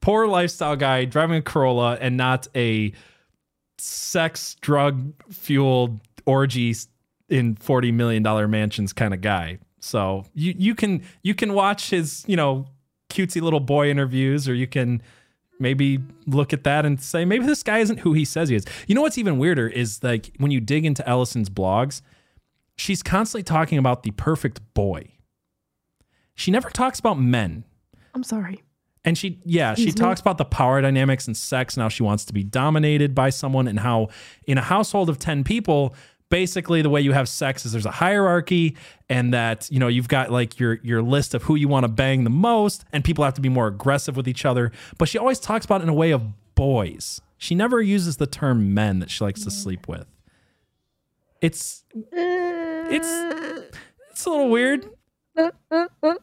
poor 0.00 0.28
lifestyle 0.28 0.76
guy 0.76 1.04
driving 1.04 1.36
a 1.36 1.42
Corolla 1.42 1.98
and 2.00 2.16
not 2.16 2.46
a 2.54 2.92
sex, 3.82 4.54
drug 4.60 5.12
fueled 5.32 6.00
orgies 6.24 6.88
in 7.28 7.56
$40 7.56 7.92
million 7.92 8.22
mansions 8.50 8.92
kind 8.92 9.12
of 9.12 9.20
guy. 9.20 9.58
So 9.80 10.24
you, 10.34 10.54
you 10.56 10.74
can 10.76 11.02
you 11.22 11.34
can 11.34 11.54
watch 11.54 11.90
his, 11.90 12.24
you 12.28 12.36
know, 12.36 12.66
cutesy 13.10 13.42
little 13.42 13.60
boy 13.60 13.90
interviews, 13.90 14.48
or 14.48 14.54
you 14.54 14.68
can 14.68 15.02
maybe 15.58 15.98
look 16.26 16.52
at 16.52 16.62
that 16.64 16.86
and 16.86 17.00
say 17.00 17.24
maybe 17.24 17.44
this 17.44 17.64
guy 17.64 17.78
isn't 17.78 17.98
who 17.98 18.12
he 18.12 18.24
says 18.24 18.48
he 18.48 18.54
is. 18.54 18.64
You 18.86 18.94
know 18.94 19.02
what's 19.02 19.18
even 19.18 19.38
weirder 19.38 19.66
is 19.66 20.02
like 20.04 20.30
when 20.38 20.52
you 20.52 20.60
dig 20.60 20.84
into 20.84 21.06
Ellison's 21.08 21.50
blogs, 21.50 22.02
she's 22.76 23.02
constantly 23.02 23.42
talking 23.42 23.78
about 23.78 24.04
the 24.04 24.12
perfect 24.12 24.60
boy. 24.74 25.08
She 26.36 26.52
never 26.52 26.70
talks 26.70 27.00
about 27.00 27.18
men. 27.18 27.64
I'm 28.14 28.22
sorry. 28.22 28.62
And 29.04 29.18
she, 29.18 29.40
yeah, 29.44 29.74
she 29.74 29.86
me? 29.86 29.92
talks 29.92 30.20
about 30.20 30.38
the 30.38 30.44
power 30.44 30.80
dynamics 30.80 31.26
and 31.26 31.36
sex 31.36 31.74
and 31.74 31.82
how 31.82 31.88
she 31.88 32.02
wants 32.02 32.24
to 32.26 32.32
be 32.32 32.44
dominated 32.44 33.14
by 33.14 33.30
someone, 33.30 33.66
and 33.66 33.80
how 33.80 34.08
in 34.46 34.58
a 34.58 34.62
household 34.62 35.08
of 35.08 35.18
10 35.18 35.42
people, 35.42 35.94
basically 36.28 36.82
the 36.82 36.90
way 36.90 37.00
you 37.00 37.12
have 37.12 37.28
sex 37.28 37.66
is 37.66 37.72
there's 37.72 37.84
a 37.84 37.90
hierarchy, 37.90 38.76
and 39.08 39.34
that, 39.34 39.68
you 39.70 39.80
know, 39.80 39.88
you've 39.88 40.08
got 40.08 40.30
like 40.30 40.60
your 40.60 40.78
your 40.82 41.02
list 41.02 41.34
of 41.34 41.42
who 41.42 41.56
you 41.56 41.68
want 41.68 41.84
to 41.84 41.88
bang 41.88 42.24
the 42.24 42.30
most, 42.30 42.84
and 42.92 43.04
people 43.04 43.24
have 43.24 43.34
to 43.34 43.40
be 43.40 43.48
more 43.48 43.66
aggressive 43.66 44.16
with 44.16 44.28
each 44.28 44.44
other. 44.44 44.70
But 44.98 45.08
she 45.08 45.18
always 45.18 45.40
talks 45.40 45.64
about 45.64 45.80
it 45.80 45.84
in 45.84 45.88
a 45.88 45.94
way 45.94 46.12
of 46.12 46.22
boys. 46.54 47.20
She 47.38 47.56
never 47.56 47.82
uses 47.82 48.18
the 48.18 48.26
term 48.28 48.72
men 48.72 49.00
that 49.00 49.10
she 49.10 49.24
likes 49.24 49.42
to 49.42 49.48
mm. 49.48 49.52
sleep 49.52 49.88
with. 49.88 50.06
It's 51.40 51.82
it's 52.12 53.08
uh. 53.08 53.62
it's 54.10 54.24
a 54.24 54.30
little 54.30 54.48
weird. 54.48 54.88
Uh, 55.36 55.50
uh, 55.70 56.14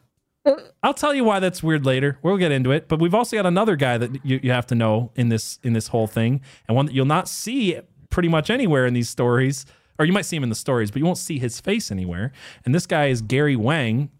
I'll 0.82 0.94
tell 0.94 1.14
you 1.14 1.24
why 1.24 1.38
that's 1.40 1.62
weird 1.62 1.84
later. 1.84 2.18
We'll 2.22 2.38
get 2.38 2.52
into 2.52 2.70
it. 2.70 2.88
But 2.88 3.00
we've 3.00 3.14
also 3.14 3.36
got 3.36 3.46
another 3.46 3.76
guy 3.76 3.98
that 3.98 4.24
you, 4.24 4.40
you 4.42 4.50
have 4.52 4.66
to 4.68 4.74
know 4.74 5.12
in 5.14 5.28
this 5.28 5.58
in 5.62 5.72
this 5.72 5.88
whole 5.88 6.06
thing, 6.06 6.40
and 6.66 6.76
one 6.76 6.86
that 6.86 6.94
you'll 6.94 7.04
not 7.06 7.28
see 7.28 7.78
pretty 8.08 8.28
much 8.28 8.50
anywhere 8.50 8.86
in 8.86 8.94
these 8.94 9.08
stories, 9.08 9.66
or 9.98 10.04
you 10.04 10.12
might 10.12 10.24
see 10.24 10.36
him 10.36 10.42
in 10.42 10.48
the 10.48 10.54
stories, 10.54 10.90
but 10.90 10.98
you 10.98 11.04
won't 11.04 11.18
see 11.18 11.38
his 11.38 11.60
face 11.60 11.90
anywhere. 11.90 12.32
And 12.64 12.74
this 12.74 12.86
guy 12.86 13.06
is 13.06 13.20
Gary 13.22 13.56
Wang, 13.56 14.10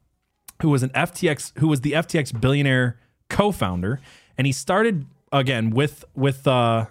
who 0.63 0.69
was 0.69 0.83
an 0.83 0.91
FTX, 0.91 1.59
who 1.59 1.69
was 1.69 1.81
the 1.81 1.93
FTX 1.93 2.39
billionaire 2.39 2.99
co-founder, 3.29 4.01
and 4.37 4.47
he 4.47 4.53
started 4.53 5.07
again 5.33 5.71
with 5.71 6.05
with 6.15 6.47
uh, 6.47 6.87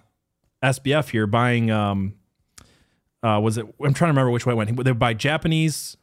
SBF 0.63 1.09
here 1.09 1.27
buying. 1.27 1.69
Um, 1.69 2.15
uh, 3.21 3.39
was 3.43 3.57
it? 3.57 3.65
I'm 3.83 3.93
trying 3.93 4.07
to 4.07 4.13
remember 4.13 4.31
which 4.31 4.45
way 4.45 4.53
it 4.53 4.55
went. 4.55 4.83
They 4.83 4.91
buy 4.91 5.13
Japanese 5.13 5.97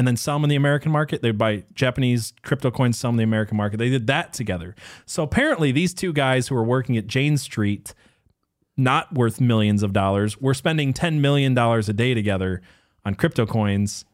and 0.00 0.08
then 0.08 0.16
sell 0.16 0.36
them 0.36 0.44
in 0.44 0.48
the 0.48 0.56
American 0.56 0.90
market. 0.90 1.20
They'd 1.20 1.36
buy 1.36 1.62
Japanese 1.74 2.32
crypto 2.42 2.70
coins, 2.70 2.98
sell 2.98 3.10
them 3.10 3.16
in 3.16 3.18
the 3.18 3.24
American 3.24 3.58
market. 3.58 3.76
They 3.76 3.90
did 3.90 4.06
that 4.06 4.32
together. 4.32 4.74
So 5.04 5.22
apparently, 5.22 5.72
these 5.72 5.92
two 5.92 6.14
guys 6.14 6.48
who 6.48 6.54
were 6.54 6.64
working 6.64 6.96
at 6.96 7.06
Jane 7.06 7.36
Street, 7.36 7.92
not 8.78 9.12
worth 9.12 9.42
millions 9.42 9.82
of 9.82 9.92
dollars, 9.92 10.40
were 10.40 10.54
spending 10.54 10.94
$10 10.94 11.20
million 11.20 11.56
a 11.58 11.82
day 11.92 12.14
together 12.14 12.62
on 13.04 13.14
crypto 13.14 13.44
coins. 13.44 14.06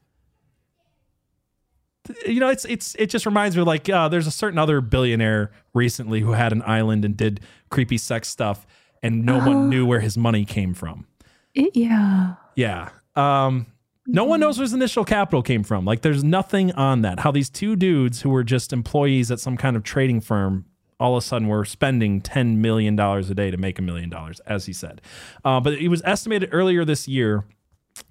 You 2.27 2.41
know, 2.41 2.49
it's 2.49 2.65
it's 2.65 2.97
it 2.97 3.07
just 3.07 3.25
reminds 3.25 3.57
me 3.57 3.63
like 3.63 3.89
uh, 3.89 4.09
there's 4.09 4.27
a 4.27 4.33
certain 4.33 4.59
other 4.59 4.81
billionaire 4.81 5.53
recently 5.73 6.19
who 6.19 6.33
had 6.33 6.51
an 6.51 6.63
island 6.67 7.05
and 7.05 7.17
did 7.17 7.39
creepy 7.71 7.99
sex 7.99 8.29
stuff, 8.29 8.67
and 9.05 9.25
no 9.25 9.39
one 9.39 9.71
knew 9.71 9.87
where 9.87 10.01
his 10.01 10.19
money 10.19 10.45
came 10.45 10.75
from. 10.75 11.07
It, 11.55 11.77
yeah. 11.77 12.35
Yeah. 12.57 12.91
Um, 13.15 13.67
no 14.07 14.25
one 14.25 14.41
knows 14.41 14.59
where 14.59 14.65
his 14.65 14.73
initial 14.73 15.05
capital 15.05 15.43
came 15.43 15.63
from. 15.63 15.85
Like, 15.85 16.03
there's 16.03 16.25
nothing 16.25 16.73
on 16.73 17.03
that. 17.03 17.21
How 17.21 17.31
these 17.31 17.51
two 17.51 17.77
dudes 17.77 18.23
who 18.23 18.31
were 18.31 18.45
just 18.45 18.73
employees 18.73 19.31
at 19.31 19.41
some 19.41 19.57
kind 19.57 19.77
of 19.77 19.83
trading 19.83 20.21
firm 20.21 20.67
all 20.99 21.17
of 21.17 21.23
a 21.23 21.27
sudden 21.27 21.49
were 21.49 21.65
spending 21.65 22.21
$10 22.21 22.57
million 22.57 22.99
a 22.99 23.23
day 23.35 23.51
to 23.51 23.57
make 23.57 23.79
a 23.79 23.83
million 23.83 24.09
dollars, 24.09 24.41
as 24.47 24.67
he 24.67 24.73
said. 24.73 25.01
Uh, 25.45 25.61
but 25.61 25.75
it 25.75 25.89
was 25.89 26.03
estimated 26.05 26.49
earlier 26.53 26.85
this 26.85 27.07
year 27.07 27.45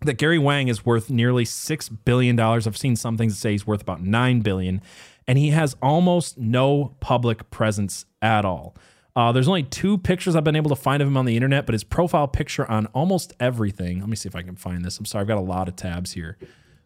that 0.01 0.15
Gary 0.15 0.39
Wang 0.39 0.67
is 0.67 0.85
worth 0.85 1.09
nearly 1.09 1.45
$6 1.45 1.97
billion. 2.05 2.39
I've 2.39 2.77
seen 2.77 2.95
some 2.95 3.17
things 3.17 3.33
that 3.33 3.39
say 3.39 3.51
he's 3.51 3.67
worth 3.67 3.81
about 3.81 4.01
9 4.01 4.41
billion. 4.41 4.81
And 5.27 5.37
he 5.37 5.49
has 5.49 5.75
almost 5.81 6.37
no 6.37 6.95
public 6.99 7.49
presence 7.49 8.05
at 8.21 8.45
all. 8.45 8.75
Uh, 9.15 9.31
there's 9.31 9.47
only 9.47 9.63
two 9.63 9.97
pictures 9.97 10.35
I've 10.35 10.43
been 10.43 10.57
able 10.57 10.69
to 10.69 10.75
find 10.75 11.01
of 11.01 11.07
him 11.07 11.15
on 11.15 11.25
the 11.25 11.35
internet, 11.35 11.65
but 11.65 11.73
his 11.73 11.85
profile 11.85 12.27
picture 12.27 12.69
on 12.69 12.87
almost 12.87 13.33
everything. 13.39 13.99
Let 13.99 14.09
me 14.09 14.15
see 14.15 14.27
if 14.27 14.35
I 14.35 14.41
can 14.41 14.55
find 14.55 14.83
this. 14.83 14.99
I'm 14.99 15.05
sorry, 15.05 15.21
I've 15.21 15.27
got 15.27 15.37
a 15.37 15.41
lot 15.41 15.69
of 15.69 15.75
tabs 15.75 16.11
here. 16.11 16.37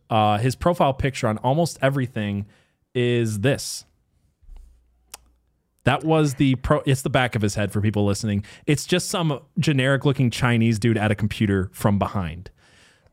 Uh, 0.09 0.37
his 0.37 0.55
profile 0.55 0.93
picture 0.93 1.27
on 1.27 1.37
almost 1.39 1.79
everything 1.81 2.45
is 2.93 3.39
this. 3.39 3.85
That 5.85 6.03
was 6.03 6.35
the 6.35 6.55
pro. 6.55 6.81
It's 6.85 7.01
the 7.01 7.09
back 7.09 7.35
of 7.35 7.41
his 7.41 7.55
head 7.55 7.71
for 7.71 7.81
people 7.81 8.05
listening. 8.05 8.43
It's 8.67 8.85
just 8.85 9.09
some 9.09 9.39
generic 9.57 10.05
looking 10.05 10.29
Chinese 10.29 10.77
dude 10.77 10.97
at 10.97 11.09
a 11.09 11.15
computer 11.15 11.69
from 11.73 11.97
behind. 11.97 12.51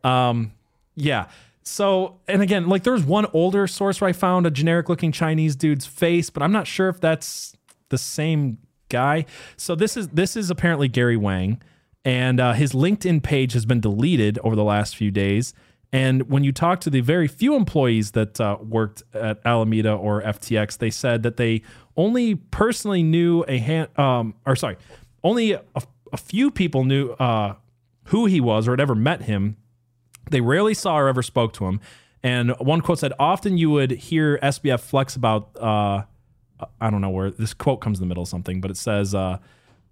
Um, 0.04 0.52
yeah. 0.94 1.28
So, 1.62 2.20
and 2.28 2.42
again, 2.42 2.68
like 2.68 2.82
there's 2.82 3.02
one 3.02 3.26
older 3.32 3.66
source 3.66 4.00
where 4.00 4.08
I 4.08 4.12
found 4.12 4.46
a 4.46 4.50
generic 4.50 4.88
looking 4.88 5.10
Chinese 5.10 5.56
dude's 5.56 5.86
face, 5.86 6.28
but 6.28 6.42
I'm 6.42 6.52
not 6.52 6.66
sure 6.66 6.88
if 6.88 7.00
that's 7.00 7.56
the 7.88 7.98
same 7.98 8.58
guy. 8.88 9.26
So 9.56 9.74
this 9.74 9.96
is 9.96 10.08
this 10.08 10.36
is 10.36 10.50
apparently 10.50 10.88
Gary 10.88 11.16
Wang, 11.16 11.62
and 12.04 12.40
uh, 12.40 12.52
his 12.52 12.72
LinkedIn 12.72 13.22
page 13.22 13.52
has 13.52 13.66
been 13.66 13.80
deleted 13.80 14.38
over 14.44 14.56
the 14.56 14.64
last 14.64 14.96
few 14.96 15.10
days. 15.10 15.54
And 15.92 16.28
when 16.28 16.44
you 16.44 16.52
talk 16.52 16.80
to 16.80 16.90
the 16.90 17.00
very 17.00 17.28
few 17.28 17.54
employees 17.54 18.10
that 18.12 18.40
uh, 18.40 18.58
worked 18.60 19.02
at 19.14 19.40
Alameda 19.44 19.92
or 19.92 20.20
FTX, 20.22 20.78
they 20.78 20.90
said 20.90 21.22
that 21.22 21.36
they 21.36 21.62
only 21.96 22.34
personally 22.34 23.02
knew 23.02 23.44
a 23.48 23.58
hand, 23.58 23.96
um, 23.98 24.34
or 24.44 24.56
sorry, 24.56 24.76
only 25.22 25.52
a, 25.52 25.62
a 26.12 26.16
few 26.16 26.50
people 26.50 26.84
knew 26.84 27.10
uh, 27.12 27.54
who 28.04 28.26
he 28.26 28.40
was 28.40 28.68
or 28.68 28.72
had 28.72 28.80
ever 28.80 28.94
met 28.94 29.22
him. 29.22 29.56
They 30.30 30.40
rarely 30.40 30.74
saw 30.74 30.98
or 30.98 31.08
ever 31.08 31.22
spoke 31.22 31.52
to 31.54 31.66
him. 31.66 31.80
And 32.22 32.50
one 32.58 32.80
quote 32.80 32.98
said, 32.98 33.12
"Often 33.18 33.58
you 33.58 33.70
would 33.70 33.92
hear 33.92 34.38
SBF 34.42 34.80
flex 34.80 35.16
about." 35.16 35.50
I 36.80 36.90
don't 36.90 37.00
know 37.00 37.10
where 37.10 37.30
this 37.30 37.54
quote 37.54 37.80
comes 37.80 37.98
in 37.98 38.02
the 38.02 38.06
middle 38.06 38.22
of 38.22 38.28
something, 38.28 38.60
but 38.60 38.70
it 38.70 38.76
says, 38.76 39.14
uh, 39.14 39.38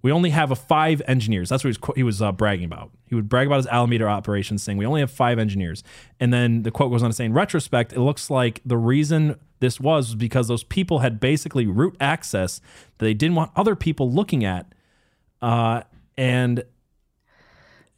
"We 0.02 0.12
only 0.12 0.30
have 0.30 0.50
a 0.50 0.56
five 0.56 1.02
engineers." 1.06 1.48
That's 1.48 1.62
what 1.62 1.68
he 1.68 1.70
was, 1.70 1.78
qu- 1.78 1.92
he 1.96 2.02
was 2.02 2.22
uh, 2.22 2.32
bragging 2.32 2.64
about. 2.64 2.90
He 3.06 3.14
would 3.14 3.28
brag 3.28 3.46
about 3.46 3.56
his 3.56 3.66
Alameda 3.66 4.06
operations, 4.06 4.62
saying, 4.62 4.78
"We 4.78 4.86
only 4.86 5.00
have 5.00 5.10
five 5.10 5.38
engineers." 5.38 5.82
And 6.20 6.32
then 6.32 6.62
the 6.62 6.70
quote 6.70 6.90
goes 6.90 7.02
on 7.02 7.10
to 7.10 7.14
say, 7.14 7.24
"In 7.24 7.32
retrospect, 7.32 7.92
it 7.92 8.00
looks 8.00 8.30
like 8.30 8.60
the 8.64 8.78
reason 8.78 9.36
this 9.60 9.80
was 9.80 10.08
was 10.08 10.14
because 10.14 10.48
those 10.48 10.64
people 10.64 11.00
had 11.00 11.20
basically 11.20 11.66
root 11.66 11.96
access 12.00 12.60
that 12.98 13.04
they 13.04 13.14
didn't 13.14 13.34
want 13.34 13.50
other 13.56 13.74
people 13.74 14.10
looking 14.10 14.44
at, 14.44 14.66
uh, 15.42 15.82
and 16.16 16.64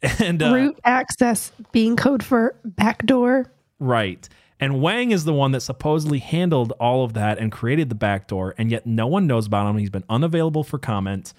and 0.19 0.41
uh, 0.41 0.53
Root 0.53 0.79
access 0.83 1.51
being 1.71 1.95
code 1.95 2.23
for 2.23 2.55
backdoor. 2.63 3.51
Right. 3.79 4.27
And 4.59 4.81
Wang 4.81 5.11
is 5.11 5.23
the 5.25 5.33
one 5.33 5.51
that 5.51 5.61
supposedly 5.61 6.19
handled 6.19 6.73
all 6.79 7.03
of 7.03 7.13
that 7.13 7.37
and 7.37 7.51
created 7.51 7.89
the 7.89 7.95
backdoor, 7.95 8.55
and 8.57 8.71
yet 8.71 8.87
no 8.87 9.05
one 9.05 9.27
knows 9.27 9.45
about 9.45 9.69
him. 9.69 9.77
He's 9.77 9.89
been 9.89 10.05
unavailable 10.09 10.63
for 10.63 10.79
comment. 10.79 11.33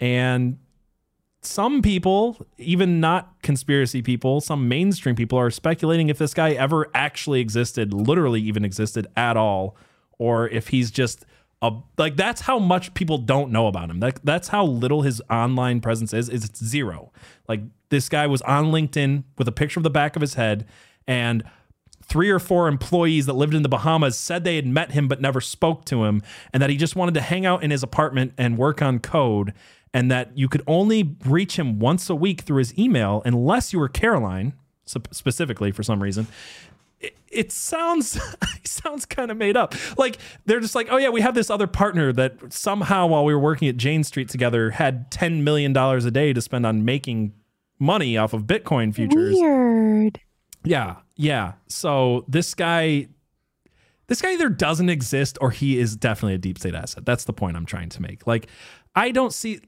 And 0.00 0.58
some 1.42 1.82
people, 1.82 2.46
even 2.56 3.00
not 3.00 3.42
conspiracy 3.42 4.00
people, 4.00 4.40
some 4.40 4.66
mainstream 4.66 5.14
people 5.14 5.38
are 5.38 5.50
speculating 5.50 6.08
if 6.08 6.16
this 6.16 6.32
guy 6.32 6.52
ever 6.52 6.90
actually 6.94 7.40
existed, 7.40 7.92
literally 7.92 8.40
even 8.40 8.64
existed 8.64 9.06
at 9.16 9.36
all, 9.36 9.76
or 10.18 10.48
if 10.48 10.68
he's 10.68 10.90
just 10.90 11.26
a 11.62 11.72
like 11.98 12.16
that's 12.16 12.42
how 12.42 12.58
much 12.58 12.92
people 12.94 13.18
don't 13.18 13.50
know 13.50 13.66
about 13.66 13.90
him. 13.90 14.00
Like 14.00 14.22
that's 14.22 14.48
how 14.48 14.64
little 14.64 15.02
his 15.02 15.22
online 15.30 15.80
presence 15.80 16.12
is. 16.12 16.28
Is 16.28 16.44
it's 16.44 16.64
zero. 16.64 17.12
Like 17.48 17.60
this 17.90 18.08
guy 18.08 18.26
was 18.26 18.42
on 18.42 18.66
LinkedIn 18.66 19.24
with 19.38 19.48
a 19.48 19.52
picture 19.52 19.78
of 19.80 19.84
the 19.84 19.90
back 19.90 20.16
of 20.16 20.22
his 20.22 20.34
head 20.34 20.66
and 21.06 21.44
three 22.08 22.30
or 22.30 22.38
four 22.38 22.68
employees 22.68 23.26
that 23.26 23.34
lived 23.34 23.54
in 23.54 23.62
the 23.62 23.68
Bahamas 23.68 24.16
said 24.16 24.44
they 24.44 24.56
had 24.56 24.66
met 24.66 24.92
him 24.92 25.08
but 25.08 25.20
never 25.20 25.40
spoke 25.40 25.84
to 25.86 26.04
him, 26.04 26.22
and 26.52 26.62
that 26.62 26.70
he 26.70 26.76
just 26.76 26.96
wanted 26.96 27.14
to 27.14 27.20
hang 27.20 27.46
out 27.46 27.62
in 27.62 27.70
his 27.70 27.82
apartment 27.82 28.32
and 28.38 28.58
work 28.58 28.82
on 28.82 28.98
code, 28.98 29.52
and 29.92 30.10
that 30.10 30.36
you 30.36 30.48
could 30.48 30.62
only 30.66 31.16
reach 31.24 31.58
him 31.58 31.78
once 31.78 32.10
a 32.10 32.14
week 32.14 32.42
through 32.42 32.58
his 32.58 32.76
email 32.78 33.22
unless 33.24 33.72
you 33.72 33.78
were 33.78 33.88
Caroline 33.88 34.54
specifically 34.86 35.72
for 35.72 35.82
some 35.82 36.02
reason. 36.02 36.26
It, 37.00 37.16
it 37.30 37.52
sounds 37.52 38.16
it 38.42 38.66
sounds 38.68 39.06
kind 39.06 39.30
of 39.30 39.36
made 39.36 39.56
up. 39.56 39.74
Like 39.98 40.18
they're 40.46 40.60
just 40.60 40.74
like, 40.74 40.88
oh 40.90 40.96
yeah, 40.96 41.08
we 41.08 41.20
have 41.20 41.34
this 41.34 41.50
other 41.50 41.66
partner 41.66 42.12
that 42.12 42.52
somehow 42.52 43.06
while 43.06 43.24
we 43.24 43.34
were 43.34 43.40
working 43.40 43.68
at 43.68 43.76
Jane 43.76 44.04
Street 44.04 44.28
together 44.28 44.70
had 44.70 45.10
ten 45.10 45.44
million 45.44 45.72
dollars 45.72 46.04
a 46.04 46.10
day 46.10 46.32
to 46.32 46.40
spend 46.40 46.66
on 46.66 46.84
making 46.84 47.32
money 47.78 48.16
off 48.16 48.32
of 48.32 48.42
Bitcoin 48.42 48.94
futures. 48.94 49.34
Weird. 49.34 50.20
Yeah, 50.64 50.96
yeah. 51.16 51.52
So 51.68 52.24
this 52.28 52.54
guy, 52.54 53.08
this 54.06 54.20
guy 54.20 54.32
either 54.32 54.48
doesn't 54.48 54.88
exist 54.88 55.38
or 55.40 55.50
he 55.50 55.78
is 55.78 55.96
definitely 55.96 56.34
a 56.34 56.38
deep 56.38 56.58
state 56.58 56.74
asset. 56.74 57.04
That's 57.04 57.24
the 57.24 57.32
point 57.32 57.56
I'm 57.56 57.66
trying 57.66 57.88
to 57.90 58.02
make. 58.02 58.26
Like, 58.26 58.48
I 58.94 59.10
don't 59.10 59.32
see. 59.32 59.60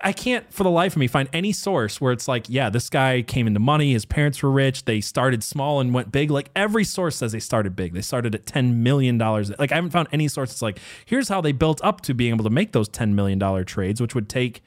I 0.00 0.14
can't 0.14 0.50
for 0.50 0.62
the 0.62 0.70
life 0.70 0.94
of 0.94 0.96
me 0.96 1.06
find 1.06 1.28
any 1.34 1.52
source 1.52 2.00
where 2.00 2.12
it's 2.12 2.26
like, 2.26 2.48
yeah, 2.48 2.70
this 2.70 2.88
guy 2.88 3.20
came 3.20 3.46
into 3.46 3.60
money, 3.60 3.92
his 3.92 4.06
parents 4.06 4.42
were 4.42 4.50
rich, 4.50 4.86
they 4.86 5.02
started 5.02 5.44
small 5.44 5.80
and 5.80 5.92
went 5.92 6.10
big. 6.10 6.30
Like 6.30 6.48
every 6.56 6.84
source 6.84 7.16
says 7.16 7.32
they 7.32 7.40
started 7.40 7.76
big. 7.76 7.92
They 7.92 8.00
started 8.00 8.34
at 8.34 8.46
$10 8.46 8.76
million. 8.76 9.18
Like 9.18 9.70
I 9.70 9.74
haven't 9.74 9.90
found 9.90 10.08
any 10.10 10.28
source 10.28 10.48
that's 10.48 10.62
like, 10.62 10.78
here's 11.04 11.28
how 11.28 11.42
they 11.42 11.52
built 11.52 11.78
up 11.84 12.00
to 12.02 12.14
being 12.14 12.32
able 12.32 12.44
to 12.44 12.50
make 12.50 12.72
those 12.72 12.88
$10 12.88 13.12
million 13.12 13.66
trades, 13.66 14.00
which 14.00 14.14
would 14.14 14.30
take 14.30 14.62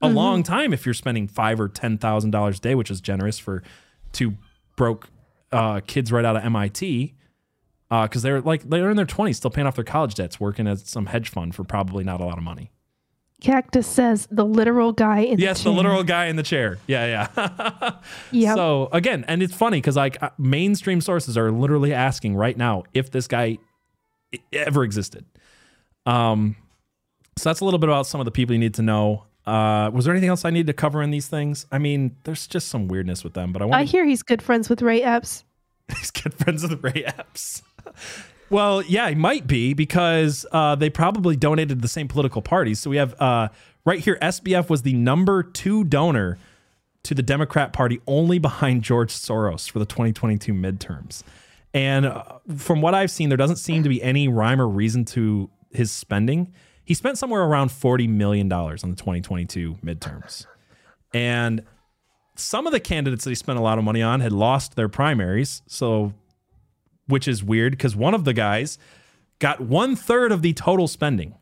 a 0.00 0.06
mm-hmm. 0.06 0.16
long 0.16 0.42
time 0.42 0.72
if 0.72 0.86
you're 0.86 0.94
spending 0.94 1.28
five 1.28 1.60
or 1.60 1.68
ten 1.68 1.98
thousand 1.98 2.30
dollars 2.30 2.58
a 2.58 2.60
day, 2.60 2.74
which 2.74 2.90
is 2.90 3.00
generous 3.00 3.38
for 3.38 3.62
two 4.12 4.34
broke 4.80 5.10
uh, 5.52 5.80
kids 5.86 6.10
right 6.10 6.24
out 6.24 6.36
of 6.36 6.42
MIT 6.42 7.14
because 7.90 8.24
uh, 8.24 8.26
they're 8.26 8.40
like 8.40 8.62
they're 8.62 8.88
in 8.88 8.96
their 8.96 9.04
20s 9.04 9.34
still 9.34 9.50
paying 9.50 9.66
off 9.66 9.74
their 9.74 9.84
college 9.84 10.14
debts 10.14 10.40
working 10.40 10.66
at 10.66 10.78
some 10.78 11.04
hedge 11.04 11.28
fund 11.28 11.54
for 11.54 11.64
probably 11.64 12.02
not 12.02 12.18
a 12.18 12.24
lot 12.24 12.38
of 12.38 12.44
money. 12.44 12.70
Cactus 13.42 13.86
says 13.86 14.26
the 14.30 14.44
literal 14.44 14.92
guy 14.92 15.20
in 15.20 15.38
yes 15.38 15.58
the, 15.64 15.70
the 15.70 15.76
literal 15.76 16.02
guy 16.02 16.26
in 16.26 16.36
the 16.36 16.42
chair. 16.42 16.78
Yeah 16.86 17.28
yeah. 17.36 17.98
Yeah 18.30 18.54
so 18.54 18.88
again 18.90 19.22
and 19.28 19.42
it's 19.42 19.54
funny 19.54 19.78
because 19.78 19.96
like 19.96 20.22
uh, 20.22 20.30
mainstream 20.38 21.02
sources 21.02 21.36
are 21.36 21.52
literally 21.52 21.92
asking 21.92 22.34
right 22.34 22.56
now 22.56 22.84
if 22.94 23.10
this 23.10 23.28
guy 23.28 23.58
ever 24.50 24.82
existed. 24.82 25.26
Um 26.06 26.56
so 27.36 27.50
that's 27.50 27.60
a 27.60 27.66
little 27.66 27.78
bit 27.78 27.90
about 27.90 28.06
some 28.06 28.18
of 28.18 28.24
the 28.24 28.30
people 28.30 28.54
you 28.54 28.58
need 28.58 28.74
to 28.74 28.82
know 28.82 29.24
uh, 29.50 29.90
was 29.90 30.04
there 30.04 30.14
anything 30.14 30.28
else 30.28 30.44
I 30.44 30.50
need 30.50 30.68
to 30.68 30.72
cover 30.72 31.02
in 31.02 31.10
these 31.10 31.26
things? 31.26 31.66
I 31.72 31.78
mean, 31.78 32.16
there's 32.22 32.46
just 32.46 32.68
some 32.68 32.86
weirdness 32.86 33.24
with 33.24 33.34
them, 33.34 33.52
but 33.52 33.62
I 33.62 33.64
want. 33.64 33.74
I 33.74 33.84
hear 33.84 34.04
he's 34.04 34.22
good 34.22 34.40
friends 34.40 34.70
with 34.70 34.80
Ray 34.80 35.02
Epps. 35.02 35.44
he's 35.98 36.12
good 36.12 36.32
friends 36.34 36.62
with 36.62 36.82
Ray 36.84 37.04
Epps. 37.04 37.62
well, 38.50 38.80
yeah, 38.82 39.08
he 39.08 39.16
might 39.16 39.48
be 39.48 39.74
because 39.74 40.46
uh, 40.52 40.76
they 40.76 40.88
probably 40.88 41.34
donated 41.34 41.78
to 41.78 41.82
the 41.82 41.88
same 41.88 42.06
political 42.06 42.42
parties. 42.42 42.78
So 42.78 42.90
we 42.90 42.96
have 42.98 43.20
uh, 43.20 43.48
right 43.84 43.98
here, 43.98 44.18
SBF 44.22 44.70
was 44.70 44.82
the 44.82 44.94
number 44.94 45.42
two 45.42 45.82
donor 45.82 46.38
to 47.02 47.14
the 47.14 47.22
Democrat 47.22 47.72
Party, 47.72 48.00
only 48.06 48.38
behind 48.38 48.82
George 48.82 49.12
Soros 49.12 49.68
for 49.68 49.80
the 49.80 49.86
2022 49.86 50.52
midterms. 50.52 51.24
And 51.74 52.06
uh, 52.06 52.22
from 52.56 52.82
what 52.82 52.94
I've 52.94 53.10
seen, 53.10 53.30
there 53.30 53.38
doesn't 53.38 53.56
seem 53.56 53.82
to 53.82 53.88
be 53.88 54.00
any 54.00 54.28
rhyme 54.28 54.60
or 54.60 54.68
reason 54.68 55.04
to 55.06 55.50
his 55.72 55.90
spending 55.90 56.52
he 56.90 56.94
spent 56.94 57.18
somewhere 57.18 57.42
around 57.42 57.68
$40 57.68 58.08
million 58.08 58.52
on 58.52 58.74
the 58.74 58.96
2022 58.96 59.76
midterms. 59.76 60.46
And 61.14 61.62
some 62.34 62.66
of 62.66 62.72
the 62.72 62.80
candidates 62.80 63.22
that 63.22 63.30
he 63.30 63.36
spent 63.36 63.60
a 63.60 63.62
lot 63.62 63.78
of 63.78 63.84
money 63.84 64.02
on 64.02 64.18
had 64.18 64.32
lost 64.32 64.74
their 64.74 64.88
primaries. 64.88 65.62
So, 65.68 66.14
which 67.06 67.28
is 67.28 67.44
weird 67.44 67.74
because 67.74 67.94
one 67.94 68.12
of 68.12 68.24
the 68.24 68.32
guys 68.32 68.76
got 69.38 69.60
one 69.60 69.94
third 69.94 70.32
of 70.32 70.42
the 70.42 70.52
total 70.52 70.88
spending. 70.88 71.36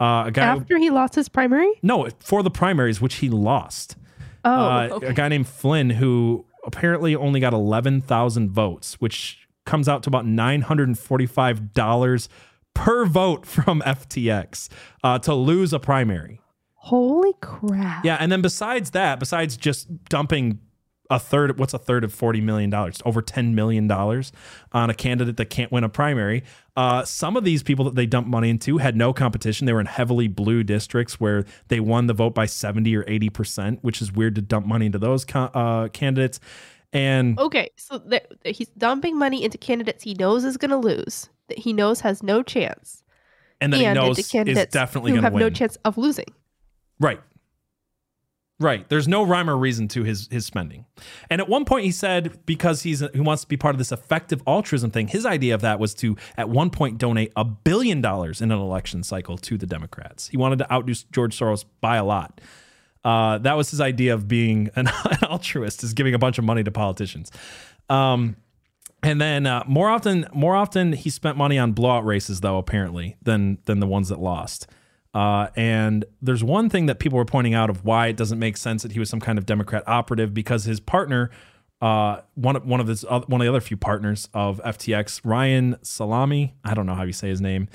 Uh, 0.00 0.30
After 0.34 0.76
who, 0.76 0.80
he 0.80 0.88
lost 0.88 1.16
his 1.16 1.28
primary? 1.28 1.70
No, 1.82 2.08
for 2.20 2.42
the 2.42 2.50
primaries, 2.50 2.98
which 2.98 3.16
he 3.16 3.28
lost. 3.28 3.96
Oh, 4.42 4.50
uh, 4.50 4.88
okay. 4.92 5.08
a 5.08 5.12
guy 5.12 5.28
named 5.28 5.48
Flynn 5.48 5.90
who 5.90 6.46
apparently 6.64 7.14
only 7.14 7.40
got 7.40 7.52
11,000 7.52 8.50
votes, 8.52 8.94
which 9.02 9.46
comes 9.66 9.86
out 9.86 10.02
to 10.04 10.08
about 10.08 10.24
$945 10.24 12.28
per 12.76 13.06
vote 13.06 13.46
from 13.46 13.80
FTX 13.80 14.68
uh, 15.02 15.18
to 15.20 15.34
lose 15.34 15.72
a 15.72 15.80
primary. 15.80 16.40
Holy 16.74 17.32
crap. 17.40 18.04
Yeah. 18.04 18.16
And 18.20 18.30
then 18.30 18.42
besides 18.42 18.90
that, 18.90 19.18
besides 19.18 19.56
just 19.56 20.04
dumping 20.04 20.60
a 21.08 21.18
third, 21.18 21.58
what's 21.58 21.72
a 21.72 21.78
third 21.78 22.04
of 22.04 22.14
$40 22.14 22.42
million? 22.42 22.72
Over 22.72 23.22
$10 23.22 23.54
million 23.54 23.90
on 23.90 24.90
a 24.90 24.94
candidate 24.94 25.36
that 25.38 25.46
can't 25.46 25.72
win 25.72 25.84
a 25.84 25.88
primary. 25.88 26.44
Uh, 26.76 27.04
some 27.04 27.36
of 27.36 27.44
these 27.44 27.62
people 27.62 27.84
that 27.86 27.94
they 27.94 28.06
dumped 28.06 28.28
money 28.28 28.50
into 28.50 28.78
had 28.78 28.94
no 28.94 29.12
competition. 29.12 29.66
They 29.66 29.72
were 29.72 29.80
in 29.80 29.86
heavily 29.86 30.28
blue 30.28 30.62
districts 30.62 31.18
where 31.18 31.44
they 31.68 31.80
won 31.80 32.06
the 32.06 32.14
vote 32.14 32.34
by 32.34 32.46
70 32.46 32.94
or 32.94 33.04
80%, 33.04 33.78
which 33.80 34.02
is 34.02 34.12
weird 34.12 34.34
to 34.34 34.42
dump 34.42 34.66
money 34.66 34.86
into 34.86 34.98
those 34.98 35.24
uh, 35.34 35.88
candidates. 35.92 36.40
And 36.92 37.38
okay, 37.40 37.70
so 37.76 38.00
he's 38.44 38.68
dumping 38.78 39.18
money 39.18 39.42
into 39.42 39.58
candidates 39.58 40.04
he 40.04 40.14
knows 40.14 40.44
is 40.44 40.56
going 40.56 40.70
to 40.70 40.76
lose 40.76 41.30
that 41.48 41.58
he 41.58 41.72
knows 41.72 42.00
has 42.00 42.22
no 42.22 42.42
chance, 42.42 43.02
and 43.60 43.72
that 43.72 43.80
and 43.80 43.98
he 43.98 44.02
knows 44.02 44.18
is 44.18 44.66
definitely 44.66 45.12
going 45.12 45.22
to 45.22 45.26
have 45.26 45.32
win. 45.32 45.40
no 45.40 45.50
chance 45.50 45.76
of 45.84 45.98
losing. 45.98 46.26
Right. 46.98 47.20
Right. 48.58 48.88
There's 48.88 49.06
no 49.06 49.22
rhyme 49.22 49.50
or 49.50 49.56
reason 49.56 49.86
to 49.88 50.02
his 50.02 50.28
his 50.30 50.46
spending. 50.46 50.86
And 51.28 51.42
at 51.42 51.48
one 51.48 51.66
point 51.66 51.84
he 51.84 51.90
said 51.90 52.40
because 52.46 52.82
he's 52.82 53.02
he 53.12 53.20
wants 53.20 53.42
to 53.42 53.48
be 53.48 53.58
part 53.58 53.74
of 53.74 53.78
this 53.78 53.92
effective 53.92 54.42
altruism 54.46 54.90
thing, 54.90 55.08
his 55.08 55.26
idea 55.26 55.54
of 55.54 55.60
that 55.60 55.78
was 55.78 55.92
to 55.96 56.16
at 56.38 56.48
one 56.48 56.70
point 56.70 56.96
donate 56.96 57.32
a 57.36 57.44
billion 57.44 58.00
dollars 58.00 58.40
in 58.40 58.50
an 58.50 58.58
election 58.58 59.02
cycle 59.02 59.36
to 59.38 59.58
the 59.58 59.66
Democrats. 59.66 60.28
He 60.28 60.38
wanted 60.38 60.58
to 60.60 60.72
outdo 60.72 60.94
George 61.12 61.38
Soros 61.38 61.66
by 61.82 61.96
a 61.96 62.04
lot. 62.04 62.40
Uh, 63.04 63.38
that 63.38 63.56
was 63.58 63.70
his 63.70 63.80
idea 63.80 64.14
of 64.14 64.26
being 64.26 64.70
an, 64.74 64.88
an, 65.04 65.18
altruist, 65.28 65.84
is 65.84 65.92
giving 65.92 66.14
a 66.14 66.18
bunch 66.18 66.38
of 66.38 66.44
money 66.44 66.64
to 66.64 66.72
politicians. 66.72 67.30
Um, 67.88 68.36
and 69.06 69.20
then 69.20 69.46
uh, 69.46 69.62
more 69.68 69.88
often, 69.88 70.26
more 70.34 70.56
often 70.56 70.92
he 70.92 71.10
spent 71.10 71.36
money 71.36 71.58
on 71.58 71.72
blowout 71.72 72.04
races, 72.04 72.40
though 72.40 72.58
apparently 72.58 73.16
than 73.22 73.58
than 73.66 73.78
the 73.78 73.86
ones 73.86 74.08
that 74.08 74.18
lost. 74.18 74.66
Uh, 75.14 75.48
and 75.54 76.04
there's 76.20 76.42
one 76.42 76.68
thing 76.68 76.86
that 76.86 76.98
people 76.98 77.16
were 77.16 77.24
pointing 77.24 77.54
out 77.54 77.70
of 77.70 77.84
why 77.84 78.08
it 78.08 78.16
doesn't 78.16 78.38
make 78.38 78.56
sense 78.56 78.82
that 78.82 78.92
he 78.92 78.98
was 78.98 79.08
some 79.08 79.20
kind 79.20 79.38
of 79.38 79.46
Democrat 79.46 79.84
operative 79.86 80.34
because 80.34 80.64
his 80.64 80.80
partner, 80.80 81.30
uh, 81.80 82.20
one 82.34 82.56
one 82.66 82.80
of 82.80 82.88
his 82.88 83.02
one 83.04 83.40
of 83.40 83.44
the 83.44 83.48
other 83.48 83.60
few 83.60 83.76
partners 83.76 84.28
of 84.34 84.60
FTX, 84.64 85.20
Ryan 85.24 85.76
Salame, 85.82 86.54
I 86.64 86.74
don't 86.74 86.86
know 86.86 86.94
how 86.94 87.04
you 87.04 87.12
say 87.12 87.28
his 87.28 87.40
name. 87.40 87.68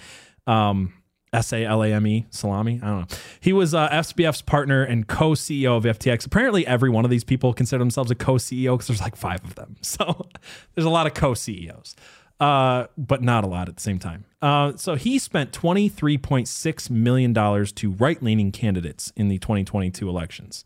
Um, 0.48 0.94
S 1.34 1.54
A 1.54 1.64
L 1.64 1.82
A 1.84 1.94
M 1.94 2.06
E, 2.06 2.26
Salami. 2.30 2.80
I 2.84 2.88
don't 2.88 3.00
know. 3.02 3.18
He 3.40 3.54
was 3.54 3.74
uh, 3.74 3.90
SBF's 3.90 4.42
partner 4.42 4.84
and 4.84 5.08
co 5.08 5.32
CEO 5.32 5.78
of 5.78 5.84
FTX. 5.84 6.26
Apparently, 6.26 6.68
every 6.68 6.90
one 6.90 7.06
of 7.06 7.12
these 7.12 7.24
people 7.24 7.54
consider 7.54 7.80
themselves 7.80 8.12
a 8.12 8.16
co 8.16 8.34
CEO 8.34 8.74
because 8.74 8.88
there's 8.88 9.02
like 9.02 9.16
five 9.16 9.44
of 9.44 9.56
them. 9.56 9.76
So 9.92 10.28
there's 10.74 10.86
a 10.86 10.90
lot 10.90 11.06
of 11.06 11.14
co 11.14 11.34
CEOs, 11.34 11.96
uh, 12.40 12.88
but 12.98 13.22
not 13.22 13.44
a 13.44 13.48
lot 13.48 13.70
at 13.70 13.76
the 13.76 13.82
same 13.82 14.00
time. 14.00 14.26
Uh, 14.42 14.76
so 14.76 14.96
he 14.96 15.20
spent 15.20 15.52
$23.6 15.52 16.90
million 16.90 17.34
to 17.34 17.92
right 17.92 18.24
leaning 18.24 18.52
candidates 18.52 19.12
in 19.16 19.28
the 19.28 19.38
2022 19.38 20.08
elections. 20.08 20.66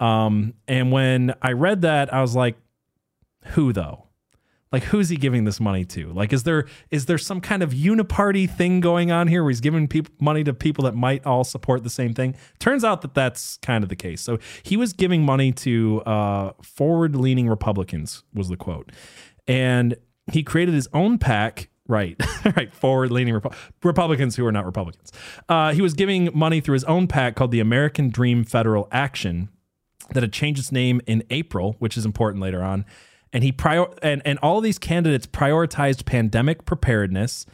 Um, 0.00 0.54
and 0.66 0.90
when 0.90 1.34
I 1.42 1.52
read 1.52 1.82
that, 1.82 2.12
I 2.12 2.22
was 2.22 2.34
like, 2.34 2.56
who 3.46 3.72
though? 3.72 4.06
Like 4.72 4.84
who's 4.84 5.10
he 5.10 5.16
giving 5.16 5.44
this 5.44 5.60
money 5.60 5.84
to? 5.86 6.12
Like 6.12 6.32
is 6.32 6.44
there 6.44 6.66
is 6.90 7.06
there 7.06 7.18
some 7.18 7.40
kind 7.40 7.62
of 7.62 7.70
uniparty 7.70 8.50
thing 8.50 8.80
going 8.80 9.12
on 9.12 9.28
here 9.28 9.42
where 9.42 9.50
he's 9.50 9.60
giving 9.60 9.86
people 9.86 10.14
money 10.18 10.42
to 10.44 10.54
people 10.54 10.84
that 10.84 10.94
might 10.94 11.24
all 11.26 11.44
support 11.44 11.84
the 11.84 11.90
same 11.90 12.14
thing? 12.14 12.34
Turns 12.58 12.82
out 12.82 13.02
that 13.02 13.14
that's 13.14 13.58
kind 13.58 13.84
of 13.84 13.90
the 13.90 13.96
case. 13.96 14.20
So 14.22 14.38
he 14.62 14.76
was 14.76 14.92
giving 14.92 15.22
money 15.24 15.52
to 15.52 16.02
uh, 16.02 16.52
forward 16.62 17.14
leaning 17.14 17.48
republicans 17.48 18.24
was 18.32 18.48
the 18.48 18.56
quote. 18.56 18.90
And 19.46 19.96
he 20.32 20.42
created 20.42 20.74
his 20.74 20.88
own 20.94 21.18
PAC 21.18 21.68
right 21.88 22.16
right 22.56 22.72
forward 22.72 23.10
leaning 23.10 23.34
Repu- 23.34 23.54
republicans 23.82 24.36
who 24.36 24.46
are 24.46 24.52
not 24.52 24.64
republicans. 24.64 25.12
Uh, 25.48 25.72
he 25.72 25.82
was 25.82 25.94
giving 25.94 26.30
money 26.32 26.60
through 26.60 26.74
his 26.74 26.84
own 26.84 27.06
pac 27.08 27.34
called 27.34 27.50
the 27.50 27.60
american 27.60 28.08
dream 28.08 28.44
federal 28.44 28.88
action 28.92 29.48
that 30.10 30.22
had 30.22 30.32
changed 30.32 30.60
its 30.60 30.70
name 30.70 31.00
in 31.06 31.24
april 31.30 31.74
which 31.80 31.96
is 31.96 32.06
important 32.06 32.40
later 32.40 32.62
on 32.62 32.84
and 33.32 33.42
he 33.42 33.52
prior 33.52 33.86
and 34.02 34.22
and 34.24 34.38
all 34.40 34.60
these 34.60 34.78
candidates 34.78 35.26
prioritized 35.26 36.04
pandemic 36.04 36.64
preparedness. 36.64 37.46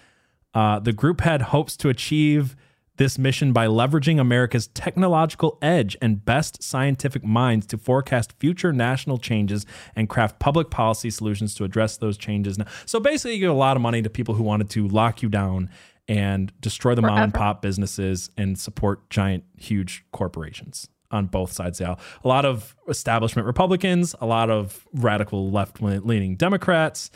Uh, 0.55 0.79
the 0.79 0.93
group 0.93 1.20
had 1.20 1.43
hopes 1.43 1.76
to 1.76 1.89
achieve 1.89 2.57
this 2.97 3.16
mission 3.16 3.53
by 3.53 3.66
leveraging 3.66 4.18
America's 4.18 4.66
technological 4.68 5.57
edge 5.62 5.97
and 6.03 6.24
best 6.24 6.62
scientific 6.62 7.24
minds 7.24 7.64
to 7.66 7.79
forecast 7.79 8.33
future 8.41 8.72
national 8.72 9.18
changes 9.18 9.64
and 9.95 10.09
craft 10.09 10.41
public 10.41 10.68
policy 10.68 11.09
solutions 11.09 11.55
to 11.55 11.62
address 11.64 11.97
those 11.97 12.18
changes. 12.18 12.59
Now, 12.59 12.66
so 12.87 12.99
basically, 12.99 13.35
you 13.35 13.41
give 13.41 13.51
a 13.51 13.55
lot 13.55 13.76
of 13.76 13.83
money 13.83 14.03
to 14.03 14.11
people 14.11 14.35
who 14.35 14.43
wanted 14.43 14.68
to 14.70 14.89
lock 14.89 15.22
you 15.22 15.29
down 15.29 15.70
and 16.09 16.53
destroy 16.61 16.95
the 16.95 17.03
Forever. 17.03 17.14
mom 17.14 17.24
and 17.24 17.35
pop 17.35 17.62
businesses 17.62 18.31
and 18.37 18.59
support 18.59 19.09
giant, 19.11 19.45
huge 19.57 20.05
corporations 20.11 20.89
on 21.11 21.26
both 21.26 21.52
sides 21.52 21.80
aisle. 21.80 21.98
A 22.24 22.28
lot 22.28 22.44
of 22.44 22.76
establishment 22.88 23.46
Republicans, 23.46 24.14
a 24.20 24.26
lot 24.26 24.50
of 24.50 24.86
radical 24.92 25.50
left 25.50 25.80
leaning 25.80 26.36
Democrats. 26.36 27.11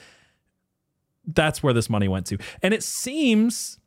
That's 1.27 1.63
where 1.63 1.73
this 1.73 1.89
money 1.89 2.09
went 2.09 2.27
to. 2.27 2.39
And 2.63 2.75
it 2.75 2.83
seems 2.83 3.79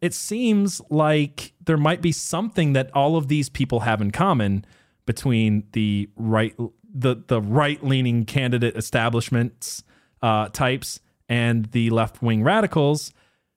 it 0.00 0.12
seems 0.12 0.82
like 0.90 1.54
there 1.64 1.78
might 1.78 2.02
be 2.02 2.12
something 2.12 2.74
that 2.74 2.90
all 2.94 3.16
of 3.16 3.28
these 3.28 3.48
people 3.48 3.80
have 3.80 4.02
in 4.02 4.10
common 4.10 4.66
between 5.06 5.64
the 5.72 6.10
right 6.16 6.54
the 6.92 7.16
the 7.26 7.40
right 7.40 7.82
leaning 7.82 8.24
candidate 8.24 8.76
establishments 8.76 9.82
uh, 10.22 10.48
types 10.48 11.00
and 11.28 11.66
the 11.72 11.90
left 11.90 12.22
wing 12.22 12.42
radicals. 12.42 13.12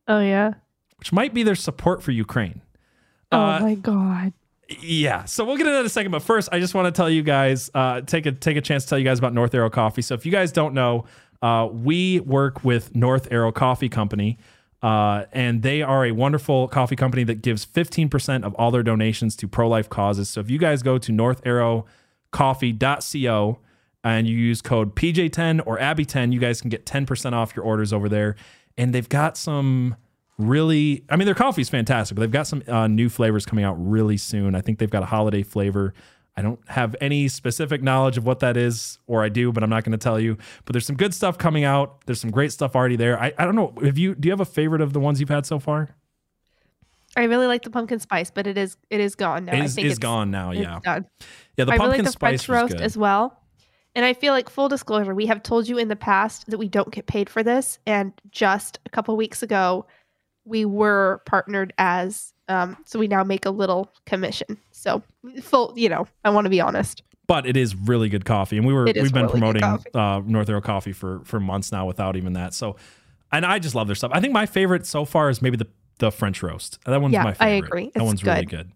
Oh 0.07 0.19
yeah, 0.19 0.53
which 0.99 1.11
might 1.11 1.33
be 1.33 1.43
their 1.43 1.55
support 1.55 2.01
for 2.01 2.11
Ukraine. 2.11 2.61
Oh 3.31 3.39
uh, 3.39 3.59
my 3.59 3.75
god. 3.75 4.33
Yeah, 4.69 5.25
so 5.25 5.45
we'll 5.45 5.55
get 5.55 5.65
into 5.65 5.73
that 5.73 5.81
in 5.81 5.85
a 5.85 5.89
second. 5.89 6.11
But 6.11 6.23
first, 6.23 6.49
I 6.51 6.59
just 6.59 6.73
want 6.73 6.87
to 6.87 6.91
tell 6.91 7.09
you 7.09 7.23
guys, 7.23 7.71
uh, 7.73 8.01
take 8.01 8.25
a 8.25 8.33
take 8.33 8.57
a 8.57 8.61
chance 8.61 8.83
to 8.83 8.89
tell 8.89 8.99
you 8.99 9.05
guys 9.05 9.19
about 9.19 9.33
North 9.33 9.55
Arrow 9.55 9.69
Coffee. 9.69 10.01
So 10.01 10.13
if 10.13 10.25
you 10.25 10.31
guys 10.31 10.51
don't 10.51 10.73
know, 10.73 11.05
uh, 11.41 11.69
we 11.71 12.19
work 12.21 12.63
with 12.63 12.95
North 12.95 13.27
Arrow 13.31 13.51
Coffee 13.51 13.89
Company. 13.89 14.37
Uh, 14.81 15.25
and 15.31 15.61
they 15.63 15.81
are 15.81 16.05
a 16.05 16.11
wonderful 16.11 16.67
coffee 16.67 16.95
company 16.95 17.23
that 17.23 17.41
gives 17.41 17.65
15% 17.65 18.43
of 18.43 18.53
all 18.55 18.69
their 18.69 18.83
donations 18.83 19.35
to 19.37 19.47
pro 19.47 19.67
life 19.67 19.89
causes. 19.89 20.29
So 20.29 20.39
if 20.39 20.51
you 20.51 20.59
guys 20.59 20.83
go 20.83 20.99
to 20.99 21.11
northarrowcoffee.co 21.11 23.59
and 24.03 24.27
you 24.27 24.37
use 24.37 24.61
code 24.61 24.95
PJ10 24.95 25.63
or 25.65 25.79
Abby10, 25.79 26.31
you 26.31 26.39
guys 26.39 26.61
can 26.61 26.69
get 26.69 26.85
10% 26.85 27.33
off 27.33 27.55
your 27.55 27.65
orders 27.65 27.91
over 27.91 28.07
there. 28.07 28.35
And 28.77 28.93
they've 28.93 29.09
got 29.09 29.35
some 29.35 29.95
really, 30.37 31.03
I 31.09 31.15
mean, 31.15 31.25
their 31.25 31.35
coffee 31.35 31.61
is 31.61 31.69
fantastic, 31.69 32.15
but 32.15 32.21
they've 32.21 32.31
got 32.31 32.47
some 32.47 32.63
uh, 32.67 32.87
new 32.87 33.09
flavors 33.09 33.45
coming 33.45 33.65
out 33.65 33.75
really 33.75 34.17
soon. 34.17 34.55
I 34.55 34.61
think 34.61 34.79
they've 34.79 34.89
got 34.89 35.03
a 35.03 35.07
holiday 35.07 35.43
flavor 35.43 35.93
I 36.37 36.43
don't 36.43 36.59
have 36.67 36.95
any 37.01 37.27
specific 37.29 37.81
knowledge 37.81 38.15
of 38.15 38.25
what 38.25 38.39
that 38.41 38.57
is, 38.57 38.99
or 39.07 39.23
I 39.23 39.29
do, 39.29 39.51
but 39.51 39.63
I'm 39.63 39.71
not 39.71 39.83
going 39.83 39.93
to 39.93 39.97
tell 39.97 40.19
you. 40.19 40.37
But 40.65 40.73
there's 40.73 40.85
some 40.85 40.95
good 40.95 41.15
stuff 41.15 41.39
coming 41.39 41.63
out. 41.63 42.05
There's 42.05 42.21
some 42.21 42.29
great 42.29 42.51
stuff 42.51 42.75
already 42.75 42.95
there. 42.95 43.19
I, 43.19 43.33
I 43.39 43.45
don't 43.45 43.55
know. 43.55 43.73
Have 43.83 43.97
you 43.97 44.13
do 44.13 44.27
you 44.27 44.31
have 44.31 44.39
a 44.39 44.45
favorite 44.45 44.81
of 44.81 44.93
the 44.93 44.99
ones 44.99 45.19
you've 45.19 45.29
had 45.29 45.47
so 45.47 45.57
far? 45.57 45.95
I 47.15 47.23
really 47.23 47.47
like 47.47 47.63
the 47.63 47.71
pumpkin 47.71 47.97
spice, 47.99 48.29
but 48.29 48.45
it 48.45 48.55
is 48.55 48.77
it 48.91 48.99
is 48.99 49.15
gone 49.15 49.45
now. 49.45 49.53
It 49.53 49.63
is, 49.63 49.73
I 49.73 49.75
think 49.75 49.87
it's 49.87 49.97
gone 49.97 50.29
now. 50.29 50.51
Yeah. 50.51 50.79
Gone. 50.83 51.07
Yeah, 51.57 51.65
the 51.65 51.71
I 51.71 51.77
pumpkin 51.77 51.85
really 51.85 51.97
like 51.97 52.05
the 52.05 52.11
spice 52.11 52.43
French 52.43 52.61
roast 52.61 52.73
good. 52.73 52.81
as 52.81 52.95
well. 52.95 53.41
And 53.95 54.05
I 54.05 54.13
feel 54.13 54.31
like 54.31 54.47
full 54.47 54.69
disclosure, 54.69 55.15
we 55.15 55.25
have 55.25 55.41
told 55.41 55.67
you 55.67 55.79
in 55.79 55.87
the 55.87 55.95
past 55.95 56.45
that 56.51 56.59
we 56.59 56.67
don't 56.67 56.91
get 56.91 57.07
paid 57.07 57.31
for 57.31 57.41
this, 57.41 57.79
and 57.87 58.13
just 58.29 58.77
a 58.85 58.91
couple 58.91 59.17
weeks 59.17 59.41
ago, 59.41 59.87
we 60.47 60.65
were 60.65 61.21
partnered 61.25 61.73
as 61.77 62.33
um, 62.49 62.77
so 62.85 62.97
we 62.97 63.07
now 63.07 63.23
make 63.23 63.45
a 63.45 63.49
little 63.49 63.91
commission. 64.05 64.57
So 64.71 65.03
full, 65.41 65.73
you 65.75 65.89
know, 65.89 66.07
I 66.23 66.29
want 66.29 66.45
to 66.45 66.49
be 66.49 66.61
honest. 66.61 67.03
But 67.27 67.45
it 67.45 67.57
is 67.57 67.75
really 67.75 68.07
good 68.07 68.23
coffee, 68.23 68.57
and 68.57 68.65
we 68.65 68.73
were 68.73 68.85
we've 68.85 69.11
been 69.11 69.27
really 69.27 69.39
promoting 69.39 69.63
uh, 69.93 70.21
North 70.25 70.47
Arrow 70.47 70.61
Coffee 70.61 70.93
for 70.93 71.19
for 71.25 71.41
months 71.41 71.73
now 71.73 71.85
without 71.85 72.15
even 72.15 72.33
that. 72.33 72.53
So, 72.53 72.77
and 73.33 73.45
I 73.45 73.59
just 73.59 73.75
love 73.75 73.87
their 73.87 73.97
stuff. 73.97 74.11
I 74.13 74.21
think 74.21 74.31
my 74.31 74.45
favorite 74.45 74.85
so 74.85 75.03
far 75.03 75.29
is 75.29 75.41
maybe 75.41 75.57
the 75.57 75.67
the 75.99 76.09
French 76.09 76.41
roast. 76.41 76.79
That 76.85 77.01
one's 77.01 77.13
yeah, 77.13 77.23
my 77.23 77.33
favorite. 77.33 77.45
I 77.45 77.67
agree. 77.67 77.85
It's 77.85 77.95
that 77.95 78.03
one's 78.05 78.23
good. 78.23 78.31
really 78.31 78.45
good. 78.45 78.71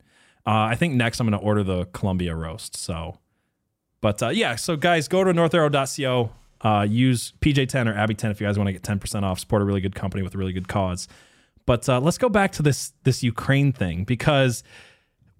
Uh, 0.46 0.68
I 0.70 0.76
think 0.76 0.96
next 0.96 1.22
I'm 1.22 1.28
going 1.28 1.40
to 1.40 1.46
order 1.46 1.64
the 1.64 1.86
Colombia 1.86 2.36
roast. 2.36 2.76
So, 2.76 3.20
but 4.02 4.22
uh, 4.22 4.30
yeah, 4.30 4.56
so 4.56 4.76
guys, 4.76 5.08
go 5.08 5.24
to 5.24 5.32
northarrow.co. 5.32 6.32
Uh, 6.62 6.84
use 6.84 7.34
PJ10 7.42 7.88
or 7.88 7.94
Abby10 7.94 8.32
if 8.32 8.40
you 8.40 8.46
guys 8.46 8.58
want 8.58 8.68
to 8.68 8.74
get 8.74 8.84
10% 8.84 9.24
off. 9.24 9.40
Support 9.40 9.62
a 9.62 9.66
really 9.66 9.82
good 9.82 9.96
company 9.96 10.22
with 10.24 10.36
a 10.36 10.38
really 10.38 10.54
good 10.54 10.68
cause. 10.68 11.08
But 11.72 11.88
uh, 11.88 12.02
let's 12.02 12.18
go 12.18 12.28
back 12.28 12.52
to 12.54 12.64
this 12.64 12.92
this 13.06 13.24
Ukraine 13.24 13.72
thing 13.72 14.04
because 14.04 14.62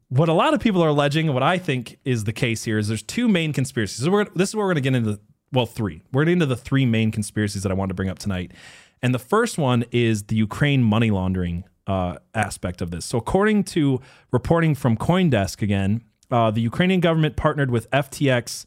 what 0.08 0.30
a 0.30 0.34
lot 0.34 0.54
of 0.54 0.62
people 0.62 0.82
are 0.82 0.88
alleging, 0.88 1.26
and 1.26 1.34
what 1.34 1.44
I 1.44 1.58
think 1.58 2.00
is 2.06 2.24
the 2.24 2.32
case 2.32 2.64
here, 2.64 2.78
is 2.78 2.88
there's 2.88 3.04
two 3.04 3.28
main 3.28 3.52
conspiracies. 3.52 4.06
So 4.06 4.24
this 4.34 4.48
is 4.48 4.56
where 4.56 4.66
we're 4.66 4.74
going 4.74 4.82
to 4.82 4.90
get 4.90 4.96
into. 4.96 5.20
Well, 5.52 5.66
three. 5.66 6.04
We're 6.14 6.24
into 6.24 6.46
the 6.46 6.56
three 6.56 6.86
main 6.86 7.12
conspiracies 7.12 7.64
that 7.64 7.72
I 7.74 7.76
wanted 7.76 7.90
to 7.90 7.96
bring 7.96 8.08
up 8.08 8.18
tonight. 8.18 8.54
And 9.02 9.14
the 9.14 9.20
first 9.20 9.58
one 9.58 9.84
is 9.92 10.24
the 10.24 10.38
Ukraine 10.38 10.82
money 10.84 11.12
laundering 11.12 11.66
uh, 11.86 12.16
aspect 12.34 12.82
of 12.82 12.92
this. 12.92 13.04
So, 13.04 13.18
according 13.18 13.66
to 13.76 14.00
reporting 14.32 14.74
from 14.74 14.96
CoinDesk 14.96 15.62
again, 15.62 16.02
uh, 16.32 16.50
the 16.50 16.62
Ukrainian 16.62 17.02
government 17.02 17.36
partnered 17.36 17.72
with 17.72 17.92
FTX 17.92 18.66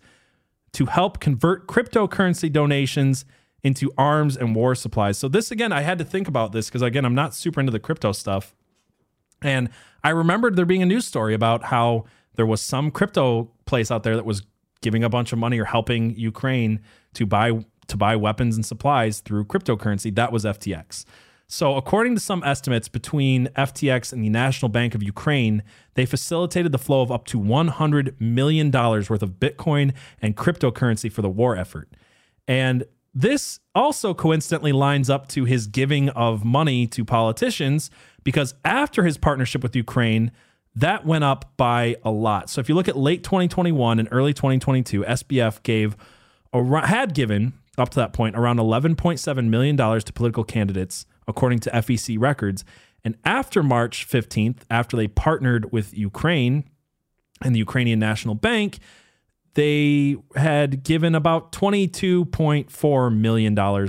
to 0.74 0.84
help 0.84 1.18
convert 1.18 1.66
cryptocurrency 1.66 2.52
donations 2.52 3.24
into 3.64 3.90
arms 3.98 4.36
and 4.36 4.54
war 4.54 4.74
supplies. 4.74 5.18
So 5.18 5.26
this 5.26 5.50
again, 5.50 5.72
I 5.72 5.80
had 5.80 5.98
to 5.98 6.04
think 6.04 6.28
about 6.28 6.52
this 6.52 6.68
because 6.68 6.82
again, 6.82 7.04
I'm 7.04 7.14
not 7.14 7.34
super 7.34 7.58
into 7.58 7.72
the 7.72 7.80
crypto 7.80 8.12
stuff. 8.12 8.54
And 9.42 9.70
I 10.04 10.10
remembered 10.10 10.54
there 10.54 10.66
being 10.66 10.82
a 10.82 10.86
news 10.86 11.06
story 11.06 11.34
about 11.34 11.64
how 11.64 12.04
there 12.36 12.46
was 12.46 12.60
some 12.60 12.90
crypto 12.90 13.50
place 13.64 13.90
out 13.90 14.02
there 14.02 14.16
that 14.16 14.26
was 14.26 14.42
giving 14.82 15.02
a 15.02 15.08
bunch 15.08 15.32
of 15.32 15.38
money 15.38 15.58
or 15.58 15.64
helping 15.64 16.14
Ukraine 16.14 16.80
to 17.14 17.26
buy 17.26 17.64
to 17.86 17.96
buy 17.96 18.16
weapons 18.16 18.56
and 18.56 18.64
supplies 18.64 19.20
through 19.20 19.44
cryptocurrency. 19.46 20.14
That 20.14 20.32
was 20.32 20.44
FTX. 20.44 21.04
So, 21.46 21.76
according 21.76 22.14
to 22.14 22.20
some 22.20 22.42
estimates, 22.42 22.88
between 22.88 23.48
FTX 23.48 24.12
and 24.12 24.24
the 24.24 24.30
National 24.30 24.70
Bank 24.70 24.94
of 24.94 25.02
Ukraine, 25.02 25.62
they 25.92 26.06
facilitated 26.06 26.72
the 26.72 26.78
flow 26.78 27.02
of 27.02 27.12
up 27.12 27.26
to 27.26 27.38
$100 27.38 28.18
million 28.18 28.70
worth 28.70 29.22
of 29.22 29.32
Bitcoin 29.32 29.92
and 30.22 30.36
cryptocurrency 30.36 31.12
for 31.12 31.20
the 31.20 31.28
war 31.28 31.54
effort. 31.54 31.90
And 32.48 32.84
this 33.14 33.60
also 33.74 34.12
coincidentally 34.12 34.72
lines 34.72 35.08
up 35.08 35.28
to 35.28 35.44
his 35.44 35.66
giving 35.66 36.08
of 36.10 36.44
money 36.44 36.86
to 36.88 37.04
politicians 37.04 37.90
because 38.24 38.54
after 38.64 39.04
his 39.04 39.16
partnership 39.16 39.62
with 39.62 39.76
Ukraine, 39.76 40.32
that 40.74 41.06
went 41.06 41.22
up 41.22 41.52
by 41.56 41.96
a 42.04 42.10
lot. 42.10 42.50
So 42.50 42.60
if 42.60 42.68
you 42.68 42.74
look 42.74 42.88
at 42.88 42.96
late 42.96 43.22
2021 43.22 44.00
and 44.00 44.08
early 44.10 44.32
2022, 44.32 45.02
SBF 45.04 45.62
gave 45.62 45.96
had 46.52 47.14
given 47.14 47.52
up 47.78 47.90
to 47.90 47.96
that 47.96 48.12
point 48.12 48.36
around 48.36 48.58
11.7 48.58 49.48
million 49.48 49.76
dollars 49.76 50.04
to 50.04 50.12
political 50.12 50.44
candidates 50.44 51.06
according 51.26 51.60
to 51.60 51.70
FEC 51.70 52.20
records. 52.20 52.64
And 53.04 53.16
after 53.24 53.62
March 53.62 54.08
15th, 54.08 54.58
after 54.70 54.96
they 54.96 55.08
partnered 55.08 55.72
with 55.72 55.96
Ukraine 55.96 56.64
and 57.42 57.54
the 57.54 57.58
Ukrainian 57.58 57.98
National 57.98 58.34
Bank, 58.34 58.78
they 59.55 60.16
had 60.36 60.82
given 60.82 61.14
about 61.14 61.52
$22.4 61.52 63.16
million 63.16 63.88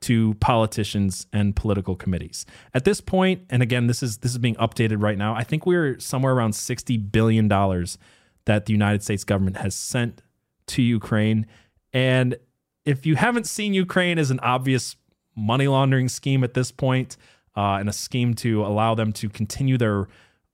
to 0.00 0.34
politicians 0.34 1.26
and 1.32 1.56
political 1.56 1.96
committees. 1.96 2.46
At 2.74 2.84
this 2.84 3.00
point, 3.00 3.42
and 3.50 3.62
again, 3.62 3.86
this 3.86 4.02
is 4.02 4.18
this 4.18 4.32
is 4.32 4.38
being 4.38 4.54
updated 4.56 5.02
right 5.02 5.18
now. 5.18 5.34
I 5.34 5.42
think 5.44 5.66
we're 5.66 5.98
somewhere 5.98 6.34
around 6.34 6.54
60 6.54 6.96
billion 6.98 7.48
dollars 7.48 7.98
that 8.44 8.66
the 8.66 8.72
United 8.72 9.02
States 9.02 9.24
government 9.24 9.56
has 9.58 9.74
sent 9.74 10.22
to 10.68 10.82
Ukraine. 10.82 11.46
And 11.92 12.36
if 12.84 13.04
you 13.06 13.16
haven't 13.16 13.46
seen 13.46 13.74
Ukraine 13.74 14.18
as 14.18 14.30
an 14.30 14.40
obvious 14.40 14.96
money 15.36 15.68
laundering 15.68 16.08
scheme 16.08 16.44
at 16.44 16.54
this 16.54 16.72
point, 16.72 17.16
uh, 17.56 17.78
and 17.80 17.88
a 17.88 17.92
scheme 17.92 18.34
to 18.34 18.64
allow 18.64 18.94
them 18.94 19.12
to 19.12 19.28
continue 19.28 19.76
their 19.76 20.06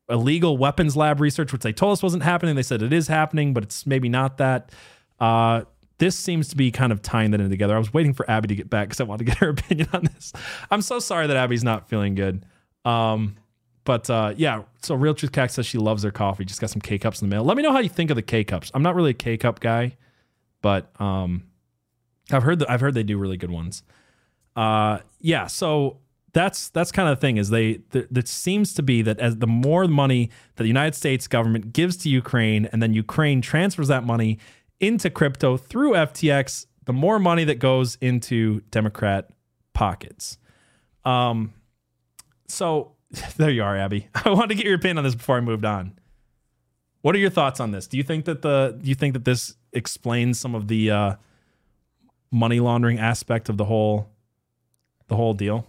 illegal 0.09 0.57
weapons 0.57 0.97
lab 0.97 1.21
research, 1.21 1.53
which 1.53 1.63
they 1.63 1.73
told 1.73 1.93
us 1.93 2.03
wasn't 2.03 2.23
happening. 2.23 2.57
They 2.57 2.63
said 2.63 2.83
it 2.83 2.93
is 2.93 3.09
happening, 3.09 3.55
but 3.55 3.63
it's 3.63 3.87
maybe 3.87 4.09
not 4.09 4.39
that. 4.39 4.71
Uh, 5.19 5.63
this 5.99 6.17
seems 6.17 6.49
to 6.49 6.57
be 6.57 6.71
kind 6.71 6.93
of 6.93 7.03
tying 7.03 7.31
that 7.31 7.41
in 7.41 7.49
together. 7.51 7.75
I 7.75 7.79
was 7.79 7.93
waiting 7.93 8.15
for 8.15 8.29
Abby 8.29 8.49
to 8.49 8.55
get 8.55 8.69
back 8.69 8.89
because 8.89 9.01
I 9.01 9.05
wanted 9.05 9.27
to 9.27 9.33
get 9.33 9.39
her 9.39 9.49
opinion 9.51 9.89
on 9.93 10.05
this. 10.05 10.33
I'm 10.71 10.83
so 10.83 10.99
sorry 10.99 11.27
that 11.27 11.37
Abby's 11.37 11.65
not 11.65 11.89
feeling 11.89 12.15
good. 12.15 12.45
Um, 12.85 13.37
but 13.85 14.09
uh, 14.11 14.35
yeah, 14.37 14.63
so 14.83 14.95
Real 14.95 15.15
Truth 15.15 15.33
Cat 15.33 15.51
says 15.51 15.67
she 15.67 15.79
loves 15.79 16.03
their 16.03 16.11
coffee. 16.11 16.45
Just 16.45 16.61
got 16.61 16.71
some 16.71 16.81
K 16.81 16.99
cups 16.99 17.23
in 17.23 17.29
the 17.29 17.35
mail. 17.35 17.45
Let 17.45 17.57
me 17.57 17.63
know 17.63 17.73
how 17.73 17.81
you 17.81 17.89
think 17.89 18.11
of 18.11 18.17
the 18.17 18.23
K 18.23 18.43
cups. 18.43 18.71
I'm 18.75 18.83
not 18.83 18.95
really 18.95 19.11
a 19.11 19.15
K 19.15 19.37
cup 19.37 19.61
guy, 19.61 19.97
but 20.63 20.91
um, 21.01 21.45
I've 22.33 22.43
heard 22.43 22.59
that 22.61 22.71
I've 22.71 22.81
heard 22.81 22.95
they 22.95 23.03
do 23.03 23.19
really 23.19 23.37
good 23.37 23.51
ones. 23.51 23.83
Uh, 24.57 25.01
yeah, 25.21 25.47
so 25.47 25.99
that's 26.35 26.69
that's 26.71 26.93
kind 26.93 27.09
of 27.09 27.17
the 27.17 27.21
thing 27.21 27.37
is 27.39 27.49
they 27.49 27.75
th- 27.93 28.27
seems 28.27 28.75
to 28.75 28.83
be 28.83 29.03
that 29.03 29.19
as 29.21 29.39
the 29.39 29.47
more 29.47 29.87
money 29.87 30.31
that 30.57 30.65
the 30.65 30.69
United 30.69 30.95
States 30.95 31.27
government 31.29 31.73
gives 31.73 31.97
to 31.99 32.11
Ukraine 32.11 32.67
and 32.67 32.83
then 32.83 32.93
Ukraine 32.93 33.41
transfers 33.41 33.89
that 33.89 34.05
money 34.05 34.39
into 34.81 35.09
crypto 35.09 35.57
through 35.57 35.93
FTX, 35.93 36.67
the 36.85 36.93
more 36.93 37.19
money 37.19 37.45
that 37.45 37.61
goes 37.61 37.97
into 38.01 38.61
Democrat 38.73 39.31
pockets. 39.73 40.37
Um, 41.05 41.55
so 42.49 42.93
there 43.37 43.51
you 43.51 43.63
are, 43.63 43.77
Abby. 43.77 44.09
I 44.25 44.31
wanted 44.31 44.49
to 44.49 44.55
get 44.57 44.67
your 44.67 44.75
opinion 44.75 44.99
on 44.99 45.05
this 45.05 45.15
before 45.15 45.37
I 45.37 45.41
moved 45.41 45.65
on. 45.65 45.99
What 47.03 47.15
are 47.15 47.19
your 47.19 47.31
thoughts 47.31 47.61
on 47.61 47.71
this? 47.71 47.87
Do 47.87 47.97
you 47.97 48.03
think 48.03 48.25
that 48.25 48.43
the 48.43 48.77
do 48.81 48.89
you 48.89 48.95
think 48.97 49.13
that 49.13 49.25
this 49.25 49.55
explains 49.73 50.41
some 50.41 50.55
of 50.57 50.67
the 50.67 50.91
uh, 50.91 51.15
money 52.33 52.59
laundering 52.59 52.99
aspect 52.99 53.49
of 53.49 53.57
the 53.57 53.67
whole 53.67 54.11
the 55.07 55.15
whole 55.15 55.35
deal? 55.35 55.69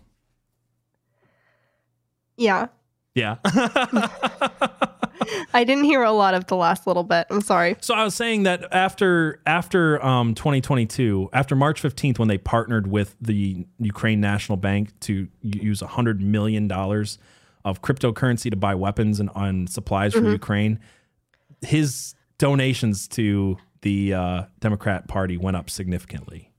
Yeah. 2.37 2.67
Yeah. 3.13 3.37
I 5.53 5.63
didn't 5.63 5.85
hear 5.85 6.03
a 6.03 6.11
lot 6.11 6.33
of 6.33 6.47
the 6.47 6.55
last 6.55 6.85
little 6.85 7.03
bit. 7.03 7.27
I'm 7.29 7.41
sorry. 7.41 7.77
So 7.79 7.93
I 7.93 8.03
was 8.03 8.13
saying 8.13 8.43
that 8.43 8.73
after 8.73 9.41
after 9.45 10.03
um, 10.05 10.35
2022, 10.35 11.29
after 11.31 11.55
March 11.55 11.81
15th, 11.81 12.19
when 12.19 12.27
they 12.27 12.37
partnered 12.37 12.87
with 12.87 13.15
the 13.21 13.65
Ukraine 13.79 14.19
National 14.19 14.57
Bank 14.57 14.99
to 15.01 15.29
use 15.41 15.81
100 15.81 16.21
million 16.21 16.67
dollars 16.67 17.17
of 17.63 17.81
cryptocurrency 17.81 18.51
to 18.51 18.57
buy 18.57 18.75
weapons 18.75 19.19
and 19.19 19.29
on 19.31 19.67
supplies 19.67 20.13
for 20.13 20.19
mm-hmm. 20.19 20.33
Ukraine, 20.33 20.79
his 21.61 22.13
donations 22.37 23.07
to 23.07 23.57
the 23.81 24.13
uh, 24.13 24.43
Democrat 24.59 25.07
Party 25.07 25.37
went 25.37 25.57
up 25.57 25.69
significantly. 25.69 26.51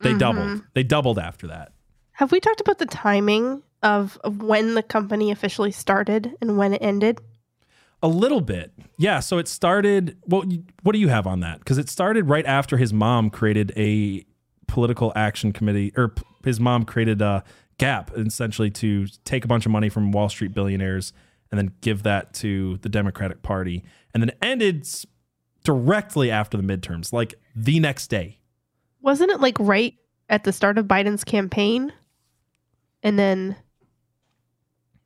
They 0.00 0.10
mm-hmm. 0.10 0.18
doubled. 0.18 0.62
They 0.74 0.82
doubled 0.82 1.18
after 1.18 1.46
that. 1.46 1.72
Have 2.12 2.32
we 2.32 2.40
talked 2.40 2.60
about 2.60 2.78
the 2.78 2.86
timing 2.86 3.62
of, 3.82 4.18
of 4.24 4.42
when 4.42 4.74
the 4.74 4.82
company 4.82 5.30
officially 5.30 5.72
started 5.72 6.34
and 6.40 6.56
when 6.56 6.74
it 6.74 6.82
ended? 6.82 7.20
A 8.02 8.08
little 8.08 8.40
bit. 8.40 8.72
Yeah. 8.96 9.20
So 9.20 9.38
it 9.38 9.46
started. 9.46 10.16
Well, 10.26 10.44
what 10.82 10.92
do 10.92 10.98
you 10.98 11.08
have 11.08 11.26
on 11.26 11.40
that? 11.40 11.60
Because 11.60 11.78
it 11.78 11.88
started 11.88 12.28
right 12.28 12.46
after 12.46 12.76
his 12.76 12.92
mom 12.92 13.30
created 13.30 13.72
a 13.76 14.24
political 14.66 15.12
action 15.14 15.52
committee, 15.52 15.92
or 15.96 16.14
his 16.44 16.58
mom 16.58 16.84
created 16.84 17.22
a 17.22 17.44
gap 17.78 18.10
essentially 18.16 18.70
to 18.70 19.06
take 19.24 19.44
a 19.44 19.48
bunch 19.48 19.66
of 19.66 19.72
money 19.72 19.88
from 19.88 20.12
Wall 20.12 20.28
Street 20.28 20.52
billionaires 20.52 21.12
and 21.50 21.58
then 21.58 21.72
give 21.80 22.02
that 22.04 22.32
to 22.34 22.78
the 22.78 22.88
Democratic 22.88 23.42
Party. 23.42 23.84
And 24.14 24.22
then 24.22 24.30
it 24.30 24.38
ended 24.42 24.88
directly 25.64 26.30
after 26.30 26.56
the 26.56 26.62
midterms, 26.62 27.12
like 27.12 27.34
the 27.54 27.78
next 27.78 28.08
day. 28.08 28.40
Wasn't 29.00 29.30
it 29.30 29.40
like 29.40 29.56
right 29.60 29.94
at 30.28 30.44
the 30.44 30.52
start 30.52 30.78
of 30.78 30.86
Biden's 30.86 31.24
campaign? 31.24 31.92
And 33.02 33.18
then 33.18 33.56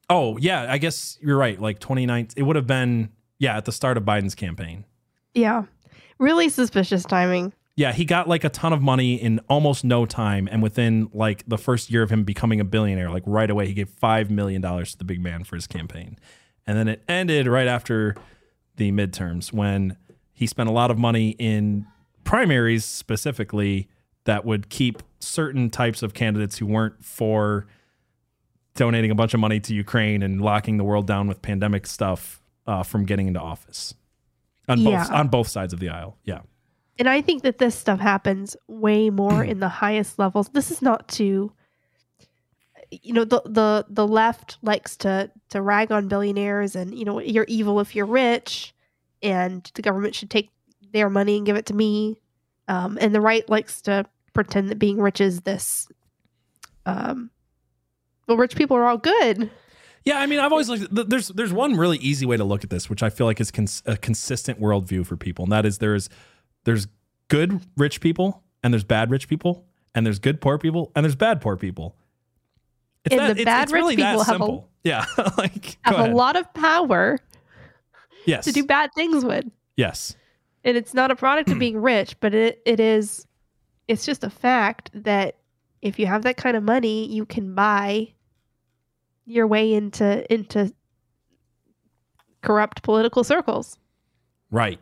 Oh, 0.09 0.37
yeah, 0.39 0.71
I 0.71 0.79
guess 0.79 1.19
you're 1.21 1.37
right. 1.37 1.61
Like 1.61 1.79
29 1.81 2.29
it 2.37 2.43
would 2.43 2.57
have 2.57 2.67
been 2.67 3.11
yeah, 3.39 3.57
at 3.57 3.65
the 3.65 3.73
start 3.73 3.97
of 3.97 4.05
Biden's 4.05 4.35
campaign. 4.35 4.85
Yeah. 5.35 5.65
Really 6.19 6.49
suspicious 6.49 7.05
timing. 7.05 7.53
Yeah, 7.75 7.93
he 7.93 8.07
got 8.07 8.27
like 8.27 8.43
a 8.43 8.49
ton 8.49 8.73
of 8.73 8.81
money 8.81 9.17
in 9.17 9.41
almost 9.51 9.85
no 9.85 10.07
time 10.07 10.49
and 10.51 10.63
within 10.63 11.11
like 11.13 11.47
the 11.47 11.59
first 11.59 11.91
year 11.91 12.03
of 12.03 12.11
him 12.11 12.25
becoming 12.25 12.59
a 12.59 12.65
billionaire, 12.65 13.11
like 13.11 13.25
right 13.27 13.51
away 13.51 13.67
he 13.67 13.75
gave 13.75 13.91
5 13.91 14.31
million 14.31 14.63
dollars 14.63 14.93
to 14.93 14.99
the 14.99 15.05
big 15.05 15.21
man 15.21 15.45
for 15.45 15.57
his 15.57 15.67
campaign. 15.67 16.19
And 16.67 16.79
then 16.79 16.89
it 16.89 17.03
ended 17.07 17.47
right 17.47 17.67
after 17.67 18.17
the 18.77 18.93
midterms 18.93 19.53
when 19.53 19.97
he 20.33 20.47
spent 20.47 20.71
a 20.71 20.73
lot 20.73 20.91
of 20.91 20.99
money 20.99 21.31
in 21.39 21.87
primaries 22.25 22.85
specifically 22.85 23.89
that 24.25 24.45
would 24.45 24.71
keep 24.71 25.03
certain 25.21 25.69
types 25.69 26.03
of 26.03 26.15
candidates 26.15 26.59
who 26.59 26.67
weren't 26.67 27.05
for 27.05 27.67
donating 28.77 29.11
a 29.11 29.14
bunch 29.14 29.35
of 29.35 29.41
money 29.41 29.61
to 29.61 29.74
Ukraine 29.74 30.22
and 30.22 30.41
locking 30.41 30.77
the 30.77 30.85
world 30.85 31.07
down 31.07 31.27
with 31.27 31.43
pandemic 31.43 31.87
stuff 31.87 32.41
uh, 32.66 32.83
from 32.83 33.05
getting 33.05 33.27
into 33.29 33.41
office 33.41 33.95
on 34.68 34.81
yeah. 34.81 35.03
both 35.03 35.12
on 35.12 35.29
both 35.29 35.49
sides 35.49 35.72
of 35.72 35.81
the 35.81 35.89
aisle. 35.89 36.16
Yeah. 36.24 36.41
And 36.99 37.09
I 37.09 37.20
think 37.20 37.43
that 37.43 37.59
this 37.59 37.74
stuff 37.74 38.01
happens 38.01 38.57
way 38.68 39.11
more 39.11 39.45
in 39.53 39.61
the 39.61 39.68
highest 39.68 40.18
levels. 40.18 40.49
This 40.51 40.70
is 40.70 40.83
not 40.83 41.09
to 41.09 41.53
you 42.91 43.12
know 43.12 43.24
the 43.24 43.43
the 43.45 43.87
the 43.89 44.07
left 44.07 44.59
likes 44.62 44.97
to 44.99 45.31
to 45.49 45.61
rag 45.61 45.91
on 45.91 46.09
billionaires 46.09 46.77
and 46.77 46.97
you 46.97 47.05
know 47.05 47.20
you're 47.20 47.47
evil 47.49 47.81
if 47.81 47.97
you're 47.97 48.07
rich 48.07 48.74
and 49.22 49.70
the 49.74 49.83
government 49.83 50.14
should 50.14 50.31
take 50.31 50.51
their 50.93 51.11
money 51.11 51.37
and 51.37 51.47
give 51.47 51.57
it 51.57 51.66
to 51.66 51.74
me 51.74 52.20
um, 52.68 52.97
and 53.01 53.14
the 53.14 53.20
right 53.20 53.49
likes 53.49 53.83
to 53.83 54.05
pretend 54.35 54.68
that 54.68 54.79
being 54.79 55.01
rich 55.01 55.20
is 55.20 55.41
this 55.41 55.89
um, 56.85 57.31
well, 58.27 58.37
rich 58.37 58.57
people 58.57 58.77
are 58.77 58.87
all 58.87 58.99
good. 58.99 59.51
Yeah, 60.05 60.20
I 60.20 60.27
mean, 60.27 60.39
I've 60.39 60.53
always 60.53 60.68
like 60.68 60.83
there's 60.91 61.29
there's 61.29 61.53
one 61.53 61.77
really 61.77 61.99
easy 61.99 62.27
way 62.27 62.37
to 62.37 62.45
look 62.45 62.62
at 62.62 62.70
this, 62.70 62.89
which 62.89 63.03
I 63.03 63.11
feel 63.11 63.27
like 63.27 63.41
is 63.41 63.51
cons- 63.51 63.83
a 63.87 63.97
consistent 63.97 64.61
worldview 64.61 65.05
for 65.05 65.16
people, 65.16 65.45
and 65.45 65.53
that 65.53 65.66
is 65.66 65.79
there's 65.79 66.09
there's 66.64 66.87
good 67.29 67.61
rich 67.77 68.01
people 68.01 68.45
and 68.62 68.72
there's 68.72 68.85
bad 68.85 69.11
rich 69.11 69.29
people 69.29 69.64
and 69.97 70.07
there's 70.07 70.20
good 70.20 70.41
poor 70.41 70.59
people 70.59 70.93
and 70.95 71.05
there's 71.05 71.16
bad 71.16 71.41
poor 71.41 71.57
people. 71.57 71.97
It's 73.05 73.14
and 73.14 73.20
that, 73.20 73.37
the 73.37 73.45
bad 73.45 73.62
it's, 73.62 73.64
it's 73.64 73.72
rich 73.72 73.81
really 73.81 73.97
people 73.97 74.22
have 74.22 74.41
a, 74.41 74.61
yeah, 74.85 75.05
like 75.39 75.77
have 75.83 75.99
a 75.99 76.14
lot 76.14 76.37
of 76.37 76.53
power. 76.55 77.18
Yes, 78.27 78.45
to 78.45 78.53
do 78.53 78.64
bad 78.64 78.91
things 78.95 79.24
with. 79.24 79.45
Yes, 79.77 80.16
and 80.62 80.77
it's 80.77 80.95
not 80.95 81.11
a 81.11 81.16
product 81.16 81.51
of 81.51 81.59
being 81.59 81.81
rich, 81.81 82.18
but 82.20 82.33
it 82.33 82.62
it 82.64 82.79
is. 82.79 83.27
It's 83.89 84.05
just 84.07 84.22
a 84.24 84.31
fact 84.31 84.91
that 84.95 85.37
if 85.83 85.99
you 85.99 86.07
have 86.07 86.22
that 86.22 86.37
kind 86.37 86.57
of 86.57 86.62
money, 86.62 87.07
you 87.07 87.24
can 87.24 87.55
buy 87.55 88.12
your 89.27 89.47
way 89.47 89.74
into 89.74 90.33
into 90.33 90.72
corrupt 92.43 92.83
political 92.83 93.24
circles. 93.24 93.77
Right. 94.51 94.81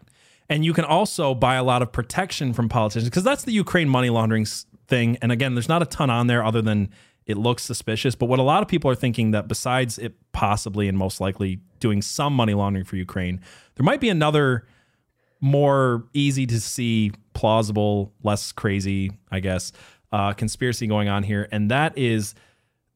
And 0.49 0.64
you 0.64 0.74
can 0.74 0.84
also 0.84 1.34
buy 1.34 1.55
a 1.55 1.64
lot 1.64 1.80
of 1.80 1.90
protection 1.90 2.53
from 2.53 2.68
politicians 2.68 3.09
because 3.09 3.24
that's 3.24 3.45
the 3.45 3.53
Ukraine 3.53 3.88
money 3.88 4.11
laundering 4.11 4.47
thing. 4.86 5.16
And 5.22 5.32
again, 5.32 5.55
there's 5.55 5.68
not 5.68 5.80
a 5.80 5.86
ton 5.86 6.11
on 6.11 6.26
there 6.26 6.45
other 6.45 6.61
than 6.61 6.90
it 7.24 7.38
looks 7.38 7.62
suspicious. 7.62 8.14
But 8.14 8.26
what 8.26 8.38
a 8.38 8.42
lot 8.42 8.62
of 8.62 8.68
people 8.68 8.90
are 8.90 8.95
thinking 8.95 9.30
that 9.30 9.49
besides 9.49 9.99
it 9.99 10.14
possibly 10.32 10.88
and 10.88 10.99
most 10.99 11.20
likely 11.20 11.61
doing 11.80 12.03
some 12.03 12.34
money 12.34 12.53
laundering 12.53 12.84
for 12.84 12.97
Ukraine, 12.97 13.40
there 13.76 13.84
might 13.84 14.01
be 14.01 14.11
another 14.11 14.66
more 15.40 16.05
easy 16.12 16.47
to 16.47 16.61
see, 16.61 17.12
plausible, 17.32 18.12
less 18.22 18.53
crazy, 18.53 19.12
I 19.30 19.40
guess, 19.40 19.72
uh, 20.12 20.34
conspiracy 20.34 20.86
going 20.86 21.09
on 21.09 21.22
here. 21.22 21.49
And 21.51 21.70
that 21.70 21.97
is 21.97 22.34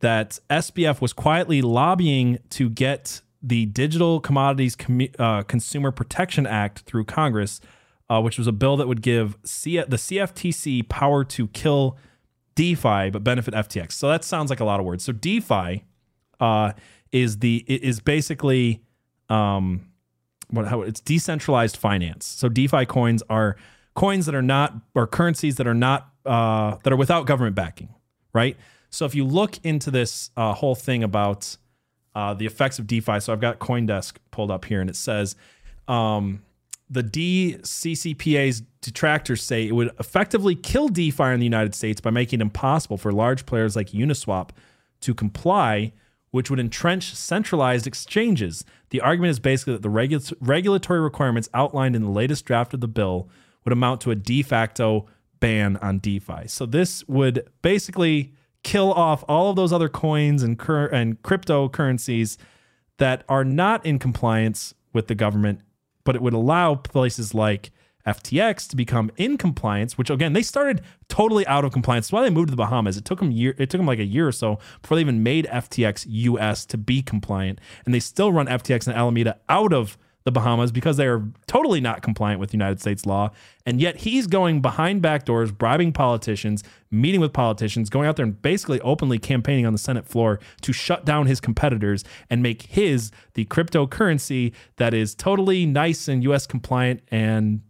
that 0.00 0.38
SBF 0.48 1.00
was 1.00 1.12
quietly 1.12 1.62
lobbying 1.62 2.38
to 2.50 2.68
get 2.68 3.20
the 3.42 3.66
Digital 3.66 4.20
Commodities 4.20 4.76
Com- 4.76 5.08
uh, 5.18 5.42
Consumer 5.42 5.90
Protection 5.90 6.46
Act 6.46 6.80
through 6.80 7.04
Congress, 7.04 7.60
uh, 8.10 8.20
which 8.20 8.38
was 8.38 8.46
a 8.46 8.52
bill 8.52 8.76
that 8.76 8.88
would 8.88 9.02
give 9.02 9.36
C- 9.44 9.76
the 9.76 9.96
CFTC 9.96 10.88
power 10.88 11.24
to 11.24 11.48
kill 11.48 11.96
DeFi 12.54 13.10
but 13.10 13.22
benefit 13.22 13.54
FTX. 13.54 13.92
So 13.92 14.08
that 14.08 14.24
sounds 14.24 14.50
like 14.50 14.60
a 14.60 14.64
lot 14.64 14.80
of 14.80 14.86
words. 14.86 15.04
So 15.04 15.12
DeFi 15.12 15.84
uh, 16.40 16.72
is 17.12 17.38
the 17.38 17.64
is 17.68 18.00
basically 18.00 18.82
um, 19.28 19.86
what 20.50 20.66
how 20.66 20.82
it's 20.82 21.00
decentralized 21.00 21.76
finance. 21.76 22.26
So 22.26 22.48
DeFi 22.48 22.86
coins 22.86 23.22
are 23.30 23.56
coins 23.94 24.26
that 24.26 24.34
are 24.34 24.42
not 24.42 24.74
or 24.94 25.06
currencies 25.06 25.56
that 25.56 25.66
are 25.66 25.74
not 25.74 26.10
uh, 26.26 26.76
that 26.82 26.92
are 26.92 26.96
without 26.96 27.26
government 27.26 27.54
backing, 27.54 27.94
right? 28.32 28.56
So 28.90 29.04
if 29.04 29.14
you 29.14 29.24
look 29.24 29.58
into 29.64 29.90
this 29.90 30.30
uh, 30.36 30.54
whole 30.54 30.74
thing 30.74 31.02
about 31.02 31.56
uh, 32.14 32.34
the 32.34 32.46
effects 32.46 32.78
of 32.78 32.86
DeFi, 32.86 33.20
so 33.20 33.32
I've 33.32 33.40
got 33.40 33.58
CoinDesk 33.58 34.16
pulled 34.30 34.50
up 34.50 34.64
here, 34.64 34.80
and 34.80 34.88
it 34.88 34.96
says 34.96 35.36
um, 35.86 36.42
the 36.90 37.02
DCCPA's 37.02 38.62
detractors 38.80 39.42
say 39.42 39.66
it 39.66 39.72
would 39.72 39.90
effectively 39.98 40.54
kill 40.54 40.88
DeFi 40.88 41.24
in 41.24 41.40
the 41.40 41.46
United 41.46 41.74
States 41.74 42.00
by 42.00 42.10
making 42.10 42.40
it 42.40 42.42
impossible 42.42 42.96
for 42.96 43.12
large 43.12 43.46
players 43.46 43.76
like 43.76 43.90
Uniswap 43.90 44.50
to 45.00 45.14
comply, 45.14 45.92
which 46.30 46.50
would 46.50 46.60
entrench 46.60 47.14
centralized 47.14 47.86
exchanges. 47.86 48.64
The 48.90 49.00
argument 49.00 49.30
is 49.30 49.38
basically 49.38 49.74
that 49.74 49.82
the 49.82 49.90
regu- 49.90 50.34
regulatory 50.40 51.00
requirements 51.00 51.48
outlined 51.52 51.94
in 51.94 52.02
the 52.02 52.10
latest 52.10 52.44
draft 52.44 52.72
of 52.74 52.80
the 52.80 52.88
bill 52.88 53.28
would 53.64 53.72
amount 53.72 54.00
to 54.02 54.10
a 54.10 54.14
de 54.14 54.42
facto 54.42 55.06
ban 55.40 55.76
on 55.78 55.98
DeFi. 55.98 56.46
So 56.46 56.66
this 56.66 57.06
would 57.06 57.48
basically 57.62 58.32
kill 58.62 58.92
off 58.92 59.24
all 59.28 59.50
of 59.50 59.56
those 59.56 59.72
other 59.72 59.88
coins 59.88 60.42
and 60.42 60.58
cur- 60.58 60.86
and 60.86 61.22
cryptocurrencies 61.22 62.36
that 62.98 63.24
are 63.28 63.44
not 63.44 63.84
in 63.86 63.98
compliance 63.98 64.74
with 64.92 65.06
the 65.06 65.14
government, 65.14 65.60
but 66.04 66.16
it 66.16 66.22
would 66.22 66.34
allow 66.34 66.74
places 66.74 67.34
like 67.34 67.70
FTX 68.06 68.66
to 68.68 68.76
become 68.76 69.10
in 69.16 69.36
compliance, 69.36 69.98
which 69.98 70.08
again 70.08 70.32
they 70.32 70.42
started 70.42 70.80
totally 71.08 71.46
out 71.46 71.64
of 71.64 71.72
compliance. 71.72 72.06
That's 72.06 72.12
why 72.12 72.22
they 72.22 72.30
moved 72.30 72.48
to 72.48 72.52
the 72.52 72.56
Bahamas. 72.56 72.96
It 72.96 73.04
took 73.04 73.18
them 73.18 73.30
year. 73.30 73.54
It 73.58 73.68
took 73.70 73.78
them 73.78 73.86
like 73.86 73.98
a 73.98 74.04
year 74.04 74.26
or 74.26 74.32
so 74.32 74.58
before 74.80 74.96
they 74.96 75.02
even 75.02 75.22
made 75.22 75.46
FTX 75.46 76.06
US 76.08 76.64
to 76.66 76.78
be 76.78 77.02
compliant, 77.02 77.60
and 77.84 77.94
they 77.94 78.00
still 78.00 78.32
run 78.32 78.46
FTX 78.46 78.86
and 78.86 78.96
Alameda 78.96 79.38
out 79.48 79.72
of 79.72 79.98
the 80.28 80.32
Bahamas 80.32 80.70
because 80.70 80.98
they 80.98 81.06
are 81.06 81.22
totally 81.46 81.80
not 81.80 82.02
compliant 82.02 82.38
with 82.38 82.52
United 82.52 82.80
States 82.80 83.06
law. 83.06 83.30
And 83.64 83.80
yet 83.80 83.96
he's 83.96 84.26
going 84.26 84.60
behind 84.60 85.00
back 85.00 85.24
doors, 85.24 85.50
bribing 85.50 85.92
politicians, 85.92 86.62
meeting 86.90 87.20
with 87.20 87.32
politicians, 87.32 87.88
going 87.88 88.06
out 88.06 88.16
there 88.16 88.26
and 88.26 88.40
basically 88.42 88.78
openly 88.82 89.18
campaigning 89.18 89.64
on 89.64 89.72
the 89.72 89.78
Senate 89.78 90.04
floor 90.06 90.38
to 90.60 90.72
shut 90.72 91.06
down 91.06 91.26
his 91.26 91.40
competitors 91.40 92.04
and 92.28 92.42
make 92.42 92.62
his 92.62 93.10
the 93.32 93.46
cryptocurrency 93.46 94.52
that 94.76 94.92
is 94.92 95.14
totally 95.14 95.64
nice 95.64 96.08
and 96.08 96.22
US 96.24 96.46
compliant 96.46 97.00
and 97.08 97.62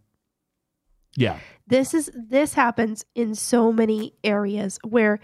yeah. 1.16 1.38
This 1.68 1.94
is 1.94 2.10
this 2.14 2.54
happens 2.54 3.04
in 3.14 3.34
so 3.34 3.72
many 3.72 4.14
areas 4.24 4.80
where 4.82 5.20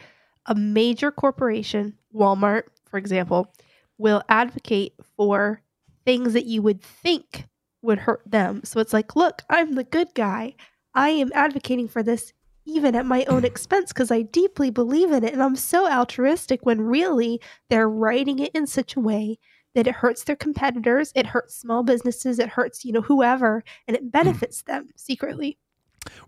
a 0.47 0.55
major 0.55 1.11
corporation, 1.11 1.95
Walmart, 2.15 2.65
for 2.85 2.99
example, 2.99 3.53
will 3.99 4.23
advocate 4.29 4.95
for 5.17 5.64
things 6.05 6.33
that 6.33 6.47
you 6.47 6.63
would 6.63 6.83
think 6.83 7.47
would 7.83 8.01
hurt 8.01 8.23
them. 8.27 8.63
So 8.65 8.81
it's 8.81 8.93
like, 8.93 9.17
look, 9.17 9.43
I'm 9.49 9.75
the 9.75 9.85
good 9.85 10.15
guy. 10.15 10.55
I 10.95 11.11
am 11.11 11.31
advocating 11.35 11.89
for 11.89 12.03
this 12.03 12.33
even 12.67 12.95
at 12.95 13.07
my 13.07 13.25
own 13.25 13.45
expense 13.45 13.93
because 13.93 14.11
I 14.11 14.23
deeply 14.23 14.71
believe 14.71 15.13
in 15.13 15.25
it 15.25 15.33
and 15.33 15.43
I'm 15.43 15.57
so 15.57 15.89
altruistic 15.89 16.65
when 16.65 16.81
really 16.81 17.41
they're 17.69 17.89
writing 17.89 18.39
it 18.39 18.53
in 18.55 18.67
such 18.67 18.97
a 18.97 19.01
way 19.01 19.39
that 19.75 19.87
it 19.87 19.95
hurts 19.97 20.25
their 20.25 20.37
competitors, 20.37 21.13
it 21.17 21.27
hurts 21.27 21.57
small 21.57 21.83
businesses, 21.83 22.39
it 22.39 22.49
hurts, 22.49 22.85
you 22.85 22.93
know, 22.93 23.01
whoever, 23.01 23.65
and 23.89 23.97
it 23.97 24.03
hmm. 24.05 24.09
benefits 24.09 24.63
them 24.63 24.89
secretly. 24.97 25.59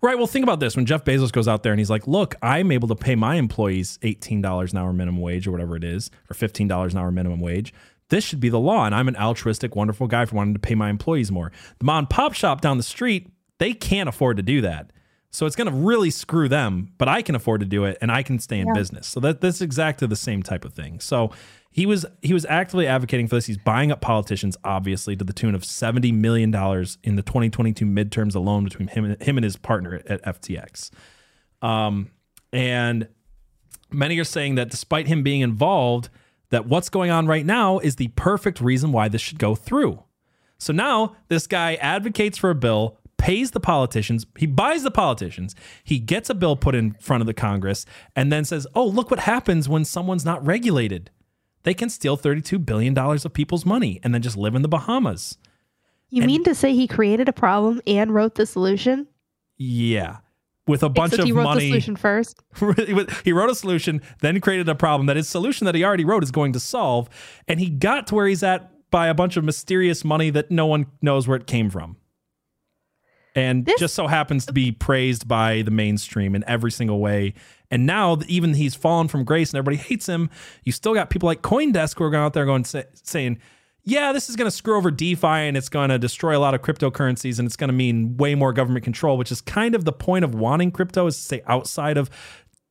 Right. 0.01 0.17
Well, 0.17 0.27
think 0.27 0.43
about 0.43 0.59
this. 0.59 0.75
When 0.75 0.87
Jeff 0.87 1.05
Bezos 1.05 1.31
goes 1.31 1.47
out 1.47 1.63
there 1.63 1.73
and 1.73 1.79
he's 1.79 1.91
like, 1.91 2.07
look, 2.07 2.35
I'm 2.43 2.73
able 2.73 2.89
to 2.89 2.95
pay 2.95 3.15
my 3.15 3.37
employees 3.37 3.99
$18 4.03 4.73
an 4.73 4.79
hour 4.79 4.93
minimum 4.93 5.21
wage 5.21 5.47
or 5.47 5.53
whatever 5.53 5.77
it 5.77 5.85
is, 5.85 6.11
or 6.31 6.35
$15 6.35 6.93
an 6.93 6.99
hour 6.99 7.11
minimum 7.11 7.41
wage. 7.41 7.75
This 8.09 8.25
should 8.25 8.41
be 8.41 8.49
the 8.49 8.61
law. 8.61 8.87
And 8.87 8.95
I'm 8.95 9.09
an 9.09 9.17
altruistic, 9.17 9.75
wonderful 9.75 10.07
guy 10.07 10.25
for 10.25 10.37
wanting 10.37 10.55
to 10.55 10.61
pay 10.61 10.75
my 10.75 10.91
employees 10.91 11.33
more. 11.33 11.53
The 11.79 11.85
mom 11.85 11.99
and 11.99 12.11
pop 12.11 12.35
shop 12.35 12.61
down 12.61 12.77
the 12.77 12.83
street, 12.83 13.31
they 13.59 13.73
can't 13.73 14.09
afford 14.09 14.37
to 14.37 14.43
do 14.43 14.61
that. 14.61 14.93
So 15.31 15.45
it's 15.45 15.57
going 15.57 15.71
to 15.71 15.77
really 15.77 16.11
screw 16.11 16.49
them, 16.49 16.93
but 16.97 17.09
I 17.09 17.21
can 17.21 17.35
afford 17.35 17.61
to 17.61 17.67
do 17.67 17.85
it 17.85 17.99
and 18.01 18.11
I 18.11 18.23
can 18.23 18.39
stay 18.39 18.59
in 18.59 18.69
yeah. 18.69 18.73
business. 18.73 19.07
So 19.07 19.21
that 19.21 19.41
that's 19.43 19.61
exactly 19.61 20.09
the 20.09 20.17
same 20.17 20.43
type 20.43 20.65
of 20.65 20.73
thing. 20.73 20.99
So 20.99 21.31
he 21.71 21.85
was 21.85 22.07
he 22.23 22.33
was 22.33 22.47
actively 22.47 22.87
advocating 22.87 23.29
for 23.29 23.35
this. 23.35 23.45
He's 23.45 23.59
buying 23.59 23.93
up 23.93 24.01
politicians, 24.01 24.57
obviously, 24.65 25.15
to 25.15 25.25
the 25.25 25.35
tune 25.35 25.55
of 25.55 25.63
seventy 25.63 26.11
million 26.11 26.51
dollars 26.51 26.97
in 27.05 27.17
the 27.17 27.23
2022 27.23 27.85
midterms 27.85 28.35
alone 28.35 28.65
between 28.65 28.89
him 28.89 29.05
and 29.05 29.23
him 29.23 29.37
and 29.37 29.45
his 29.45 29.57
partner 29.57 30.01
at 30.07 30.23
FTX. 30.23 30.91
Um, 31.61 32.11
and 32.51 33.07
many 33.93 34.19
are 34.19 34.25
saying 34.25 34.55
that 34.55 34.71
despite 34.71 35.07
him 35.07 35.23
being 35.23 35.43
involved, 35.43 36.09
that 36.51 36.67
what's 36.67 36.89
going 36.89 37.11
on 37.11 37.27
right 37.27 37.47
now 37.47 37.79
is 37.79 37.97
the 37.97 38.09
perfect 38.09 38.61
reason 38.61 38.93
why 38.93 39.09
this 39.09 39.21
should 39.21 39.39
go 39.39 39.55
through. 39.55 40.03
So 40.59 40.73
now 40.73 41.17
this 41.29 41.47
guy 41.47 41.75
advocates 41.77 42.39
for 42.39 42.51
a 42.51 42.55
bill, 42.55 42.99
pays 43.19 43.51
the 43.51 43.61
politicians, 43.61 44.27
he 44.37 44.47
buys 44.47 44.83
the 44.83 44.91
politicians, 44.91 45.55
he 45.83 45.99
gets 45.99 46.31
a 46.31 46.35
bill 46.35 46.57
put 46.57 46.75
in 46.75 46.93
front 47.01 47.21
of 47.21 47.27
the 47.27 47.35
Congress, 47.35 47.87
and 48.15 48.31
then 48.31 48.45
says, 48.45 48.67
"Oh, 48.75 48.87
look 48.87 49.11
what 49.11 49.21
happens 49.21 49.69
when 49.69 49.85
someone's 49.85 50.25
not 50.25 50.45
regulated." 50.47 51.11
they 51.67 51.75
can 51.75 51.91
steal 51.91 52.17
$32 52.17 52.65
billion 52.65 52.97
of 52.97 53.33
people's 53.33 53.67
money 53.67 53.99
and 54.05 54.15
then 54.15 54.23
just 54.23 54.37
live 54.37 54.55
in 54.55 54.63
the 54.63 54.69
Bahamas. 54.69 55.37
You 56.11 56.23
and, 56.23 56.31
mean 56.31 56.45
to 56.45 56.55
say 56.55 56.73
he 56.73 56.87
created 56.87 57.29
a 57.29 57.33
problem 57.33 57.83
and 57.89 58.15
wrote 58.15 58.37
the 58.37 58.47
solution? 58.47 59.09
Yeah. 59.57 60.19
With 60.67 60.83
a 60.83 60.89
bunch 60.89 61.13
Except 61.13 61.21
of 61.21 61.27
he 61.27 61.33
wrote 61.33 61.45
money. 61.45 61.61
The 61.61 61.69
solution 61.69 61.97
first. 61.97 62.43
he 63.25 63.33
wrote 63.33 63.51
a 63.51 63.55
solution, 63.55 64.03
then 64.21 64.41
created 64.41 64.69
a 64.69 64.75
problem 64.75 65.07
that 65.07 65.17
his 65.17 65.29
solution 65.29 65.65
that 65.67 65.77
he 65.77 65.85
already 65.85 66.05
wrote 66.05 66.25
is 66.25 66.33
going 66.33 66.53
to 66.55 66.61
solve. 66.61 67.09
And 67.47 67.61
he 67.61 67.71
got 67.71 68.09
to 68.09 68.17
where 68.17 68.27
he's 68.27 68.43
at 68.43 68.73
by 68.91 69.07
a 69.07 69.15
bunch 69.15 69.37
of 69.37 69.45
mysterious 69.45 70.05
money 70.05 70.31
that 70.31 70.51
no 70.51 70.67
one 70.67 70.87
knows 71.01 71.29
where 71.29 71.37
it 71.37 71.47
came 71.47 71.71
from. 71.71 71.97
And 73.37 73.67
this, 73.67 73.79
just 73.79 73.95
so 73.95 74.07
happens 74.07 74.47
to 74.47 74.53
be 74.53 74.73
praised 74.73 75.29
by 75.29 75.63
the 75.63 75.71
mainstream 75.71 76.35
in 76.35 76.43
every 76.49 76.73
single 76.73 76.99
way 77.01 77.35
and 77.71 77.87
now, 77.87 78.19
even 78.29 78.55
he's 78.55 78.75
fallen 78.75 79.09
from 79.09 79.25
grace 79.25 79.51
and 79.53 79.59
everybody 79.59 79.77
hates 79.77 80.09
him, 80.09 80.31
you 80.65 80.73
still 80.73 80.95
got 80.95 81.11
people 81.11 81.27
like 81.27 81.43
Coindesk 81.43 81.99
who 81.99 82.05
are 82.05 82.11
going 82.11 82.25
out 82.25 82.33
there 82.33 82.45
going 82.45 82.65
say, 82.65 82.85
saying, 82.95 83.39
yeah, 83.89 84.13
this 84.13 84.29
is 84.29 84.35
going 84.35 84.51
to 84.51 84.55
screw 84.55 84.77
over 84.77 84.91
DeFi 84.91 85.27
and 85.27 85.57
it's 85.57 85.69
going 85.69 85.91
to 85.91 85.99
destroy 85.99 86.37
a 86.37 86.41
lot 86.41 86.55
of 86.55 86.61
cryptocurrencies 86.61 87.39
and 87.39 87.47
it's 87.47 87.55
going 87.55 87.69
to 87.69 87.75
mean 87.75 88.17
way 88.17 88.35
more 88.35 88.53
government 88.53 88.83
control, 88.83 89.17
which 89.17 89.31
is 89.31 89.41
kind 89.41 89.77
of 89.77 89.85
the 89.85 89.93
point 89.93 90.25
of 90.25 90.35
wanting 90.35 90.73
crypto 90.73 91.07
is 91.07 91.17
to 91.17 91.23
say 91.23 91.43
outside 91.47 91.97
of 91.97 92.11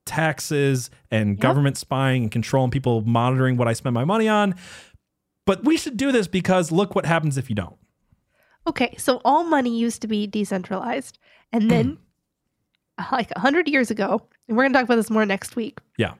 taxes 0.05 0.89
and 1.09 1.31
yep. 1.31 1.39
government 1.39 1.77
spying 1.77 2.23
and 2.23 2.31
control 2.31 2.65
and 2.65 2.73
people 2.73 3.01
monitoring 3.01 3.55
what 3.55 3.65
I 3.65 3.71
spend 3.71 3.93
my 3.93 4.03
money 4.03 4.27
on. 4.27 4.55
But 5.45 5.63
we 5.63 5.77
should 5.77 5.95
do 5.95 6.11
this 6.11 6.27
because 6.27 6.69
look 6.69 6.95
what 6.95 7.05
happens 7.05 7.37
if 7.37 7.49
you 7.49 7.55
don't. 7.55 7.77
Okay, 8.67 8.93
so 8.97 9.21
all 9.23 9.45
money 9.45 9.77
used 9.77 10.01
to 10.01 10.07
be 10.07 10.27
decentralized. 10.27 11.17
And 11.53 11.71
then 11.71 11.97
like 13.11 13.31
100 13.31 13.69
years 13.69 13.89
ago, 13.89 14.21
and 14.49 14.57
we're 14.57 14.63
going 14.63 14.73
to 14.73 14.79
talk 14.79 14.83
about 14.83 14.95
this 14.97 15.09
more 15.09 15.25
next 15.25 15.55
week. 15.55 15.79
Yeah. 15.97 16.15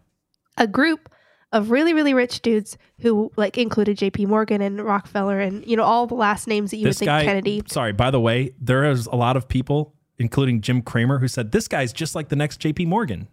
A 0.58 0.68
group 0.68 1.10
of 1.56 1.72
really, 1.72 1.94
really 1.94 2.14
rich 2.14 2.42
dudes 2.42 2.78
who 3.00 3.32
like 3.38 3.58
included 3.58 3.98
JP 3.98 4.28
Morgan 4.28 4.62
and 4.62 4.84
Rockefeller 4.84 5.40
and, 5.40 5.66
you 5.66 5.78
know, 5.78 5.84
all 5.84 6.06
the 6.06 6.14
last 6.14 6.48
names 6.48 6.72
that 6.72 6.78
you 6.78 6.84
this 6.84 6.96
would 6.96 7.00
think 7.00 7.08
guy, 7.08 7.24
Kennedy. 7.24 7.64
Sorry, 7.68 7.94
by 7.94 8.12
the 8.12 8.20
way, 8.20 8.52
there 8.60 8.84
is 8.84 9.06
a 9.08 9.16
lot 9.16 9.38
of 9.38 9.48
people, 9.48 9.96
including 10.20 10.60
Jim 10.60 10.82
Cramer, 10.82 11.20
who 11.20 11.30
said 11.30 11.54
this 11.54 11.70
guy's 11.70 11.94
just 11.94 12.14
like 12.14 12.28
the 12.28 12.36
next 12.36 12.60
JP 12.60 12.88
Morgan. 12.88 13.30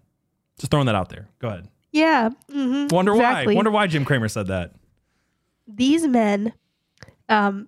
Just 0.57 0.71
throwing 0.71 0.87
that 0.87 0.95
out 0.95 1.09
there. 1.09 1.29
Go 1.41 1.49
ahead. 1.49 1.69
Yeah. 1.91 2.31
Mm-hmm, 2.49 2.95
Wonder 2.95 3.13
exactly. 3.13 3.55
why. 3.55 3.57
Wonder 3.57 3.71
why 3.73 3.89
Jim 3.89 4.05
Cramer 4.05 4.29
said 4.29 4.47
that. 4.47 4.73
These 5.67 6.07
men 6.07 6.53
um, 7.29 7.67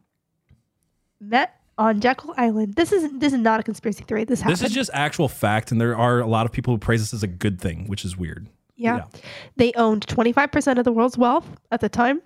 met 1.20 1.60
on 1.78 2.00
Jekyll 2.00 2.32
Island. 2.36 2.74
This 2.74 2.92
is 2.92 3.10
this 3.18 3.32
is 3.32 3.40
not 3.40 3.58
a 3.58 3.64
conspiracy 3.64 4.04
theory. 4.04 4.22
This 4.22 4.40
happened. 4.40 4.58
This 4.58 4.68
is 4.68 4.72
just 4.72 4.90
actual 4.94 5.28
fact, 5.28 5.72
and 5.72 5.80
there 5.80 5.96
are 5.96 6.20
a 6.20 6.26
lot 6.28 6.46
of 6.46 6.52
people 6.52 6.74
who 6.74 6.78
praise 6.78 7.00
this 7.00 7.12
as 7.12 7.24
a 7.24 7.28
good 7.28 7.60
thing, 7.60 7.88
which 7.88 8.04
is 8.04 8.16
weird. 8.16 8.46
Yeah. 8.76 8.96
yeah. 8.96 9.20
They 9.56 9.72
owned 9.74 10.06
25% 10.06 10.78
of 10.78 10.84
the 10.84 10.92
world's 10.92 11.18
wealth 11.18 11.48
at 11.70 11.80
the 11.80 11.88
time. 11.88 12.22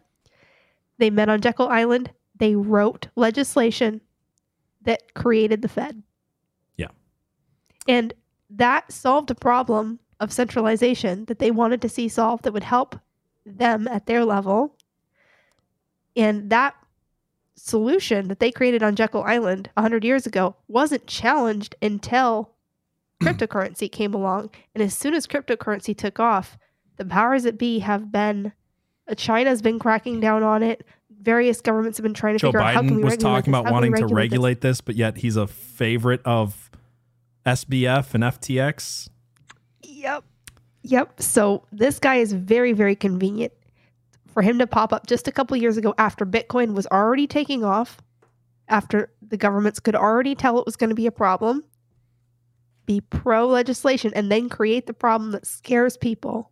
They 0.99 1.11
met 1.11 1.29
on 1.29 1.41
Jekyll 1.41 1.69
Island. 1.69 2.11
They 2.37 2.55
wrote 2.55 3.09
legislation 3.17 4.01
that 4.83 5.15
created 5.15 5.63
the 5.63 5.69
Fed. 5.69 6.03
Yeah. 6.77 6.89
And 7.87 8.15
that 8.51 8.91
solved 8.93 9.31
a 9.31 9.35
problem 9.35 9.99
of 10.21 10.33
centralization 10.33 11.25
that 11.27 11.39
they 11.39 11.51
wanted 11.51 11.83
to 11.83 11.89
see 11.89 12.09
solved 12.09 12.45
that 12.45 12.53
would 12.53 12.65
help 12.65 12.97
them 13.45 13.87
at 13.89 14.07
their 14.07 14.25
level. 14.25 14.75
And 16.17 16.51
that 16.51 16.75
solution 17.55 18.29
that 18.29 18.41
they 18.41 18.51
created 18.51 18.83
on 18.83 18.97
Jekyll 18.97 19.23
Island 19.25 19.71
100 19.75 20.05
years 20.05 20.27
ago 20.27 20.57
wasn't 20.67 21.07
challenged 21.07 21.75
until 21.83 22.51
cryptocurrency 23.23 23.91
came 23.91 24.15
along. 24.15 24.51
And 24.75 24.83
as 24.83 24.95
soon 24.95 25.15
as 25.15 25.27
cryptocurrency 25.27 25.97
took 25.97 26.21
off, 26.21 26.59
the 26.97 27.05
powers 27.05 27.45
that 27.45 27.59
be 27.59 27.81
have 27.81 28.13
been, 28.13 28.53
uh, 29.09 29.15
China's 29.15 29.63
been 29.63 29.79
cracking 29.79 30.21
down 30.21 30.43
on 30.43 30.63
it. 30.63 30.87
Various 31.21 31.61
governments 31.61 31.99
have 31.99 32.03
been 32.03 32.15
trying 32.15 32.35
to 32.35 32.39
Joe 32.39 32.49
figure 32.49 32.61
Biden 32.61 32.65
out 32.65 32.75
how 32.75 32.81
can 32.83 32.97
we 32.97 33.05
was 33.05 33.17
talking 33.17 33.53
about 33.53 33.71
wanting 33.73 33.93
regulate 33.93 34.09
to 34.09 34.15
regulate 34.15 34.61
this? 34.61 34.79
this, 34.79 34.81
but 34.83 34.95
yet 34.97 35.19
he's 35.19 35.37
a 35.37 35.47
favorite 35.47 36.21
of 36.25 36.71
SBF 37.45 38.15
and 38.15 38.25
FTX. 38.25 39.09
Yep. 39.83 40.25
Yep. 40.83 41.23
So 41.23 41.65
this 41.73 41.99
guy 41.99 42.17
is 42.17 42.33
very, 42.33 42.73
very 42.73 42.95
convenient 42.95 43.53
for 44.27 44.43
him 44.43 44.59
to 44.59 44.67
pop 44.67 44.93
up 44.93 45.07
just 45.07 45.27
a 45.27 45.33
couple 45.33 45.57
years 45.57 45.77
ago 45.77 45.95
after 45.99 46.25
Bitcoin 46.25 46.75
was 46.75 46.87
already 46.87 47.27
taking 47.27 47.65
off, 47.65 47.99
after 48.69 49.13
the 49.21 49.37
governments 49.37 49.81
could 49.81 49.97
already 49.97 50.35
tell 50.35 50.59
it 50.59 50.67
was 50.67 50.77
going 50.77 50.91
to 50.91 50.97
be 50.97 51.07
a 51.07 51.13
problem, 51.13 51.65
be 52.89 53.03
pro 53.03 53.47
legislation, 53.47 54.13
and 54.17 54.33
then 54.33 54.49
create 54.49 54.87
the 54.87 54.95
problem 54.95 55.31
that 55.33 55.47
scares 55.47 55.97
people 55.97 56.51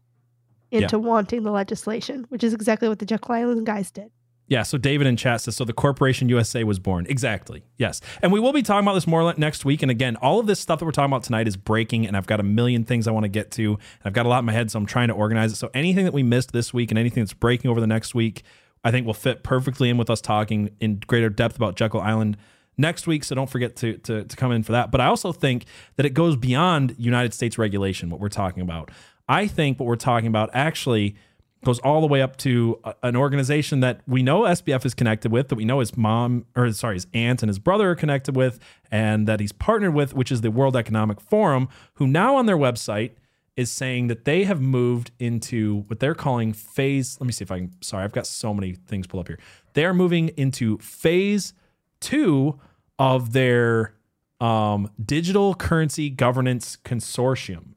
into 0.70 0.97
yeah. 0.97 1.03
wanting 1.03 1.43
the 1.43 1.51
legislation, 1.51 2.26
which 2.28 2.45
is 2.45 2.53
exactly 2.53 2.89
what 2.89 2.99
the 2.99 3.07
Jekyll 3.07 3.34
Island 3.34 3.64
guys 3.64 3.91
did. 3.91 4.11
Yeah, 4.49 4.62
so 4.62 4.78
David 4.78 5.09
in 5.09 5.16
chat 5.16 5.41
says, 5.41 5.57
so 5.57 5.64
the 5.64 5.72
Corporation 5.72 6.28
USA 6.28 6.62
was 6.62 6.78
born. 6.78 7.07
Exactly. 7.09 7.64
Yes. 7.78 8.01
And 8.22 8.30
we 8.30 8.39
will 8.39 8.53
be 8.53 8.62
talking 8.62 8.87
about 8.87 8.95
this 8.95 9.07
more 9.07 9.34
next 9.37 9.64
week. 9.64 9.82
And 9.82 9.91
again, 9.91 10.14
all 10.16 10.39
of 10.39 10.47
this 10.47 10.61
stuff 10.61 10.78
that 10.78 10.84
we're 10.84 10.93
talking 10.93 11.11
about 11.11 11.24
tonight 11.24 11.49
is 11.49 11.57
breaking, 11.57 12.07
and 12.07 12.16
I've 12.16 12.28
got 12.28 12.39
a 12.39 12.45
million 12.45 12.84
things 12.84 13.09
I 13.09 13.11
want 13.11 13.24
to 13.24 13.28
get 13.28 13.51
to. 13.53 13.72
And 13.72 13.80
I've 14.05 14.12
got 14.12 14.26
a 14.26 14.28
lot 14.28 14.41
in 14.41 14.45
my 14.45 14.53
head, 14.53 14.70
so 14.70 14.78
I'm 14.78 14.87
trying 14.87 15.09
to 15.09 15.14
organize 15.14 15.53
it. 15.53 15.57
So 15.57 15.70
anything 15.74 16.05
that 16.05 16.14
we 16.14 16.22
missed 16.22 16.53
this 16.53 16.72
week 16.72 16.93
and 16.93 16.99
anything 16.99 17.24
that's 17.24 17.32
breaking 17.32 17.70
over 17.70 17.80
the 17.80 17.89
next 17.89 18.14
week, 18.14 18.45
I 18.84 18.93
think 18.93 19.07
will 19.07 19.14
fit 19.14 19.43
perfectly 19.43 19.89
in 19.89 19.97
with 19.97 20.11
us 20.11 20.20
talking 20.20 20.70
in 20.80 21.01
greater 21.07 21.30
depth 21.30 21.57
about 21.57 21.74
Jekyll 21.74 22.03
Island 22.03 22.37
next 22.79 23.07
week. 23.07 23.24
So 23.24 23.35
don't 23.35 23.51
forget 23.51 23.77
to, 23.77 23.99
to, 23.99 24.24
to 24.24 24.37
come 24.37 24.53
in 24.53 24.62
for 24.62 24.72
that. 24.72 24.91
But 24.91 25.01
I 25.01 25.07
also 25.07 25.33
think 25.33 25.64
that 25.97 26.07
it 26.07 26.11
goes 26.11 26.37
beyond 26.37 26.95
United 26.99 27.35
States 27.35 27.59
regulation, 27.59 28.11
what 28.11 28.20
we're 28.20 28.29
talking 28.29 28.62
about. 28.62 28.91
I 29.29 29.47
think 29.47 29.81
what 29.81 29.87
we're 29.87 29.97
talking 29.97 30.29
about 30.29 30.51
actually– 30.53 31.16
goes 31.66 31.81
all 31.81 32.01
the 32.01 32.07
way 32.07 32.22
up 32.22 32.37
to 32.37 32.79
a, 32.85 32.95
an 33.03 33.16
organization 33.16 33.81
that 33.81 34.01
we 34.07 34.22
know 34.22 34.43
SBF 34.43 34.87
is 34.87 34.95
connected 34.95 35.33
with, 35.33 35.49
that 35.49 35.57
we 35.57 35.64
know 35.64 35.81
his 35.81 35.97
mom, 35.97 36.47
or 36.55 36.70
sorry, 36.72 36.95
his 36.95 37.07
aunt 37.12 37.43
and 37.43 37.51
his 37.51 37.59
brother 37.59 37.91
are 37.91 37.95
connected 37.95 38.37
with, 38.37 38.61
and 38.91 39.27
that 39.27 39.41
he's 39.41 39.53
partnered 39.53 39.93
with, 39.93 40.14
which 40.14 40.31
is 40.31 40.41
the 40.41 40.51
World 40.51 40.77
Economic 40.77 41.20
Forum, 41.20 41.68
who 41.95 42.07
now 42.07 42.37
on 42.37 42.47
their 42.47 42.57
website 42.57 43.12
is 43.57 43.70
saying 43.70 44.07
that 44.07 44.24
they 44.24 44.45
have 44.45 44.61
moved 44.61 45.11
into 45.18 45.83
what 45.89 45.99
they're 45.99 46.14
calling 46.14 46.53
phase. 46.53 47.16
Let 47.20 47.27
me 47.27 47.33
see 47.33 47.43
if 47.43 47.51
I 47.51 47.59
can. 47.59 47.72
Sorry, 47.83 48.05
I've 48.05 48.12
got 48.12 48.27
so 48.27 48.55
many 48.55 48.74
things 48.74 49.07
pulled 49.07 49.22
up 49.22 49.29
here. 49.29 49.39
They 49.72 49.85
are 49.85 49.95
moving 49.95 50.29
into 50.37 50.79
phase 50.79 51.53
two 52.01 52.61
of 52.99 53.32
their 53.32 53.94
um, 54.40 54.90
digital 55.05 55.55
currency 55.55 56.11
governance 56.11 56.78
consortium. 56.84 57.74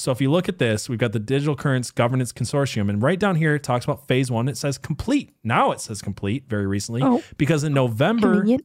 So 0.00 0.10
if 0.10 0.20
you 0.22 0.30
look 0.30 0.48
at 0.48 0.58
this, 0.58 0.88
we've 0.88 0.98
got 0.98 1.12
the 1.12 1.18
Digital 1.18 1.54
Currency 1.54 1.92
Governance 1.94 2.32
Consortium, 2.32 2.88
and 2.88 3.02
right 3.02 3.18
down 3.18 3.36
here 3.36 3.56
it 3.56 3.62
talks 3.62 3.84
about 3.84 4.08
phase 4.08 4.30
one. 4.30 4.48
It 4.48 4.56
says 4.56 4.78
complete. 4.78 5.34
Now 5.44 5.72
it 5.72 5.80
says 5.82 6.00
complete 6.00 6.44
very 6.48 6.66
recently 6.66 7.02
oh, 7.02 7.22
because 7.36 7.64
in 7.64 7.74
November. 7.74 8.36
Convenient. 8.36 8.64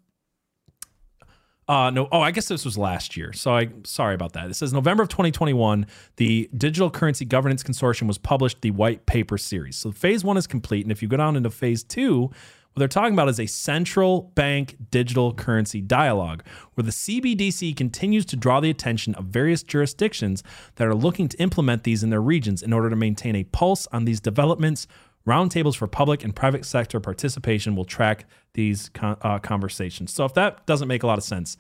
Uh, 1.68 1.90
no, 1.90 2.08
oh, 2.12 2.22
I 2.22 2.32
guess 2.32 2.48
this 2.48 2.64
was 2.64 2.78
last 2.78 3.18
year. 3.18 3.34
So 3.34 3.54
I 3.54 3.68
sorry 3.84 4.16
about 4.16 4.32
that. 4.34 4.50
It 4.50 4.54
says 4.54 4.72
November 4.72 5.04
of 5.04 5.10
2021, 5.10 5.88
the 6.16 6.50
Digital 6.56 6.90
Currency 6.90 7.26
Governance 7.26 7.64
Consortium 7.64 8.08
was 8.08 8.18
published 8.18 8.62
the 8.62 8.72
white 8.72 9.06
paper 9.06 9.38
series. 9.38 9.76
So 9.76 9.92
phase 9.92 10.24
one 10.24 10.38
is 10.38 10.48
complete, 10.48 10.86
and 10.86 10.92
if 10.92 11.02
you 11.02 11.10
go 11.10 11.18
down 11.18 11.36
into 11.36 11.50
phase 11.50 11.84
two, 11.84 12.32
what 12.76 12.80
they're 12.80 12.88
talking 12.90 13.14
about 13.14 13.30
is 13.30 13.40
a 13.40 13.46
central 13.46 14.34
bank 14.36 14.76
digital 14.92 15.34
currency 15.34 15.80
dialogue, 15.80 16.44
where 16.74 16.84
the 16.84 16.92
CBDC 16.92 17.74
continues 17.78 18.26
to 18.26 18.36
draw 18.36 18.60
the 18.60 18.70
attention 18.70 19.16
of 19.16 19.26
various 19.26 19.64
jurisdictions 19.64 20.44
that 20.76 20.86
are 20.86 20.94
looking 20.94 21.30
to 21.30 21.38
implement 21.38 21.86
these 21.86 22.04
in 22.04 22.10
their 22.10 22.22
regions 22.22 22.62
in 22.62 22.74
order 22.74 22.90
to 22.90 22.96
maintain 22.98 23.34
a 23.34 23.46
pulse 23.46 23.88
on 23.94 24.04
these 24.04 24.20
developments 24.20 24.88
Roundtables 25.26 25.76
for 25.76 25.88
public 25.88 26.24
and 26.24 26.36
private 26.36 26.66
sector 26.66 27.00
participation 27.00 27.76
will 27.76 27.86
track 27.86 28.26
these 28.54 28.90
con- 28.90 29.18
uh, 29.22 29.40
conversations. 29.40 30.14
So 30.14 30.24
if 30.26 30.36
that 30.36 30.66
doesn't 30.68 30.88
make 30.88 31.02
a 31.02 31.08
lot 31.08 31.18
of 31.18 31.24
sense, 31.24 31.58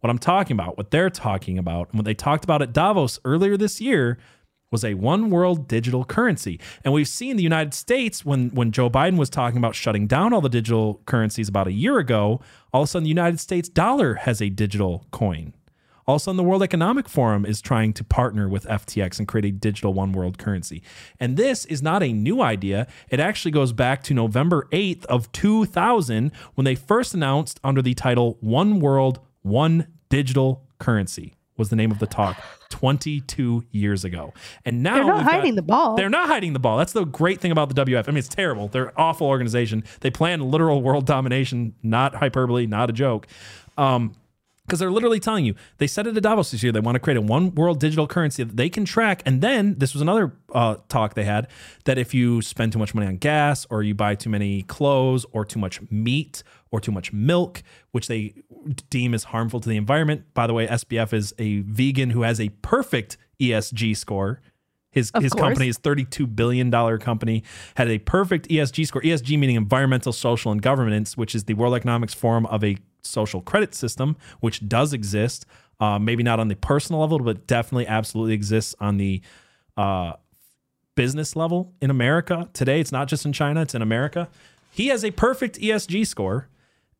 what 0.00 0.10
I'm 0.10 0.18
talking 0.18 0.54
about, 0.54 0.76
what 0.76 0.90
they're 0.90 1.10
talking 1.10 1.56
about, 1.56 1.90
and 1.90 1.98
what 1.98 2.06
they 2.06 2.14
talked 2.14 2.42
about 2.42 2.60
at 2.60 2.72
Davos 2.72 3.20
earlier 3.24 3.56
this 3.56 3.80
year 3.80 4.18
was 4.74 4.84
a 4.84 4.94
one 4.94 5.30
world 5.30 5.68
digital 5.68 6.04
currency. 6.04 6.58
And 6.84 6.92
we've 6.92 7.06
seen 7.06 7.36
the 7.36 7.44
United 7.44 7.74
States 7.74 8.24
when 8.24 8.50
when 8.50 8.72
Joe 8.72 8.90
Biden 8.90 9.16
was 9.16 9.30
talking 9.30 9.56
about 9.56 9.76
shutting 9.76 10.08
down 10.08 10.32
all 10.32 10.40
the 10.40 10.48
digital 10.48 11.00
currencies 11.06 11.48
about 11.48 11.68
a 11.68 11.72
year 11.72 11.98
ago, 11.98 12.40
all 12.72 12.82
of 12.82 12.88
a 12.88 12.90
sudden 12.90 13.04
the 13.04 13.08
United 13.08 13.38
States 13.38 13.68
dollar 13.68 14.14
has 14.14 14.42
a 14.42 14.48
digital 14.48 15.06
coin. 15.12 15.54
All 16.08 16.16
of 16.16 16.22
a 16.22 16.24
sudden, 16.24 16.36
the 16.36 16.42
World 16.42 16.62
Economic 16.62 17.08
Forum 17.08 17.46
is 17.46 17.62
trying 17.62 17.92
to 17.94 18.04
partner 18.04 18.48
with 18.48 18.66
FTX 18.66 19.18
and 19.18 19.28
create 19.28 19.44
a 19.46 19.52
digital 19.52 19.94
one 19.94 20.12
world 20.12 20.36
currency. 20.36 20.82
And 21.18 21.36
this 21.36 21.64
is 21.66 21.80
not 21.80 22.02
a 22.02 22.12
new 22.12 22.42
idea. 22.42 22.88
It 23.08 23.20
actually 23.20 23.52
goes 23.52 23.72
back 23.72 24.02
to 24.02 24.12
November 24.12 24.68
8th 24.72 25.06
of 25.06 25.30
2000 25.32 26.32
when 26.56 26.64
they 26.64 26.74
first 26.74 27.14
announced 27.14 27.58
under 27.64 27.80
the 27.80 27.94
title 27.94 28.36
One 28.40 28.80
World, 28.80 29.20
One 29.40 29.86
Digital 30.10 30.66
Currency 30.78 31.32
was 31.56 31.70
the 31.70 31.76
name 31.76 31.90
of 31.90 31.98
the 31.98 32.06
talk 32.06 32.42
22 32.70 33.64
years 33.70 34.04
ago. 34.04 34.32
And 34.64 34.82
now 34.82 34.94
they're 34.94 35.04
not 35.04 35.22
hiding 35.22 35.52
got, 35.52 35.56
the 35.56 35.62
ball. 35.62 35.96
They're 35.96 36.10
not 36.10 36.28
hiding 36.28 36.52
the 36.52 36.58
ball. 36.58 36.76
That's 36.76 36.92
the 36.92 37.04
great 37.04 37.40
thing 37.40 37.52
about 37.52 37.74
the 37.74 37.84
WF. 37.84 38.08
I 38.08 38.10
mean, 38.10 38.18
it's 38.18 38.28
terrible. 38.28 38.68
They're 38.68 38.86
an 38.86 38.94
awful 38.96 39.26
organization. 39.26 39.84
They 40.00 40.10
plan 40.10 40.40
literal 40.40 40.82
world 40.82 41.06
domination, 41.06 41.74
not 41.82 42.16
hyperbole, 42.16 42.66
not 42.66 42.90
a 42.90 42.92
joke. 42.92 43.26
Um, 43.76 44.14
because 44.66 44.78
they're 44.78 44.90
literally 44.90 45.20
telling 45.20 45.44
you 45.44 45.54
they 45.78 45.86
said 45.86 46.06
it 46.06 46.16
at 46.16 46.22
Davos 46.22 46.50
this 46.50 46.62
year. 46.62 46.72
They 46.72 46.80
want 46.80 46.96
to 46.96 47.00
create 47.00 47.16
a 47.16 47.20
one 47.20 47.54
world 47.54 47.80
digital 47.80 48.06
currency 48.06 48.44
that 48.44 48.56
they 48.56 48.68
can 48.68 48.84
track. 48.84 49.22
And 49.26 49.42
then 49.42 49.74
this 49.78 49.92
was 49.92 50.00
another 50.00 50.32
uh, 50.54 50.76
talk 50.88 51.14
they 51.14 51.24
had 51.24 51.48
that 51.84 51.98
if 51.98 52.14
you 52.14 52.40
spend 52.40 52.72
too 52.72 52.78
much 52.78 52.94
money 52.94 53.06
on 53.06 53.18
gas 53.18 53.66
or 53.68 53.82
you 53.82 53.94
buy 53.94 54.14
too 54.14 54.30
many 54.30 54.62
clothes 54.62 55.26
or 55.32 55.44
too 55.44 55.58
much 55.58 55.80
meat 55.90 56.42
or 56.74 56.80
too 56.80 56.90
much 56.90 57.12
milk, 57.12 57.62
which 57.92 58.08
they 58.08 58.34
deem 58.90 59.14
as 59.14 59.22
harmful 59.22 59.60
to 59.60 59.68
the 59.68 59.76
environment. 59.76 60.24
By 60.34 60.48
the 60.48 60.52
way, 60.52 60.66
SBF 60.66 61.12
is 61.12 61.32
a 61.38 61.60
vegan 61.60 62.10
who 62.10 62.22
has 62.22 62.40
a 62.40 62.48
perfect 62.62 63.16
ESG 63.40 63.96
score. 63.96 64.40
His 64.90 65.12
of 65.12 65.22
his 65.22 65.32
course. 65.32 65.42
company, 65.42 65.66
his 65.66 65.78
$32 65.78 66.34
billion 66.34 66.72
company, 66.98 67.44
had 67.76 67.88
a 67.88 67.98
perfect 67.98 68.48
ESG 68.48 68.88
score. 68.88 69.02
ESG 69.02 69.38
meaning 69.38 69.54
environmental, 69.54 70.12
social, 70.12 70.50
and 70.50 70.60
governance, 70.60 71.16
which 71.16 71.36
is 71.36 71.44
the 71.44 71.54
World 71.54 71.74
Economics 71.74 72.12
Forum 72.12 72.44
of 72.46 72.64
a 72.64 72.76
social 73.02 73.40
credit 73.40 73.72
system, 73.72 74.16
which 74.40 74.68
does 74.68 74.92
exist. 74.92 75.46
Uh, 75.78 76.00
maybe 76.00 76.24
not 76.24 76.40
on 76.40 76.48
the 76.48 76.56
personal 76.56 77.00
level, 77.00 77.20
but 77.20 77.46
definitely 77.46 77.86
absolutely 77.86 78.34
exists 78.34 78.74
on 78.80 78.96
the 78.96 79.22
uh, 79.76 80.14
business 80.96 81.36
level 81.36 81.72
in 81.80 81.90
America 81.90 82.48
today. 82.52 82.80
It's 82.80 82.92
not 82.92 83.06
just 83.06 83.24
in 83.24 83.32
China, 83.32 83.62
it's 83.62 83.76
in 83.76 83.82
America. 83.82 84.28
He 84.72 84.88
has 84.88 85.04
a 85.04 85.12
perfect 85.12 85.60
ESG 85.60 86.04
score. 86.04 86.48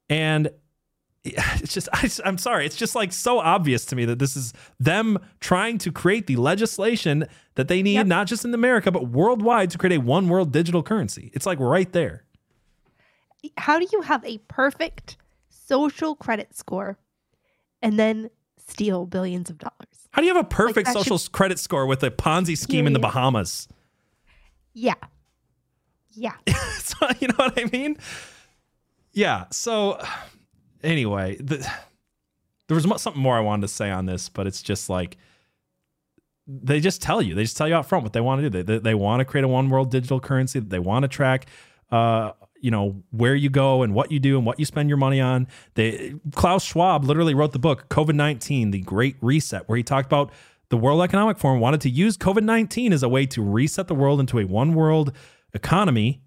And 0.09 0.51
it's 1.25 1.73
just 1.73 1.89
I, 1.95 2.11
am 2.29 2.37
sorry 2.39 2.67
it's 2.67 2.77
just 2.77 2.95
like 2.95 3.13
so 3.13 3.39
obvious 3.39 3.87
to 3.87 3.97
me 3.97 4.05
that 4.05 4.19
this 4.19 4.37
is 4.37 4.53
them 4.79 5.19
trying 5.41 5.79
to 5.79 5.91
create 5.91 6.27
the 6.27 6.37
legislation 6.37 7.27
that 7.55 7.69
they 7.69 7.83
need 7.83 7.95
yep. 7.95 8.07
not 8.07 8.27
just 8.27 8.45
in 8.45 8.53
america 8.53 8.93
but 8.93 9.09
worldwide 9.09 9.71
to 9.71 9.79
create 9.79 9.97
a 9.97 10.01
one 10.03 10.29
world 10.29 10.53
digital 10.53 10.83
currency 10.83 11.31
it's 11.33 11.47
like 11.47 11.59
right 11.59 11.95
there 11.95 12.25
how 13.57 13.79
do 13.79 13.87
you 13.91 14.03
have 14.03 14.23
a 14.27 14.37
perfect 14.49 15.17
social 15.49 16.15
credit 16.15 16.55
score 16.55 16.99
and 17.81 17.99
then 17.99 18.29
steal 18.67 19.07
billions 19.07 19.51
of 19.51 19.59
dollars. 19.59 20.09
How 20.11 20.23
do 20.23 20.27
you 20.27 20.35
have 20.35 20.45
a 20.45 20.49
perfect 20.49 20.89
like 20.89 20.97
social 20.97 21.19
should... 21.19 21.33
credit 21.33 21.59
score 21.59 21.87
with 21.87 22.03
a 22.03 22.11
Ponzi 22.11 22.57
scheme 22.57 22.87
in 22.87 22.93
the 22.93 22.99
Bahamas? 22.99 23.69
Yeah. 24.73 24.95
Yeah. 26.13 26.35
so, 26.79 26.97
you 27.21 27.29
know 27.29 27.35
what 27.37 27.59
I 27.59 27.65
mean? 27.73 27.97
Yeah. 29.15 29.45
So, 29.51 30.01
anyway, 30.83 31.37
the, 31.37 31.67
there 32.69 32.75
was 32.75 32.85
something 33.01 33.23
more 33.23 33.37
I 33.37 33.41
wanted 33.41 33.63
to 33.63 33.69
say 33.69 33.91
on 33.91 34.07
this, 34.07 34.29
but 34.29 34.47
it's 34.47 34.63
just 34.63 34.91
like 34.91 35.17
they 36.47 36.81
just 36.81 37.01
tell 37.01 37.23
you, 37.23 37.35
they 37.35 37.43
just 37.43 37.57
tell 37.57 37.67
you 37.67 37.75
out 37.75 37.87
front 37.87 38.05
what 38.05 38.13
they 38.13 38.21
want 38.21 38.43
to 38.43 38.51
do. 38.51 38.63
They, 38.63 38.75
they, 38.75 38.79
they 38.79 38.95
want 38.95 39.21
to 39.21 39.25
create 39.25 39.45
a 39.45 39.49
one 39.49 39.71
world 39.71 39.91
digital 39.91 40.21
currency 40.21 40.59
that 40.59 40.69
they 40.69 40.79
want 40.79 41.05
to 41.05 41.09
track 41.09 41.47
uh, 41.91 42.33
you 42.61 42.71
know 42.71 43.03
where 43.11 43.35
you 43.35 43.51
go 43.51 43.83
and 43.83 43.95
what 43.95 44.11
you 44.11 44.19
do 44.19 44.37
and 44.37 44.47
what 44.47 44.59
you 44.59 44.65
spend 44.65 44.89
your 44.89 44.97
money 44.97 45.21
on. 45.21 45.47
They 45.75 46.15
Klaus 46.33 46.65
Schwab 46.65 47.05
literally 47.05 47.35
wrote 47.35 47.53
the 47.53 47.59
book 47.59 47.89
COVID 47.89 48.15
nineteen: 48.15 48.71
The 48.71 48.81
Great 48.81 49.17
Reset, 49.21 49.69
where 49.69 49.77
he 49.77 49.83
talked 49.83 50.07
about 50.07 50.33
the 50.71 50.77
World 50.77 51.03
Economic 51.03 51.39
Forum 51.39 51.61
wanted 51.61 51.83
to 51.83 51.91
use 51.91 52.17
COVID 52.17 52.43
nineteen 52.43 52.93
as 52.93 53.03
a 53.03 53.09
way 53.09 53.27
to 53.27 53.43
reset 53.43 53.87
the 53.87 53.95
world 53.95 54.19
into 54.19 54.39
a 54.39 54.45
one 54.45 54.75
world 54.75 55.13
economy. 55.53 56.23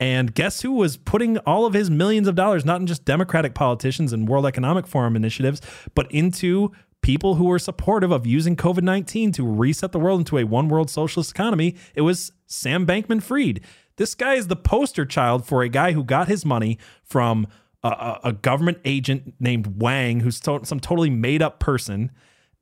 And 0.00 0.34
guess 0.34 0.62
who 0.62 0.72
was 0.72 0.96
putting 0.96 1.36
all 1.38 1.66
of 1.66 1.74
his 1.74 1.90
millions 1.90 2.26
of 2.26 2.34
dollars, 2.34 2.64
not 2.64 2.80
in 2.80 2.86
just 2.86 3.04
Democratic 3.04 3.54
politicians 3.54 4.14
and 4.14 4.26
World 4.26 4.46
Economic 4.46 4.86
Forum 4.86 5.14
initiatives, 5.14 5.60
but 5.94 6.10
into 6.10 6.72
people 7.02 7.34
who 7.34 7.44
were 7.44 7.58
supportive 7.58 8.10
of 8.10 8.26
using 8.26 8.56
COVID 8.56 8.82
19 8.82 9.32
to 9.32 9.46
reset 9.46 9.92
the 9.92 10.00
world 10.00 10.20
into 10.20 10.38
a 10.38 10.44
one 10.44 10.68
world 10.68 10.88
socialist 10.90 11.30
economy? 11.30 11.76
It 11.94 12.00
was 12.00 12.32
Sam 12.46 12.86
Bankman 12.86 13.22
Fried. 13.22 13.60
This 13.96 14.14
guy 14.14 14.34
is 14.34 14.46
the 14.46 14.56
poster 14.56 15.04
child 15.04 15.46
for 15.46 15.62
a 15.62 15.68
guy 15.68 15.92
who 15.92 16.02
got 16.02 16.28
his 16.28 16.46
money 16.46 16.78
from 17.04 17.46
a, 17.82 18.18
a 18.24 18.32
government 18.32 18.78
agent 18.86 19.34
named 19.38 19.80
Wang, 19.80 20.20
who's 20.20 20.40
to- 20.40 20.64
some 20.64 20.80
totally 20.80 21.10
made 21.10 21.42
up 21.42 21.60
person, 21.60 22.10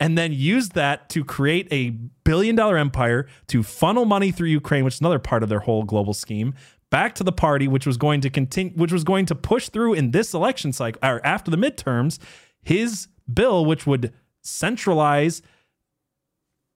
and 0.01 0.16
then 0.16 0.32
used 0.32 0.74
that 0.74 1.09
to 1.11 1.24
create 1.24 1.68
a 1.72 1.91
billion 2.24 2.57
dollar 2.57 2.76
empire 2.76 3.26
to 3.49 3.62
funnel 3.62 4.05
money 4.05 4.30
through 4.30 4.49
Ukraine, 4.49 4.84
which 4.84 4.95
is 4.95 5.01
another 5.01 5.18
part 5.18 5.43
of 5.43 5.49
their 5.49 5.61
whole 5.61 5.84
global 5.84 6.14
scheme, 6.14 6.55
back 6.91 7.14
to 7.16 7.24
the 7.24 7.32
party, 7.32 7.68
which 7.68 7.86
was 7.86 7.97
going 7.97 8.20
to 8.22 8.30
continue, 8.30 8.72
which 8.74 8.93
was 8.93 9.05
going 9.05 9.26
to 9.26 9.34
push 9.34 9.68
through 9.68 9.95
in 9.95 10.11
this 10.11 10.34
election 10.34 10.72
cycle 10.72 11.01
or 11.03 11.24
after 11.24 11.51
the 11.51 11.57
midterms, 11.57 12.18
his 12.62 13.09
bill, 13.32 13.64
which 13.64 13.86
would 13.86 14.12
centralize 14.43 15.43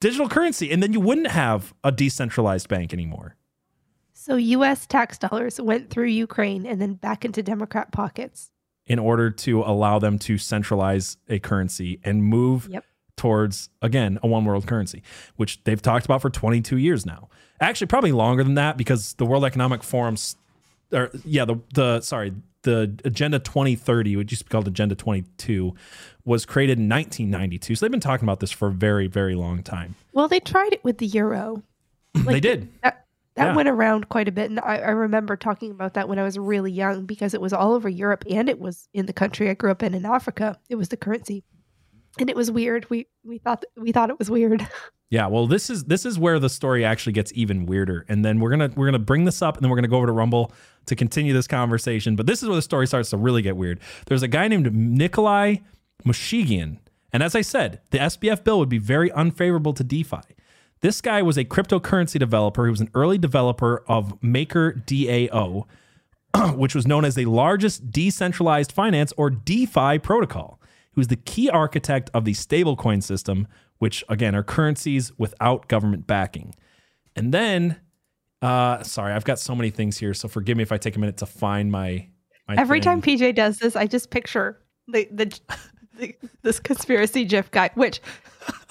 digital 0.01 0.29
currency, 0.29 0.71
and 0.71 0.83
then 0.83 0.93
you 0.93 1.01
wouldn't 1.01 1.29
have 1.29 1.73
a 1.85 1.93
decentralized 1.93 2.69
bank 2.69 2.93
anymore. 2.93 3.37
So 4.13 4.37
US 4.37 4.87
tax 4.87 5.19
dollars 5.19 5.61
went 5.61 5.91
through 5.91 6.07
Ukraine 6.07 6.67
and 6.67 6.81
then 6.81 6.95
back 6.95 7.25
into 7.25 7.43
Democrat 7.43 7.93
pockets. 7.93 8.51
In 8.87 8.99
order 8.99 9.31
to 9.31 9.63
allow 9.63 9.99
them 10.01 10.19
to 10.21 10.39
centralize 10.39 11.17
a 11.29 11.39
currency 11.39 12.01
and 12.03 12.23
move 12.23 12.69
yep. 12.69 12.85
Towards, 13.23 13.71
again, 13.83 14.19
a 14.25 14.27
one 14.27 14.45
world 14.45 14.67
currency, 14.67 15.01
which 15.37 15.63
they've 15.63 15.81
talked 15.81 16.05
about 16.05 16.21
for 16.21 16.29
22 16.29 16.77
years 16.77 17.07
now. 17.07 17.29
Actually, 17.61 17.87
probably 17.87 18.11
longer 18.11 18.43
than 18.43 18.55
that 18.55 18.77
because 18.77 19.15
the 19.15 19.25
World 19.25 19.45
Economic 19.45 19.85
Forum's, 19.85 20.37
or 20.93 21.09
yeah, 21.25 21.45
the, 21.45 21.61
the 21.73 22.01
sorry, 22.01 22.33
the 22.63 22.99
Agenda 23.05 23.39
2030, 23.39 24.17
which 24.17 24.33
used 24.33 24.41
to 24.41 24.47
be 24.47 24.51
called 24.51 24.67
Agenda 24.67 24.97
22, 24.97 25.73
was 26.25 26.45
created 26.45 26.81
in 26.81 26.89
1992. 26.89 27.77
So 27.77 27.87
they've 27.87 27.93
been 27.93 28.01
talking 28.01 28.25
about 28.25 28.41
this 28.41 28.51
for 28.51 28.67
a 28.67 28.73
very, 28.73 29.07
very 29.07 29.37
long 29.37 29.63
time. 29.63 29.95
Well, 30.13 30.27
they 30.27 30.41
tried 30.41 30.73
it 30.73 30.83
with 30.83 30.99
the 30.99 31.07
euro. 31.07 31.63
Like 32.15 32.27
they 32.27 32.41
did. 32.41 32.69
That, 32.83 33.07
that 33.37 33.47
yeah. 33.47 33.57
went 33.57 33.69
around 33.69 34.09
quite 34.09 34.29
a 34.29 34.33
bit. 34.33 34.51
And 34.51 34.61
I, 34.61 34.79
I, 34.79 34.91
remember 34.91 35.35
talking 35.35 35.71
about 35.71 35.95
that 35.95 36.11
when 36.11 36.19
I 36.19 36.25
was 36.25 36.39
really 36.39 36.71
young 36.71 37.07
because 37.07 37.33
it 37.33 37.41
was 37.41 37.55
all 37.55 37.73
over 37.73 37.89
Europe 37.89 38.25
and 38.29 38.51
it 38.51 38.61
was 38.61 38.87
in 38.93 39.07
the 39.07 39.15
country 39.15 39.49
I 39.49 39.55
grew 39.55 39.71
up 39.71 39.83
in 39.83 39.95
in 39.95 40.05
Africa. 40.05 40.59
It 40.69 40.75
was 40.75 40.91
the 40.91 40.99
currency. 40.99 41.43
And 42.19 42.29
it 42.29 42.37
was 42.37 42.51
weird. 42.51 42.89
We 42.91 43.07
we 43.25 43.39
thought 43.39 43.65
we 43.77 43.93
thought 43.93 44.11
it 44.11 44.19
was 44.19 44.31
weird. 44.31 44.67
Yeah, 45.13 45.27
well, 45.27 45.47
this 45.47 45.69
is 45.69 45.85
this 45.85 46.07
is 46.07 46.19
where 46.19 46.39
the 46.39 46.49
story 46.49 46.87
actually 46.87 47.13
gets 47.13 47.31
even 47.35 47.67
weirder. 47.67 48.07
And 48.09 48.25
then 48.25 48.41
we're 48.41 48.49
gonna 48.49 48.71
we're 48.75 48.87
gonna 48.87 48.99
bring 48.99 49.27
this 49.27 49.43
up 49.43 49.57
and 49.57 49.63
then 49.63 49.69
we're 49.69 49.77
gonna 49.77 49.89
go 49.89 49.99
over 49.99 50.07
to 50.07 50.13
Rumble 50.13 50.53
to 50.87 50.97
continue 50.97 51.35
this 51.35 51.47
conversation. 51.47 52.17
But 52.17 52.27
this 52.27 52.43
is 52.43 52.49
where 52.49 52.57
the 52.57 52.63
story 52.63 52.87
starts 52.87 53.11
to 53.11 53.19
really 53.19 53.43
get 53.43 53.55
weird. 53.55 53.79
There's 54.07 54.23
a 54.23 54.29
guy 54.29 54.49
named 54.49 54.75
Nikolai 54.75 55.57
Mushegian. 56.07 56.79
And 57.13 57.23
as 57.23 57.35
I 57.35 57.43
said, 57.43 57.83
the 57.91 57.99
SBF 57.99 58.43
bill 58.43 58.59
would 58.59 58.71
be 58.71 58.79
very 58.79 59.13
unfavorable 59.13 59.75
to 59.75 59.85
DeFi. 59.85 60.23
This 60.81 61.03
guy 61.03 61.21
was 61.21 61.37
a 61.37 61.45
cryptocurrency 61.45 62.19
developer. 62.19 62.65
He 62.65 62.71
was 62.71 62.81
an 62.81 62.91
early 62.95 63.19
developer 63.19 63.85
of 63.87 64.21
Maker 64.23 64.73
DAO, 64.73 65.67
which 66.57 66.75
was 66.75 66.87
known 66.87 67.05
as 67.05 67.17
the 67.17 67.27
largest 67.27 67.91
decentralized 67.91 68.73
finance 68.73 69.13
or 69.19 69.29
DeFi 69.29 69.99
protocol. 69.99 70.59
Was 70.95 71.09
the 71.09 71.17
key 71.17 71.49
architect 71.49 72.11
of 72.13 72.25
the 72.25 72.33
stablecoin 72.33 73.03
system, 73.03 73.49
which 73.79 74.05
again 74.09 74.35
are 74.35 74.43
currencies 74.43 75.11
without 75.19 75.69
government 75.69 76.07
backing. 76.07 76.55
And 77.17 77.33
then, 77.33 77.81
uh, 78.41 78.83
sorry, 78.83 79.13
I've 79.13 79.25
got 79.25 79.39
so 79.39 79.55
many 79.55 79.71
things 79.71 79.99
here, 79.99 80.15
so 80.15 80.29
forgive 80.29 80.57
me 80.57 80.63
if 80.63 80.73
I 80.73 80.79
take 80.79 80.97
a 80.97 80.99
minute 80.99 81.17
to 81.19 81.27
find 81.27 81.71
my. 81.71 82.09
my 82.49 82.57
Every 82.57 82.81
thing. 82.81 83.01
time 83.01 83.03
PJ 83.03 83.35
does 83.35 83.59
this, 83.59 83.77
I 83.77 83.87
just 83.87 84.11
picture 84.11 84.61
the 84.89 85.09
the 85.13 85.39
this 86.43 86.59
conspiracy 86.59 87.25
GIF 87.25 87.51
guy, 87.51 87.71
which 87.75 88.01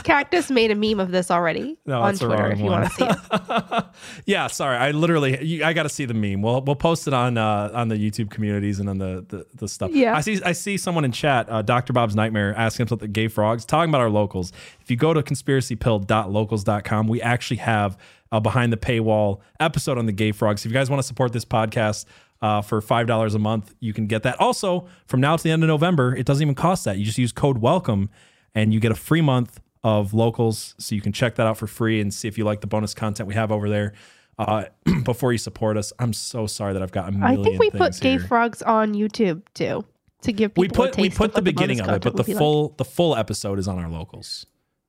Cactus 0.03 0.49
made 0.49 0.71
a 0.71 0.75
meme 0.75 0.99
of 0.99 1.11
this 1.11 1.29
already 1.29 1.77
no, 1.85 2.01
on 2.01 2.15
Twitter. 2.15 2.51
If 2.51 2.59
you 2.59 2.65
want 2.65 2.89
to 2.89 2.95
see 2.95 3.05
it. 3.05 3.85
yeah, 4.25 4.47
sorry, 4.47 4.77
I 4.77 4.91
literally 4.91 5.63
I 5.63 5.73
got 5.73 5.83
to 5.83 5.89
see 5.89 6.05
the 6.05 6.13
meme. 6.13 6.41
We'll 6.41 6.61
we'll 6.61 6.75
post 6.75 7.07
it 7.07 7.13
on 7.13 7.37
uh, 7.37 7.71
on 7.73 7.87
the 7.87 7.95
YouTube 7.95 8.31
communities 8.31 8.79
and 8.79 8.89
on 8.89 8.97
the, 8.97 9.25
the 9.27 9.45
the 9.55 9.67
stuff. 9.67 9.91
Yeah, 9.93 10.15
I 10.15 10.21
see 10.21 10.41
I 10.43 10.53
see 10.53 10.77
someone 10.77 11.05
in 11.05 11.11
chat, 11.11 11.49
uh, 11.49 11.61
Doctor 11.61 11.93
Bob's 11.93 12.15
Nightmare, 12.15 12.55
asking 12.55 12.83
about 12.83 12.99
the 12.99 13.07
gay 13.07 13.27
frogs, 13.27 13.65
talking 13.65 13.89
about 13.89 14.01
our 14.01 14.09
locals. 14.09 14.51
If 14.81 14.89
you 14.89 14.97
go 14.97 15.13
to 15.13 15.21
conspiracypilled.locals.com, 15.21 17.07
we 17.07 17.21
actually 17.21 17.57
have 17.57 17.97
a 18.31 18.39
behind 18.39 18.71
the 18.71 18.77
paywall 18.77 19.41
episode 19.59 19.97
on 19.97 20.05
the 20.05 20.11
Gay 20.13 20.31
Frogs. 20.31 20.65
If 20.65 20.71
you 20.71 20.73
guys 20.73 20.89
want 20.89 21.01
to 21.01 21.07
support 21.07 21.33
this 21.33 21.43
podcast, 21.43 22.05
uh, 22.41 22.61
for 22.61 22.81
$5 22.81 23.35
a 23.35 23.39
month. 23.39 23.73
You 23.79 23.93
can 23.93 24.07
get 24.07 24.23
that. 24.23 24.39
Also, 24.39 24.87
from 25.05 25.21
now 25.21 25.37
to 25.37 25.43
the 25.43 25.51
end 25.51 25.63
of 25.63 25.67
November, 25.67 26.15
it 26.15 26.25
doesn't 26.25 26.41
even 26.41 26.55
cost 26.55 26.85
that. 26.85 26.97
You 26.97 27.05
just 27.05 27.17
use 27.17 27.31
code 27.31 27.61
WELCOME 27.61 28.09
and 28.55 28.73
you 28.73 28.79
get 28.79 28.91
a 28.91 28.95
free 28.95 29.21
month 29.21 29.59
of 29.83 30.13
locals. 30.13 30.75
So 30.77 30.95
you 30.95 31.01
can 31.01 31.11
check 31.11 31.35
that 31.35 31.47
out 31.47 31.57
for 31.57 31.67
free 31.67 32.01
and 32.01 32.13
see 32.13 32.27
if 32.27 32.37
you 32.37 32.43
like 32.43 32.61
the 32.61 32.67
bonus 32.67 32.93
content 32.93 33.27
we 33.27 33.35
have 33.35 33.51
over 33.51 33.69
there. 33.69 33.93
Uh, 34.39 34.65
before 35.03 35.31
you 35.31 35.37
support 35.37 35.77
us, 35.77 35.93
I'm 35.99 36.13
so 36.13 36.47
sorry 36.47 36.73
that 36.73 36.81
I've 36.81 36.91
got 36.91 37.09
a 37.09 37.11
million. 37.11 37.39
I 37.39 37.43
think 37.43 37.59
we 37.59 37.69
put 37.69 37.99
Gay 37.99 38.11
here. 38.11 38.19
Frogs 38.19 38.61
on 38.61 38.93
YouTube 38.93 39.43
too 39.53 39.85
to 40.21 40.31
give 40.31 40.53
people 40.53 40.61
we 40.61 40.67
put 40.69 40.97
we 40.97 41.09
put 41.09 41.33
the 41.33 41.41
beginning 41.41 41.77
the 41.77 41.89
of 41.89 41.95
it, 41.95 42.01
but 42.01 42.15
the 42.15 42.23
full 42.23 42.69
like. 42.69 42.77
the 42.77 42.85
full 42.85 43.15
episode 43.15 43.59
is 43.59 43.67
on 43.67 43.77
our 43.77 43.89
locals. 43.89 44.45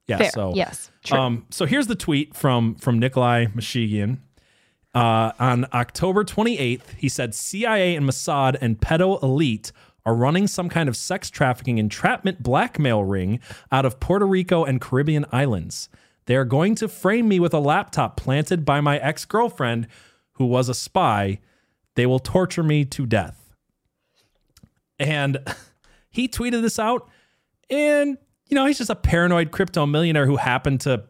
Yeah. 0.09 0.19
Fair. 0.19 0.31
So 0.31 0.53
yes. 0.55 0.91
True. 1.05 1.19
Um. 1.19 1.47
So 1.51 1.67
here's 1.67 1.87
the 1.87 1.95
tweet 1.95 2.35
from 2.35 2.77
from 2.77 2.99
Nikolai 2.99 3.47
Mushegian. 3.47 4.19
Uh, 4.95 5.33
on 5.39 5.67
October 5.73 6.23
28th, 6.23 6.91
he 6.99 7.09
said 7.09 7.35
CIA 7.35 7.97
and 7.97 8.07
Mossad 8.07 8.59
and 8.61 8.79
pedo 8.79 9.23
elite 9.23 9.73
are 10.05 10.15
running 10.15 10.47
some 10.47 10.69
kind 10.69 10.89
of 10.89 10.97
sex 10.97 11.31
trafficking 11.31 11.79
entrapment 11.79 12.43
blackmail 12.43 13.05
ring 13.05 13.41
out 13.71 13.85
of 13.85 14.01
Puerto 14.01 14.27
Rico 14.27 14.65
and 14.65 14.81
Caribbean 14.81 15.25
islands. 15.33 15.89
They 16.27 16.37
are 16.37 16.45
going 16.45 16.75
to 16.77 16.89
frame 16.89 17.29
me 17.29 17.41
with 17.41 17.55
a 17.55 17.59
laptop 17.59 18.17
planted 18.17 18.65
by 18.65 18.81
my 18.81 18.99
ex 18.99 19.25
girlfriend, 19.25 19.89
who 20.33 20.47
was 20.47 20.69
a 20.69 20.75
spy. 20.75 21.41
They 21.95 22.07
will 22.07 22.19
torture 22.19 22.63
me 22.63 22.85
to 22.87 23.07
death. 23.07 23.55
And 24.99 25.39
he 26.11 26.29
tweeted 26.29 26.63
this 26.63 26.79
out, 26.79 27.09
and 27.71 28.19
you 28.49 28.55
know, 28.55 28.67
he's 28.67 28.79
just 28.79 28.91
a 28.91 28.95
paranoid 28.95 29.51
crypto 29.51 29.87
millionaire 29.87 30.27
who 30.27 30.37
happened 30.37 30.83
to 30.83 31.05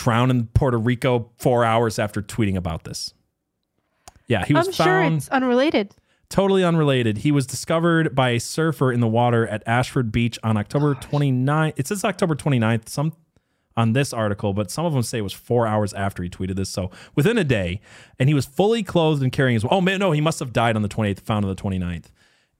drowned 0.00 0.30
in 0.30 0.46
Puerto 0.48 0.78
Rico 0.78 1.30
four 1.36 1.64
hours 1.64 1.98
after 1.98 2.22
tweeting 2.22 2.56
about 2.56 2.84
this. 2.84 3.12
Yeah, 4.26 4.44
he 4.44 4.54
was 4.54 4.68
I'm 4.68 4.72
found. 4.72 4.86
sure 4.86 5.16
it's 5.16 5.28
unrelated. 5.28 5.94
Totally 6.28 6.64
unrelated. 6.64 7.18
He 7.18 7.32
was 7.32 7.46
discovered 7.46 8.14
by 8.14 8.30
a 8.30 8.40
surfer 8.40 8.92
in 8.92 9.00
the 9.00 9.08
water 9.08 9.46
at 9.48 9.62
Ashford 9.66 10.12
Beach 10.12 10.38
on 10.42 10.56
October 10.56 10.94
Gosh. 10.94 11.04
29th. 11.06 11.72
It 11.76 11.86
says 11.88 12.04
October 12.04 12.34
29th, 12.34 12.88
some 12.88 13.12
on 13.76 13.92
this 13.92 14.12
article, 14.12 14.52
but 14.52 14.70
some 14.70 14.84
of 14.84 14.92
them 14.92 15.02
say 15.02 15.18
it 15.18 15.22
was 15.22 15.32
four 15.32 15.66
hours 15.66 15.92
after 15.94 16.22
he 16.22 16.28
tweeted 16.28 16.56
this. 16.56 16.70
So 16.70 16.90
within 17.14 17.36
a 17.38 17.44
day, 17.44 17.80
and 18.18 18.28
he 18.28 18.34
was 18.34 18.46
fully 18.46 18.82
clothed 18.82 19.22
and 19.22 19.32
carrying 19.32 19.54
his. 19.54 19.64
Oh 19.70 19.80
man, 19.80 19.98
no, 19.98 20.12
he 20.12 20.20
must 20.20 20.38
have 20.38 20.52
died 20.52 20.76
on 20.76 20.82
the 20.82 20.88
28th, 20.88 21.20
found 21.20 21.44
on 21.44 21.54
the 21.54 21.60
29th. 21.60 22.06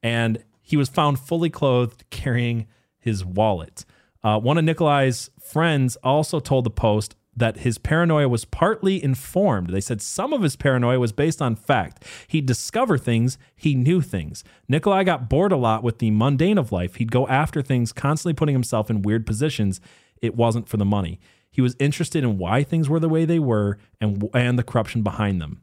And 0.03 0.43
he 0.62 0.76
was 0.76 0.88
found 0.88 1.18
fully 1.18 1.51
clothed 1.51 2.05
carrying 2.11 2.66
his 2.99 3.24
wallet. 3.24 3.84
Uh, 4.22 4.38
one 4.38 4.59
of 4.59 4.64
Nikolai's 4.64 5.30
friends 5.41 5.97
also 5.97 6.41
told 6.41 6.64
the 6.64 6.70
Post 6.70 7.16
that 7.37 7.59
his 7.59 7.78
paranoia 7.78 8.28
was 8.28 8.45
partly 8.45 9.03
informed. 9.03 9.70
They 9.70 9.81
said 9.81 10.03
some 10.03 10.33
of 10.33 10.43
his 10.43 10.57
paranoia 10.57 10.99
was 10.99 11.12
based 11.12 11.41
on 11.41 11.57
fact. 11.57 12.05
He'd 12.28 12.47
discover 12.47 12.99
things, 12.99 13.39
he 13.57 13.74
knew 13.74 14.01
things. 14.01 14.45
Nikolai 14.68 15.05
got 15.05 15.28
bored 15.28 15.53
a 15.53 15.57
lot 15.57 15.83
with 15.83 15.99
the 15.99 16.11
mundane 16.11 16.59
of 16.59 16.72
life. 16.72 16.97
He'd 16.97 17.12
go 17.12 17.26
after 17.28 17.62
things, 17.62 17.93
constantly 17.93 18.35
putting 18.35 18.55
himself 18.55 18.91
in 18.91 19.03
weird 19.03 19.26
positions. 19.26 19.81
It 20.20 20.37
wasn't 20.37 20.68
for 20.68 20.76
the 20.76 20.85
money. 20.85 21.20
He 21.51 21.61
was 21.61 21.76
interested 21.78 22.22
in 22.22 22.39
why 22.39 22.62
things 22.62 22.89
were 22.89 23.01
the 23.01 23.09
way 23.09 23.24
they 23.24 23.39
were 23.39 23.78
and, 24.01 24.28
and 24.35 24.59
the 24.59 24.62
corruption 24.62 25.03
behind 25.03 25.41
them. 25.41 25.62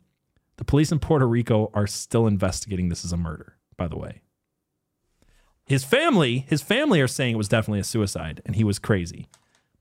The 0.57 0.65
police 0.65 0.91
in 0.91 0.99
Puerto 0.99 1.28
Rico 1.28 1.72
are 1.74 1.88
still 1.88 2.28
investigating 2.28 2.89
this 2.89 3.05
as 3.05 3.11
a 3.11 3.18
murder, 3.18 3.57
by 3.78 3.88
the 3.88 3.97
way. 3.97 4.22
His 5.65 5.84
family, 5.84 6.45
his 6.47 6.61
family 6.61 7.01
are 7.01 7.07
saying 7.07 7.34
it 7.34 7.38
was 7.38 7.49
definitely 7.49 7.82
a 7.82 7.86
suicide 7.86 8.41
and 8.45 8.55
he 8.55 8.63
was 8.63 8.80
crazy. 8.80 9.28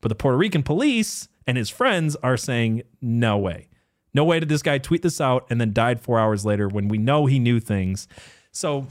But 0.00 0.08
the 0.08 0.14
Puerto 0.14 0.36
Rican 0.36 0.62
police 0.62 1.28
and 1.46 1.56
his 1.56 1.70
friends 1.70 2.16
are 2.16 2.36
saying, 2.36 2.82
no 3.00 3.38
way. 3.38 3.68
No 4.14 4.24
way 4.24 4.40
did 4.40 4.48
this 4.48 4.62
guy 4.62 4.78
tweet 4.78 5.02
this 5.02 5.20
out 5.20 5.46
and 5.50 5.60
then 5.60 5.72
died 5.72 6.00
four 6.00 6.18
hours 6.18 6.44
later 6.44 6.68
when 6.68 6.88
we 6.88 6.98
know 6.98 7.26
he 7.26 7.38
knew 7.38 7.60
things. 7.60 8.08
So 8.50 8.86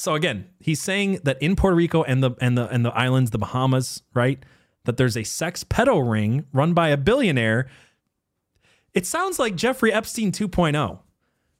so 0.00 0.14
again, 0.14 0.48
he's 0.60 0.80
saying 0.80 1.20
that 1.24 1.42
in 1.42 1.56
Puerto 1.56 1.76
Rico 1.76 2.02
and 2.04 2.22
the 2.22 2.30
and 2.40 2.56
the 2.56 2.66
and 2.68 2.86
the 2.86 2.90
islands, 2.90 3.32
the 3.32 3.38
Bahamas, 3.38 4.02
right? 4.14 4.42
That 4.84 4.96
there's 4.96 5.16
a 5.16 5.24
sex 5.24 5.62
pedo 5.62 6.08
ring 6.10 6.46
run 6.54 6.72
by 6.72 6.88
a 6.88 6.96
billionaire. 6.96 7.68
It 8.94 9.04
sounds 9.04 9.38
like 9.38 9.56
Jeffrey 9.56 9.92
Epstein 9.92 10.32
2.0. 10.32 11.00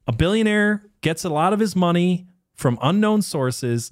A 0.06 0.12
billionaire 0.12 0.86
gets 1.02 1.22
a 1.24 1.28
lot 1.28 1.52
of 1.52 1.60
his 1.60 1.76
money 1.76 2.28
from 2.54 2.78
unknown 2.80 3.20
sources, 3.20 3.90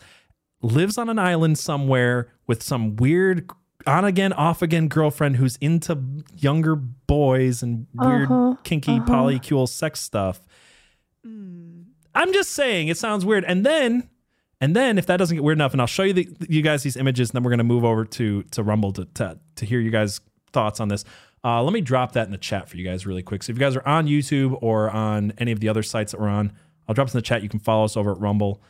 lives 0.63 0.97
on 0.97 1.11
an 1.11 1.19
island 1.19 1.59
somewhere 1.59 2.33
with 2.47 2.63
some 2.63 2.97
weird 2.97 3.51
on 3.89 4.05
again, 4.05 4.33
off 4.33 4.63
again 4.63 4.89
girlfriend 4.89 5.37
who's 5.37 5.57
into 5.57 5.99
younger 6.37 6.77
boys 6.77 7.63
and 7.63 7.87
weird, 7.95 8.31
uh-huh, 8.31 8.57
kinky, 8.63 8.99
uh-huh. 8.99 9.07
polycule 9.07 9.69
sex 9.69 10.01
stuff. 10.01 10.41
Mm. 11.27 11.87
I'm 12.15 12.33
just 12.33 12.51
saying, 12.51 12.89
it 12.89 12.99
sounds 12.99 13.25
weird. 13.25 13.45
And 13.45 13.65
then, 13.65 14.09
and 14.61 14.77
then 14.77 14.99
if 14.99 15.07
that 15.07 15.17
doesn't 15.17 15.37
get 15.37 15.43
weird 15.43 15.59
enough, 15.59 15.73
and 15.73 15.81
I'll 15.81 15.87
show 15.87 16.03
you 16.03 16.13
the, 16.13 16.29
you 16.49 16.63
guys 16.63 16.83
these 16.83 16.97
images, 16.97 17.31
and 17.31 17.37
then 17.37 17.43
we're 17.43 17.51
gonna 17.51 17.65
move 17.65 17.85
over 17.85 18.05
to 18.05 18.43
to 18.43 18.63
Rumble 18.63 18.93
to 18.93 19.05
to, 19.05 19.39
to 19.57 19.67
hear 19.67 19.81
you 19.81 19.91
guys' 19.91 20.21
thoughts 20.53 20.81
on 20.81 20.89
this. 20.89 21.05
Uh, 21.45 21.63
let 21.63 21.73
me 21.73 21.81
drop 21.81 22.13
that 22.13 22.27
in 22.27 22.33
the 22.33 22.39
chat 22.39 22.69
for 22.69 22.77
you 22.77 22.85
guys 22.85 23.07
really 23.07 23.23
quick. 23.23 23.43
So 23.43 23.53
if 23.53 23.57
you 23.57 23.61
guys 23.61 23.77
are 23.77 23.87
on 23.87 24.07
YouTube 24.07 24.59
or 24.61 24.91
on 24.91 25.33
any 25.39 25.53
of 25.53 25.61
the 25.61 25.69
other 25.69 25.85
sites 25.85 26.13
that 26.13 26.21
we're 26.21 26.29
on, 26.29 26.53
I'll 26.89 26.95
drop 26.95 27.07
this 27.07 27.15
in 27.15 27.19
the 27.19 27.23
chat. 27.23 27.43
You 27.43 27.49
can 27.49 27.61
follow 27.61 27.85
us 27.85 27.97
over 27.97 28.13
at 28.13 28.19
Rumble 28.19 28.61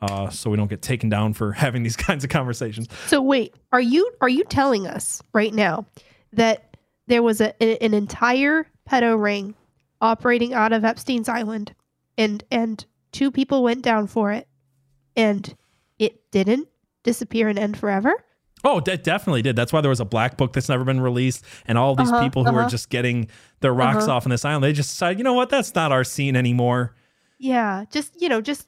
uh, 0.00 0.28
so 0.30 0.50
we 0.50 0.56
don't 0.56 0.70
get 0.70 0.82
taken 0.82 1.08
down 1.08 1.32
for 1.32 1.52
having 1.64 1.82
these 1.82 1.96
kinds 1.96 2.24
of 2.24 2.30
conversations. 2.30 2.88
So 3.06 3.20
wait, 3.20 3.54
are 3.72 3.80
you 3.80 4.10
are 4.20 4.28
you 4.28 4.44
telling 4.44 4.86
us 4.86 5.22
right 5.32 5.52
now 5.52 5.86
that 6.32 6.76
there 7.06 7.22
was 7.22 7.40
a, 7.40 7.54
an 7.82 7.94
entire 7.94 8.66
pedo 8.88 9.20
ring 9.20 9.54
operating 10.00 10.54
out 10.54 10.72
of 10.72 10.84
Epstein's 10.84 11.28
Island, 11.28 11.74
and 12.16 12.44
and 12.50 12.84
two 13.12 13.30
people 13.30 13.62
went 13.62 13.82
down 13.82 14.06
for 14.06 14.32
it, 14.32 14.46
and 15.16 15.54
it 15.98 16.30
didn't 16.30 16.68
disappear 17.02 17.48
and 17.48 17.58
end 17.58 17.78
forever? 17.78 18.12
Oh, 18.64 18.80
that 18.80 19.04
definitely 19.04 19.42
did. 19.42 19.54
That's 19.54 19.72
why 19.72 19.80
there 19.80 19.88
was 19.88 20.00
a 20.00 20.04
black 20.04 20.36
book 20.36 20.52
that's 20.52 20.68
never 20.68 20.84
been 20.84 21.00
released, 21.00 21.44
and 21.66 21.78
all 21.78 21.94
these 21.94 22.10
uh-huh, 22.10 22.22
people 22.22 22.44
who 22.44 22.50
uh-huh. 22.50 22.66
are 22.66 22.68
just 22.68 22.90
getting 22.90 23.28
their 23.60 23.72
rocks 23.72 24.04
uh-huh. 24.04 24.16
off 24.16 24.26
on 24.26 24.30
this 24.30 24.44
island, 24.44 24.64
they 24.64 24.72
just 24.72 24.90
decided, 24.90 25.18
you 25.18 25.24
know 25.24 25.32
what, 25.32 25.48
that's 25.48 25.74
not 25.74 25.92
our 25.92 26.04
scene 26.04 26.36
anymore. 26.36 26.94
Yeah, 27.38 27.84
just 27.90 28.20
you 28.20 28.28
know, 28.28 28.40
just 28.40 28.66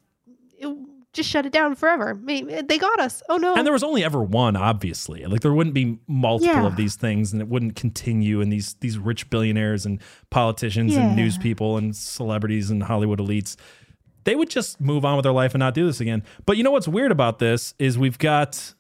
it, 0.59 0.69
just 1.13 1.29
shut 1.29 1.45
it 1.45 1.53
down 1.53 1.75
forever. 1.75 2.19
They 2.25 2.79
got 2.79 3.01
us. 3.01 3.23
Oh 3.29 3.37
no. 3.37 3.55
And 3.55 3.67
there 3.67 3.73
was 3.73 3.83
only 3.83 4.05
ever 4.05 4.23
one, 4.23 4.57
obviously. 4.57 5.25
Like 5.25 5.41
there 5.41 5.53
wouldn't 5.53 5.75
be 5.75 5.99
multiple 6.07 6.55
yeah. 6.55 6.67
of 6.67 6.77
these 6.77 6.95
things, 6.95 7.33
and 7.33 7.43
it 7.43 7.49
wouldn't 7.49 7.75
continue. 7.75 8.41
And 8.41 8.53
these 8.53 8.75
these 8.75 8.97
rich 8.97 9.29
billionaires 9.29 9.85
and 9.87 10.01
politicians 10.31 10.95
yeah. 10.95 11.07
and 11.07 11.17
news 11.17 11.37
people 11.37 11.77
and 11.77 11.95
celebrities 11.97 12.71
and 12.71 12.85
Hollywood 12.85 13.19
elites, 13.19 13.57
they 14.25 14.37
would 14.37 14.51
just 14.51 14.81
move 14.81 15.05
on 15.05 15.17
with 15.17 15.25
their 15.25 15.33
life 15.33 15.53
and 15.53 15.61
not 15.61 15.75
do 15.75 15.87
this 15.87 16.01
again. 16.01 16.23
But 16.47 16.57
you 16.57 16.63
know 16.63 16.71
what's 16.71 16.89
weird 16.89 17.11
about 17.11 17.41
this 17.41 17.75
is 17.79 17.99
we've 17.99 18.19
got 18.19 18.75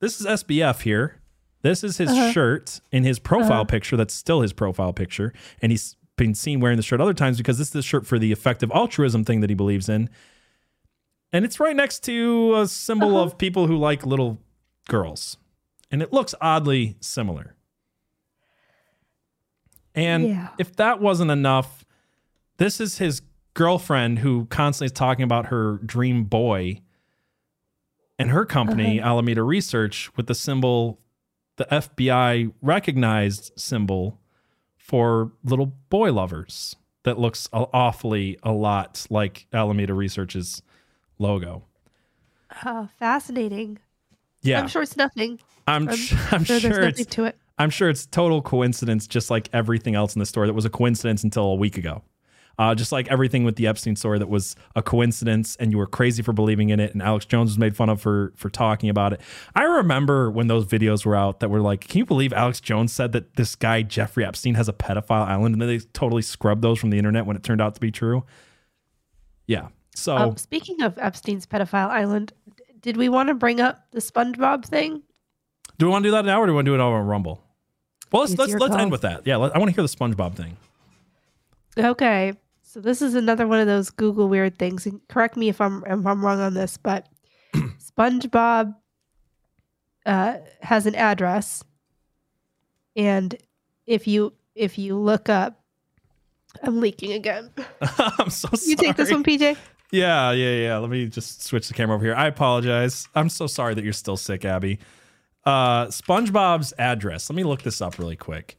this 0.00 0.20
is 0.20 0.26
SBF 0.26 0.82
here. 0.82 1.20
This 1.62 1.84
is 1.84 1.98
his 1.98 2.10
uh-huh. 2.10 2.32
shirt 2.32 2.80
in 2.90 3.04
his 3.04 3.18
profile 3.18 3.60
uh-huh. 3.60 3.64
picture. 3.64 3.96
That's 3.96 4.14
still 4.14 4.40
his 4.40 4.52
profile 4.52 4.92
picture, 4.92 5.32
and 5.62 5.70
he's 5.70 5.96
been 6.16 6.34
seen 6.34 6.60
wearing 6.60 6.78
the 6.78 6.82
shirt 6.82 7.00
other 7.00 7.14
times 7.14 7.38
because 7.38 7.58
this 7.58 7.68
is 7.68 7.72
the 7.74 7.82
shirt 7.82 8.06
for 8.06 8.18
the 8.18 8.32
effective 8.32 8.72
altruism 8.72 9.22
thing 9.22 9.40
that 9.40 9.50
he 9.50 9.54
believes 9.54 9.88
in 9.88 10.08
and 11.32 11.44
it's 11.44 11.60
right 11.60 11.76
next 11.76 12.04
to 12.04 12.56
a 12.56 12.66
symbol 12.66 13.16
uh-huh. 13.16 13.26
of 13.26 13.38
people 13.38 13.66
who 13.66 13.76
like 13.76 14.06
little 14.06 14.38
girls. 14.88 15.36
And 15.90 16.02
it 16.02 16.12
looks 16.12 16.34
oddly 16.40 16.96
similar. 17.00 17.54
And 19.94 20.28
yeah. 20.28 20.48
if 20.58 20.76
that 20.76 21.00
wasn't 21.00 21.30
enough, 21.30 21.84
this 22.58 22.80
is 22.80 22.98
his 22.98 23.22
girlfriend 23.54 24.18
who 24.18 24.46
constantly 24.46 24.86
is 24.86 24.92
talking 24.92 25.22
about 25.22 25.46
her 25.46 25.78
dream 25.84 26.24
boy 26.24 26.82
and 28.18 28.30
her 28.30 28.44
company, 28.44 29.00
uh-huh. 29.00 29.10
Alameda 29.10 29.42
Research, 29.42 30.10
with 30.16 30.26
the 30.26 30.34
symbol, 30.34 31.00
the 31.56 31.64
FBI 31.66 32.52
recognized 32.62 33.52
symbol 33.56 34.20
for 34.76 35.32
little 35.44 35.66
boy 35.88 36.12
lovers 36.12 36.76
that 37.04 37.18
looks 37.18 37.48
awfully 37.52 38.38
a 38.42 38.52
lot 38.52 39.06
like 39.10 39.46
Alameda 39.52 39.94
Research's 39.94 40.62
logo. 41.18 41.64
Oh, 42.64 42.88
fascinating. 42.98 43.78
Yeah. 44.42 44.60
I'm 44.60 44.68
sure 44.68 44.82
it's 44.82 44.96
nothing. 44.96 45.40
I'm, 45.66 45.88
I'm, 45.88 45.98
I'm 46.30 46.44
sure, 46.44 46.60
sure 46.60 46.82
it's 46.82 47.04
to 47.06 47.24
it. 47.24 47.36
I'm 47.58 47.70
sure 47.70 47.88
it's 47.88 48.06
total 48.06 48.42
coincidence, 48.42 49.06
just 49.06 49.30
like 49.30 49.48
everything 49.52 49.94
else 49.94 50.14
in 50.14 50.20
the 50.20 50.26
story 50.26 50.46
that 50.46 50.54
was 50.54 50.64
a 50.64 50.70
coincidence 50.70 51.24
until 51.24 51.44
a 51.44 51.54
week 51.54 51.78
ago. 51.78 52.02
Uh, 52.58 52.74
just 52.74 52.90
like 52.90 53.06
everything 53.08 53.44
with 53.44 53.56
the 53.56 53.66
Epstein 53.66 53.94
story 53.96 54.18
that 54.18 54.30
was 54.30 54.56
a 54.74 54.82
coincidence 54.82 55.56
and 55.56 55.70
you 55.70 55.76
were 55.76 55.86
crazy 55.86 56.22
for 56.22 56.32
believing 56.32 56.70
in 56.70 56.80
it 56.80 56.94
and 56.94 57.02
Alex 57.02 57.26
Jones 57.26 57.50
was 57.50 57.58
made 57.58 57.76
fun 57.76 57.90
of 57.90 58.00
for 58.00 58.32
for 58.34 58.48
talking 58.48 58.88
about 58.88 59.12
it. 59.12 59.20
I 59.54 59.64
remember 59.64 60.30
when 60.30 60.46
those 60.46 60.64
videos 60.64 61.04
were 61.04 61.14
out 61.14 61.40
that 61.40 61.50
were 61.50 61.60
like, 61.60 61.86
can 61.86 61.98
you 61.98 62.06
believe 62.06 62.32
Alex 62.32 62.60
Jones 62.60 62.94
said 62.94 63.12
that 63.12 63.36
this 63.36 63.56
guy 63.56 63.82
Jeffrey 63.82 64.24
Epstein 64.24 64.54
has 64.54 64.70
a 64.70 64.72
pedophile 64.72 65.26
island 65.26 65.54
and 65.54 65.60
then 65.60 65.68
they 65.68 65.80
totally 65.92 66.22
scrubbed 66.22 66.62
those 66.62 66.78
from 66.78 66.88
the 66.88 66.96
internet 66.96 67.26
when 67.26 67.36
it 67.36 67.42
turned 67.42 67.60
out 67.60 67.74
to 67.74 67.80
be 67.80 67.90
true? 67.90 68.24
Yeah. 69.46 69.68
So, 69.96 70.16
um, 70.16 70.36
speaking 70.36 70.82
of 70.82 70.98
Epstein's 70.98 71.46
pedophile 71.46 71.88
island, 71.88 72.32
did 72.80 72.98
we 72.98 73.08
want 73.08 73.28
to 73.30 73.34
bring 73.34 73.60
up 73.60 73.86
the 73.92 74.00
SpongeBob 74.00 74.66
thing? 74.66 75.02
Do 75.78 75.86
we 75.86 75.92
want 75.92 76.02
to 76.04 76.08
do 76.08 76.12
that 76.12 76.26
now, 76.26 76.40
or 76.40 76.46
do 76.46 76.52
we 76.52 76.56
want 76.56 76.66
to 76.66 76.70
do 76.70 76.74
it 76.74 76.80
over 76.80 76.96
on 76.96 77.06
Rumble? 77.06 77.42
Well, 78.12 78.22
let's 78.22 78.32
it's 78.32 78.38
let's 78.38 78.52
let's 78.52 78.72
call. 78.72 78.80
end 78.80 78.92
with 78.92 79.00
that. 79.00 79.26
Yeah, 79.26 79.36
let, 79.36 79.56
I 79.56 79.58
want 79.58 79.70
to 79.70 79.74
hear 79.74 79.82
the 79.82 79.88
SpongeBob 79.88 80.34
thing. 80.34 80.56
Okay. 81.78 82.34
So 82.62 82.80
this 82.80 83.00
is 83.00 83.14
another 83.14 83.46
one 83.46 83.58
of 83.58 83.66
those 83.66 83.88
Google 83.88 84.28
weird 84.28 84.58
things. 84.58 84.84
And 84.84 85.00
correct 85.08 85.36
me 85.36 85.48
if 85.48 85.62
I'm 85.62 85.82
if 85.86 86.06
I'm 86.06 86.24
wrong 86.24 86.40
on 86.40 86.52
this, 86.52 86.76
but 86.76 87.08
SpongeBob 87.54 88.74
uh, 90.04 90.36
has 90.60 90.84
an 90.84 90.94
address, 90.94 91.64
and 92.94 93.34
if 93.86 94.06
you 94.06 94.34
if 94.54 94.76
you 94.76 94.98
look 94.98 95.30
up, 95.30 95.58
I'm 96.62 96.80
leaking 96.80 97.12
again. 97.12 97.50
I'm 97.98 98.28
so 98.28 98.48
sorry. 98.48 98.70
You 98.70 98.76
take 98.76 98.96
this 98.96 99.10
one, 99.10 99.24
PJ. 99.24 99.56
Yeah, 99.92 100.32
yeah, 100.32 100.56
yeah. 100.56 100.78
Let 100.78 100.90
me 100.90 101.06
just 101.06 101.42
switch 101.42 101.68
the 101.68 101.74
camera 101.74 101.96
over 101.96 102.04
here. 102.04 102.14
I 102.14 102.26
apologize. 102.26 103.08
I'm 103.14 103.28
so 103.28 103.46
sorry 103.46 103.74
that 103.74 103.84
you're 103.84 103.92
still 103.92 104.16
sick, 104.16 104.44
Abby. 104.44 104.78
Uh, 105.44 105.86
SpongeBob's 105.86 106.72
address. 106.78 107.30
Let 107.30 107.36
me 107.36 107.44
look 107.44 107.62
this 107.62 107.80
up 107.80 107.98
really 107.98 108.16
quick. 108.16 108.58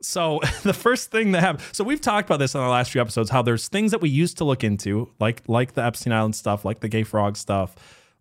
So 0.00 0.40
the 0.62 0.72
first 0.72 1.10
thing 1.10 1.32
that 1.32 1.40
happened. 1.40 1.64
So 1.72 1.84
we've 1.84 2.00
talked 2.00 2.28
about 2.28 2.38
this 2.38 2.54
in 2.54 2.60
the 2.60 2.68
last 2.68 2.92
few 2.92 3.00
episodes. 3.00 3.30
How 3.30 3.42
there's 3.42 3.68
things 3.68 3.90
that 3.90 4.00
we 4.00 4.08
used 4.08 4.38
to 4.38 4.44
look 4.44 4.62
into, 4.62 5.10
like 5.18 5.42
like 5.48 5.72
the 5.72 5.84
Epstein 5.84 6.12
Island 6.12 6.36
stuff, 6.36 6.64
like 6.64 6.80
the 6.80 6.88
gay 6.88 7.02
frog 7.02 7.36
stuff, 7.36 7.74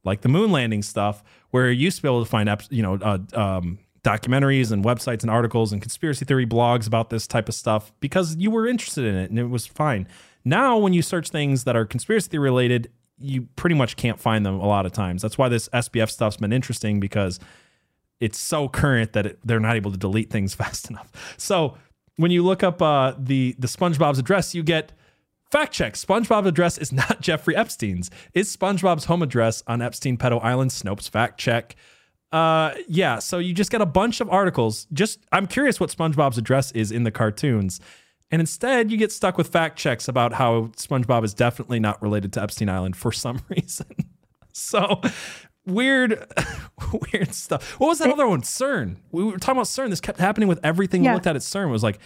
like 0.03 0.22
the 0.22 0.30
moon 0.30 0.52
landing 0.52 0.82
stuff, 0.82 1.23
where 1.52 1.69
you 1.69 1.86
used 1.86 1.98
to 1.98 2.03
be 2.03 2.07
able 2.07 2.23
to 2.23 2.30
find, 2.30 2.49
you 2.72 2.82
know, 2.82 2.95
uh, 2.95 3.19
um, 3.34 3.78
documentaries 4.03 4.72
and 4.72 4.84
websites 4.84 5.22
and 5.22 5.30
articles 5.30 5.72
and 5.72 5.82
conspiracy 5.82 6.26
theory 6.26 6.45
blogs 6.45 6.88
about 6.88 7.11
this 7.11 7.28
type 7.28 7.48
of 7.48 7.53
stuff 7.53 7.91
because 7.99 8.36
you 8.38 8.49
were 8.49 8.68
interested 8.68 9.06
in 9.06 9.15
it 9.15 9.30
and 9.30 9.38
it 9.38 9.49
was 9.49 9.68
fine. 9.68 10.07
Now, 10.43 10.77
when 10.77 10.93
you 10.93 11.01
search 11.01 11.30
things 11.30 11.63
that 11.65 11.76
are 11.76 11.85
conspiracy 11.85 12.38
related, 12.38 12.91
you 13.18 13.43
pretty 13.55 13.76
much 13.76 13.95
can't 13.95 14.19
find 14.19 14.45
them 14.45 14.55
a 14.55 14.68
lot 14.68 14.85
of 14.85 14.91
times. 14.91 15.22
That's 15.22 15.38
why 15.38 15.49
this 15.49 15.69
SBF 15.69 16.09
stuff's 16.09 16.38
been 16.38 16.53
interesting 16.53 16.99
because 16.99 17.39
it's 18.19 18.38
so 18.38 18.68
current 18.68 19.13
that 19.13 19.26
it, 19.26 19.39
they're 19.43 19.59
not 19.59 19.76
able 19.76 19.91
to 19.91 19.97
delete 19.97 20.30
things 20.30 20.53
fast 20.61 20.89
enough. 20.89 21.11
So 21.38 21.77
when 22.18 22.31
you 22.31 22.43
look 22.43 22.63
up 22.63 22.81
uh, 22.81 23.13
the 23.18 23.55
the 23.59 23.68
SpongeBob's 23.68 24.19
address, 24.19 24.53
you 24.55 24.63
get 24.63 24.93
fact 25.51 25.73
check. 25.73 25.93
SpongeBob's 25.93 26.47
address 26.47 26.77
is 26.77 26.91
not 26.91 27.22
Jeffrey 27.22 27.55
Epstein's. 27.55 28.09
Is 28.34 28.55
SpongeBob's 28.55 29.05
home 29.05 29.22
address 29.22 29.63
on 29.68 29.81
Epstein 29.81 30.18
Pedo 30.18 30.43
Island? 30.43 30.72
Snopes 30.72 31.09
fact 31.09 31.39
check. 31.39 31.76
Uh, 32.31 32.73
yeah. 32.88 33.19
So 33.19 33.39
you 33.39 33.53
just 33.53 33.72
get 33.72 33.81
a 33.81 33.85
bunch 33.85 34.22
of 34.22 34.30
articles. 34.30 34.88
Just 34.93 35.19
I'm 35.31 35.47
curious 35.47 35.80
what 35.80 35.89
SpongeBob's 35.89 36.38
address 36.38 36.72
is 36.72 36.91
in 36.91 37.03
the 37.03 37.11
cartoons. 37.11 37.81
And 38.32 38.40
instead, 38.40 38.91
you 38.91 38.98
get 38.98 39.12
stuck 39.12 39.38
with 39.38 39.48
fact 39.48 39.78
checks 39.78 40.08
about 40.08 40.34
how 40.34 40.72
SpongeBob 40.78 41.24
is 41.24 41.34
definitely 41.34 41.80
not 41.80 42.02
related 42.02 42.32
to 42.34 42.41
Epstein 42.41 42.70
Island 42.70 42.95
for 42.95 43.12
some 43.12 43.41
reason. 43.49 43.88
so 44.53 45.02
weird, 45.66 46.26
weird 47.14 47.34
stuff. 47.34 47.80
What 47.80 47.88
was 47.88 47.99
that 47.99 48.10
other 48.10 48.28
one? 48.28 48.41
CERN. 48.41 48.98
We 49.12 49.24
were 49.24 49.38
talking 49.38 49.58
about 49.58 49.68
CERN. 49.68 49.90
This 49.90 50.02
kept 50.02 50.20
happening 50.20 50.48
with 50.48 50.60
everything 50.64 51.03
yeah. 51.03 51.12
we 51.12 51.16
looked 51.16 51.28
at 51.28 51.36
at 51.36 51.41
CERN. 51.41 51.68
It 51.68 51.72
was 51.72 51.84
like 51.84 51.99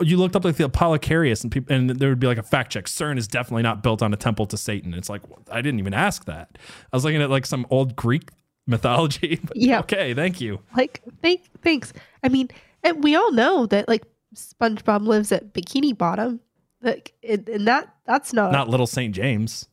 you 0.00 0.16
looked 0.16 0.36
up 0.36 0.44
like 0.44 0.56
the 0.56 0.68
Apollocarius 0.68 1.42
and 1.42 1.50
people, 1.50 1.74
and 1.74 1.90
there 1.90 2.08
would 2.08 2.20
be 2.20 2.26
like 2.26 2.38
a 2.38 2.42
fact 2.42 2.72
check. 2.72 2.84
CERN 2.84 3.18
is 3.18 3.26
definitely 3.26 3.62
not 3.62 3.82
built 3.82 4.02
on 4.02 4.12
a 4.12 4.16
temple 4.16 4.46
to 4.46 4.56
Satan. 4.56 4.94
It's 4.94 5.08
like 5.08 5.22
I 5.50 5.60
didn't 5.62 5.80
even 5.80 5.94
ask 5.94 6.26
that. 6.26 6.56
I 6.92 6.96
was 6.96 7.04
looking 7.04 7.22
at 7.22 7.30
like 7.30 7.44
some 7.46 7.66
old 7.70 7.96
Greek 7.96 8.30
mythology. 8.66 9.40
yeah. 9.54 9.80
Okay. 9.80 10.14
Thank 10.14 10.40
you. 10.40 10.60
Like, 10.76 11.02
thank, 11.22 11.42
thanks. 11.62 11.92
I 12.22 12.28
mean, 12.28 12.48
and 12.82 13.02
we 13.02 13.16
all 13.16 13.32
know 13.32 13.66
that 13.66 13.88
like 13.88 14.04
SpongeBob 14.34 15.06
lives 15.06 15.32
at 15.32 15.52
Bikini 15.52 15.96
Bottom. 15.96 16.40
Like, 16.82 17.14
and 17.26 17.66
that 17.66 17.94
that's 18.04 18.32
not 18.32 18.52
not 18.52 18.68
Little 18.68 18.86
Saint 18.86 19.14
James. 19.14 19.68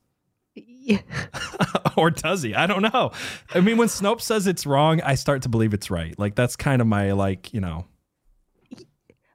Yeah. 0.55 0.99
or 1.97 2.09
does 2.09 2.41
he? 2.41 2.55
I 2.55 2.65
don't 2.67 2.81
know. 2.81 3.11
I 3.53 3.61
mean, 3.61 3.77
when 3.77 3.87
Snopes 3.87 4.21
says 4.21 4.47
it's 4.47 4.65
wrong, 4.65 5.01
I 5.01 5.15
start 5.15 5.43
to 5.43 5.49
believe 5.49 5.73
it's 5.73 5.91
right. 5.91 6.17
Like 6.17 6.35
that's 6.35 6.55
kind 6.55 6.81
of 6.81 6.87
my 6.87 7.11
like, 7.11 7.53
you 7.53 7.61
know. 7.61 7.85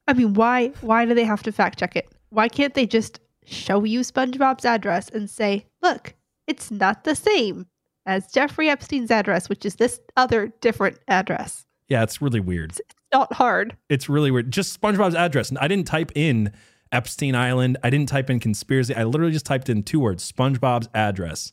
I 0.09 0.12
mean, 0.12 0.35
why 0.35 0.69
why 0.81 1.05
do 1.05 1.15
they 1.15 1.24
have 1.24 1.43
to 1.44 1.53
fact 1.53 1.78
check 1.78 1.97
it? 1.97 2.09
Why 2.31 2.48
can't 2.48 2.74
they 2.74 2.86
just 2.86 3.20
show 3.44 3.85
you 3.85 4.01
SpongeBob's 4.01 4.65
address 4.65 5.09
and 5.09 5.28
say, 5.28 5.66
"Look, 5.82 6.15
it's 6.47 6.70
not 6.70 7.05
the 7.05 7.15
same 7.15 7.66
as 8.07 8.31
Jeffrey 8.32 8.69
Epstein's 8.69 9.11
address, 9.11 9.48
which 9.48 9.65
is 9.65 9.77
this 9.77 10.01
other 10.16 10.53
different 10.61 10.98
address." 11.09 11.66
Yeah, 11.89 12.03
it's 12.03 12.20
really 12.20 12.40
weird. 12.40 12.73
It's 12.73 12.81
not 13.12 13.32
hard. 13.34 13.76
It's 13.88 14.08
really 14.08 14.30
weird. 14.30 14.50
Just 14.50 14.80
SpongeBob's 14.80 15.14
address. 15.14 15.52
I 15.58 15.68
didn't 15.68 15.86
type 15.86 16.12
in 16.14 16.52
Epstein 16.92 17.34
Island. 17.34 17.78
I 17.82 17.90
didn't 17.90 18.08
type 18.08 18.30
in 18.30 18.40
conspiracy. 18.40 18.94
I 18.94 19.04
literally 19.04 19.32
just 19.32 19.46
typed 19.46 19.68
in 19.68 19.82
two 19.82 20.00
words 20.00 20.30
SpongeBob's 20.30 20.88
address. 20.94 21.52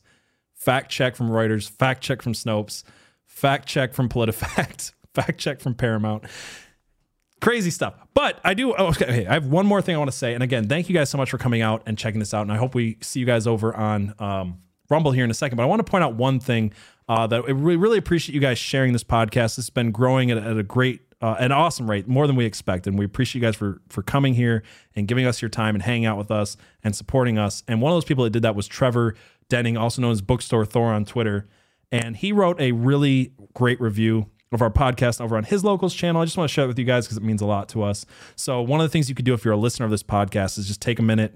Fact 0.54 0.90
check 0.90 1.16
from 1.16 1.28
Reuters, 1.28 1.68
fact 1.68 2.02
check 2.02 2.22
from 2.22 2.32
Snopes, 2.32 2.84
fact 3.26 3.68
check 3.68 3.92
from 3.92 4.08
PolitiFact, 4.08 4.92
fact 5.14 5.38
check 5.38 5.60
from 5.60 5.74
Paramount. 5.74 6.24
Crazy 7.40 7.70
stuff. 7.70 7.94
But 8.14 8.40
I 8.44 8.54
do, 8.54 8.74
oh, 8.74 8.86
okay, 8.86 9.26
I 9.26 9.34
have 9.34 9.46
one 9.46 9.66
more 9.66 9.82
thing 9.82 9.94
I 9.94 9.98
want 9.98 10.10
to 10.10 10.16
say. 10.16 10.32
And 10.32 10.42
again, 10.42 10.68
thank 10.68 10.88
you 10.88 10.94
guys 10.94 11.10
so 11.10 11.18
much 11.18 11.30
for 11.30 11.36
coming 11.36 11.60
out 11.60 11.82
and 11.84 11.98
checking 11.98 12.20
this 12.20 12.32
out. 12.32 12.42
And 12.42 12.52
I 12.52 12.56
hope 12.56 12.74
we 12.74 12.96
see 13.02 13.20
you 13.20 13.26
guys 13.26 13.46
over 13.46 13.74
on 13.76 14.14
um, 14.18 14.60
Rumble 14.88 15.12
here 15.12 15.24
in 15.24 15.30
a 15.30 15.34
second. 15.34 15.56
But 15.56 15.64
I 15.64 15.66
want 15.66 15.84
to 15.84 15.90
point 15.90 16.04
out 16.04 16.14
one 16.14 16.40
thing 16.40 16.72
uh, 17.08 17.26
that 17.26 17.44
we 17.44 17.76
really 17.76 17.98
appreciate 17.98 18.34
you 18.34 18.40
guys 18.40 18.58
sharing 18.58 18.92
this 18.94 19.04
podcast. 19.04 19.58
It's 19.58 19.68
been 19.68 19.90
growing 19.90 20.30
at, 20.30 20.38
at 20.38 20.56
a 20.56 20.62
great 20.62 21.03
uh, 21.24 21.36
an 21.38 21.52
awesome 21.52 21.90
rate, 21.90 22.06
more 22.06 22.26
than 22.26 22.36
we 22.36 22.44
expected. 22.44 22.90
And 22.90 22.98
we 22.98 23.06
appreciate 23.06 23.40
you 23.40 23.48
guys 23.48 23.56
for 23.56 23.80
for 23.88 24.02
coming 24.02 24.34
here 24.34 24.62
and 24.94 25.08
giving 25.08 25.24
us 25.24 25.40
your 25.40 25.48
time 25.48 25.74
and 25.74 25.82
hanging 25.82 26.04
out 26.04 26.18
with 26.18 26.30
us 26.30 26.58
and 26.82 26.94
supporting 26.94 27.38
us. 27.38 27.62
And 27.66 27.80
one 27.80 27.90
of 27.90 27.96
those 27.96 28.04
people 28.04 28.24
that 28.24 28.30
did 28.30 28.42
that 28.42 28.54
was 28.54 28.66
Trevor 28.66 29.14
Denning, 29.48 29.78
also 29.78 30.02
known 30.02 30.12
as 30.12 30.20
Bookstore 30.20 30.66
Thor 30.66 30.92
on 30.92 31.06
Twitter. 31.06 31.48
And 31.90 32.14
he 32.14 32.30
wrote 32.30 32.60
a 32.60 32.72
really 32.72 33.32
great 33.54 33.80
review 33.80 34.26
of 34.52 34.60
our 34.60 34.70
podcast 34.70 35.18
over 35.18 35.34
on 35.34 35.44
his 35.44 35.64
locals 35.64 35.94
channel. 35.94 36.20
I 36.20 36.26
just 36.26 36.36
want 36.36 36.50
to 36.50 36.52
share 36.52 36.66
it 36.66 36.68
with 36.68 36.78
you 36.78 36.84
guys 36.84 37.06
because 37.06 37.16
it 37.16 37.22
means 37.22 37.40
a 37.40 37.46
lot 37.46 37.70
to 37.70 37.82
us. 37.82 38.04
So 38.36 38.60
one 38.60 38.80
of 38.80 38.84
the 38.84 38.90
things 38.90 39.08
you 39.08 39.14
could 39.14 39.24
do 39.24 39.32
if 39.32 39.46
you're 39.46 39.54
a 39.54 39.58
listener 39.58 39.86
of 39.86 39.90
this 39.90 40.02
podcast 40.02 40.58
is 40.58 40.66
just 40.66 40.82
take 40.82 40.98
a 40.98 41.02
minute, 41.02 41.34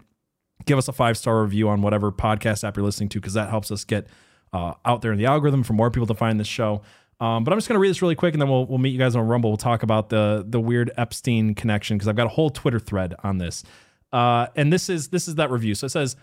give 0.66 0.76
us 0.76 0.88
a 0.88 0.92
five 0.92 1.16
star 1.16 1.40
review 1.40 1.66
on 1.70 1.80
whatever 1.80 2.12
podcast 2.12 2.62
app 2.62 2.76
you're 2.76 2.84
listening 2.84 3.08
to 3.08 3.20
because 3.20 3.34
that 3.34 3.48
helps 3.48 3.70
us 3.70 3.84
get 3.84 4.06
uh, 4.52 4.74
out 4.84 5.00
there 5.00 5.12
in 5.12 5.18
the 5.18 5.26
algorithm 5.26 5.62
for 5.62 5.72
more 5.72 5.90
people 5.90 6.06
to 6.06 6.14
find 6.14 6.38
this 6.38 6.46
show. 6.46 6.82
Um, 7.20 7.42
but 7.44 7.52
I'm 7.52 7.58
just 7.58 7.68
going 7.68 7.76
to 7.76 7.80
read 7.80 7.90
this 7.90 8.00
really 8.00 8.14
quick, 8.14 8.34
and 8.34 8.40
then 8.40 8.48
we'll 8.48 8.66
we'll 8.66 8.78
meet 8.78 8.90
you 8.90 8.98
guys 8.98 9.16
on 9.16 9.26
Rumble. 9.26 9.50
We'll 9.50 9.56
talk 9.56 9.82
about 9.82 10.08
the 10.08 10.44
the 10.46 10.60
weird 10.60 10.90
Epstein 10.96 11.54
connection 11.54 11.96
because 11.96 12.08
I've 12.08 12.16
got 12.16 12.26
a 12.26 12.30
whole 12.30 12.50
Twitter 12.50 12.78
thread 12.78 13.14
on 13.24 13.38
this. 13.38 13.64
Uh, 14.12 14.46
and 14.56 14.72
this 14.72 14.88
is 14.88 15.08
this 15.08 15.28
is 15.28 15.34
that 15.36 15.50
review. 15.50 15.74
So 15.74 15.86
it 15.86 15.90
says. 15.90 16.16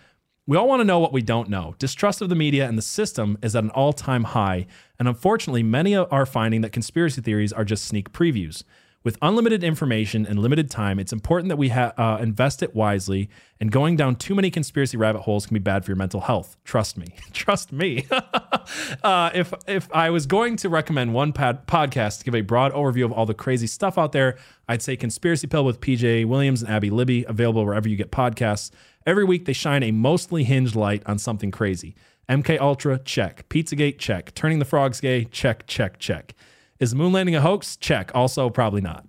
We 0.48 0.56
all 0.56 0.68
want 0.68 0.78
to 0.78 0.84
know 0.84 1.00
what 1.00 1.12
we 1.12 1.22
don't 1.22 1.48
know. 1.48 1.74
Distrust 1.80 2.22
of 2.22 2.28
the 2.28 2.36
media 2.36 2.68
and 2.68 2.78
the 2.78 2.82
system 2.82 3.36
is 3.42 3.56
at 3.56 3.64
an 3.64 3.70
all 3.70 3.92
time 3.92 4.22
high. 4.22 4.68
And 4.96 5.08
unfortunately, 5.08 5.64
many 5.64 5.96
are 5.96 6.24
finding 6.24 6.60
that 6.60 6.70
conspiracy 6.70 7.20
theories 7.20 7.52
are 7.52 7.64
just 7.64 7.84
sneak 7.84 8.12
previews. 8.12 8.62
With 9.06 9.18
unlimited 9.22 9.62
information 9.62 10.26
and 10.26 10.36
limited 10.36 10.68
time, 10.68 10.98
it's 10.98 11.12
important 11.12 11.48
that 11.50 11.56
we 11.58 11.68
ha- 11.68 11.92
uh, 11.96 12.18
invest 12.20 12.60
it 12.60 12.74
wisely. 12.74 13.30
And 13.60 13.70
going 13.70 13.94
down 13.94 14.16
too 14.16 14.34
many 14.34 14.50
conspiracy 14.50 14.96
rabbit 14.96 15.20
holes 15.20 15.46
can 15.46 15.54
be 15.54 15.60
bad 15.60 15.84
for 15.84 15.92
your 15.92 15.96
mental 15.96 16.22
health. 16.22 16.56
Trust 16.64 16.98
me. 16.98 17.06
Trust 17.32 17.70
me. 17.70 18.04
uh, 19.04 19.30
if 19.32 19.54
if 19.68 19.88
I 19.92 20.10
was 20.10 20.26
going 20.26 20.56
to 20.56 20.68
recommend 20.68 21.14
one 21.14 21.32
pod- 21.32 21.68
podcast 21.68 22.18
to 22.18 22.24
give 22.24 22.34
a 22.34 22.40
broad 22.40 22.72
overview 22.72 23.04
of 23.04 23.12
all 23.12 23.26
the 23.26 23.32
crazy 23.32 23.68
stuff 23.68 23.96
out 23.96 24.10
there, 24.10 24.38
I'd 24.68 24.82
say 24.82 24.96
Conspiracy 24.96 25.46
Pilled 25.46 25.66
with 25.66 25.80
PJ 25.80 26.26
Williams 26.26 26.62
and 26.62 26.72
Abby 26.72 26.90
Libby, 26.90 27.24
available 27.28 27.64
wherever 27.64 27.88
you 27.88 27.94
get 27.94 28.10
podcasts. 28.10 28.72
Every 29.06 29.22
week 29.22 29.44
they 29.44 29.52
shine 29.52 29.84
a 29.84 29.92
mostly 29.92 30.42
hinged 30.42 30.74
light 30.74 31.04
on 31.06 31.18
something 31.20 31.52
crazy. 31.52 31.94
MK 32.28 32.60
Ultra, 32.60 32.98
check. 32.98 33.48
Pizzagate, 33.50 33.98
check. 33.98 34.34
Turning 34.34 34.58
the 34.58 34.64
frogs 34.64 35.00
gay, 35.00 35.26
check, 35.26 35.68
check, 35.68 36.00
check. 36.00 36.34
Is 36.78 36.90
the 36.90 36.96
moon 36.96 37.12
landing 37.12 37.34
a 37.34 37.40
hoax? 37.40 37.76
Check. 37.76 38.10
Also, 38.14 38.50
probably 38.50 38.80
not. 38.80 39.06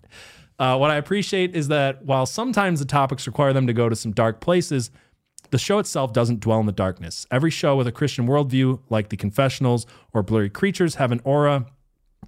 Uh, 0.59 0.77
what 0.77 0.89
I 0.89 0.95
appreciate 0.95 1.55
is 1.55 1.67
that 1.67 2.03
while 2.03 2.25
sometimes 2.25 2.79
the 2.79 2.85
topics 2.85 3.27
require 3.27 3.53
them 3.53 3.67
to 3.67 3.73
go 3.73 3.89
to 3.89 3.95
some 3.95 4.11
dark 4.11 4.41
places, 4.41 4.89
the 5.51 5.57
show 5.57 5.79
itself 5.79 6.13
doesn't 6.13 6.39
dwell 6.39 6.59
in 6.59 6.65
the 6.65 6.71
darkness. 6.71 7.25
Every 7.31 7.51
show 7.51 7.75
with 7.75 7.87
a 7.87 7.91
Christian 7.91 8.27
worldview, 8.27 8.81
like 8.89 9.09
The 9.09 9.17
Confessionals 9.17 9.85
or 10.13 10.23
Blurry 10.23 10.49
Creatures, 10.49 10.95
have 10.95 11.11
an 11.11 11.21
aura 11.23 11.67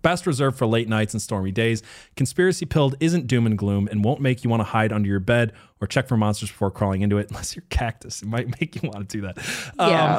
Best 0.01 0.25
reserved 0.25 0.57
for 0.57 0.65
late 0.65 0.87
nights 0.87 1.13
and 1.13 1.21
stormy 1.21 1.51
days. 1.51 1.83
Conspiracy 2.15 2.65
Pilled 2.65 2.95
isn't 3.01 3.27
doom 3.27 3.45
and 3.45 3.57
gloom 3.57 3.89
and 3.91 4.03
won't 4.03 4.21
make 4.21 4.43
you 4.45 4.49
want 4.49 4.61
to 4.61 4.65
hide 4.65 4.93
under 4.93 5.09
your 5.09 5.19
bed 5.19 5.51
or 5.81 5.87
check 5.87 6.07
for 6.07 6.15
monsters 6.15 6.49
before 6.49 6.71
crawling 6.71 7.01
into 7.01 7.17
it, 7.17 7.27
unless 7.29 7.55
you're 7.55 7.65
cactus. 7.69 8.21
It 8.21 8.27
might 8.27 8.47
make 8.61 8.81
you 8.81 8.89
want 8.89 9.09
to 9.09 9.17
do 9.17 9.21
that. 9.23 9.37
Yeah. 9.77 10.17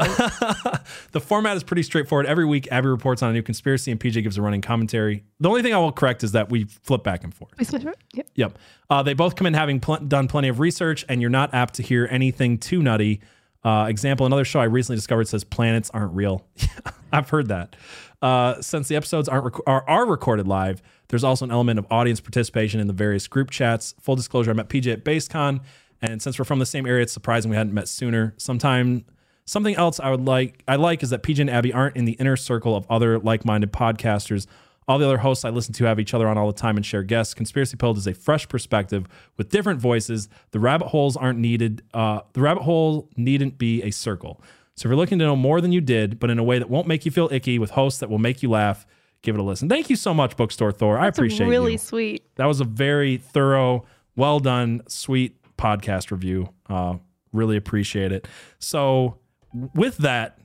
Um, 0.64 0.80
the 1.12 1.20
format 1.20 1.56
is 1.56 1.62
pretty 1.62 1.82
straightforward. 1.82 2.26
Every 2.26 2.44
week, 2.44 2.68
Abby 2.70 2.88
reports 2.88 3.22
on 3.22 3.30
a 3.30 3.32
new 3.32 3.42
conspiracy 3.42 3.90
and 3.90 3.98
PJ 3.98 4.22
gives 4.22 4.36
a 4.36 4.42
running 4.42 4.60
commentary. 4.60 5.24
The 5.38 5.48
only 5.48 5.62
thing 5.62 5.72
I 5.72 5.78
will 5.78 5.92
correct 5.92 6.24
is 6.24 6.32
that 6.32 6.50
we 6.50 6.64
flip 6.64 7.02
back 7.02 7.24
and 7.24 7.32
forth. 7.32 7.52
Yep. 8.12 8.26
Yep. 8.34 8.58
Uh, 8.90 9.02
they 9.02 9.14
both 9.14 9.34
come 9.36 9.46
in 9.46 9.54
having 9.54 9.80
pl- 9.80 9.98
done 9.98 10.28
plenty 10.28 10.48
of 10.48 10.60
research, 10.60 11.06
and 11.08 11.22
you're 11.22 11.30
not 11.30 11.54
apt 11.54 11.74
to 11.74 11.82
hear 11.82 12.06
anything 12.10 12.58
too 12.58 12.82
nutty. 12.82 13.20
Uh, 13.62 13.86
example, 13.88 14.26
another 14.26 14.44
show 14.44 14.60
I 14.60 14.64
recently 14.64 14.96
discovered 14.96 15.28
says 15.28 15.44
planets 15.44 15.90
aren't 15.90 16.14
real. 16.14 16.46
I've 17.12 17.28
heard 17.28 17.48
that. 17.48 17.76
Uh, 18.22 18.60
since 18.60 18.88
the 18.88 18.96
episodes 18.96 19.28
aren't 19.28 19.44
rec- 19.44 19.66
are, 19.66 19.88
are 19.88 20.06
recorded 20.06 20.46
live, 20.46 20.82
there's 21.08 21.24
also 21.24 21.44
an 21.44 21.50
element 21.50 21.78
of 21.78 21.86
audience 21.90 22.20
participation 22.20 22.78
in 22.78 22.86
the 22.86 22.92
various 22.92 23.26
group 23.26 23.50
chats. 23.50 23.94
Full 24.00 24.16
disclosure, 24.16 24.50
I 24.50 24.54
met 24.54 24.68
PJ 24.68 24.92
at 24.92 25.04
BaseCon, 25.04 25.60
and 26.02 26.20
since 26.20 26.38
we're 26.38 26.44
from 26.44 26.58
the 26.58 26.66
same 26.66 26.86
area, 26.86 27.02
it's 27.02 27.12
surprising 27.12 27.50
we 27.50 27.56
hadn't 27.56 27.72
met 27.74 27.88
sooner. 27.88 28.34
Sometime 28.36 29.04
something 29.46 29.74
else 29.74 29.98
I 29.98 30.10
would 30.10 30.24
like 30.24 30.62
I 30.68 30.76
like 30.76 31.02
is 31.02 31.10
that 31.10 31.22
PJ 31.22 31.40
and 31.40 31.50
Abby 31.50 31.72
aren't 31.72 31.96
in 31.96 32.04
the 32.04 32.12
inner 32.12 32.36
circle 32.36 32.76
of 32.76 32.86
other 32.88 33.18
like-minded 33.18 33.72
podcasters 33.72 34.46
All 34.86 34.98
the 34.98 35.04
other 35.04 35.18
hosts 35.18 35.44
I 35.44 35.50
listen 35.50 35.72
to 35.74 35.84
have 35.84 36.00
each 36.00 36.14
other 36.14 36.26
on 36.28 36.36
all 36.36 36.46
the 36.46 36.52
time 36.52 36.76
and 36.76 36.84
share 36.84 37.02
guests. 37.02 37.32
Conspiracy 37.32 37.76
Pilled 37.76 37.96
is 37.96 38.06
a 38.06 38.14
fresh 38.14 38.48
perspective 38.48 39.06
with 39.36 39.48
different 39.48 39.80
voices. 39.80 40.28
The 40.50 40.60
rabbit 40.60 40.88
holes 40.88 41.16
aren't 41.16 41.38
needed. 41.38 41.82
Uh, 41.94 42.20
the 42.32 42.40
rabbit 42.40 42.62
hole 42.62 43.08
needn't 43.16 43.56
be 43.56 43.82
a 43.82 43.90
circle. 43.92 44.40
So 44.80 44.86
if 44.86 44.92
you're 44.92 44.96
looking 44.96 45.18
to 45.18 45.26
know 45.26 45.36
more 45.36 45.60
than 45.60 45.72
you 45.72 45.82
did, 45.82 46.18
but 46.18 46.30
in 46.30 46.38
a 46.38 46.42
way 46.42 46.58
that 46.58 46.70
won't 46.70 46.86
make 46.86 47.04
you 47.04 47.10
feel 47.10 47.28
icky, 47.30 47.58
with 47.58 47.68
hosts 47.68 48.00
that 48.00 48.08
will 48.08 48.16
make 48.18 48.42
you 48.42 48.48
laugh, 48.48 48.86
give 49.20 49.34
it 49.34 49.38
a 49.38 49.42
listen. 49.42 49.68
Thank 49.68 49.90
you 49.90 49.96
so 49.96 50.14
much, 50.14 50.38
Bookstore 50.38 50.72
Thor. 50.72 50.94
That's 50.94 51.04
I 51.04 51.08
appreciate 51.08 51.48
really 51.48 51.54
you. 51.54 51.60
Really 51.60 51.76
sweet. 51.76 52.24
That 52.36 52.46
was 52.46 52.62
a 52.62 52.64
very 52.64 53.18
thorough, 53.18 53.84
well 54.16 54.40
done, 54.40 54.80
sweet 54.88 55.36
podcast 55.58 56.10
review. 56.10 56.48
Uh, 56.66 56.94
really 57.34 57.58
appreciate 57.58 58.10
it. 58.10 58.26
So 58.58 59.18
with 59.74 59.98
that, 59.98 60.38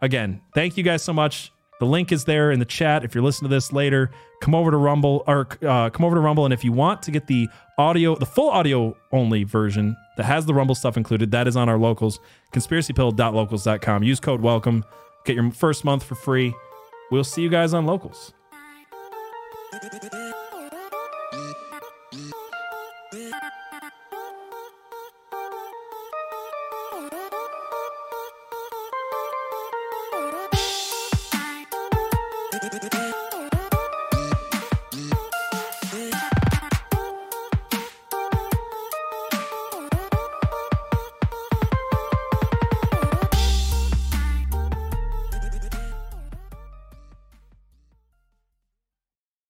again, 0.00 0.42
thank 0.54 0.76
you 0.76 0.84
guys 0.84 1.02
so 1.02 1.12
much. 1.12 1.50
The 1.80 1.86
link 1.86 2.12
is 2.12 2.24
there 2.24 2.52
in 2.52 2.60
the 2.60 2.64
chat. 2.64 3.02
If 3.02 3.16
you're 3.16 3.24
listening 3.24 3.50
to 3.50 3.56
this 3.56 3.72
later, 3.72 4.12
come 4.40 4.54
over 4.54 4.70
to 4.70 4.76
Rumble 4.76 5.24
or 5.26 5.48
uh, 5.66 5.90
come 5.90 6.06
over 6.06 6.14
to 6.14 6.20
Rumble. 6.20 6.44
And 6.44 6.54
if 6.54 6.62
you 6.62 6.70
want 6.70 7.02
to 7.02 7.10
get 7.10 7.26
the 7.26 7.48
audio, 7.78 8.14
the 8.14 8.26
full 8.26 8.48
audio 8.48 8.96
only 9.10 9.42
version 9.42 9.96
that 10.16 10.24
has 10.24 10.46
the 10.46 10.54
Rumble 10.54 10.74
stuff 10.74 10.96
included, 10.96 11.30
that 11.30 11.48
is 11.48 11.56
on 11.56 11.68
our 11.68 11.78
locals, 11.78 12.20
conspiracypilled.locals.com. 12.52 14.02
Use 14.02 14.20
code 14.20 14.40
welcome. 14.40 14.84
Get 15.24 15.36
your 15.36 15.50
first 15.52 15.84
month 15.84 16.02
for 16.02 16.14
free. 16.14 16.54
We'll 17.10 17.24
see 17.24 17.42
you 17.42 17.48
guys 17.48 17.74
on 17.74 17.86
locals. 17.86 18.32